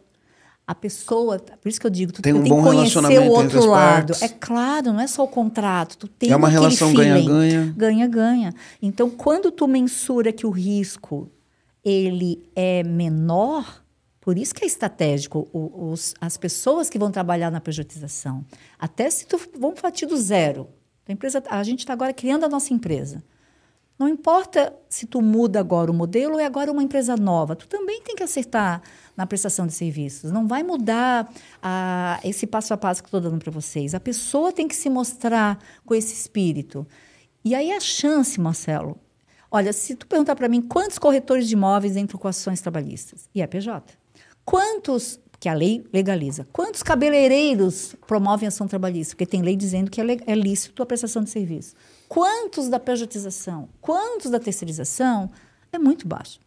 A 0.67 0.75
pessoa, 0.75 1.39
por 1.39 1.69
isso 1.69 1.81
que 1.81 1.87
eu 1.87 1.91
digo, 1.91 2.13
tu 2.13 2.23
Tem 2.23 2.33
um 2.33 2.43
tem 2.43 2.53
bom 2.53 2.63
que 2.63 2.69
conhecer 2.77 3.19
o 3.21 3.29
outro 3.31 3.67
lado. 3.67 4.13
partes. 4.13 4.23
É 4.23 4.29
claro, 4.29 4.93
não 4.93 5.01
é 5.01 5.07
só 5.09 5.25
o 5.25 5.29
contrato, 5.29 5.97
tu 5.99 6.07
tem 6.07 6.31
É 6.31 6.37
uma 6.37 6.49
relação 6.49 6.95
ganha-ganha. 6.95 7.75
Ganha-ganha. 7.77 8.55
Então, 8.81 9.11
quando 9.11 9.51
tu 9.51 9.67
mensura 9.67 10.33
que 10.33 10.47
o 10.47 10.51
risco 10.51 11.29
ele 11.85 12.41
é 12.55 12.85
menor, 12.85 13.83
por 14.21 14.39
isso 14.39 14.55
que 14.55 14.63
é 14.63 14.67
estratégico 14.67 15.49
os- 15.53 16.15
as 16.21 16.37
pessoas 16.37 16.89
que 16.89 16.99
vão 16.99 17.11
trabalhar 17.11 17.51
na 17.51 17.61
pejotização. 17.61 18.45
Até 18.79 19.11
se 19.11 19.27
tu 19.27 19.41
vamos 19.59 19.81
partir 19.81 20.07
do 20.07 20.17
zero. 20.17 20.69
A, 21.11 21.13
empresa, 21.13 21.43
a 21.49 21.63
gente 21.63 21.81
está 21.81 21.93
agora 21.93 22.13
criando 22.13 22.45
a 22.45 22.49
nossa 22.49 22.73
empresa. 22.73 23.23
Não 23.99 24.09
importa 24.09 24.75
se 24.89 25.07
tu 25.07 25.21
muda 25.21 25.61
agora 25.61 25.91
o 25.91 25.95
modelo 25.95 26.35
ou 26.35 26.41
é 26.41 26.47
agora 26.47 26.73
uma 26.73 26.83
empresa 26.83 27.17
nova, 27.17 27.55
tu 27.55 27.69
também 27.69 28.01
tem 28.01 28.17
que 28.17 28.23
acertar 28.23 28.81
na 29.15 29.27
prestação 29.27 29.67
de 29.67 29.75
serviços. 29.75 30.31
Não 30.31 30.49
vai 30.49 30.63
mudar 30.63 31.31
ah, 31.63 32.19
esse 32.25 32.47
passo 32.47 32.73
a 32.73 32.79
passo 32.79 33.03
que 33.03 33.09
estou 33.09 33.21
dando 33.21 33.39
para 33.39 33.51
vocês. 33.51 33.95
A 33.95 34.01
pessoa 34.01 34.53
tem 34.53 34.67
que 34.67 34.75
se 34.75 34.89
mostrar 34.89 35.59
com 35.85 35.95
esse 35.95 36.15
espírito. 36.15 36.87
E 37.45 37.55
aí 37.55 37.73
a 37.73 37.81
chance, 37.81 38.41
Marcelo. 38.41 38.99
Olha, 39.51 39.73
se 39.73 39.95
tu 39.97 40.07
perguntar 40.07 40.37
para 40.37 40.49
mim 40.49 40.63
quantos 40.63 40.99
corretores 40.99 41.49
de 41.49 41.55
imóveis 41.55 41.97
entram 41.97 42.19
com 42.19 42.29
ações 42.29 42.61
trabalhistas? 42.61 43.29
E 43.35 43.43
é 43.43 43.47
PJ. 43.47 43.93
Quantos, 44.45 45.21
que 45.41 45.49
a 45.49 45.55
lei 45.55 45.83
legaliza, 45.93 46.47
quantos 46.53 46.83
cabeleireiros 46.83 47.97
promovem 48.07 48.47
ação 48.47 48.69
trabalhista? 48.69 49.15
Porque 49.15 49.25
tem 49.27 49.41
lei 49.43 49.57
dizendo 49.57 49.91
que 49.91 49.99
é, 50.01 50.05
é 50.27 50.35
lícito 50.35 50.83
a 50.83 50.87
prestação 50.87 51.25
de 51.25 51.31
serviço. 51.31 51.75
Quantos 52.09 52.69
da 52.69 52.79
pejotização? 52.79 53.69
Quantos 53.81 54.31
da 54.31 54.39
terceirização? 54.39 55.31
É 55.73 55.79
muito 55.79 56.07
baixo. 56.07 56.39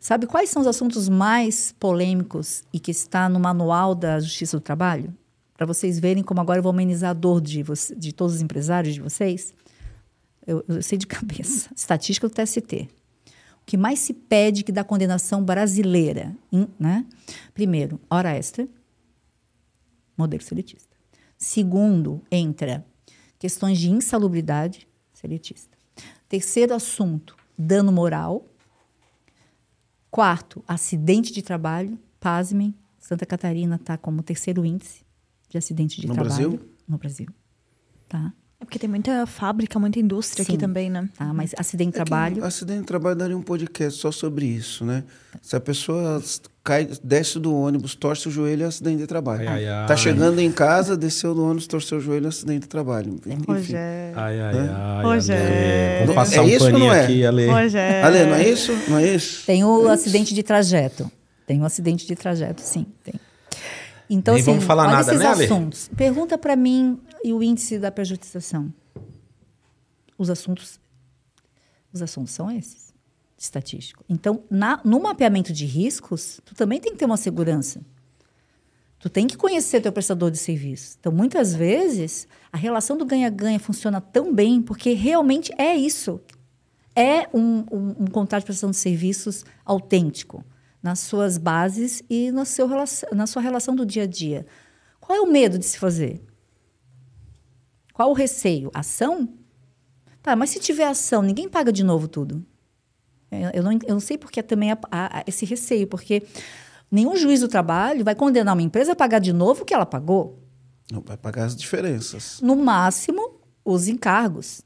Sabe 0.00 0.26
quais 0.26 0.50
são 0.50 0.60
os 0.62 0.68
assuntos 0.68 1.08
mais 1.08 1.72
polêmicos 1.78 2.64
e 2.72 2.78
que 2.80 2.90
está 2.90 3.28
no 3.28 3.38
manual 3.40 3.94
da 3.94 4.18
Justiça 4.20 4.56
do 4.56 4.60
Trabalho? 4.60 5.14
Para 5.56 5.64
vocês 5.66 5.98
verem 5.98 6.22
como 6.22 6.40
agora 6.40 6.58
eu 6.58 6.62
vou 6.62 6.70
amenizar 6.70 7.10
a 7.10 7.14
dor 7.14 7.40
de, 7.40 7.62
você- 7.62 7.94
de 7.94 8.12
todos 8.12 8.34
os 8.36 8.42
empresários 8.42 8.94
de 8.94 9.00
vocês. 9.00 9.54
Eu, 10.46 10.64
eu 10.68 10.82
sei 10.82 10.98
de 10.98 11.06
cabeça. 11.06 11.70
Estatística 11.74 12.28
do 12.28 12.34
TST. 12.34 12.88
Que 13.66 13.76
mais 13.76 13.98
se 13.98 14.14
pede 14.14 14.62
que 14.62 14.70
da 14.70 14.84
condenação 14.84 15.44
brasileira, 15.44 16.34
né? 16.78 17.04
Primeiro, 17.52 18.00
hora 18.08 18.30
extra, 18.36 18.66
modelo 20.16 20.42
seletista. 20.42 20.96
Segundo, 21.36 22.22
entra 22.30 22.86
questões 23.38 23.78
de 23.78 23.90
insalubridade 23.90 24.88
seletista. 25.12 25.76
Terceiro 26.28 26.74
assunto, 26.74 27.36
dano 27.58 27.90
moral. 27.92 28.46
Quarto, 30.10 30.62
acidente 30.66 31.32
de 31.32 31.42
trabalho. 31.42 31.98
Pasmem, 32.20 32.74
Santa 32.98 33.26
Catarina 33.26 33.76
está 33.76 33.98
como 33.98 34.22
terceiro 34.22 34.64
índice 34.64 35.04
de 35.48 35.58
acidente 35.58 36.00
de 36.00 36.06
No 36.06 36.14
trabalho. 36.14 36.50
Brasil? 36.50 36.70
No 36.88 36.98
Brasil. 36.98 37.28
tá? 38.08 38.32
É 38.58 38.64
porque 38.64 38.78
tem 38.78 38.88
muita 38.88 39.26
fábrica, 39.26 39.78
muita 39.78 39.98
indústria 39.98 40.42
Sim. 40.44 40.52
aqui 40.52 40.58
também, 40.58 40.88
né? 40.88 41.08
Tá, 41.16 41.26
mas 41.32 41.54
acidente 41.58 41.92
de 41.92 41.98
É 41.98 42.02
que 42.02 42.06
trabalho. 42.10 42.42
Acidente 42.44 42.80
de 42.80 42.86
trabalho 42.86 43.14
daria 43.14 43.36
um 43.36 43.42
podcast 43.42 44.00
só 44.00 44.10
sobre 44.10 44.46
isso, 44.46 44.82
né? 44.84 45.04
Se 45.42 45.54
a 45.54 45.60
pessoa 45.60 46.22
cai, 46.64 46.88
desce 47.04 47.38
do 47.38 47.54
ônibus, 47.54 47.94
torce 47.94 48.26
o 48.28 48.30
joelho, 48.30 48.62
é 48.64 48.66
acidente 48.66 48.96
de 48.96 49.06
trabalho. 49.06 49.46
Ai, 49.48 49.68
ai, 49.68 49.86
Tá 49.86 49.92
ai. 49.92 49.96
chegando 49.98 50.40
em 50.40 50.50
casa, 50.50 50.96
desceu 50.96 51.34
do 51.34 51.44
ônibus, 51.44 51.66
torceu 51.66 51.98
o 51.98 52.00
joelho, 52.00 52.24
é 52.24 52.28
acidente 52.30 52.60
de 52.60 52.68
trabalho. 52.68 53.20
Enfim. 53.26 53.44
Rogério. 53.46 54.18
Ai, 54.18 54.40
ai, 54.40 54.54
ai. 54.58 55.02
Rogério. 55.04 55.44
Ale. 55.46 55.98
Vamos 55.98 56.10
É 56.10 56.14
passar 56.14 56.42
um 56.42 56.48
isso 56.48 56.64
ou 56.64 56.70
paninho 56.72 56.88
não 56.88 56.94
é? 56.94 57.04
aqui, 57.04 57.26
Ale. 57.26 57.46
Rogério. 57.50 58.06
Ale, 58.06 58.24
não 58.24 58.34
é 58.36 58.48
isso? 58.48 58.72
Não 58.88 58.98
é 58.98 59.14
isso? 59.14 59.44
Tem 59.46 59.64
o 59.64 59.86
acidente 59.88 60.34
de 60.34 60.42
trajeto. 60.42 61.10
Tem 61.46 61.60
o 61.60 61.64
acidente 61.66 62.06
de 62.06 62.16
trajeto, 62.16 62.62
sim, 62.62 62.86
tem. 63.04 63.14
Então, 64.08 64.34
Nem 64.34 64.42
assim, 64.42 64.50
vamos 64.52 64.64
falar 64.64 64.84
olha 64.84 64.92
nada, 64.92 65.10
esses 65.10 65.20
né, 65.20 65.26
Ale? 65.26 65.44
assuntos. 65.44 65.90
Pergunta 65.96 66.38
para 66.38 66.54
mim 66.56 66.98
e 67.26 67.32
o 67.32 67.42
índice 67.42 67.76
da 67.76 67.90
pejotização. 67.90 68.72
Os 70.16 70.30
assuntos, 70.30 70.78
os 71.92 72.00
assuntos 72.00 72.32
são 72.32 72.48
esses, 72.48 72.94
estatístico. 73.36 74.04
Então, 74.08 74.44
na, 74.48 74.80
no 74.84 75.02
mapeamento 75.02 75.52
de 75.52 75.66
riscos, 75.66 76.40
tu 76.44 76.54
também 76.54 76.80
tem 76.80 76.92
que 76.92 76.98
ter 76.98 77.04
uma 77.04 77.16
segurança. 77.16 77.80
Tu 79.00 79.10
tem 79.10 79.26
que 79.26 79.36
conhecer 79.36 79.80
teu 79.80 79.90
prestador 79.90 80.30
de 80.30 80.38
serviço. 80.38 80.96
Então, 81.00 81.10
muitas 81.10 81.52
vezes, 81.52 82.28
a 82.52 82.56
relação 82.56 82.96
do 82.96 83.04
ganha-ganha 83.04 83.58
funciona 83.58 84.00
tão 84.00 84.32
bem 84.32 84.62
porque 84.62 84.92
realmente 84.92 85.52
é 85.58 85.74
isso. 85.74 86.20
É 86.94 87.28
um, 87.34 87.64
um, 87.72 87.88
um 88.02 88.06
contrato 88.06 88.42
de 88.42 88.46
prestação 88.46 88.70
de 88.70 88.76
serviços 88.76 89.44
autêntico 89.64 90.44
nas 90.80 91.00
suas 91.00 91.38
bases 91.38 92.04
e 92.08 92.30
no 92.30 92.46
seu, 92.46 92.68
na 93.12 93.26
sua 93.26 93.42
relação 93.42 93.74
do 93.74 93.84
dia 93.84 94.04
a 94.04 94.06
dia. 94.06 94.46
Qual 95.00 95.18
é 95.18 95.20
o 95.20 95.26
medo 95.26 95.58
de 95.58 95.64
se 95.64 95.76
fazer? 95.76 96.22
Qual 97.96 98.10
o 98.10 98.12
receio? 98.12 98.70
Ação? 98.74 99.26
Tá, 100.22 100.36
mas 100.36 100.50
se 100.50 100.60
tiver 100.60 100.84
ação, 100.84 101.22
ninguém 101.22 101.48
paga 101.48 101.72
de 101.72 101.82
novo 101.82 102.06
tudo. 102.06 102.44
É, 103.30 103.58
Eu 103.58 103.62
não, 103.62 103.72
eu 103.72 103.94
não 103.94 104.00
sei 104.00 104.18
porque 104.18 104.42
também 104.42 104.70
há, 104.70 104.78
há- 104.90 105.18
há 105.20 105.24
esse 105.26 105.46
receio, 105.46 105.86
porque 105.86 106.22
nenhum 106.90 107.16
juiz 107.16 107.40
do 107.40 107.48
trabalho 107.48 108.04
vai 108.04 108.14
condenar 108.14 108.54
uma 108.54 108.60
empresa 108.60 108.92
a 108.92 108.96
pagar 108.96 109.18
de 109.18 109.32
novo 109.32 109.62
o 109.62 109.64
que 109.64 109.72
ela 109.72 109.86
pagou. 109.86 110.38
Não, 110.92 111.00
vai 111.00 111.16
pagar 111.16 111.46
as 111.46 111.56
diferenças. 111.56 112.38
No 112.42 112.54
máximo, 112.54 113.40
os 113.64 113.88
encargos. 113.88 114.60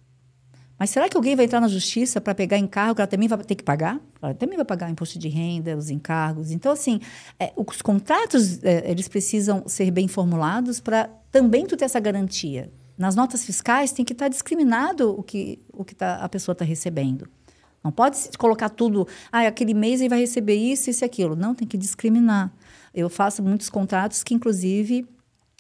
Mas 0.77 0.91
será 0.91 1.09
que 1.09 1.17
alguém 1.17 1.37
vai 1.37 1.45
entrar 1.45 1.61
na 1.61 1.69
justiça 1.69 2.21
para 2.21 2.35
pegar 2.35 2.59
encargo 2.59 2.97
que 2.97 3.01
ela 3.01 3.07
também 3.07 3.29
vai 3.29 3.39
ter 3.45 3.55
que 3.55 3.63
pagar? 3.63 4.01
Ela 4.21 4.35
também 4.35 4.57
vai 4.57 4.65
pagar 4.65 4.91
imposto 4.91 5.21
de 5.21 5.29
renda, 5.29 5.77
os 5.77 5.89
encargos. 5.89 6.51
Então, 6.51 6.73
assim, 6.73 6.99
é, 7.39 7.53
os 7.55 7.81
contratos, 7.81 8.65
é, 8.65 8.91
eles 8.91 9.07
precisam 9.07 9.63
ser 9.69 9.89
bem 9.93 10.09
formulados 10.09 10.81
para 10.81 11.09
também 11.31 11.65
tu 11.65 11.77
ter 11.77 11.85
essa 11.85 12.01
garantia. 12.01 12.73
Nas 13.01 13.17
notas 13.17 13.47
fiscais 13.47 13.93
tem 13.93 14.05
que 14.05 14.13
estar 14.13 14.29
discriminado 14.29 15.19
o 15.19 15.23
que, 15.23 15.59
o 15.73 15.83
que 15.87 15.95
tá, 15.95 16.17
a 16.17 16.29
pessoa 16.29 16.53
está 16.53 16.67
recebendo. 16.67 17.27
Não 17.83 17.91
pode 17.91 18.29
colocar 18.37 18.69
tudo, 18.69 19.09
ah, 19.33 19.47
aquele 19.47 19.73
mês 19.73 20.01
ele 20.01 20.11
vai 20.11 20.21
receber 20.21 20.55
isso, 20.57 20.91
isso 20.91 21.03
e 21.03 21.07
aquilo. 21.07 21.35
Não, 21.35 21.55
tem 21.55 21.67
que 21.67 21.79
discriminar. 21.79 22.53
Eu 22.93 23.09
faço 23.09 23.43
muitos 23.43 23.71
contratos 23.71 24.23
que, 24.23 24.35
inclusive, 24.35 25.09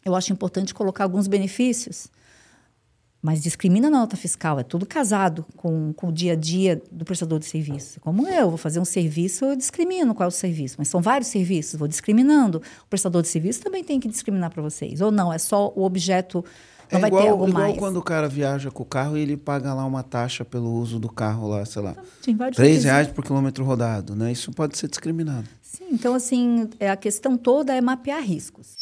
eu 0.04 0.14
acho 0.14 0.30
importante 0.30 0.74
colocar 0.74 1.04
alguns 1.04 1.26
benefícios. 1.26 2.08
Mas 3.22 3.42
discrimina 3.42 3.88
na 3.88 4.00
nota 4.00 4.18
fiscal, 4.18 4.60
é 4.60 4.62
tudo 4.62 4.84
casado 4.84 5.46
com, 5.56 5.94
com 5.94 6.08
o 6.08 6.12
dia 6.12 6.34
a 6.34 6.36
dia 6.36 6.82
do 6.92 7.06
prestador 7.06 7.38
de 7.38 7.46
serviço. 7.46 8.00
Como 8.00 8.28
eu, 8.28 8.50
vou 8.50 8.58
fazer 8.58 8.80
um 8.80 8.84
serviço, 8.84 9.46
eu 9.46 9.56
discrimino 9.56 10.14
qual 10.14 10.26
é 10.26 10.28
o 10.28 10.30
serviço. 10.30 10.76
Mas 10.78 10.88
são 10.88 11.00
vários 11.00 11.28
serviços, 11.28 11.78
vou 11.78 11.88
discriminando. 11.88 12.58
O 12.84 12.86
prestador 12.90 13.22
de 13.22 13.28
serviço 13.28 13.62
também 13.62 13.82
tem 13.82 13.98
que 13.98 14.08
discriminar 14.08 14.50
para 14.50 14.62
vocês. 14.62 15.00
Ou 15.00 15.10
não, 15.10 15.32
é 15.32 15.38
só 15.38 15.72
o 15.74 15.84
objeto, 15.84 16.44
não 16.92 16.98
é 16.98 17.00
vai 17.00 17.08
igual, 17.10 17.22
ter 17.22 17.28
algo 17.28 17.48
igual 17.48 17.62
mais. 17.64 17.78
quando 17.78 17.96
o 17.98 18.02
cara 18.02 18.28
viaja 18.28 18.70
com 18.70 18.82
o 18.82 18.86
carro 18.86 19.16
e 19.16 19.20
ele 19.20 19.36
paga 19.36 19.72
lá 19.74 19.84
uma 19.84 20.02
taxa 20.02 20.44
pelo 20.44 20.72
uso 20.72 20.98
do 20.98 21.08
carro 21.08 21.48
lá, 21.48 21.64
sei 21.64 21.82
lá, 21.82 21.94
Tem 22.22 22.34
vários 22.36 22.56
três 22.56 22.68
requisitos. 22.70 22.84
reais 22.92 23.08
por 23.08 23.24
quilômetro 23.24 23.64
rodado, 23.64 24.14
né? 24.16 24.32
Isso 24.32 24.50
pode 24.52 24.76
ser 24.78 24.88
discriminado. 24.88 25.48
Sim, 25.62 25.88
então 25.92 26.14
assim, 26.14 26.68
é, 26.78 26.90
a 26.90 26.96
questão 26.96 27.36
toda 27.36 27.74
é 27.74 27.80
mapear 27.80 28.22
riscos. 28.22 28.76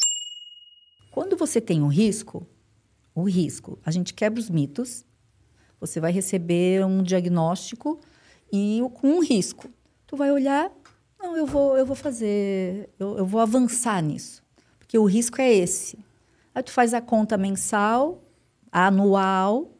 Quando 1.11 1.35
você 1.37 1.59
tem 1.59 1.81
um 1.81 1.87
risco, 1.87 2.45
o 3.13 3.23
risco, 3.23 3.77
a 3.85 3.91
gente 3.91 4.13
quebra 4.13 4.39
os 4.39 4.49
mitos, 4.49 5.03
você 5.79 5.99
vai 5.99 6.11
receber 6.11 6.85
um 6.85 7.01
diagnóstico 7.03 7.99
e 8.51 8.81
com 8.95 9.07
um 9.09 9.23
risco. 9.23 9.69
Tu 10.07 10.15
vai 10.15 10.31
olhar, 10.31 10.71
não, 11.19 11.35
eu 11.37 11.45
vou, 11.45 11.77
eu 11.77 11.85
vou 11.85 11.95
fazer, 11.95 12.89
eu, 12.99 13.17
eu 13.19 13.25
vou 13.25 13.39
avançar 13.41 14.01
nisso, 14.01 14.41
porque 14.79 14.97
o 14.97 15.05
risco 15.05 15.39
é 15.41 15.51
esse. 15.53 15.97
Aí 16.59 16.63
tu 16.63 16.73
faz 16.73 16.93
a 16.93 16.99
conta 16.99 17.37
mensal, 17.37 18.21
anual, 18.69 19.71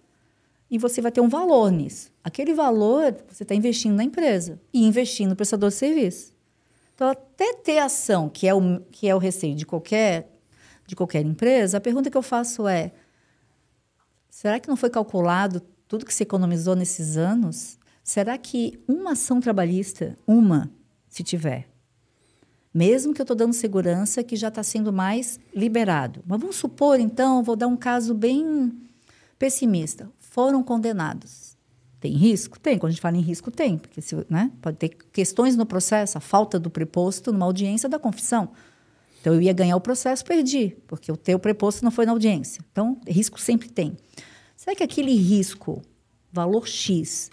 e 0.72 0.78
você 0.78 1.02
vai 1.02 1.12
ter 1.12 1.20
um 1.20 1.28
valor 1.28 1.70
nisso. 1.70 2.10
Aquele 2.24 2.54
valor 2.54 3.18
você 3.28 3.44
está 3.44 3.54
investindo 3.54 3.96
na 3.96 4.04
empresa 4.06 4.62
e 4.74 4.88
investindo 4.88 5.32
no 5.32 5.36
prestador 5.36 5.72
de 5.72 5.76
serviço. 5.76 6.34
Então, 6.96 7.10
até 7.10 7.54
ter 7.56 7.80
ação, 7.80 8.30
que 8.30 8.48
é 8.48 8.54
o, 8.54 8.80
que 8.94 9.10
é 9.10 9.14
o 9.14 9.18
receio 9.18 9.56
de 9.56 9.66
qualquer, 9.66 10.34
de 10.88 10.96
qualquer 10.96 11.26
empresa, 11.26 11.80
a 11.80 11.82
pergunta 11.82 12.10
que 12.10 12.16
eu 12.16 12.22
faço 12.22 12.66
é: 12.66 12.94
será 14.30 14.58
que 14.58 14.70
não 14.70 14.78
foi 14.78 14.90
calculado 14.90 15.60
tudo 15.86 16.06
que 16.06 16.14
se 16.14 16.24
economizou 16.24 16.78
nesses 16.78 17.18
anos? 17.18 17.78
Será 18.02 18.38
que 18.38 18.82
uma 18.88 19.12
ação 19.12 19.42
trabalhista, 19.42 20.18
uma, 20.26 20.72
se 21.10 21.26
tiver, 21.26 21.69
mesmo 22.74 23.14
que 23.14 23.22
eu 23.22 23.24
estou 23.24 23.36
dando 23.36 23.54
segurança 23.54 24.24
que 24.24 24.36
já 24.36 24.50
está 24.50 24.64
sendo 24.64 24.94
mais 24.94 25.40
liberado. 25.54 26.24
Mas 26.26 26.40
vamos 26.40 26.56
supor, 26.56 27.00
então, 27.00 27.44
vou 27.44 27.56
dar 27.56 27.68
um 27.68 27.78
caso 27.78 28.14
bem 28.14 28.72
pessimista. 29.38 30.10
Foram 30.20 30.64
condenados. 30.64 31.58
Tem 32.00 32.14
risco? 32.14 32.60
Tem. 32.60 32.78
Quando 32.78 32.92
a 32.92 32.94
gente 32.94 33.02
fala 33.02 33.18
em 33.18 33.22
risco, 33.22 33.52
tem. 33.52 33.78
Porque 33.78 34.02
se, 34.02 34.16
né, 34.30 34.52
pode 34.62 34.78
ter 34.78 34.90
questões 35.12 35.56
no 35.56 35.66
processo, 35.66 36.18
a 36.18 36.22
falta 36.22 36.60
do 36.60 36.70
preposto 36.70 37.34
numa 37.34 37.46
audiência 37.46 37.90
da 37.90 38.00
confissão. 38.00 38.50
Então, 39.20 39.34
eu 39.34 39.42
ia 39.42 39.52
ganhar 39.52 39.76
o 39.76 39.82
processo, 39.82 40.24
perdi, 40.24 40.78
porque 40.88 41.12
o 41.12 41.18
teu 41.18 41.38
preposto 41.38 41.84
não 41.84 41.92
foi 41.92 42.06
na 42.06 42.14
audiência. 42.14 42.64
Então, 42.72 42.98
risco 43.06 43.40
sempre 43.40 43.68
tem. 43.68 43.98
Será 44.56 44.74
que 44.76 44.84
aquele 44.84 45.14
risco, 45.14 45.82
valor 46.32 46.68
X, 46.68 47.30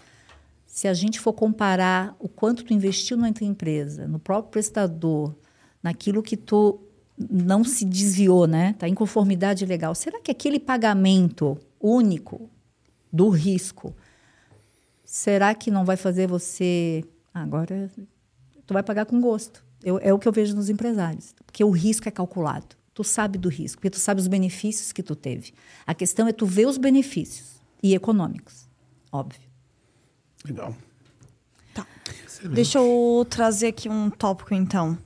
se 0.77 0.87
a 0.87 0.93
gente 0.93 1.19
for 1.19 1.33
comparar 1.33 2.15
o 2.19 2.29
quanto 2.29 2.63
tu 2.63 2.71
investiu 2.71 3.17
na 3.17 3.33
tua 3.33 3.47
empresa, 3.47 4.07
no 4.07 4.19
próprio 4.19 4.51
prestador, 4.51 5.33
naquilo 5.81 6.21
que 6.21 6.37
tu 6.37 6.79
não 7.17 7.63
se 7.63 7.83
desviou, 7.83 8.45
né? 8.45 8.75
Tá 8.77 8.87
em 8.87 8.93
conformidade 8.93 9.65
legal. 9.65 9.95
Será 9.95 10.21
que 10.21 10.29
aquele 10.29 10.59
pagamento 10.59 11.57
único 11.81 12.47
do 13.11 13.29
risco, 13.29 13.95
será 15.03 15.55
que 15.55 15.71
não 15.71 15.83
vai 15.83 15.97
fazer 15.97 16.27
você 16.27 17.03
Ah, 17.33 17.41
agora 17.41 17.89
tu 18.67 18.71
vai 18.71 18.83
pagar 18.83 19.07
com 19.07 19.19
gosto? 19.19 19.65
Eu- 19.83 19.97
é 19.97 20.13
o 20.13 20.19
que 20.19 20.27
eu 20.27 20.31
vejo 20.31 20.55
nos 20.55 20.69
empresários, 20.69 21.33
porque 21.43 21.63
o 21.63 21.71
risco 21.71 22.07
é 22.07 22.11
calculado. 22.11 22.75
Tu 22.93 23.03
sabe 23.03 23.39
do 23.39 23.49
risco, 23.49 23.77
porque 23.77 23.89
tu 23.89 23.99
sabe 23.99 24.21
os 24.21 24.27
benefícios 24.27 24.91
que 24.91 25.01
tu 25.01 25.15
teve. 25.15 25.55
A 25.87 25.95
questão 25.95 26.27
é 26.27 26.31
tu 26.31 26.45
ver 26.45 26.67
os 26.67 26.77
benefícios 26.77 27.59
e 27.81 27.95
econômicos, 27.95 28.67
óbvio. 29.11 29.46
Legal. 30.45 30.75
Deixa 32.43 32.79
eu 32.79 33.25
trazer 33.29 33.67
aqui 33.67 33.89
um 33.89 34.09
tópico, 34.09 34.53
então. 34.53 34.97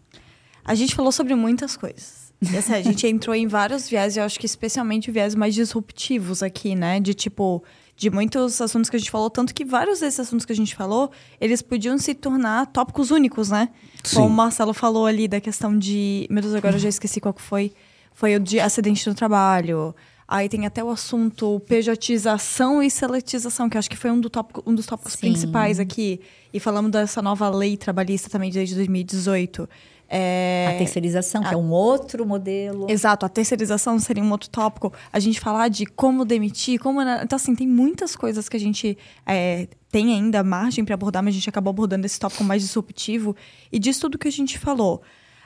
A 0.64 0.76
gente 0.76 0.96
falou 0.96 1.12
sobre 1.12 1.34
muitas 1.36 1.76
coisas. 1.76 2.34
E, 2.42 2.58
assim, 2.58 2.74
a 2.74 2.82
gente 2.82 3.06
entrou 3.08 3.36
em 3.36 3.48
vários 3.48 3.88
viés, 3.90 4.16
e 4.16 4.20
eu 4.20 4.24
acho 4.24 4.40
que 4.40 4.46
especialmente 4.46 5.12
viés 5.12 5.36
mais 5.36 5.56
disruptivos 5.56 6.44
aqui, 6.44 6.76
né? 6.76 7.00
De 7.00 7.14
tipo, 7.14 7.64
de 7.96 8.10
muitos 8.10 8.60
assuntos 8.60 8.90
que 8.90 8.96
a 8.96 9.00
gente 9.00 9.12
falou, 9.12 9.30
tanto 9.30 9.54
que 9.54 9.64
vários 9.64 10.00
desses 10.00 10.20
assuntos 10.20 10.46
que 10.46 10.52
a 10.52 10.56
gente 10.56 10.76
falou, 10.76 11.12
eles 11.40 11.62
podiam 11.62 11.98
se 11.98 12.14
tornar 12.14 12.66
tópicos 12.68 13.12
únicos, 13.12 13.50
né? 13.50 13.70
Sim. 14.04 14.18
Como 14.18 14.28
o 14.28 14.32
Marcelo 14.32 14.74
falou 14.74 15.06
ali 15.06 15.28
da 15.28 15.40
questão 15.40 15.78
de. 15.78 16.28
Meu 16.30 16.42
Deus, 16.42 16.56
agora 16.56 16.76
eu 16.76 16.80
já 16.80 16.90
esqueci 16.90 17.20
qual 17.22 17.34
que 17.34 17.42
foi. 17.42 17.74
Foi 18.14 18.36
o 18.36 18.40
de 18.40 18.60
acidente 18.60 19.08
no 19.08 19.16
trabalho. 19.16 19.96
Aí 20.34 20.48
tem 20.48 20.66
até 20.66 20.82
o 20.82 20.90
assunto 20.90 21.60
pejotização 21.68 22.82
e 22.82 22.90
seletização, 22.90 23.70
que 23.70 23.76
eu 23.76 23.80
acho 23.80 23.90
que 23.90 23.98
foi 23.98 24.10
um, 24.10 24.18
do 24.18 24.30
tópico- 24.30 24.64
um 24.66 24.74
dos 24.74 24.86
tópicos 24.86 25.12
Sim. 25.12 25.20
principais 25.20 25.78
aqui. 25.78 26.22
E 26.54 26.60
falamos 26.60 26.90
dessa 26.90 27.22
nova 27.22 27.50
lei 27.50 27.76
trabalhista 27.76 28.30
também 28.30 28.50
desde 28.50 28.74
2018. 28.76 29.68
É... 30.08 30.68
A 30.74 30.78
terceirização, 30.78 31.44
que 31.44 31.54
é 31.54 31.58
um 31.58 31.70
outro 31.72 32.26
modelo. 32.26 32.90
Exato, 32.90 33.26
a 33.26 33.30
terceirização 33.30 34.00
seria 34.00 34.24
um 34.24 34.32
outro 34.32 34.50
tópico. 34.50 34.94
A 35.12 35.20
gente 35.20 35.38
falar 35.38 35.68
de 35.68 35.86
como 35.86 36.24
demitir, 36.24 36.80
como. 36.80 37.02
Então, 37.02 37.36
assim, 37.36 37.54
tem 37.54 37.68
muitas 37.68 38.16
coisas 38.16 38.48
que 38.48 38.56
a 38.56 38.60
gente 38.60 38.98
é, 39.26 39.68
tem 39.92 40.14
ainda 40.14 40.42
margem 40.46 40.86
para 40.86 40.94
abordar, 40.94 41.22
mas 41.22 41.34
a 41.34 41.36
gente 41.36 41.50
acabou 41.50 41.72
abordando 41.72 42.06
esse 42.06 42.18
tópico 42.18 42.46
mais 42.46 42.62
disruptivo. 42.62 43.36
E 43.70 43.78
disso 43.78 44.00
tudo 44.00 44.18
que 44.18 44.30
a 44.30 44.32
gente 44.32 44.58
falou. 44.58 45.02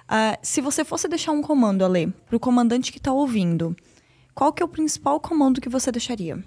Ah, 0.08 0.38
se 0.44 0.62
você 0.62 0.86
fosse 0.86 1.08
deixar 1.08 1.32
um 1.32 1.42
comando, 1.42 1.84
Ale, 1.84 2.14
para 2.28 2.38
o 2.38 2.40
comandante 2.40 2.92
que 2.92 3.00
está 3.00 3.12
ouvindo, 3.12 3.76
qual 4.36 4.54
que 4.54 4.62
é 4.62 4.66
o 4.66 4.70
principal 4.70 5.20
comando 5.20 5.60
que 5.60 5.70
você 5.70 5.92
deixaria? 5.92 6.44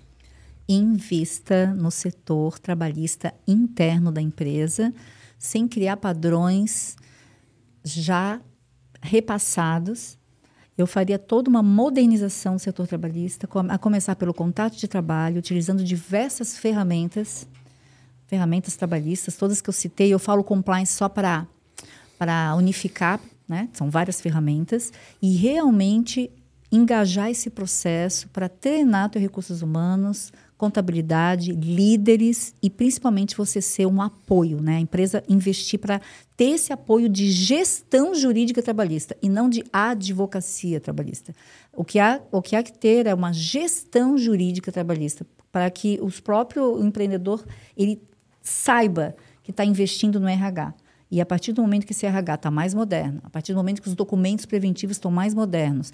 invista 0.69 1.73
no 1.75 1.91
setor 1.91 2.59
trabalhista 2.59 3.33
interno 3.47 4.13
da 4.13 4.21
empresa, 4.21 4.93
sem 5.39 5.67
criar 5.67 5.97
padrões 5.97 6.95
já 7.83 8.41
repassados. 9.01 10.19
Eu 10.77 10.87
faria 10.87 11.19
toda 11.19 11.49
uma 11.49 11.63
modernização 11.63 12.57
do 12.57 12.61
setor 12.61 12.87
trabalhista, 12.87 13.49
a 13.71 13.79
começar 13.79 14.15
pelo 14.15 14.35
contrato 14.35 14.77
de 14.77 14.87
trabalho, 14.87 15.39
utilizando 15.39 15.83
diversas 15.83 16.59
ferramentas, 16.59 17.49
ferramentas 18.27 18.77
trabalhistas, 18.77 19.37
todas 19.37 19.61
que 19.61 19.71
eu 19.71 19.75
citei. 19.75 20.13
Eu 20.13 20.19
falo 20.19 20.45
compliance 20.45 20.93
só 20.93 21.09
para 21.09 21.47
para 22.19 22.57
unificar, 22.57 23.21
né? 23.49 23.69
São 23.73 23.89
várias 23.89 24.21
ferramentas 24.21 24.93
e 25.23 25.37
realmente 25.37 26.29
engajar 26.71 27.31
esse 27.31 27.51
processo 27.51 28.29
para 28.29 28.49
treinar 28.49 29.11
teus 29.11 29.23
recursos 29.23 29.63
humanos, 29.63 30.33
contabilidade, 30.57 31.53
líderes 31.53 32.53
e 32.61 32.69
principalmente 32.69 33.37
você 33.37 33.63
ser 33.63 33.87
um 33.87 34.03
apoio, 34.03 34.61
né? 34.61 34.77
A 34.77 34.81
empresa 34.81 35.23
investir 35.29 35.79
para 35.79 36.01
ter 36.37 36.51
esse 36.51 36.73
apoio 36.73 37.09
de 37.09 37.31
gestão 37.31 38.15
jurídica 38.15 38.61
trabalhista 38.61 39.17
e 39.23 39.29
não 39.29 39.49
de 39.49 39.65
advocacia 39.73 40.81
trabalhista. 40.81 41.33
O 41.73 41.85
que 41.85 41.99
há, 42.01 42.21
o 42.33 42.43
que 42.43 42.57
há 42.57 42.63
que 42.63 42.73
ter 42.73 43.07
é 43.07 43.15
uma 43.15 43.33
gestão 43.33 44.19
jurídica 44.19 44.73
trabalhista 44.73 45.25
para 45.51 45.71
que 45.71 45.99
os 46.03 46.21
próprio 46.21 46.85
empreendedor 46.85 47.45
ele 47.77 48.03
saiba 48.43 49.15
que 49.43 49.51
está 49.53 49.65
investindo 49.65 50.19
no 50.21 50.29
RH. 50.29 50.75
E 51.11 51.21
a 51.21 51.27
partir 51.27 51.53
do 51.53 51.63
momento 51.63 51.87
que 51.87 51.93
esse 51.93 52.05
RH 52.05 52.35
está 52.35 52.51
mais 52.51 52.75
moderno, 52.75 53.21
a 53.25 53.31
partir 53.31 53.53
do 53.53 53.57
momento 53.57 53.81
que 53.81 53.89
os 53.89 53.95
documentos 53.95 54.45
preventivos 54.45 54.97
estão 54.97 55.11
mais 55.11 55.33
modernos, 55.33 55.91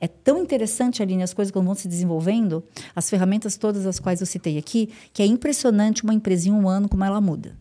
é 0.00 0.08
tão 0.08 0.38
interessante, 0.38 1.02
Aline, 1.02 1.22
as 1.22 1.32
coisas 1.32 1.50
quando 1.50 1.66
vão 1.66 1.74
se 1.74 1.88
desenvolvendo, 1.88 2.62
as 2.94 3.08
ferramentas 3.08 3.56
todas 3.56 3.86
as 3.86 3.98
quais 3.98 4.20
eu 4.20 4.26
citei 4.26 4.58
aqui, 4.58 4.92
que 5.12 5.22
é 5.22 5.26
impressionante 5.26 6.04
uma 6.04 6.14
empresa 6.14 6.48
em 6.48 6.52
um 6.52 6.68
ano 6.68 6.88
como 6.88 7.04
ela 7.04 7.20
muda. 7.20 7.56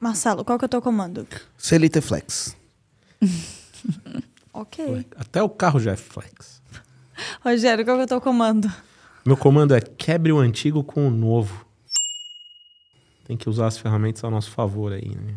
Marcelo, 0.00 0.44
qual 0.44 0.58
que 0.58 0.64
é 0.64 0.66
o 0.66 0.68
teu 0.68 0.82
comando? 0.82 1.26
Celita 1.56 2.02
Flex. 2.02 2.56
Ok. 4.56 5.06
Até 5.14 5.42
o 5.42 5.50
carro 5.50 5.78
já 5.78 5.92
é 5.92 5.96
flex. 5.96 6.62
Rogério, 7.44 7.84
qual 7.84 7.98
que 7.98 8.00
é 8.00 8.04
o 8.04 8.08
teu 8.08 8.20
comando? 8.22 8.72
Meu 9.24 9.36
comando 9.36 9.74
é 9.74 9.80
quebre 9.82 10.32
o 10.32 10.38
antigo 10.38 10.82
com 10.82 11.06
o 11.06 11.10
novo. 11.10 11.66
Tem 13.26 13.36
que 13.36 13.50
usar 13.50 13.66
as 13.66 13.76
ferramentas 13.76 14.24
a 14.24 14.30
nosso 14.30 14.50
favor 14.50 14.94
aí, 14.94 15.14
né? 15.14 15.34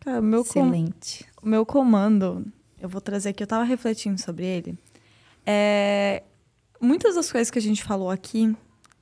Cara, 0.00 0.20
o 0.20 0.22
meu, 0.22 0.42
com... 0.42 0.48
Excelente. 0.48 1.26
o 1.42 1.46
meu 1.46 1.66
comando, 1.66 2.46
eu 2.80 2.88
vou 2.88 3.00
trazer 3.00 3.30
aqui, 3.30 3.42
eu 3.42 3.46
tava 3.46 3.64
refletindo 3.64 4.20
sobre 4.20 4.44
ele. 4.46 4.78
É... 5.46 6.22
Muitas 6.80 7.14
das 7.14 7.30
coisas 7.30 7.50
que 7.50 7.58
a 7.58 7.62
gente 7.62 7.82
falou 7.82 8.10
aqui, 8.10 8.54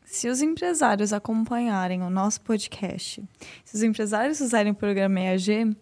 se 0.05 0.29
os 0.29 0.41
empresários 0.43 1.13
acompanharem 1.13 2.03
o 2.03 2.11
nosso 2.11 2.41
podcast, 2.43 3.23
se 3.65 3.77
os 3.77 3.83
empresários 3.83 4.41
usarem 4.41 4.73
o 4.73 4.75
programa 4.75 5.19
EAG, 5.21 5.75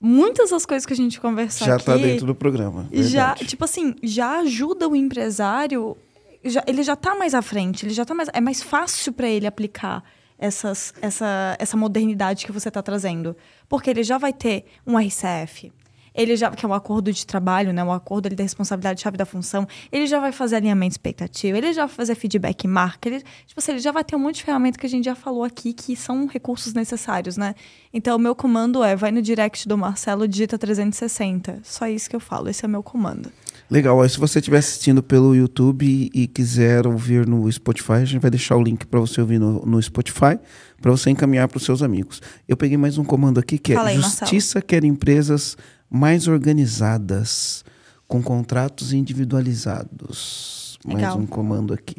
muitas 0.00 0.50
das 0.50 0.66
coisas 0.66 0.84
que 0.86 0.92
a 0.92 0.96
gente 0.96 1.20
conversou 1.20 1.66
Já 1.66 1.74
aqui... 1.74 1.82
está 1.82 1.96
dentro 1.96 2.26
do 2.26 2.34
programa. 2.34 2.88
já, 2.92 3.26
verdade. 3.28 3.46
tipo 3.46 3.64
assim, 3.64 3.94
já 4.02 4.38
ajuda 4.40 4.88
o 4.88 4.96
empresário, 4.96 5.96
já- 6.44 6.64
ele 6.66 6.82
já 6.82 6.96
tá 6.96 7.14
mais 7.14 7.34
à 7.34 7.42
frente, 7.42 7.86
ele 7.86 7.94
já 7.94 8.04
tá 8.04 8.14
mais, 8.14 8.28
é 8.32 8.40
mais 8.40 8.62
fácil 8.62 9.12
para 9.12 9.28
ele 9.28 9.46
aplicar 9.46 10.02
essas, 10.38 10.92
essa, 11.00 11.56
essa 11.58 11.76
modernidade 11.76 12.44
que 12.46 12.50
você 12.50 12.66
está 12.68 12.82
trazendo, 12.82 13.36
porque 13.68 13.88
ele 13.90 14.02
já 14.02 14.18
vai 14.18 14.32
ter 14.32 14.64
um 14.84 14.98
RCF, 14.98 15.72
ele 16.14 16.36
já 16.36 16.50
que 16.50 16.64
é 16.64 16.68
um 16.68 16.74
acordo 16.74 17.12
de 17.12 17.26
trabalho, 17.26 17.72
né, 17.72 17.82
um 17.82 17.92
acordo 17.92 18.26
ali 18.26 18.36
da 18.36 18.42
responsabilidade 18.42 19.00
chave 19.00 19.16
da 19.16 19.24
função, 19.24 19.66
ele 19.90 20.06
já 20.06 20.20
vai 20.20 20.32
fazer 20.32 20.56
alinhamento 20.56 20.92
expectativa, 20.92 21.56
ele 21.58 21.72
já 21.72 21.86
vai 21.86 21.94
fazer 21.94 22.14
feedback 22.14 22.66
marca, 22.66 23.08
ele, 23.08 23.20
tipo 23.46 23.58
assim, 23.58 23.72
ele 23.72 23.80
já 23.80 23.92
vai 23.92 24.04
ter 24.04 24.16
um 24.16 24.18
monte 24.18 24.36
de 24.36 24.44
ferramentas 24.44 24.78
que 24.78 24.86
a 24.86 24.88
gente 24.88 25.04
já 25.04 25.14
falou 25.14 25.44
aqui 25.44 25.72
que 25.72 25.96
são 25.96 26.26
recursos 26.26 26.74
necessários, 26.74 27.36
né? 27.36 27.54
Então 27.92 28.16
o 28.16 28.18
meu 28.18 28.34
comando 28.34 28.82
é 28.82 28.96
vai 28.96 29.10
no 29.10 29.22
direct 29.22 29.68
do 29.68 29.76
Marcelo, 29.76 30.26
digita 30.26 30.58
360. 30.58 31.60
Só 31.62 31.86
isso 31.86 32.08
que 32.08 32.16
eu 32.16 32.20
falo, 32.20 32.48
esse 32.48 32.64
é 32.64 32.68
o 32.68 32.70
meu 32.70 32.82
comando. 32.82 33.30
Legal, 33.70 33.96
ó, 33.96 34.06
se 34.06 34.18
você 34.18 34.38
estiver 34.38 34.58
assistindo 34.58 35.02
pelo 35.02 35.34
YouTube 35.34 36.10
e, 36.12 36.26
quiser 36.26 36.86
ouvir 36.86 37.26
no 37.26 37.50
Spotify, 37.50 37.92
a 37.92 38.04
gente 38.04 38.20
vai 38.20 38.30
deixar 38.30 38.54
o 38.56 38.62
link 38.62 38.84
para 38.84 39.00
você 39.00 39.18
ouvir 39.18 39.38
no, 39.38 39.64
no 39.64 39.80
Spotify, 39.80 40.38
para 40.80 40.90
você 40.90 41.08
encaminhar 41.08 41.48
para 41.48 41.56
os 41.56 41.64
seus 41.64 41.82
amigos. 41.82 42.20
Eu 42.46 42.54
peguei 42.54 42.76
mais 42.76 42.98
um 42.98 43.04
comando 43.04 43.40
aqui 43.40 43.56
que 43.56 43.72
é 43.72 43.78
aí, 43.78 43.96
Marcelo. 43.96 44.30
Justiça 44.30 44.60
quer 44.60 44.84
empresas 44.84 45.56
mais 45.92 46.26
organizadas, 46.26 47.64
com 48.08 48.22
contratos 48.22 48.94
individualizados. 48.94 50.78
Mais 50.84 51.00
Legal. 51.00 51.18
um 51.18 51.26
comando 51.26 51.74
aqui. 51.74 51.96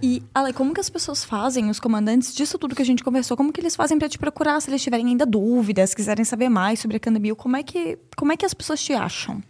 E, 0.00 0.22
Ale, 0.34 0.52
como 0.52 0.72
que 0.72 0.80
as 0.80 0.90
pessoas 0.90 1.24
fazem, 1.24 1.70
os 1.70 1.80
comandantes 1.80 2.34
disso 2.34 2.58
tudo 2.58 2.74
que 2.74 2.82
a 2.82 2.84
gente 2.84 3.02
conversou, 3.02 3.36
como 3.36 3.52
que 3.52 3.60
eles 3.60 3.74
fazem 3.74 3.98
para 3.98 4.08
te 4.08 4.18
procurar, 4.18 4.60
se 4.60 4.70
eles 4.70 4.82
tiverem 4.82 5.06
ainda 5.08 5.26
dúvidas, 5.26 5.94
quiserem 5.94 6.24
saber 6.24 6.48
mais 6.48 6.78
sobre 6.78 6.98
a 6.98 7.00
Candemil, 7.00 7.34
como 7.34 7.56
é 7.56 7.62
que, 7.62 7.98
como 8.16 8.32
é 8.32 8.36
que 8.36 8.44
as 8.44 8.54
pessoas 8.54 8.82
te 8.82 8.92
acham? 8.92 9.42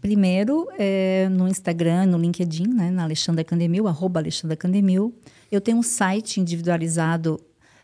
Primeiro, 0.00 0.68
é, 0.78 1.28
no 1.30 1.48
Instagram, 1.48 2.06
no 2.06 2.18
LinkedIn, 2.18 2.68
né, 2.68 2.90
na 2.90 3.04
Alexandra 3.04 3.42
Candemil, 3.42 3.88
arroba 3.88 4.20
Alexandra 4.20 4.56
Candemil. 4.56 5.14
Eu 5.50 5.60
tenho 5.60 5.78
um 5.78 5.82
site 5.82 6.40
individualizado 6.40 7.40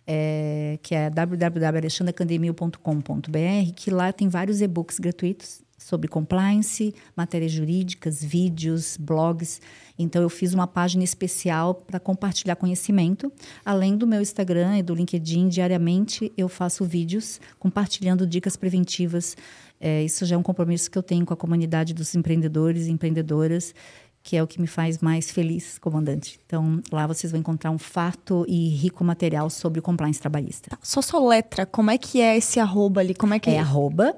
é, 0.06 0.78
que 0.82 0.94
é 0.94 1.10
www.alexandracandemil.com.br, 1.10 3.72
que 3.76 3.90
lá 3.90 4.12
tem 4.12 4.28
vários 4.28 4.60
e-books 4.60 4.98
gratuitos 4.98 5.62
sobre 5.80 6.08
compliance, 6.08 6.94
matérias 7.16 7.52
jurídicas, 7.52 8.22
vídeos, 8.22 8.96
blogs. 8.98 9.60
Então, 9.98 10.22
eu 10.22 10.28
fiz 10.28 10.52
uma 10.52 10.66
página 10.66 11.02
especial 11.02 11.74
para 11.74 11.98
compartilhar 11.98 12.56
conhecimento. 12.56 13.32
Além 13.64 13.96
do 13.96 14.06
meu 14.06 14.20
Instagram 14.20 14.78
e 14.78 14.82
do 14.82 14.94
LinkedIn, 14.94 15.48
diariamente 15.48 16.32
eu 16.36 16.48
faço 16.48 16.84
vídeos 16.84 17.40
compartilhando 17.58 18.26
dicas 18.26 18.56
preventivas. 18.56 19.36
É, 19.80 20.04
isso 20.04 20.26
já 20.26 20.34
é 20.34 20.38
um 20.38 20.42
compromisso 20.42 20.90
que 20.90 20.98
eu 20.98 21.02
tenho 21.02 21.24
com 21.24 21.32
a 21.32 21.36
comunidade 21.36 21.94
dos 21.94 22.14
empreendedores 22.14 22.86
e 22.86 22.90
empreendedoras, 22.90 23.74
que 24.22 24.36
é 24.36 24.42
o 24.42 24.46
que 24.46 24.60
me 24.60 24.66
faz 24.66 24.98
mais 24.98 25.30
feliz, 25.30 25.78
comandante. 25.78 26.38
Então, 26.46 26.80
lá 26.92 27.06
vocês 27.06 27.30
vão 27.32 27.40
encontrar 27.40 27.70
um 27.70 27.78
farto 27.78 28.44
e 28.46 28.68
rico 28.68 29.02
material 29.02 29.48
sobre 29.48 29.80
compliance 29.80 30.20
trabalhista. 30.20 30.76
Só 30.82 31.00
só 31.00 31.18
letra, 31.26 31.64
como 31.66 31.90
é 31.90 31.96
que 31.98 32.20
é 32.20 32.36
esse 32.36 32.60
arroba 32.60 33.00
ali? 33.00 33.14
Como 33.14 33.32
é 33.34 33.38
que 33.38 33.48
É 33.50 33.58
arroba 33.58 34.14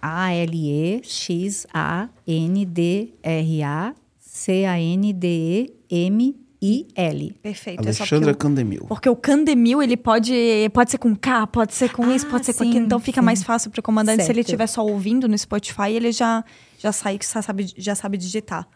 A-L-E-X-A-N-D-R-A-C-A-N-D-E-M-I-L. 6.02 7.32
Perfeito. 7.42 7.80
é 7.80 7.82
porque 7.84 7.88
Alexandra 8.02 8.32
o- 8.32 8.36
Candemil. 8.36 8.84
Porque 8.88 9.08
o 9.08 9.16
Candemil, 9.16 9.82
ele 9.82 9.96
pode, 9.96 10.32
pode 10.72 10.90
ser 10.90 10.98
com 10.98 11.14
K, 11.14 11.46
pode 11.46 11.74
ser 11.74 11.90
com 11.92 12.10
isso, 12.10 12.26
Ah, 12.26 12.30
pode 12.30 12.46
ser 12.46 12.54
com 12.54 12.64
aquilo. 12.64 12.84
Então 12.84 12.98
fica 13.00 13.20
sim. 13.20 13.24
mais 13.24 13.42
fácil 13.42 13.70
para 13.70 13.80
o 13.80 13.82
comandante. 13.82 14.22
Se 14.22 14.30
ele 14.30 14.36
Certo. 14.38 14.46
estiver 14.48 14.66
só 14.66 14.84
ouvindo 14.84 15.28
no 15.28 15.36
Spotify, 15.36 15.90
ele 15.92 16.12
já, 16.12 16.44
já 16.78 16.92
sai, 16.92 17.18
já 17.20 17.42
sabe, 17.42 17.72
já 17.76 17.94
sabe 17.94 18.16
digitar. 18.16 18.66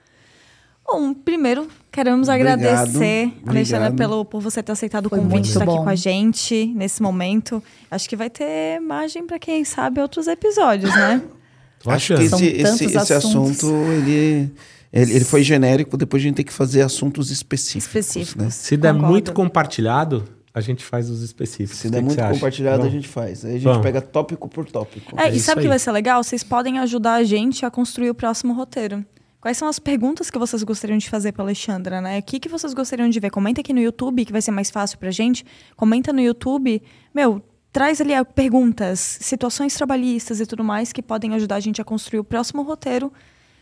Bom, 0.86 1.12
primeiro, 1.12 1.66
queremos 1.90 2.28
Obrigado, 2.28 2.60
agradecer, 2.64 3.32
Alexandra, 3.44 3.88
obrigado. 3.88 3.96
pelo, 3.96 4.24
por 4.24 4.40
você 4.40 4.62
ter 4.62 4.70
aceitado 4.72 5.06
o 5.06 5.08
Foi 5.08 5.18
convite 5.18 5.42
de 5.44 5.48
estar 5.48 5.64
aqui 5.64 5.72
bom. 5.72 5.82
com 5.82 5.88
a 5.88 5.94
gente 5.96 6.66
nesse 6.76 7.02
momento. 7.02 7.62
Acho 7.90 8.08
que 8.08 8.14
vai 8.14 8.30
ter 8.30 8.78
margem 8.80 9.26
para 9.26 9.38
quem 9.38 9.64
sabe 9.64 10.00
outros 10.00 10.28
episódios, 10.28 10.94
né? 10.94 11.22
Tô 11.82 11.90
Acho 11.90 12.14
achando. 12.14 12.38
que 12.38 12.44
esse, 12.46 12.84
esse, 12.84 12.96
esse 12.96 13.12
assunto, 13.12 13.66
ele, 13.66 14.52
ele, 14.92 15.12
ele 15.16 15.24
foi 15.24 15.42
genérico, 15.42 15.96
depois 15.96 16.22
a 16.22 16.24
gente 16.26 16.36
tem 16.36 16.44
que 16.44 16.52
fazer 16.52 16.82
assuntos 16.82 17.30
específicos. 17.30 17.86
Específicos. 17.86 18.42
né? 18.44 18.50
Se 18.50 18.76
der 18.76 18.92
Concordo. 18.92 19.12
muito 19.12 19.32
compartilhado, 19.32 20.24
a 20.54 20.60
gente 20.60 20.84
faz 20.84 21.10
os 21.10 21.20
específicos. 21.22 21.78
Se 21.80 21.88
O 21.88 21.90
der 21.90 22.02
muito 22.02 22.22
compartilhado, 22.22 22.84
a 22.84 22.88
gente 22.88 23.06
faz. 23.08 23.44
Aí 23.44 23.50
a 23.50 23.54
gente 23.54 23.64
Vamos. 23.64 23.82
pega 23.82 24.00
tópico 24.00 24.48
por 24.48 24.64
tópico. 24.70 25.18
É, 25.20 25.26
É 25.28 25.34
e 25.34 25.40
sabe 25.40 25.60
o 25.60 25.62
que 25.62 25.68
vai 25.68 25.78
ser 25.78 25.90
legal? 25.92 26.22
Vocês 26.24 26.42
podem 26.42 26.78
ajudar 26.78 27.14
a 27.14 27.24
gente 27.24 27.66
a 27.66 27.70
construir 27.70 28.08
o 28.10 28.14
próximo 28.14 28.54
roteiro. 28.54 29.04
Quais 29.40 29.56
são 29.58 29.68
as 29.68 29.78
perguntas 29.78 30.30
que 30.30 30.38
vocês 30.38 30.62
gostariam 30.62 30.98
de 30.98 31.08
fazer 31.08 31.32
para 31.32 31.44
Alexandra, 31.44 32.00
né? 32.00 32.18
O 32.18 32.22
que, 32.22 32.40
que 32.40 32.48
vocês 32.48 32.74
gostariam 32.74 33.08
de 33.08 33.20
ver? 33.20 33.30
Comenta 33.30 33.60
aqui 33.60 33.72
no 33.72 33.80
YouTube, 33.80 34.24
que 34.24 34.32
vai 34.32 34.42
ser 34.42 34.50
mais 34.50 34.70
fácil 34.70 34.98
pra 34.98 35.10
gente. 35.10 35.44
Comenta 35.76 36.12
no 36.12 36.20
YouTube. 36.20 36.82
Meu, 37.14 37.40
traz 37.72 38.00
ali 38.00 38.12
perguntas, 38.34 39.18
situações 39.20 39.74
trabalhistas 39.74 40.40
e 40.40 40.46
tudo 40.46 40.64
mais 40.64 40.92
que 40.92 41.02
podem 41.02 41.34
ajudar 41.34 41.56
a 41.56 41.60
gente 41.60 41.80
a 41.80 41.84
construir 41.84 42.18
o 42.20 42.24
próximo 42.24 42.62
roteiro 42.62 43.12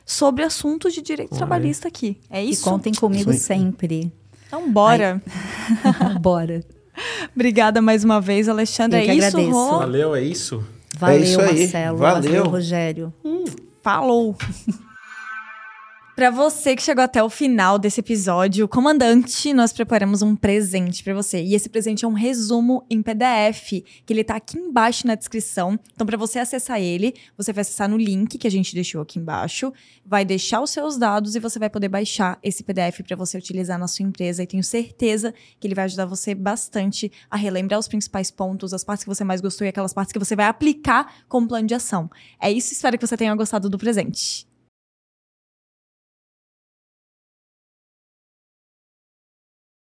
sobre 0.07 0.45
assuntos 0.45 0.95
de 0.95 1.03
direito 1.03 1.33
Olha. 1.33 1.39
trabalhista 1.39 1.89
aqui. 1.89 2.19
É 2.31 2.43
E 2.43 2.51
isso? 2.51 2.65
contem 2.65 2.93
comigo 2.95 3.31
Isso 3.33 3.53
aí. 3.53 3.59
sempre. 3.59 4.13
Então, 4.47 4.71
bora. 4.71 5.21
Bora. 6.21 6.63
Obrigada 7.35 7.83
mais 7.83 8.05
uma 8.05 8.21
vez, 8.21 8.49
Alexandra. 8.49 9.01
Eu 9.01 9.05
que 9.07 9.11
é 9.11 9.15
isso, 9.17 9.27
agradeço. 9.27 9.51
Rô? 9.51 9.79
Valeu, 9.79 10.15
é 10.15 10.23
isso? 10.23 10.65
Valeu, 10.97 11.21
isso 11.23 11.41
aí. 11.41 11.59
Marcelo. 11.61 11.99
Valeu. 11.99 12.45
Rogério. 12.45 13.13
Falou. 13.83 14.37
Para 16.15 16.31
você 16.31 16.77
que 16.77 16.83
chegou 16.83 17.03
até 17.03 17.21
o 17.25 17.29
final 17.29 17.77
desse 17.77 17.99
episódio, 17.99 18.69
comandante, 18.69 19.53
nós 19.53 19.73
preparamos 19.73 20.23
um 20.23 20.37
presente 20.37 21.03
para 21.03 21.13
você. 21.13 21.43
E 21.43 21.57
esse 21.57 21.69
presente 21.69 22.05
é 22.05 22.09
um 22.09 22.13
resumo 22.13 22.87
em 22.89 23.03
PDF, 23.03 23.83
que 24.07 24.13
ele 24.13 24.23
tá 24.23 24.37
aqui 24.37 24.57
embaixo 24.57 25.09
na 25.09 25.17
descrição. 25.17 25.77
Então, 25.93 26.07
para 26.07 26.17
você 26.17 26.39
acessar 26.39 26.81
ele, 26.81 27.17
você 27.37 27.53
vai 27.53 27.63
acessar 27.63 27.89
no 27.89 27.97
link 27.97 28.39
que 28.39 28.47
a 28.47 28.51
gente 28.51 28.77
deixou 28.77 29.03
aqui 29.03 29.19
embaixo, 29.19 29.73
vai 30.07 30.25
deixar 30.25 30.61
os 30.61 30.71
seus 30.71 30.97
dados 30.97 31.35
e 31.35 31.41
você 31.41 31.59
vai 31.59 31.69
poder 31.69 31.89
baixar 31.89 32.39
esse 32.45 32.63
PDF 32.63 33.01
para 33.05 33.17
você 33.17 33.37
utilizar 33.37 33.77
na 33.77 33.89
sua 33.89 34.05
empresa. 34.05 34.45
E 34.45 34.47
tenho 34.47 34.63
certeza 34.63 35.35
que 35.59 35.67
ele 35.67 35.75
vai 35.75 35.87
ajudar 35.87 36.07
você 36.07 36.33
bastante 36.33 37.11
a 37.29 37.37
relembrar 37.37 37.81
os 37.81 37.89
principais 37.89 38.31
pontos, 38.31 38.73
as 38.73 38.85
partes 38.85 39.03
que 39.03 39.11
você 39.13 39.25
mais 39.25 39.41
gostou 39.41 39.67
e 39.67 39.69
aquelas 39.69 39.93
partes 39.93 40.13
que 40.13 40.19
você 40.21 40.37
vai 40.37 40.47
aplicar 40.47 41.13
como 41.29 41.49
plano 41.49 41.67
de 41.67 41.75
ação. 41.75 42.09
É 42.41 42.53
isso, 42.53 42.73
espero 42.73 42.97
que 42.97 43.05
você 43.05 43.17
tenha 43.17 43.35
gostado 43.35 43.69
do 43.69 43.77
presente. 43.77 44.47